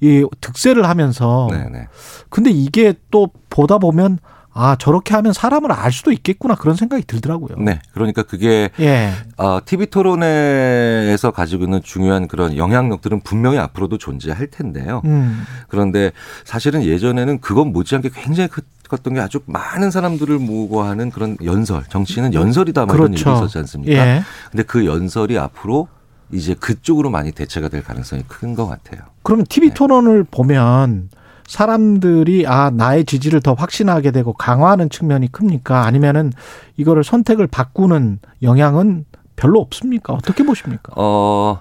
이 0.00 0.26
득세를 0.40 0.86
하면서 0.88 1.48
네, 1.50 1.66
네. 1.70 1.88
근데 2.28 2.50
이게 2.50 2.94
또 3.10 3.30
보다 3.48 3.78
보면 3.78 4.18
아 4.52 4.76
저렇게 4.76 5.14
하면 5.14 5.32
사람을 5.32 5.70
알 5.72 5.92
수도 5.92 6.10
있겠구나 6.12 6.54
그런 6.56 6.74
생각이 6.76 7.04
들더라고요. 7.06 7.56
네. 7.58 7.80
그러니까 7.92 8.22
그게 8.24 8.70
예. 8.80 9.12
아, 9.36 9.60
TV 9.64 9.86
토론회에서 9.86 11.30
가지고 11.30 11.64
있는 11.64 11.80
중요한 11.82 12.26
그런 12.28 12.56
영향력들은 12.56 13.20
분명히 13.20 13.58
앞으로도 13.58 13.98
존재할 13.98 14.48
텐데요. 14.48 15.02
음. 15.04 15.42
그런데 15.68 16.12
사실은 16.44 16.82
예전에는 16.82 17.40
그건 17.40 17.72
못지않게 17.72 18.10
굉장히 18.14 18.48
크- 18.48 18.62
컸던 18.88 19.14
게 19.14 19.20
아주 19.20 19.38
많은 19.46 19.90
사람들을 19.92 20.38
모으고 20.40 20.82
하는 20.82 21.10
그런 21.10 21.36
연설, 21.44 21.84
정치는 21.88 22.34
연설이다 22.34 22.86
뭐 22.86 22.96
이런 22.96 23.12
그렇죠. 23.12 23.30
일이 23.30 23.38
있었지 23.38 23.58
않습니까? 23.58 23.92
예. 23.92 24.22
근데 24.50 24.64
그 24.64 24.84
연설이 24.84 25.38
앞으로 25.38 25.86
이제 26.32 26.54
그쪽으로 26.54 27.08
많이 27.10 27.30
대체가 27.32 27.68
될 27.68 27.82
가능성이 27.84 28.24
큰 28.26 28.54
것 28.56 28.66
같아요. 28.66 29.02
그러면 29.22 29.46
TV 29.48 29.68
네. 29.68 29.74
토론을 29.74 30.24
보면 30.24 31.08
사람들이 31.50 32.46
아 32.46 32.70
나의 32.70 33.04
지지를 33.04 33.40
더 33.40 33.54
확신하게 33.54 34.12
되고 34.12 34.32
강화하는 34.32 34.88
측면이 34.88 35.32
큽니까? 35.32 35.84
아니면은 35.84 36.32
이거를 36.76 37.02
선택을 37.02 37.48
바꾸는 37.48 38.20
영향은 38.42 39.04
별로 39.34 39.60
없습니까? 39.60 40.12
어떻게 40.12 40.44
보십니까? 40.44 40.92
어, 40.94 41.58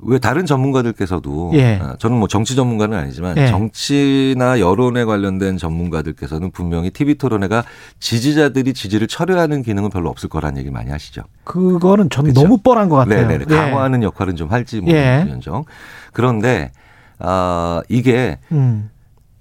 왜 0.00 0.18
다른 0.18 0.44
전문가들께서도 0.44 1.52
예. 1.54 1.78
아, 1.80 1.94
저는 2.00 2.16
뭐 2.18 2.26
정치 2.26 2.56
전문가는 2.56 2.98
아니지만 2.98 3.36
예. 3.36 3.46
정치나 3.46 4.58
여론에 4.58 5.04
관련된 5.04 5.56
전문가들께서는 5.56 6.50
분명히 6.50 6.90
TV 6.90 7.14
토론회가 7.14 7.62
지지자들이 8.00 8.74
지지를 8.74 9.06
철회하는 9.06 9.62
기능은 9.62 9.90
별로 9.90 10.10
없을 10.10 10.28
거라는 10.28 10.58
얘기 10.58 10.70
많이 10.72 10.90
하시죠. 10.90 11.22
그거는 11.44 12.10
전 12.10 12.24
그렇죠. 12.24 12.42
너무 12.42 12.58
뻔한 12.58 12.88
것 12.88 12.96
같아요. 12.96 13.28
네네 13.28 13.44
예. 13.48 13.54
강화하는 13.54 14.02
역할은 14.02 14.34
좀 14.34 14.50
할지 14.50 14.82
예. 14.88 15.22
모르겠죠. 15.22 15.64
그런데 16.12 16.72
아 17.20 17.82
이게 17.88 18.38
음. 18.50 18.90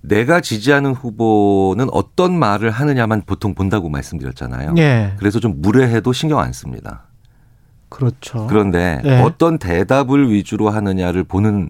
내가 0.02 0.42
지지하는 0.42 0.94
후보는 0.94 1.88
어떤 1.92 2.38
말을 2.38 2.72
하느냐만 2.72 3.24
보통 3.26 3.56
본다고 3.56 3.90
말씀드렸잖아요. 3.90 4.76
예. 4.78 5.14
그래서 5.18 5.40
좀 5.40 5.62
무례해도 5.62 6.14
신경 6.14 6.40
안 6.40 6.54
씁니다. 6.54 7.04
그렇죠. 7.90 8.48
그런데 8.48 9.02
예. 9.06 9.20
어떤 9.22 9.58
대답을 9.58 10.32
위주로 10.32 10.70
하느냐를 10.70 11.24
보는 11.24 11.70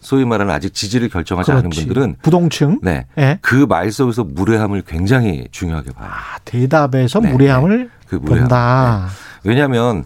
소위 0.00 0.24
말하는 0.24 0.52
아직 0.52 0.74
지지를 0.74 1.08
결정하지 1.08 1.50
않은 1.52 1.62
그렇지. 1.62 1.86
분들은 1.86 2.16
부동층. 2.22 2.78
네. 2.82 3.06
예. 3.18 3.38
그말 3.42 3.90
속에서 3.90 4.24
무례함을 4.24 4.82
굉장히 4.82 5.48
중요하게 5.50 5.92
봐요. 5.92 6.08
아, 6.10 6.38
대답에서 6.44 7.20
네, 7.20 7.32
무례함을 7.32 7.90
그 8.06 8.16
무례함. 8.16 8.40
본다. 8.40 9.08
왜냐하면 9.44 10.04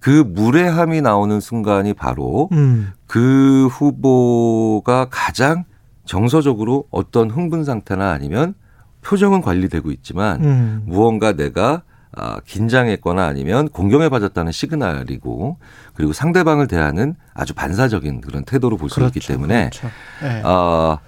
그 0.00 0.24
무례함이 0.26 1.00
나오는 1.00 1.40
순간이 1.40 1.92
바로 1.94 2.48
음. 2.52 2.92
그 3.06 3.68
후보가 3.70 5.08
가장 5.10 5.64
정서적으로 6.06 6.84
어떤 6.90 7.30
흥분 7.30 7.64
상태나 7.64 8.10
아니면 8.10 8.54
표정은 9.02 9.40
관리되고 9.40 9.90
있지만 9.92 10.44
음. 10.44 10.82
무언가 10.86 11.32
내가 11.32 11.82
아, 12.12 12.40
긴장했거나 12.46 13.26
아니면 13.26 13.68
공경에 13.68 14.08
빠졌다는 14.08 14.50
시그널이고 14.50 15.58
그리고 15.94 16.12
상대방을 16.14 16.66
대하는 16.66 17.14
아주 17.34 17.52
반사적인 17.52 18.22
그런 18.22 18.44
태도로 18.44 18.78
볼수 18.78 19.04
있기 19.04 19.20
때문에 19.20 19.70
그렇죠. 19.70 19.88
예. 20.22 20.42
아, 20.44 20.98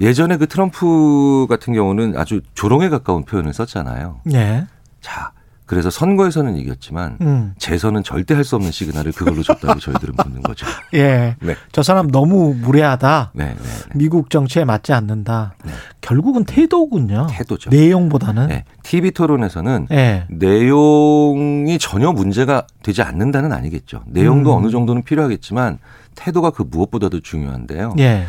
예전에 0.00 0.36
그 0.36 0.48
트럼프 0.48 1.46
같은 1.48 1.72
경우는 1.72 2.16
아주 2.16 2.40
조롱에 2.54 2.88
가까운 2.88 3.24
표현을 3.24 3.52
썼잖아요. 3.52 4.22
예. 4.32 4.66
자, 5.00 5.30
그래서 5.66 5.88
선거에서는 5.88 6.56
이겼지만 6.56 7.16
음. 7.22 7.54
재선은 7.58 8.02
절대 8.02 8.34
할 8.34 8.44
수 8.44 8.56
없는 8.56 8.70
시그널을 8.70 9.12
그걸로 9.12 9.42
줬다고 9.42 9.80
저희들은 9.80 10.14
보는 10.16 10.42
거죠. 10.42 10.66
예. 10.92 11.36
네. 11.40 11.54
저 11.72 11.82
사람 11.82 12.10
너무 12.10 12.54
무례하다. 12.54 13.30
네, 13.34 13.46
네, 13.46 13.54
네. 13.54 13.64
미국 13.94 14.28
정치에 14.28 14.64
맞지 14.64 14.92
않는다. 14.92 15.54
네. 15.64 15.72
결국은 16.02 16.44
태도군요. 16.44 17.26
태도죠. 17.30 17.70
내용보다는. 17.70 18.48
네. 18.48 18.64
TV 18.82 19.12
토론에서는 19.12 19.86
예. 19.92 20.26
내용이 20.28 21.78
전혀 21.78 22.12
문제가 22.12 22.66
되지 22.82 23.00
않는다는 23.02 23.52
아니겠죠. 23.52 24.02
내용도 24.06 24.52
음. 24.52 24.58
어느 24.64 24.70
정도는 24.70 25.02
필요하겠지만 25.02 25.78
태도가 26.14 26.50
그 26.50 26.62
무엇보다도 26.68 27.20
중요한데요. 27.20 27.94
예. 27.98 28.24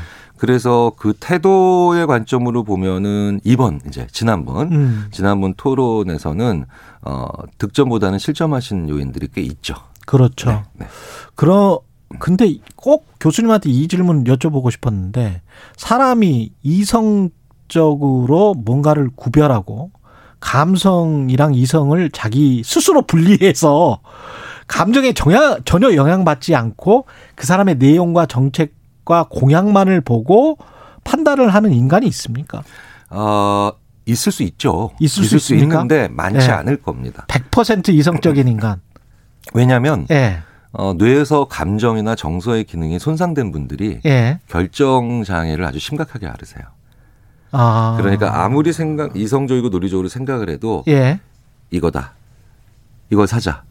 그래서 0.46 0.92
그 0.96 1.14
태도의 1.20 2.06
관점으로 2.06 2.64
보면은 2.64 3.40
이번 3.44 3.82
이제 3.88 4.06
지난번 4.12 4.72
음. 4.72 5.06
지난번 5.12 5.56
토론에서는 5.56 6.66
어 7.02 7.28
득점보다는 7.58 8.20
실점하신 8.20 8.88
요인들이 8.88 9.30
꽤 9.34 9.42
있죠. 9.42 9.74
그렇죠. 10.06 10.52
네, 10.52 10.64
네. 10.74 10.86
그러 11.34 11.80
근데 12.20 12.58
꼭 12.76 13.08
교수님한테 13.20 13.72
이 13.72 13.88
질문 13.88 14.24
여쭤보고 14.24 14.70
싶었는데 14.70 15.42
사람이 15.78 16.52
이성적으로 16.62 18.54
뭔가를 18.54 19.10
구별하고 19.16 19.90
감성이랑 20.42 21.56
이성을 21.56 22.12
자기 22.12 22.62
스스로 22.64 23.02
분리해서 23.02 24.00
감정에 24.68 25.14
전혀, 25.14 25.58
전혀 25.66 25.96
영향받지 25.96 26.54
않고 26.54 27.06
그 27.34 27.48
사람의 27.48 27.78
내용과 27.78 28.28
정책 28.28 28.74
과 29.06 29.28
공약만을 29.30 30.02
보고 30.02 30.58
판단을 31.04 31.54
하는 31.54 31.72
인간이 31.72 32.08
있습니까? 32.08 32.64
어 33.12 33.72
있을 34.06 34.32
수 34.32 34.42
있죠. 34.44 34.92
있을 35.00 35.24
수수 35.24 35.54
있습니까? 35.54 35.76
있는데 35.76 36.08
많지 36.08 36.48
네. 36.48 36.54
않을 36.54 36.82
겁니다. 36.82 37.26
100% 37.28 37.90
이성적인 37.90 38.48
인간. 38.48 38.82
왜냐하면 39.54 40.08
예. 40.10 40.40
어, 40.72 40.94
뇌에서 40.94 41.46
감정이나 41.46 42.16
정서의 42.16 42.66
기능이 42.66 43.00
손상된 43.00 43.52
분들이 43.52 44.02
예. 44.06 44.40
결정 44.48 45.24
장애를 45.24 45.64
아주 45.64 45.80
심각하게 45.80 46.28
앓으세요. 46.28 46.66
아. 47.52 47.96
그러니까 47.98 48.44
아무리 48.44 48.74
생각 48.74 49.16
이성적이고 49.16 49.70
논리적으로 49.70 50.10
생각을 50.10 50.50
해도 50.50 50.84
예. 50.88 51.20
이거다. 51.72 52.14
이걸 53.10 53.28
사자. 53.28 53.64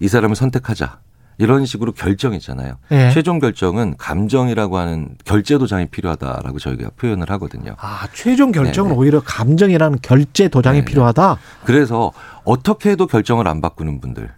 이 0.00 0.08
사람을 0.08 0.36
선택하자. 0.36 0.98
이런 1.38 1.66
식으로 1.66 1.92
결정이잖아요. 1.92 2.74
예. 2.92 3.10
최종 3.12 3.38
결정은 3.38 3.94
감정이라고 3.98 4.78
하는 4.78 5.16
결제 5.24 5.58
도장이 5.58 5.86
필요하다라고 5.86 6.58
저희가 6.58 6.90
표현을 6.96 7.28
하거든요. 7.30 7.74
아, 7.78 8.06
최종 8.12 8.52
결정은 8.52 8.90
네네. 8.90 9.00
오히려 9.00 9.20
감정이라는 9.24 9.98
결제 10.02 10.48
도장이 10.48 10.78
네네. 10.80 10.84
필요하다. 10.84 11.38
그래서 11.64 12.12
어떻게 12.44 12.90
해도 12.90 13.06
결정을 13.06 13.48
안 13.48 13.60
바꾸는 13.60 14.00
분들 14.00 14.30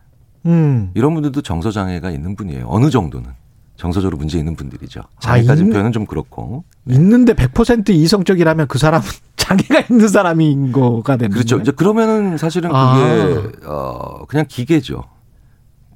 음. 0.47 0.91
이런 0.95 1.15
분들도 1.15 1.43
정서 1.43 1.71
장애가 1.71 2.11
있는 2.11 2.37
분이에요. 2.37 2.67
어느 2.69 2.89
정도는 2.91 3.31
정서적으로 3.77 4.17
문제 4.17 4.39
있는 4.39 4.57
분들이죠. 4.57 5.03
장애까지 5.21 5.65
있는- 5.65 5.73
표현은 5.73 5.93
좀 5.93 6.07
그렇고. 6.07 6.65
있는데 6.89 7.35
100% 7.35 7.91
이성적이라면 7.91 8.69
그 8.69 8.79
사람은 8.79 9.07
장애가 9.37 9.83
있는 9.91 10.09
사람인 10.09 10.73
거가 10.73 11.17
되는 11.19 11.31
그렇죠. 11.35 11.59
이제 11.59 11.73
그러면은 11.73 12.39
사실은 12.39 12.71
그게 12.71 12.79
아. 12.79 13.69
어 13.71 14.25
그냥 14.27 14.47
기계죠. 14.49 15.05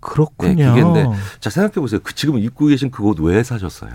그렇군요. 0.01 0.55
네, 0.55 0.69
기계인데 0.69 1.09
자 1.41 1.51
생각해 1.51 1.75
보세요. 1.75 2.01
그 2.03 2.15
지금 2.15 2.39
입고 2.39 2.67
계신 2.67 2.91
그 2.91 3.05
옷 3.05 3.21
왜 3.21 3.43
사셨어요? 3.43 3.91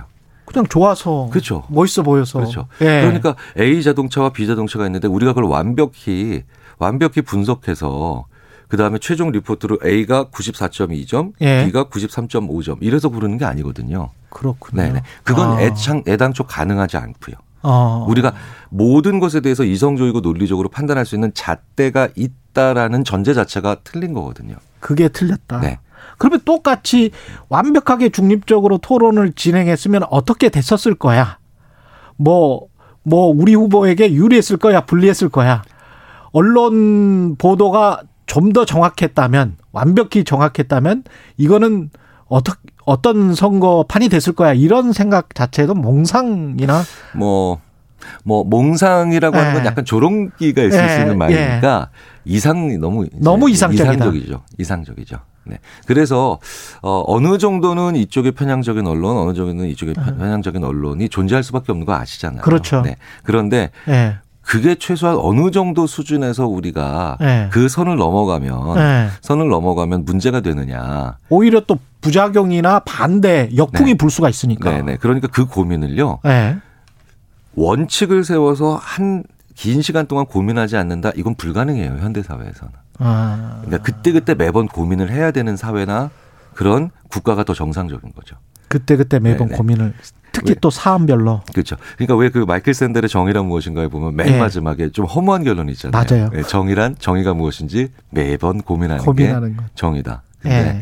그냥 0.46 0.66
좋아서 0.68 1.28
그렇죠. 1.32 1.64
멋있어 1.70 2.04
보여서 2.04 2.38
그렇죠. 2.40 2.68
예. 2.82 3.02
그러니까 3.02 3.36
A 3.60 3.82
자동차와 3.82 4.30
B 4.30 4.46
자동차가 4.46 4.86
있는데 4.86 5.08
우리가 5.08 5.34
그걸 5.34 5.50
완벽히 5.50 6.44
완벽히 6.78 7.22
분석해서 7.22 8.26
그 8.68 8.78
다음에 8.78 8.98
최종 9.00 9.32
리포트로 9.32 9.80
A가 9.86 10.26
94.2점, 10.26 11.34
예. 11.42 11.66
B가 11.66 11.86
93.5점 11.86 12.78
이래서 12.82 13.10
고르는 13.10 13.38
게 13.38 13.46
아니거든요. 13.46 14.10
그렇군요. 14.30 14.82
네네. 14.84 15.02
그건 15.24 15.58
아. 15.58 15.62
애창 15.62 16.04
애당초 16.08 16.44
가능하지 16.46 16.98
않고요. 16.98 17.36
어. 17.64 18.06
우리가 18.10 18.34
모든 18.70 19.20
것에 19.20 19.40
대해서 19.40 19.64
이성적이고 19.64 20.20
논리적으로 20.22 20.70
판단할 20.70 21.06
수 21.06 21.16
있는 21.16 21.32
잣대가 21.34 22.10
있다라는 22.16 23.04
전제 23.04 23.34
자체가 23.34 23.78
틀린 23.84 24.14
거거든요. 24.14 24.56
그게 24.80 25.08
틀렸다. 25.10 25.60
네. 25.62 25.80
그러면 26.18 26.40
똑같이 26.46 27.12
완벽하게 27.50 28.10
중립적으로 28.10 28.78
토론을 28.78 29.34
진행했으면 29.34 30.04
어떻게 30.10 30.50
됐었을 30.50 30.96
거야? 30.96 31.38
뭐, 32.18 32.68
뭐, 33.04 33.28
우리 33.28 33.54
후보에게 33.54 34.14
유리했을 34.14 34.58
거야? 34.58 34.82
불리했을 34.82 35.30
거야? 35.30 35.62
언론 36.32 37.36
보도가 37.38 38.02
좀 38.26 38.52
더 38.54 38.66
정확했다면, 38.66 39.58
완벽히 39.72 40.24
정확했다면, 40.24 41.04
이거는 41.38 41.90
어떻게, 42.28 42.60
어떤 42.86 43.34
선거판이 43.36 44.10
됐을 44.10 44.34
거야? 44.34 44.54
이런 44.54 44.94
생각 44.94 45.36
자체도 45.36 45.76
몽상이나, 45.76 46.84
뭐, 47.16 47.60
뭐, 48.24 48.44
몽상이라고 48.44 49.38
하는 49.38 49.54
건 49.54 49.62
예. 49.64 49.66
약간 49.68 49.86
조롱기가 49.86 50.64
있을 50.64 50.84
예, 50.84 50.90
수 50.90 51.02
있는 51.02 51.18
말이니까 51.18 51.90
이상이 52.26 52.78
너무 52.78 53.08
너무 53.14 53.50
이상적이다. 53.50 53.94
이상적이죠. 53.94 54.44
이상적이죠. 54.58 55.18
네. 55.46 55.60
그래서 55.86 56.40
어 56.82 57.04
어느 57.08 57.38
정도는 57.38 57.96
이쪽에 57.96 58.32
편향적인 58.32 58.86
언론, 58.88 59.18
어느 59.18 59.34
정도는 59.34 59.68
이쪽에 59.70 59.94
편- 59.94 60.18
편향적인 60.18 60.64
언론이 60.64 61.10
존재할 61.10 61.44
수밖에 61.44 61.72
없는 61.72 61.86
거 61.86 61.94
아시잖아요. 61.94 62.40
예. 62.40 62.44
그렇죠. 62.44 62.82
네. 62.82 62.96
그런데 63.24 63.70
예, 63.88 64.18
그게 64.42 64.76
최소한 64.76 65.18
어느 65.20 65.52
정도 65.52 65.88
수준에서 65.88 66.48
우리가 66.48 67.18
예. 67.22 67.50
그 67.52 67.68
선을 67.70 67.96
넘어가면 67.96 68.78
예. 68.78 69.08
선을 69.22 69.48
넘어가면 69.50 70.06
문제가 70.06 70.40
되느냐. 70.42 71.18
오히려 71.30 71.62
또 71.62 71.78
부작용이나 72.02 72.80
반대, 72.80 73.50
역풍이 73.56 73.92
네. 73.92 73.98
불 73.98 74.10
수가 74.12 74.30
있으니까. 74.30 74.70
네네. 74.70 74.98
그러니까 74.98 75.28
그 75.28 75.46
고민을요. 75.46 76.20
예. 76.26 76.58
원칙을 77.56 78.24
세워서 78.24 78.80
한 78.82 79.24
긴 79.58 79.82
시간 79.82 80.06
동안 80.06 80.26
고민하지 80.26 80.76
않는다. 80.76 81.12
이건 81.16 81.34
불가능해요. 81.36 81.96
현대 82.02 82.22
사회에서는. 82.22 82.74
아. 83.00 83.62
그러니까 83.66 83.84
그때 83.84 84.12
그때 84.12 84.34
매번 84.36 84.68
고민을 84.68 85.10
해야 85.12 85.32
되는 85.32 85.58
사회나 85.58 86.10
그런 86.54 86.90
국가가 87.10 87.44
더 87.44 87.54
정상적인 87.54 88.14
거죠. 88.14 88.36
그때 88.68 88.96
그때 88.96 89.20
매번 89.20 89.48
네네. 89.48 89.58
고민을 89.58 89.94
특히 90.32 90.52
왜- 90.52 90.56
또 90.60 90.70
사안별로 90.70 91.42
그렇죠. 91.54 91.76
그러니까 91.98 92.16
왜 92.16 92.30
그 92.30 92.40
마이클 92.40 92.74
샌델의 92.74 93.10
정의란 93.10 93.46
무엇인가에 93.46 93.88
보면 93.88 94.16
맨 94.16 94.28
네. 94.28 94.40
마지막에 94.40 94.90
좀 94.90 95.06
허무한 95.06 95.44
결론이 95.44 95.72
있잖아요. 95.74 96.04
맞아요. 96.10 96.30
네, 96.32 96.42
정의란 96.44 96.96
정의가 97.00 97.34
무엇인지 97.34 97.90
매번 98.10 98.62
고민하는, 98.62 99.04
고민하는 99.04 99.52
게 99.52 99.56
것. 99.58 99.76
정의다. 99.76 100.24
근데 100.42 100.56
예. 100.78 100.82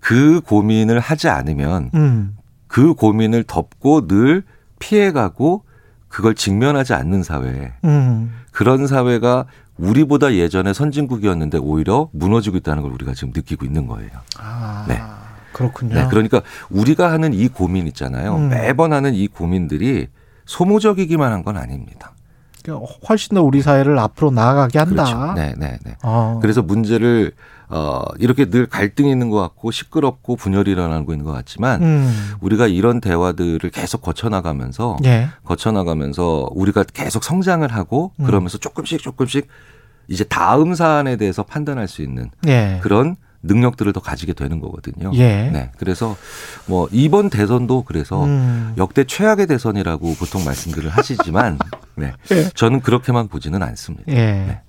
그 0.00 0.40
고민을 0.42 1.00
하지 1.00 1.28
않으면 1.28 1.90
음. 1.94 2.36
그 2.66 2.94
고민을 2.94 3.44
덮고 3.44 4.06
늘 4.06 4.42
피해가고 4.78 5.64
그걸 6.08 6.34
직면하지 6.34 6.94
않는 6.94 7.22
사회. 7.22 7.72
음. 7.84 8.32
그런 8.52 8.86
사회가 8.86 9.46
우리보다 9.78 10.34
예전에 10.34 10.72
선진국이었는데 10.72 11.58
오히려 11.58 12.08
무너지고 12.12 12.56
있다는 12.58 12.82
걸 12.82 12.92
우리가 12.92 13.14
지금 13.14 13.32
느끼고 13.34 13.64
있는 13.64 13.86
거예요. 13.86 14.10
아. 14.38 14.84
네. 14.88 15.00
그렇군요. 15.52 15.94
네, 15.94 16.06
그러니까 16.10 16.42
우리가 16.70 17.12
하는 17.12 17.32
이 17.32 17.46
고민 17.48 17.86
있잖아요. 17.86 18.36
음. 18.36 18.48
매번 18.48 18.92
하는 18.92 19.14
이 19.14 19.28
고민들이 19.28 20.08
소모적이기만 20.46 21.32
한 21.32 21.44
건 21.44 21.56
아닙니다. 21.56 22.12
그러니까 22.64 22.86
훨씬 23.08 23.34
더 23.34 23.42
우리 23.42 23.62
사회를 23.62 23.98
앞으로 23.98 24.30
나아가게 24.30 24.78
한다. 24.78 25.04
그렇죠. 25.04 25.32
네, 25.34 25.54
네, 25.58 25.78
네. 25.84 25.96
어. 26.02 26.38
그래서 26.40 26.62
문제를 26.62 27.32
어 27.74 28.04
이렇게 28.20 28.44
늘 28.44 28.66
갈등이 28.66 29.10
있는 29.10 29.30
것 29.30 29.40
같고 29.40 29.72
시끄럽고 29.72 30.36
분열이 30.36 30.70
일어나고 30.70 31.12
있는 31.12 31.24
것 31.24 31.32
같지만 31.32 31.82
음. 31.82 32.32
우리가 32.40 32.68
이런 32.68 33.00
대화들을 33.00 33.68
계속 33.70 34.00
거쳐 34.00 34.28
나가면서 34.28 34.96
예. 35.04 35.28
거쳐 35.42 35.72
나가면서 35.72 36.48
우리가 36.52 36.84
계속 36.84 37.24
성장을 37.24 37.66
하고 37.72 38.12
음. 38.20 38.26
그러면서 38.26 38.58
조금씩 38.58 39.02
조금씩 39.02 39.48
이제 40.06 40.22
다음 40.22 40.76
사안에 40.76 41.16
대해서 41.16 41.42
판단할 41.42 41.88
수 41.88 42.02
있는 42.02 42.30
예. 42.46 42.78
그런 42.80 43.16
능력들을 43.42 43.92
더 43.92 44.00
가지게 44.00 44.34
되는 44.34 44.60
거거든요. 44.60 45.10
예. 45.14 45.50
네. 45.52 45.70
그래서 45.76 46.16
뭐 46.66 46.88
이번 46.92 47.28
대선도 47.28 47.82
그래서 47.82 48.24
음. 48.24 48.72
역대 48.78 49.04
최악의 49.04 49.48
대선이라고 49.48 50.14
보통 50.14 50.44
말씀들을 50.44 50.90
하시지만 50.90 51.58
네. 51.96 52.12
예. 52.30 52.48
저는 52.54 52.80
그렇게만 52.82 53.26
보지는 53.28 53.62
않습니다. 53.62 54.04
예. 54.12 54.14
네. 54.14 54.60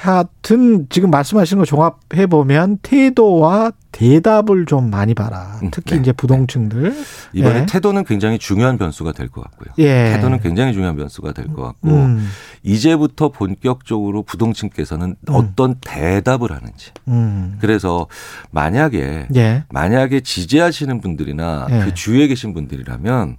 하여튼 0.00 0.86
지금 0.88 1.10
말씀하시는 1.10 1.60
거 1.60 1.66
종합해 1.66 2.26
보면 2.26 2.78
태도와 2.80 3.70
대답을 3.92 4.64
좀 4.64 4.88
많이 4.88 5.12
봐라. 5.12 5.58
음, 5.62 5.68
특히 5.70 5.96
네. 5.96 6.00
이제 6.00 6.12
부동층들. 6.12 6.94
이번에 7.34 7.60
예. 7.60 7.66
태도는 7.66 8.04
굉장히 8.04 8.38
중요한 8.38 8.78
변수가 8.78 9.12
될 9.12 9.28
것 9.28 9.42
같고요. 9.42 9.74
예. 9.78 10.12
태도는 10.14 10.40
굉장히 10.40 10.72
중요한 10.72 10.96
변수가 10.96 11.32
될 11.32 11.48
것 11.48 11.62
같고 11.62 11.88
음. 11.90 12.26
이제부터 12.62 13.28
본격적으로 13.28 14.22
부동층께서는 14.22 15.16
음. 15.28 15.34
어떤 15.34 15.74
대답을 15.82 16.50
하는지. 16.52 16.92
음. 17.08 17.58
그래서 17.60 18.06
만약에 18.52 19.26
예. 19.34 19.64
만약에 19.68 20.20
지지하시는 20.20 20.98
분들이나 21.02 21.66
예. 21.68 21.80
그 21.84 21.92
주위에 21.94 22.26
계신 22.26 22.54
분들이라면 22.54 23.36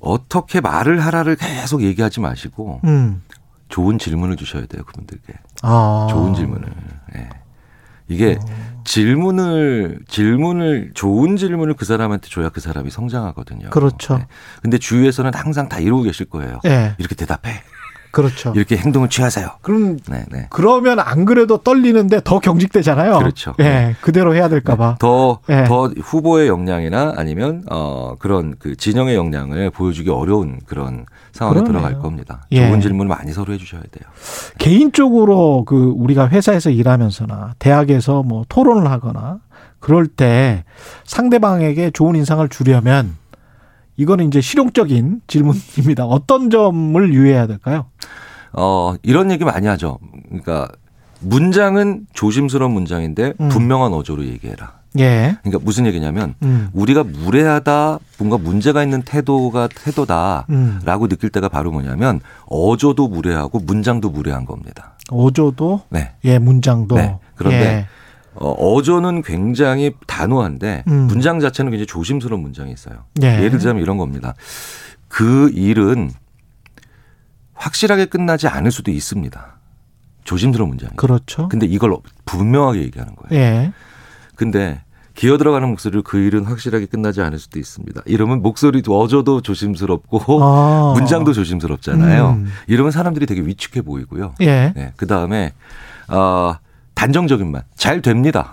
어떻게 0.00 0.60
말을 0.60 1.00
하라를 1.00 1.36
계속 1.36 1.82
얘기하지 1.82 2.20
마시고 2.20 2.80
음. 2.84 3.22
좋은 3.74 3.98
질문을 3.98 4.36
주셔야 4.36 4.66
돼요 4.66 4.84
그분들께 4.84 5.34
아. 5.62 6.06
좋은 6.08 6.32
질문을 6.32 6.72
예. 7.16 7.28
이게 8.06 8.38
어. 8.40 8.82
질문을 8.84 9.98
질문을 10.06 10.92
좋은 10.94 11.36
질문을 11.36 11.74
그 11.74 11.84
사람한테 11.84 12.28
줘야 12.28 12.50
그 12.50 12.60
사람이 12.60 12.90
성장하거든요. 12.90 13.70
그렇죠. 13.70 14.18
네. 14.18 14.26
근데 14.62 14.78
주위에서는 14.78 15.32
항상 15.34 15.68
다 15.68 15.80
이러고 15.80 16.02
계실 16.02 16.26
거예요. 16.26 16.60
예. 16.66 16.94
이렇게 16.98 17.16
대답해. 17.16 17.62
그렇죠. 18.14 18.52
이렇게 18.54 18.76
행동을 18.76 19.08
취하세요. 19.08 19.48
그럼 19.60 19.98
네, 20.08 20.24
네. 20.30 20.46
그러면 20.50 21.00
안 21.00 21.24
그래도 21.24 21.58
떨리는데 21.58 22.20
더 22.24 22.38
경직되잖아요. 22.38 23.18
그렇죠. 23.18 23.54
예. 23.58 23.62
네. 23.64 23.96
그대로 24.00 24.34
해야 24.34 24.48
될까 24.48 24.76
봐. 24.76 24.96
더, 25.00 25.40
예. 25.50 25.64
더 25.64 25.88
후보의 25.88 26.48
역량이나 26.48 27.14
아니면, 27.16 27.64
어, 27.70 28.14
그런 28.18 28.54
그 28.58 28.76
진영의 28.76 29.16
역량을 29.16 29.70
보여주기 29.70 30.10
어려운 30.10 30.60
그런 30.64 31.06
상황에 31.32 31.60
그러네요. 31.60 31.72
들어갈 31.72 31.98
겁니다. 32.00 32.46
예. 32.52 32.68
좋은 32.68 32.80
질문을 32.80 33.08
많이 33.08 33.32
서로 33.32 33.52
해주셔야 33.52 33.82
돼요. 33.82 34.08
개인적으로 34.58 35.64
그 35.66 35.92
우리가 35.96 36.28
회사에서 36.28 36.70
일하면서나 36.70 37.54
대학에서 37.58 38.22
뭐 38.22 38.44
토론을 38.48 38.90
하거나 38.90 39.38
그럴 39.80 40.06
때 40.06 40.64
상대방에게 41.04 41.90
좋은 41.90 42.16
인상을 42.16 42.48
주려면 42.48 43.16
이거는 43.96 44.26
이제 44.26 44.40
실용적인 44.40 45.22
질문입니다. 45.26 46.06
어떤 46.06 46.50
점을 46.50 47.12
유의해야 47.12 47.46
될까요? 47.46 47.86
어, 48.52 48.94
이런 49.02 49.30
얘기 49.30 49.44
많이 49.44 49.66
하죠. 49.66 49.98
그러니까 50.28 50.68
문장은 51.20 52.06
조심스러운 52.12 52.72
문장인데 52.72 53.34
음. 53.40 53.48
분명한 53.48 53.92
어조로 53.92 54.24
얘기해라. 54.26 54.84
예. 54.98 55.36
그러니까 55.42 55.64
무슨 55.64 55.86
얘기냐면 55.86 56.34
음. 56.42 56.68
우리가 56.72 57.02
무례하다, 57.02 57.98
뭔가 58.18 58.38
문제가 58.38 58.82
있는 58.82 59.02
태도가 59.02 59.68
태도다라고 59.74 60.46
음. 60.50 61.08
느낄 61.08 61.30
때가 61.30 61.48
바로 61.48 61.72
뭐냐면 61.72 62.20
어조도 62.46 63.08
무례하고 63.08 63.58
문장도 63.58 64.10
무례한 64.10 64.44
겁니다. 64.44 64.96
어조도 65.10 65.82
네. 65.90 66.12
예, 66.24 66.38
문장도. 66.38 66.94
네. 66.94 67.18
그런데 67.34 67.58
예. 67.58 67.86
어, 68.34 68.50
어조는 68.50 69.22
굉장히 69.22 69.92
단호한데 70.06 70.84
음. 70.88 71.06
문장 71.06 71.40
자체는 71.40 71.70
굉장히 71.70 71.86
조심스러운 71.86 72.42
문장이 72.42 72.72
있어요. 72.72 73.04
예. 73.22 73.36
예를 73.38 73.50
들자면 73.50 73.82
이런 73.82 73.96
겁니다. 73.96 74.34
그 75.08 75.50
일은 75.54 76.10
확실하게 77.54 78.06
끝나지 78.06 78.48
않을 78.48 78.70
수도 78.70 78.90
있습니다. 78.90 79.56
조심스러운 80.24 80.70
문장이에요. 80.70 80.96
그렇죠. 80.96 81.48
근데 81.48 81.66
이걸 81.66 81.96
분명하게 82.24 82.82
얘기하는 82.82 83.14
거예요. 83.14 83.42
예. 83.42 83.72
근데 84.34 84.82
기어 85.14 85.38
들어가는 85.38 85.68
목소리로 85.68 86.02
그 86.02 86.18
일은 86.18 86.44
확실하게 86.44 86.86
끝나지 86.86 87.20
않을 87.20 87.38
수도 87.38 87.60
있습니다. 87.60 88.02
이러면 88.06 88.42
목소리도 88.42 88.98
어조도 88.98 89.42
조심스럽고 89.42 90.42
아. 90.42 90.92
문장도 90.96 91.32
조심스럽잖아요. 91.32 92.30
음. 92.30 92.50
이러면 92.66 92.90
사람들이 92.90 93.26
되게 93.26 93.40
위축해 93.42 93.82
보이고요. 93.82 94.34
예. 94.40 94.72
네, 94.74 94.92
그 94.96 95.06
다음에 95.06 95.52
어, 96.08 96.56
단정적인 96.94 97.50
말잘 97.50 98.02
됩니다. 98.02 98.52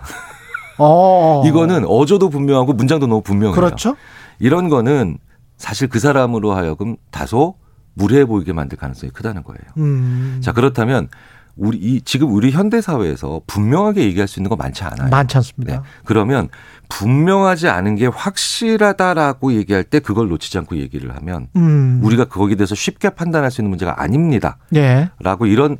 어. 0.77 1.43
이거는 1.47 1.85
어조도 1.85 2.29
분명하고 2.29 2.73
문장도 2.73 3.07
너무 3.07 3.21
분명해요. 3.21 3.55
그렇죠. 3.55 3.95
이런 4.39 4.69
거는 4.69 5.17
사실 5.57 5.87
그 5.87 5.99
사람으로 5.99 6.53
하여금 6.53 6.97
다소 7.11 7.55
무례해 7.93 8.25
보이게 8.25 8.53
만들 8.53 8.77
가능성이 8.77 9.11
크다는 9.11 9.43
거예요. 9.43 9.61
음. 9.77 10.39
자 10.41 10.51
그렇다면 10.51 11.09
우리 11.55 11.77
이 11.77 12.01
지금 12.01 12.33
우리 12.33 12.51
현대 12.51 12.81
사회에서 12.81 13.41
분명하게 13.45 14.03
얘기할 14.03 14.27
수 14.27 14.39
있는 14.39 14.49
거 14.49 14.55
많지 14.55 14.83
않아요. 14.83 15.09
많지 15.09 15.37
않습니다. 15.37 15.75
네. 15.75 15.81
그러면 16.05 16.49
분명하지 16.89 17.67
않은 17.67 17.95
게 17.95 18.07
확실하다라고 18.07 19.53
얘기할 19.53 19.83
때 19.83 19.99
그걸 19.99 20.29
놓치지 20.29 20.57
않고 20.59 20.77
얘기를 20.77 21.15
하면 21.15 21.47
음. 21.55 21.99
우리가 22.03 22.25
거기에 22.25 22.55
대해서 22.55 22.73
쉽게 22.73 23.09
판단할 23.09 23.51
수 23.51 23.61
있는 23.61 23.69
문제가 23.69 24.01
아닙니다. 24.01 24.57
예. 24.75 25.09
라고 25.19 25.45
이런 25.45 25.77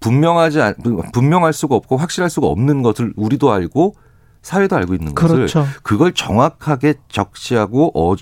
분명하지 0.00 0.60
않, 0.60 0.74
분명할 1.12 1.52
수가 1.52 1.74
없고 1.74 1.96
확실할 1.96 2.30
수가 2.30 2.46
없는 2.46 2.82
것을 2.82 3.12
우리도 3.16 3.52
알고 3.52 3.94
사회도 4.42 4.76
알고 4.76 4.94
있는 4.94 5.14
것을 5.14 5.36
그렇죠. 5.36 5.66
그걸 5.82 6.12
정확하게 6.12 6.94
적시하고 7.08 7.92
어, 7.94 8.14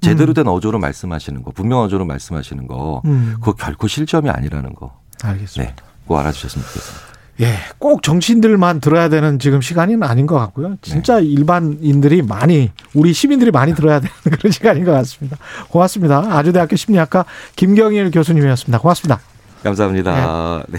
제대로 0.00 0.32
된 0.32 0.46
어조로 0.46 0.78
말씀하시는 0.78 1.42
거, 1.42 1.50
분명 1.50 1.80
어조로 1.80 2.04
말씀하시는 2.04 2.66
거, 2.66 3.02
음. 3.06 3.34
그거 3.40 3.52
결코 3.54 3.88
실점이 3.88 4.30
아니라는 4.30 4.74
거. 4.74 5.00
알겠습니다. 5.22 5.74
네. 5.74 5.82
꼭 6.06 6.18
알아주셨으면 6.18 6.66
좋겠습니다. 6.66 7.08
예, 7.40 7.54
꼭 7.78 8.02
정치인들만 8.02 8.80
들어야 8.80 9.08
되는 9.08 9.38
지금 9.38 9.60
시간은 9.60 10.02
아닌 10.02 10.26
것 10.26 10.36
같고요. 10.38 10.76
진짜 10.82 11.20
일반인들이 11.20 12.22
많이 12.22 12.72
우리 12.94 13.12
시민들이 13.12 13.52
많이 13.52 13.74
들어야 13.74 14.00
되는 14.00 14.12
그런 14.36 14.50
시간인 14.50 14.84
것 14.84 14.90
같습니다. 14.92 15.36
고맙습니다. 15.68 16.36
아주대학교 16.36 16.74
심리학과 16.74 17.24
김경일 17.54 18.10
교수님이었습니다. 18.10 18.80
고맙습니다. 18.80 19.20
감사합니다. 19.62 20.64
네. 20.68 20.78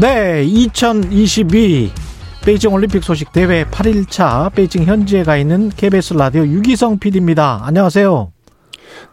네, 0.00 0.44
2022 0.44 1.90
베이징 2.44 2.72
올림픽 2.72 3.02
소식 3.02 3.32
대회 3.32 3.64
8일차 3.64 4.52
베이징 4.54 4.84
현지에 4.84 5.24
가 5.24 5.36
있는 5.36 5.70
KBS 5.70 6.14
라디오 6.14 6.46
유기성 6.46 7.00
PD입니다. 7.00 7.62
안녕하세요. 7.64 8.30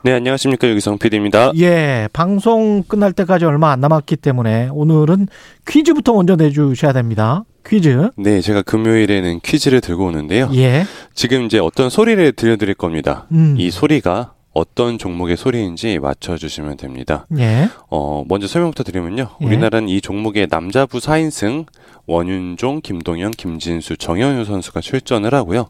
네, 0.02 0.12
안녕하십니까. 0.14 0.68
유기성 0.70 0.98
PD입니다. 0.98 1.52
예, 1.58 2.08
방송 2.14 2.84
끝날 2.84 3.14
때까지 3.14 3.46
얼마 3.46 3.72
안 3.72 3.80
남았기 3.80 4.18
때문에 4.18 4.70
오늘은 4.72 5.28
퀴즈부터 5.68 6.14
먼저 6.14 6.36
내주셔야 6.36 6.94
됩니다. 6.94 7.44
퀴즈. 7.66 8.10
네, 8.18 8.42
제가 8.42 8.62
금요일에는 8.62 9.40
퀴즈를 9.42 9.82
들고 9.82 10.06
오는데요. 10.06 10.50
예. 10.54 10.84
지금 11.14 11.46
이제 11.46 11.58
어떤 11.58 11.90
소리를 11.90 12.32
들려드릴 12.34 12.76
겁니다. 12.76 13.26
음. 13.32 13.56
이 13.58 13.72
소리가 13.72 14.34
어떤 14.54 14.98
종목의 14.98 15.36
소리인지 15.36 16.00
맞춰주시면 16.00 16.78
됩니다. 16.78 17.28
예. 17.38 17.68
어, 17.90 18.24
먼저 18.28 18.48
설명부터 18.48 18.84
드리면요. 18.84 19.28
예. 19.42 19.46
우리나라는 19.46 19.90
이 19.90 20.00
종목의 20.00 20.48
남자부 20.50 21.00
4인승 21.00 21.66
원윤종, 22.08 22.82
김동현, 22.82 23.32
김진수, 23.32 23.98
정현우 23.98 24.46
선수가 24.46 24.80
출전을 24.80 25.34
하고요. 25.34 25.68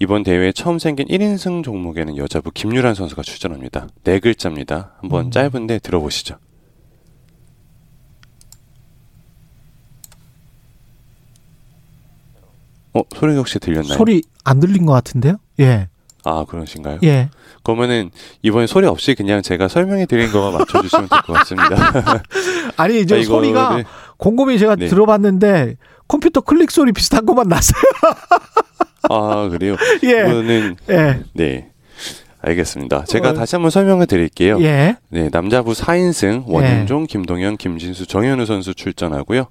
이번 0.00 0.22
대회에 0.22 0.52
처음 0.52 0.78
생긴 0.78 1.06
1인승 1.08 1.62
종목에는 1.62 2.16
여자부 2.16 2.50
김유란 2.50 2.94
선수가 2.94 3.22
출전합니다. 3.22 3.88
네 4.02 4.18
글자입니다. 4.18 4.94
한번 5.00 5.26
음. 5.26 5.30
짧은데 5.30 5.78
들어보시죠. 5.78 6.36
어, 12.92 13.02
소리 13.16 13.34
혹시 13.36 13.58
들렸나요? 13.58 13.96
소리 13.98 14.22
안 14.44 14.60
들린 14.60 14.86
것 14.86 14.92
같은데요? 14.92 15.36
예. 15.60 15.88
아, 16.24 16.44
그러신가요? 16.48 17.00
예. 17.02 17.28
그러면은 17.62 18.10
이번에 18.42 18.66
소리 18.66 18.86
없이 18.86 19.14
그냥 19.14 19.42
제가 19.42 19.68
설명해 19.68 20.06
드린 20.06 20.30
거만 20.30 20.52
맞춰 20.58 20.80
주시면 20.80 21.08
될 21.08 21.20
것 21.22 21.32
같습니다. 21.34 22.22
아니, 22.76 23.06
저 23.06 23.18
아, 23.18 23.22
소리가 23.22 23.82
곰곰이 24.16 24.58
제가 24.58 24.76
네. 24.76 24.86
들어봤는데 24.88 25.76
컴퓨터 26.08 26.40
클릭 26.40 26.70
소리 26.70 26.92
비슷한 26.92 27.26
것만 27.26 27.48
났어요. 27.48 27.82
아, 29.10 29.48
그래요? 29.50 29.76
예. 30.04 30.20
이거는 30.20 30.76
예. 30.90 31.20
네. 31.32 31.68
알겠습니다. 32.40 33.04
제가 33.04 33.30
어. 33.30 33.32
다시 33.32 33.56
한번 33.56 33.70
설명을 33.70 34.06
드릴게요. 34.06 34.58
예. 34.60 34.96
네, 35.08 35.30
남자부 35.32 35.72
4인승 35.72 36.44
원윤종, 36.46 37.06
김동현, 37.06 37.56
김진수, 37.56 38.06
정현우 38.06 38.44
선수 38.44 38.74
출전하고요. 38.74 39.46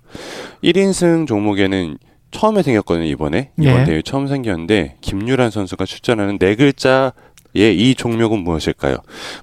1인승 0.64 1.26
종목에는 1.28 1.98
처음에 2.30 2.62
생겼거든요, 2.64 3.06
이번에. 3.06 3.52
이번 3.60 3.82
예. 3.82 3.84
대회 3.86 4.02
처음 4.04 4.28
생겼는데 4.28 4.98
김유란 5.02 5.52
선수가 5.52 5.86
출전하는 5.86 6.38
네 6.38 6.56
글자 6.56 7.14
의이 7.56 7.96
종목은 7.96 8.40
무엇일까요? 8.44 8.98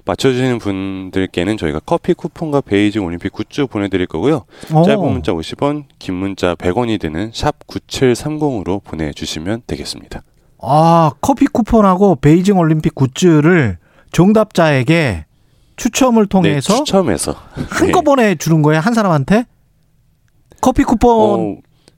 맞춰주시는 0.05 0.59
분들께는 0.59 1.57
저희가 1.57 1.79
커피 1.85 2.13
쿠폰과 2.13 2.61
베이징 2.61 3.03
올림픽 3.05 3.31
굿즈 3.31 3.67
보내드릴 3.67 4.07
거고요. 4.07 4.45
오. 4.73 4.83
짧은 4.83 4.99
문자 5.11 5.31
50원, 5.31 5.85
긴 5.99 6.15
문자 6.15 6.55
100원이 6.55 6.99
드는 6.99 7.31
샵 7.33 7.55
9730으로 7.67 8.83
보내주시면 8.83 9.63
되겠습니다. 9.67 10.21
아, 10.61 11.11
커피 11.21 11.45
쿠폰하고 11.47 12.15
베이징 12.17 12.57
올림픽 12.57 12.93
굿즈를 12.95 13.77
정답자에게 14.11 15.25
추첨을 15.77 16.27
통해서 16.27 16.73
네, 16.73 16.79
추첨해서 16.83 17.35
한꺼번에 17.69 18.35
주는 18.35 18.61
거예요, 18.61 18.81
한 18.81 18.93
사람한테? 18.93 19.45
커피 20.61 20.83
쿠폰 20.83 21.09
어, 21.39 21.55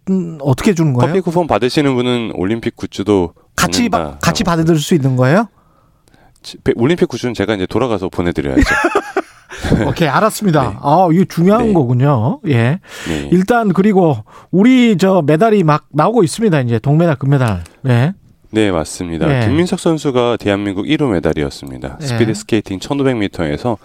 음, 0.10 0.38
어떻게 0.42 0.74
주는 0.74 0.94
거예요? 0.94 1.08
커피 1.12 1.20
쿠폰 1.22 1.48
받으시는 1.48 1.94
분은 1.96 2.32
올림픽 2.36 2.76
굿즈도 2.78 3.34
같이 3.56 3.90
바- 3.90 3.98
받는다. 3.98 4.20
같이 4.20 4.44
받을 4.46 4.78
수 4.78 4.94
있는 4.96 5.16
거예요? 5.18 5.48
올림픽 6.76 7.08
굿즈는 7.08 7.34
제가 7.34 7.56
이제 7.56 7.66
돌아가서 7.66 8.10
보내드려야죠. 8.10 8.62
오케이, 9.88 10.08
알았습니다. 10.08 10.80
아, 10.82 11.08
이거 11.12 11.26
중요한 11.26 11.68
네. 11.68 11.74
거군요. 11.74 12.40
예. 12.48 12.80
네. 13.08 13.30
일단 13.32 13.72
그리고 13.72 14.18
우리 14.52 14.98
저 14.98 15.22
메달이 15.26 15.64
막 15.64 15.86
나오고 15.92 16.24
있습니다. 16.24 16.60
이제 16.62 16.80
동메달, 16.80 17.16
금메달. 17.16 17.64
네. 17.82 18.14
네, 18.52 18.72
맞습니다. 18.72 19.28
네. 19.28 19.46
김민석 19.48 19.80
선수가 19.80 20.38
대한민국 20.38 20.86
1호 20.86 21.12
메달이었습니다. 21.12 21.98
네. 22.00 22.06
스피드 22.06 22.34
스케이팅 22.34 22.80
1500m에서 22.80 23.78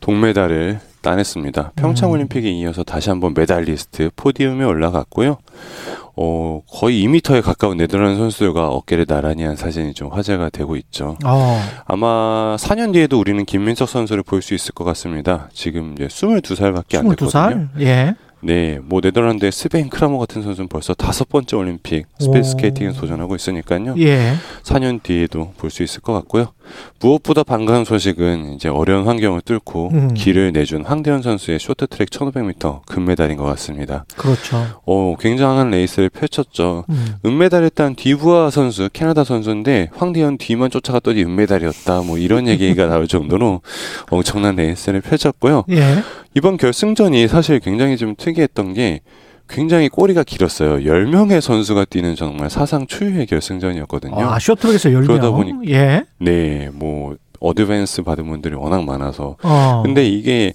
동메달을 0.00 0.80
따냈습니다. 1.04 1.72
평창 1.76 2.10
올림픽에 2.10 2.50
이어서 2.50 2.82
다시 2.82 3.10
한번 3.10 3.34
메달리스트 3.36 4.10
포디움에 4.16 4.64
올라갔고요. 4.64 5.36
어, 6.16 6.60
거의 6.70 7.04
2m에 7.06 7.42
가까운 7.42 7.76
네덜란드 7.76 8.18
선수들과 8.18 8.68
어깨를 8.68 9.04
나란히 9.04 9.42
한 9.44 9.54
사진이 9.56 9.94
좀 9.94 10.10
화제가 10.12 10.48
되고 10.50 10.76
있죠. 10.76 11.16
어. 11.24 11.60
아마 11.86 12.56
4년 12.58 12.92
뒤에도 12.92 13.18
우리는 13.20 13.44
김민석 13.44 13.88
선수를 13.88 14.22
볼 14.22 14.40
수 14.42 14.54
있을 14.54 14.72
것 14.72 14.84
같습니다. 14.84 15.48
지금 15.52 15.92
이제 15.94 16.06
22살밖에 16.06 16.96
안 16.98 17.08
됐거든요. 17.08 17.28
22살? 17.28 17.68
예. 17.80 18.14
네, 18.40 18.78
뭐 18.84 19.00
네덜란드의 19.02 19.50
스벤 19.52 19.88
크라머 19.88 20.18
같은 20.18 20.42
선수는 20.42 20.68
벌써 20.68 20.92
다섯 20.92 21.28
번째 21.30 21.56
올림픽 21.56 22.04
스피드 22.18 22.38
오. 22.38 22.42
스케이팅에 22.42 22.92
도전하고 22.92 23.34
있으니까요. 23.36 23.94
예. 23.98 24.34
4년 24.62 25.02
뒤에도 25.02 25.52
볼 25.56 25.70
수 25.70 25.82
있을 25.82 26.00
것 26.02 26.12
같고요. 26.12 26.48
무엇보다 27.00 27.42
반가운 27.42 27.84
소식은 27.84 28.54
이제 28.54 28.68
어려운 28.68 29.06
환경을 29.06 29.40
뚫고 29.42 29.90
음. 29.92 30.14
길을 30.14 30.52
내준 30.52 30.84
황대헌 30.84 31.22
선수의 31.22 31.58
쇼트트랙 31.58 32.10
1500m 32.10 32.86
금메달인 32.86 33.36
것 33.36 33.44
같습니다. 33.44 34.04
그렇죠. 34.16 34.64
어, 34.86 35.16
굉장한 35.18 35.70
레이스를 35.70 36.08
펼쳤죠. 36.08 36.84
음. 36.88 37.16
은메달을 37.24 37.70
딴 37.70 37.94
뒤부아 37.94 38.50
선수, 38.50 38.88
캐나다 38.92 39.24
선수인데 39.24 39.90
황대헌 39.94 40.38
뒤만 40.38 40.70
쫓아갔더니 40.70 41.22
은메달이었다. 41.24 42.02
뭐 42.02 42.18
이런 42.18 42.48
얘기가 42.48 42.86
나올 42.86 43.06
정도로 43.06 43.60
엄청난 44.10 44.56
레이스를 44.56 45.00
펼쳤고요. 45.00 45.64
예. 45.70 46.02
이번 46.34 46.56
결승전이 46.56 47.28
사실 47.28 47.60
굉장히 47.60 47.96
좀 47.96 48.14
특이했던 48.16 48.74
게 48.74 49.00
굉장히 49.48 49.88
꼬리가 49.88 50.22
길었어요. 50.24 50.76
10명의 50.78 51.40
선수가 51.40 51.86
뛰는 51.86 52.16
정말 52.16 52.48
사상 52.50 52.86
초유의 52.86 53.26
결승전이었거든요. 53.26 54.14
아, 54.18 54.38
쇼트랙에서 54.38 54.92
열명. 54.92 55.06
그러다 55.18 55.30
보니 55.30 55.70
예. 55.70 56.04
네, 56.18 56.70
뭐 56.72 57.16
어드밴스 57.40 58.02
받은 58.02 58.26
분들이 58.26 58.54
워낙 58.54 58.84
많아서. 58.84 59.36
어. 59.42 59.82
근데 59.84 60.06
이게 60.08 60.54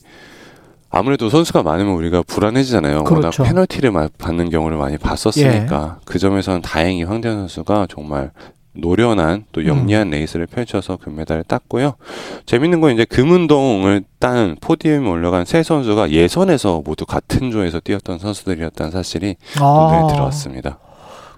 아무래도 0.90 1.30
선수가 1.30 1.61
많으면 1.61 1.94
우리가 1.94 2.24
불안해지잖아요. 2.24 3.03
그렇죠. 3.03 3.44
워낙 3.44 3.48
페널티를 3.53 3.91
마- 3.91 4.10
받는 4.18 4.49
경우를 4.49 4.76
많이 4.78 4.98
봤었으니까 4.98 5.99
그 6.06 6.18
점에서는 6.18 6.61
다행히 6.64 7.03
황대현 7.03 7.38
선수가 7.38 7.88
정말 7.91 8.32
노련한 8.74 9.46
또 9.52 9.66
영리한 9.66 10.08
음. 10.08 10.12
레이스를 10.12 10.46
펼쳐서 10.48 10.98
금메달을 10.98 11.44
땄고요. 11.44 11.94
재밌는 12.46 12.82
건 12.82 12.94
이제 12.94 13.06
금운동을 13.06 14.04
딴 14.20 14.56
포디움에 14.62 15.08
올라간 15.08 15.46
세 15.46 15.64
선수가 15.64 16.12
예선에서 16.12 16.82
모두 16.86 17.06
같은 17.06 17.52
조에서 17.52 17.80
뛰었던 17.80 18.20
선수들이었다는 18.20 18.91
사실이 18.91 19.36
아. 19.60 19.90
눈에 19.91 20.14
들어왔습니다. 20.14 20.80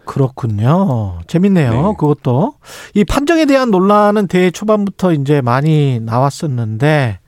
그렇군요. 0.05 1.19
재밌네요. 1.27 1.71
네. 1.71 1.81
그것도 1.97 2.55
이 2.95 3.05
판정에 3.05 3.45
대한 3.45 3.71
논란은 3.71 4.27
대회 4.27 4.51
초반부터 4.51 5.13
이제 5.13 5.41
많이 5.41 5.99
나왔었는데 6.01 7.19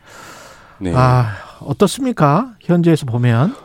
네. 0.80 0.94
아 0.96 1.28
어떻습니까? 1.62 2.56
현지에서 2.62 3.06
보면 3.06 3.56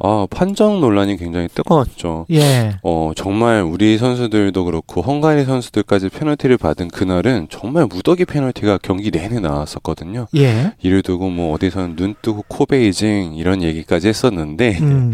아, 0.00 0.26
판정 0.30 0.80
논란이 0.80 1.16
굉장히 1.16 1.48
뜨거웠죠. 1.48 2.26
예. 2.30 2.76
어, 2.82 3.12
정말 3.16 3.62
우리 3.62 3.98
선수들도 3.98 4.64
그렇고 4.64 5.02
헝가리 5.02 5.44
선수들까지 5.44 6.08
페널티를 6.10 6.56
받은 6.56 6.88
그날은 6.88 7.48
정말 7.50 7.86
무더기 7.86 8.24
페널티가 8.24 8.78
경기 8.82 9.10
내내 9.10 9.40
나왔었거든요. 9.40 10.28
예. 10.36 10.72
이를 10.82 11.02
두고 11.02 11.30
뭐 11.30 11.52
어디선 11.54 11.96
눈 11.96 12.14
뜨고 12.22 12.44
코 12.46 12.66
베이징 12.66 13.34
이런 13.34 13.62
얘기까지 13.62 14.08
했었는데 14.08 14.78
음. 14.80 15.12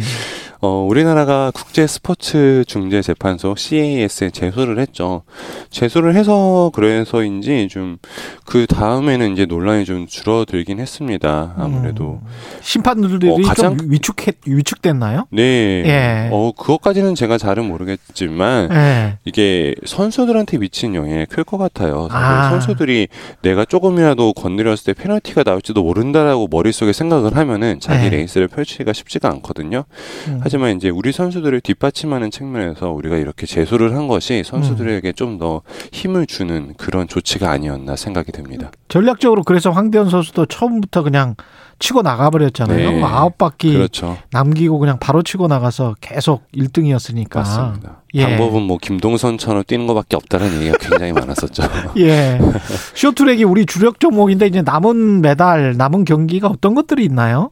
어, 0.66 0.86
우리나라가 0.88 1.50
국제 1.54 1.86
스포츠 1.86 2.64
중재 2.66 3.02
재판소 3.02 3.54
CAS에 3.54 4.30
제소를 4.30 4.78
했죠. 4.78 5.20
제소를 5.68 6.14
해서 6.16 6.70
그래서인지 6.74 7.68
좀 7.70 7.98
그 8.46 8.66
다음에는 8.66 9.32
이제 9.32 9.46
논란이 9.46 9.84
좀 9.86 10.06
줄어들긴 10.06 10.78
했습니다. 10.78 11.54
아무래도 11.56 12.20
심판들이 12.60 13.28
어, 13.30 13.36
가장- 13.42 13.76
좀 13.78 13.90
위축했 13.90 14.36
위축됐나요? 14.46 15.26
네. 15.30 15.82
예. 15.86 16.28
어, 16.30 16.52
그것까지는 16.56 17.14
제가 17.14 17.38
잘은 17.38 17.64
모르겠지만 17.66 18.68
예. 18.70 19.18
이게 19.24 19.74
선수들한테 19.86 20.58
미친 20.58 20.94
영향이 20.94 21.24
클 21.26 21.42
것 21.44 21.56
같아요. 21.58 22.08
아. 22.10 22.50
선수들이 22.50 23.08
내가 23.42 23.64
조금이라도 23.64 24.34
건드렸을 24.34 24.94
때 24.94 25.02
페널티가 25.02 25.42
나올지도 25.44 25.82
모른다라고 25.82 26.46
머릿속에 26.50 26.92
생각을 26.92 27.36
하면은 27.36 27.80
자기 27.80 28.10
네. 28.10 28.16
레이스를 28.18 28.48
펼치기가 28.48 28.92
쉽지가 28.92 29.28
않거든요. 29.30 29.84
음. 30.28 30.40
하지만 30.54 30.76
이제 30.76 30.88
우리 30.88 31.10
선수들을 31.10 31.60
뒷받침하는 31.62 32.30
측면에서 32.30 32.90
우리가 32.92 33.16
이렇게 33.16 33.44
제소를 33.44 33.96
한 33.96 34.06
것이 34.06 34.44
선수들에게 34.46 35.08
음. 35.08 35.12
좀더 35.12 35.62
힘을 35.90 36.28
주는 36.28 36.74
그런 36.76 37.08
조치가 37.08 37.50
아니었나 37.50 37.96
생각이 37.96 38.30
듭니다. 38.30 38.70
전략적으로 38.86 39.42
그래서 39.42 39.72
황대현 39.72 40.10
선수도 40.10 40.46
처음부터 40.46 41.02
그냥 41.02 41.34
치고 41.80 42.02
나가버렸잖아요. 42.02 42.90
네. 42.92 43.02
아홉 43.02 43.36
바퀴 43.36 43.72
그렇죠. 43.72 44.16
남기고 44.30 44.78
그냥 44.78 44.98
바로 45.00 45.22
치고 45.22 45.48
나가서 45.48 45.96
계속 46.00 46.44
1등이었으니까. 46.52 47.34
맞습니다. 47.34 48.02
예. 48.14 48.22
방법은 48.22 48.62
뭐 48.62 48.78
김동선처럼 48.80 49.64
뛰는 49.66 49.88
것밖에 49.88 50.14
없다는 50.14 50.54
얘기가 50.60 50.78
굉장히 50.78 51.12
많았었죠. 51.12 51.64
예. 51.98 52.38
쇼트랙이 52.94 53.42
우리 53.42 53.66
주력 53.66 53.98
종목인데 53.98 54.46
이제 54.46 54.62
남은 54.62 55.20
메달, 55.20 55.76
남은 55.76 56.04
경기가 56.04 56.46
어떤 56.46 56.76
것들이 56.76 57.04
있나요? 57.04 57.50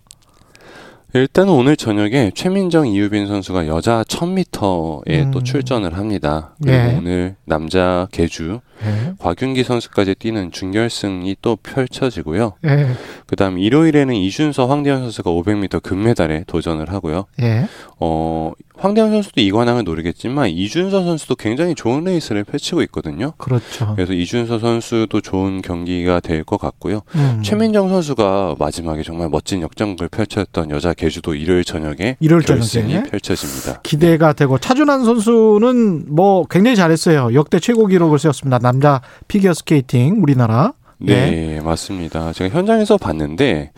일단 1.15 1.51
오늘 1.51 1.77
저녁에 1.77 2.31
최민정 2.35 2.87
이유빈 2.87 3.27
선수가 3.27 3.67
여자 3.67 4.03
1000m에 4.05 5.31
또 5.31 5.41
음. 5.41 5.45
출전을 5.45 5.95
합니다. 5.99 6.55
그리고 6.63 6.77
예. 6.77 6.97
오늘 6.97 7.37
남자 7.45 8.09
계주 8.13 8.61
예. 8.85 9.13
곽윤기 9.19 9.65
선수까지 9.65 10.15
뛰는 10.17 10.51
준결승이 10.51 11.37
또 11.43 11.57
펼쳐지고요. 11.57 12.55
예. 12.65 12.89
그다음 13.27 13.59
일요일에는 13.59 14.15
이준서 14.15 14.67
황대현 14.67 15.01
선수가 15.01 15.31
500m 15.31 15.83
금메달에 15.83 16.45
도전을 16.47 16.91
하고요. 16.93 17.27
예. 17.41 17.67
어, 18.01 18.53
황대현 18.77 19.11
선수도 19.13 19.41
이관왕을 19.41 19.85
노리겠지만 19.85 20.49
이준서 20.49 21.05
선수도 21.05 21.37
굉장히 21.37 21.75
좋은 21.77 22.03
레이스를 22.05 22.43
펼치고 22.45 22.83
있거든요. 22.83 23.33
그렇죠. 23.37 23.93
그래서 23.95 24.13
이준서 24.13 24.59
선수도 24.59 25.21
좋은 25.21 25.63
경기가 25.63 26.19
될 26.21 26.43
것 26.45 26.59
같고요. 26.59 27.03
음. 27.15 27.41
최민정 27.45 27.89
선수가 27.89 28.57
마지막에 28.59 29.05
정말 29.05 29.29
멋진 29.29 29.63
역전극을 29.63 30.09
펼쳤던 30.09 30.71
여자 30.71 30.93
계주도 30.93 31.35
일요일 31.37 31.63
저녁에 31.63 32.17
일요일 32.19 32.43
결승이 32.43 32.89
저녁에? 32.89 33.09
펼쳐집니다. 33.11 33.81
기대가 33.83 34.33
되고 34.33 34.59
차준환 34.59 35.05
선수는 35.05 36.07
뭐 36.15 36.45
굉장히 36.51 36.75
잘했어요. 36.77 37.33
역대 37.35 37.61
최고 37.61 37.87
기록을 37.87 38.19
세웠습니다. 38.19 38.59
남자 38.73 39.03
피겨 39.29 39.53
스케이팅 39.53 40.23
우리나라. 40.23 40.73
예. 41.07 41.15
네, 41.15 41.61
맞습니다. 41.61 42.33
제가 42.33 42.55
현장에서 42.57 42.97
봤는데 42.97 43.73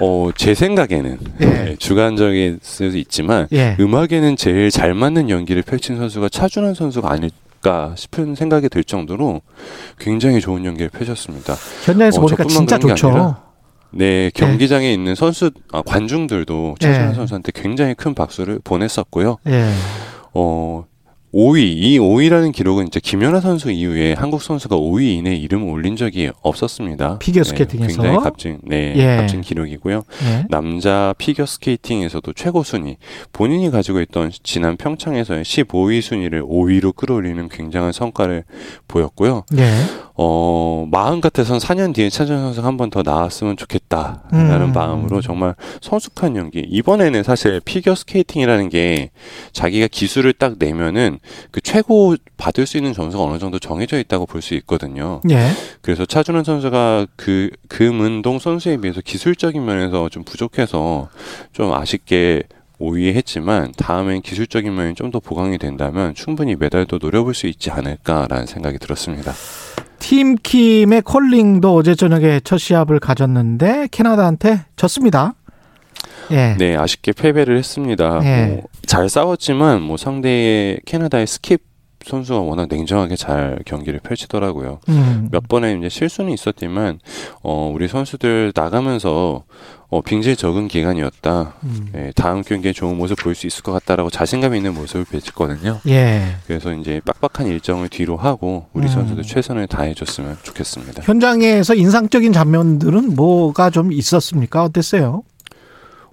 어, 0.00 0.30
제 0.36 0.54
생각에는 0.54 1.18
예. 1.40 1.44
네, 1.46 1.76
주관적일 1.76 2.60
수도 2.62 2.96
있지만 2.98 3.48
예. 3.52 3.76
음악에는 3.80 4.36
제일 4.36 4.70
잘 4.70 4.94
맞는 4.94 5.28
연기를 5.28 5.62
펼친 5.62 5.96
선수가 5.96 6.28
차준환 6.28 6.74
선수가 6.74 7.10
아닐까 7.10 7.94
싶은 7.96 8.36
생각이 8.36 8.68
들 8.68 8.84
정도로 8.84 9.40
굉장히 9.98 10.40
좋은 10.40 10.64
연기를 10.64 10.88
펼쳤습니다. 10.90 11.54
현장에서 11.84 12.18
어, 12.18 12.20
보니까 12.22 12.44
진짜 12.44 12.78
좋죠. 12.78 13.36
네, 13.90 14.30
경기장에 14.34 14.92
있는 14.92 15.16
선수 15.16 15.50
아, 15.72 15.82
관중들도 15.82 16.76
차준환 16.78 17.10
예. 17.10 17.14
선수한테 17.14 17.50
굉장히 17.54 17.94
큰 17.94 18.14
박수를 18.14 18.60
보냈었고요. 18.62 19.38
예. 19.48 19.72
어 20.32 20.84
5위, 21.34 21.58
이 21.58 21.98
5위라는 21.98 22.52
기록은 22.52 22.86
이제 22.86 23.00
김연아 23.00 23.40
선수 23.40 23.70
이후에 23.70 24.14
한국 24.14 24.42
선수가 24.42 24.76
5위 24.76 25.18
이내 25.18 25.34
이름을 25.34 25.68
올린 25.68 25.94
적이 25.96 26.30
없었습니다. 26.40 27.18
피겨 27.18 27.42
네, 27.42 27.48
스케이팅에서? 27.48 28.02
굉장히 28.02 28.18
값진, 28.24 28.58
네, 28.64 28.94
예. 28.96 29.16
값진 29.16 29.42
기록이고요. 29.42 30.02
예. 30.24 30.44
남자 30.48 31.14
피겨 31.18 31.44
스케이팅에서도 31.44 32.32
최고 32.32 32.62
순위, 32.62 32.96
본인이 33.32 33.70
가지고 33.70 34.00
있던 34.00 34.30
지난 34.42 34.76
평창에서의 34.76 35.44
15위 35.44 36.00
순위를 36.00 36.42
5위로 36.42 36.96
끌어올리는 36.96 37.48
굉장한 37.48 37.92
성과를 37.92 38.44
보였고요. 38.86 39.44
예. 39.58 39.70
어, 40.20 40.84
마음 40.90 41.20
같아선 41.20 41.58
4년 41.58 41.94
뒤에 41.94 42.10
차준 42.10 42.36
선수가 42.38 42.66
한 42.66 42.76
번 42.76 42.90
더 42.90 43.02
나왔으면 43.02 43.56
좋겠다라는 43.56 44.60
음. 44.68 44.72
마음으로 44.72 45.20
정말 45.20 45.54
성숙한 45.80 46.34
연기. 46.36 46.60
이번에는 46.60 47.22
사실 47.22 47.60
피겨 47.64 47.94
스케이팅이라는 47.94 48.68
게 48.68 49.10
자기가 49.52 49.86
기술을 49.88 50.32
딱 50.32 50.54
내면은 50.58 51.18
그 51.52 51.60
최고 51.60 52.16
받을 52.36 52.66
수 52.66 52.76
있는 52.78 52.92
점수가 52.94 53.22
어느 53.22 53.38
정도 53.38 53.58
정해져 53.58 53.98
있다고 53.98 54.26
볼 54.26 54.42
수 54.42 54.54
있거든요. 54.54 55.20
예. 55.30 55.50
그래서 55.82 56.04
차준환 56.06 56.44
선수가 56.44 57.06
그 57.16 57.50
금은동 57.68 58.38
선수에 58.38 58.76
비해서 58.78 59.00
기술적인 59.00 59.64
면에서 59.64 60.08
좀 60.08 60.22
부족해서 60.24 61.08
좀 61.52 61.72
아쉽게 61.72 62.42
5위에 62.80 63.14
했지만 63.14 63.72
다음엔 63.76 64.22
기술적인 64.22 64.74
면이 64.74 64.94
좀 64.94 65.10
더 65.10 65.20
보강이 65.20 65.56
된다면 65.58 66.14
충분히 66.14 66.54
메달도 66.54 66.98
노려볼 67.00 67.34
수 67.34 67.46
있지 67.46 67.70
않을까라는 67.70 68.44
생각이 68.46 68.78
들었습니다. 68.78 69.32
팀킴의 69.98 71.02
컬링도 71.02 71.74
어제 71.74 71.94
저녁에 71.94 72.40
첫 72.44 72.58
시합을 72.58 73.00
가졌는데 73.00 73.88
캐나다한테 73.90 74.66
졌습니다. 74.76 75.34
예. 76.30 76.54
네, 76.58 76.76
아쉽게 76.76 77.12
패배를 77.12 77.56
했습니다. 77.56 78.20
예. 78.22 78.46
뭐, 78.46 78.62
잘 78.86 79.08
싸웠지만 79.08 79.80
뭐 79.82 79.96
상대의 79.96 80.80
캐나다의 80.84 81.26
스킵 81.26 81.60
선수가 82.08 82.40
워낙 82.40 82.66
냉정하게 82.68 83.16
잘 83.16 83.58
경기를 83.64 84.00
펼치더라고요. 84.00 84.80
음. 84.88 85.28
몇 85.30 85.46
번의 85.46 85.78
이제 85.78 85.88
실수는 85.88 86.32
있었지만 86.32 86.98
어, 87.42 87.70
우리 87.72 87.86
선수들 87.86 88.52
나가면서 88.54 89.44
어, 89.90 90.00
빙질 90.02 90.36
적응 90.36 90.68
기간이었다. 90.68 91.54
음. 91.62 91.88
예, 91.94 92.12
다음 92.14 92.42
경기에 92.42 92.72
좋은 92.72 92.96
모습 92.96 93.18
보일 93.22 93.34
수 93.34 93.46
있을 93.46 93.62
것 93.62 93.72
같다라고 93.72 94.10
자신감 94.10 94.54
있는 94.54 94.74
모습을 94.74 95.04
펼쳤거든요. 95.04 95.80
예. 95.88 96.36
그래서 96.46 96.74
이제 96.74 97.00
빡빡한 97.04 97.46
일정을 97.46 97.88
뒤로 97.88 98.16
하고 98.16 98.66
우리 98.72 98.86
음. 98.86 98.88
선수들 98.88 99.22
최선을 99.22 99.66
다해줬으면 99.66 100.38
좋겠습니다. 100.42 101.02
현장에서 101.04 101.74
인상적인 101.74 102.32
장면들은 102.32 103.14
뭐가 103.14 103.70
좀 103.70 103.92
있었습니까? 103.92 104.64
어땠어요? 104.64 105.22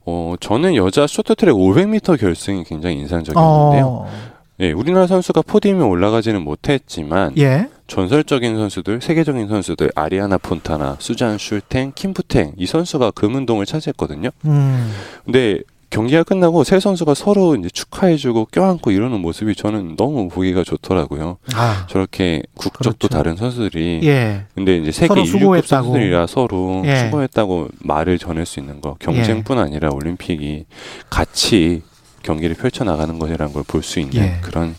어, 0.06 0.36
저는 0.40 0.76
여자 0.76 1.08
쇼트트랙 1.08 1.56
500m 1.56 2.20
결승이 2.20 2.64
굉장히 2.64 2.98
인상적이었는데요. 3.00 3.86
어. 3.86 4.35
예, 4.62 4.72
우리나라 4.72 5.06
선수가 5.06 5.42
포디움에 5.44 5.84
올라가지는 5.84 6.42
못했지만 6.42 7.38
예. 7.38 7.68
전설적인 7.88 8.56
선수들, 8.56 9.02
세계적인 9.02 9.48
선수들 9.48 9.92
아리아나 9.96 10.38
폰타나, 10.38 10.96
수잔 11.00 11.38
슐탱, 11.38 11.92
킴푸탱 11.94 12.54
이 12.58 12.66
선수가 12.66 13.12
금운동을 13.12 13.66
차지했거든요. 13.66 14.30
음. 14.46 14.92
근데 15.26 15.60
경기가 15.90 16.24
끝나고 16.24 16.64
세 16.64 16.80
선수가 16.80 17.14
서로 17.14 17.56
이제 17.56 17.70
축하해주고 17.70 18.46
껴안고 18.52 18.92
이러는 18.92 19.20
모습이 19.22 19.56
저는 19.56 19.96
너무 19.98 20.30
보기가 20.30 20.64
좋더라고요. 20.64 21.38
아. 21.54 21.86
저렇게 21.90 22.42
국적도 22.56 23.08
그렇죠. 23.08 23.08
다른 23.10 23.36
선수들이 23.36 24.02
예. 24.04 24.46
근데 24.56 24.78
이제 24.78 24.92
세계 24.92 25.08
서로 25.08 25.22
1, 25.22 25.28
6급 25.28 25.40
수고했다고. 25.40 25.84
선수들이라 25.86 26.28
서로 26.28 26.82
예. 26.86 26.96
수고했다고 26.96 27.70
말을 27.80 28.18
전할 28.18 28.46
수 28.46 28.60
있는 28.60 28.82
거 28.82 28.96
경쟁뿐 29.00 29.58
아니라 29.60 29.90
올림픽이 29.94 30.66
같이 31.10 31.82
경기를 32.26 32.56
펼쳐 32.56 32.84
나가는 32.84 33.18
것이라는 33.20 33.54
걸 33.54 33.64
볼 33.64 33.84
수 33.84 34.00
있는 34.00 34.16
예. 34.22 34.40
그런 34.42 34.76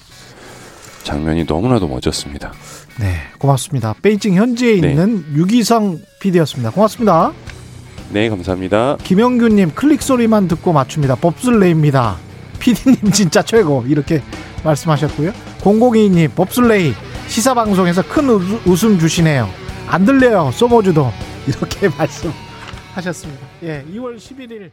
장면이 1.05 1.44
너무나도 1.44 1.86
멋졌습니다. 1.89 2.52
네, 2.98 3.14
고맙습니다. 3.39 3.94
베이징 4.02 4.35
현지에 4.35 4.81
네. 4.81 4.90
있는 4.90 5.24
유기성 5.35 6.01
PD였습니다. 6.20 6.70
고맙습니다. 6.70 7.32
네, 8.10 8.28
감사합니다. 8.28 8.97
김영규님 9.02 9.73
클릭 9.74 10.02
소리만 10.02 10.48
듣고 10.48 10.73
맞춥니다. 10.73 11.14
법슬레이입니다. 11.16 12.16
PD님 12.59 13.12
진짜 13.12 13.43
최고 13.43 13.85
이렇게 13.86 14.23
말씀하셨고요. 14.64 15.32
0022님 15.60 16.35
법슬레이 16.35 16.94
시사 17.28 17.55
방송에서 17.55 18.02
큰 18.02 18.28
우- 18.31 18.60
웃음 18.66 18.98
주시네요. 18.98 19.48
안 19.89 20.05
들려요. 20.05 20.51
소모주도 20.52 21.12
이렇게 21.47 21.89
말씀하셨습니다. 21.98 23.47
예, 23.64 23.85
2월 23.93 24.16
11일 24.16 24.70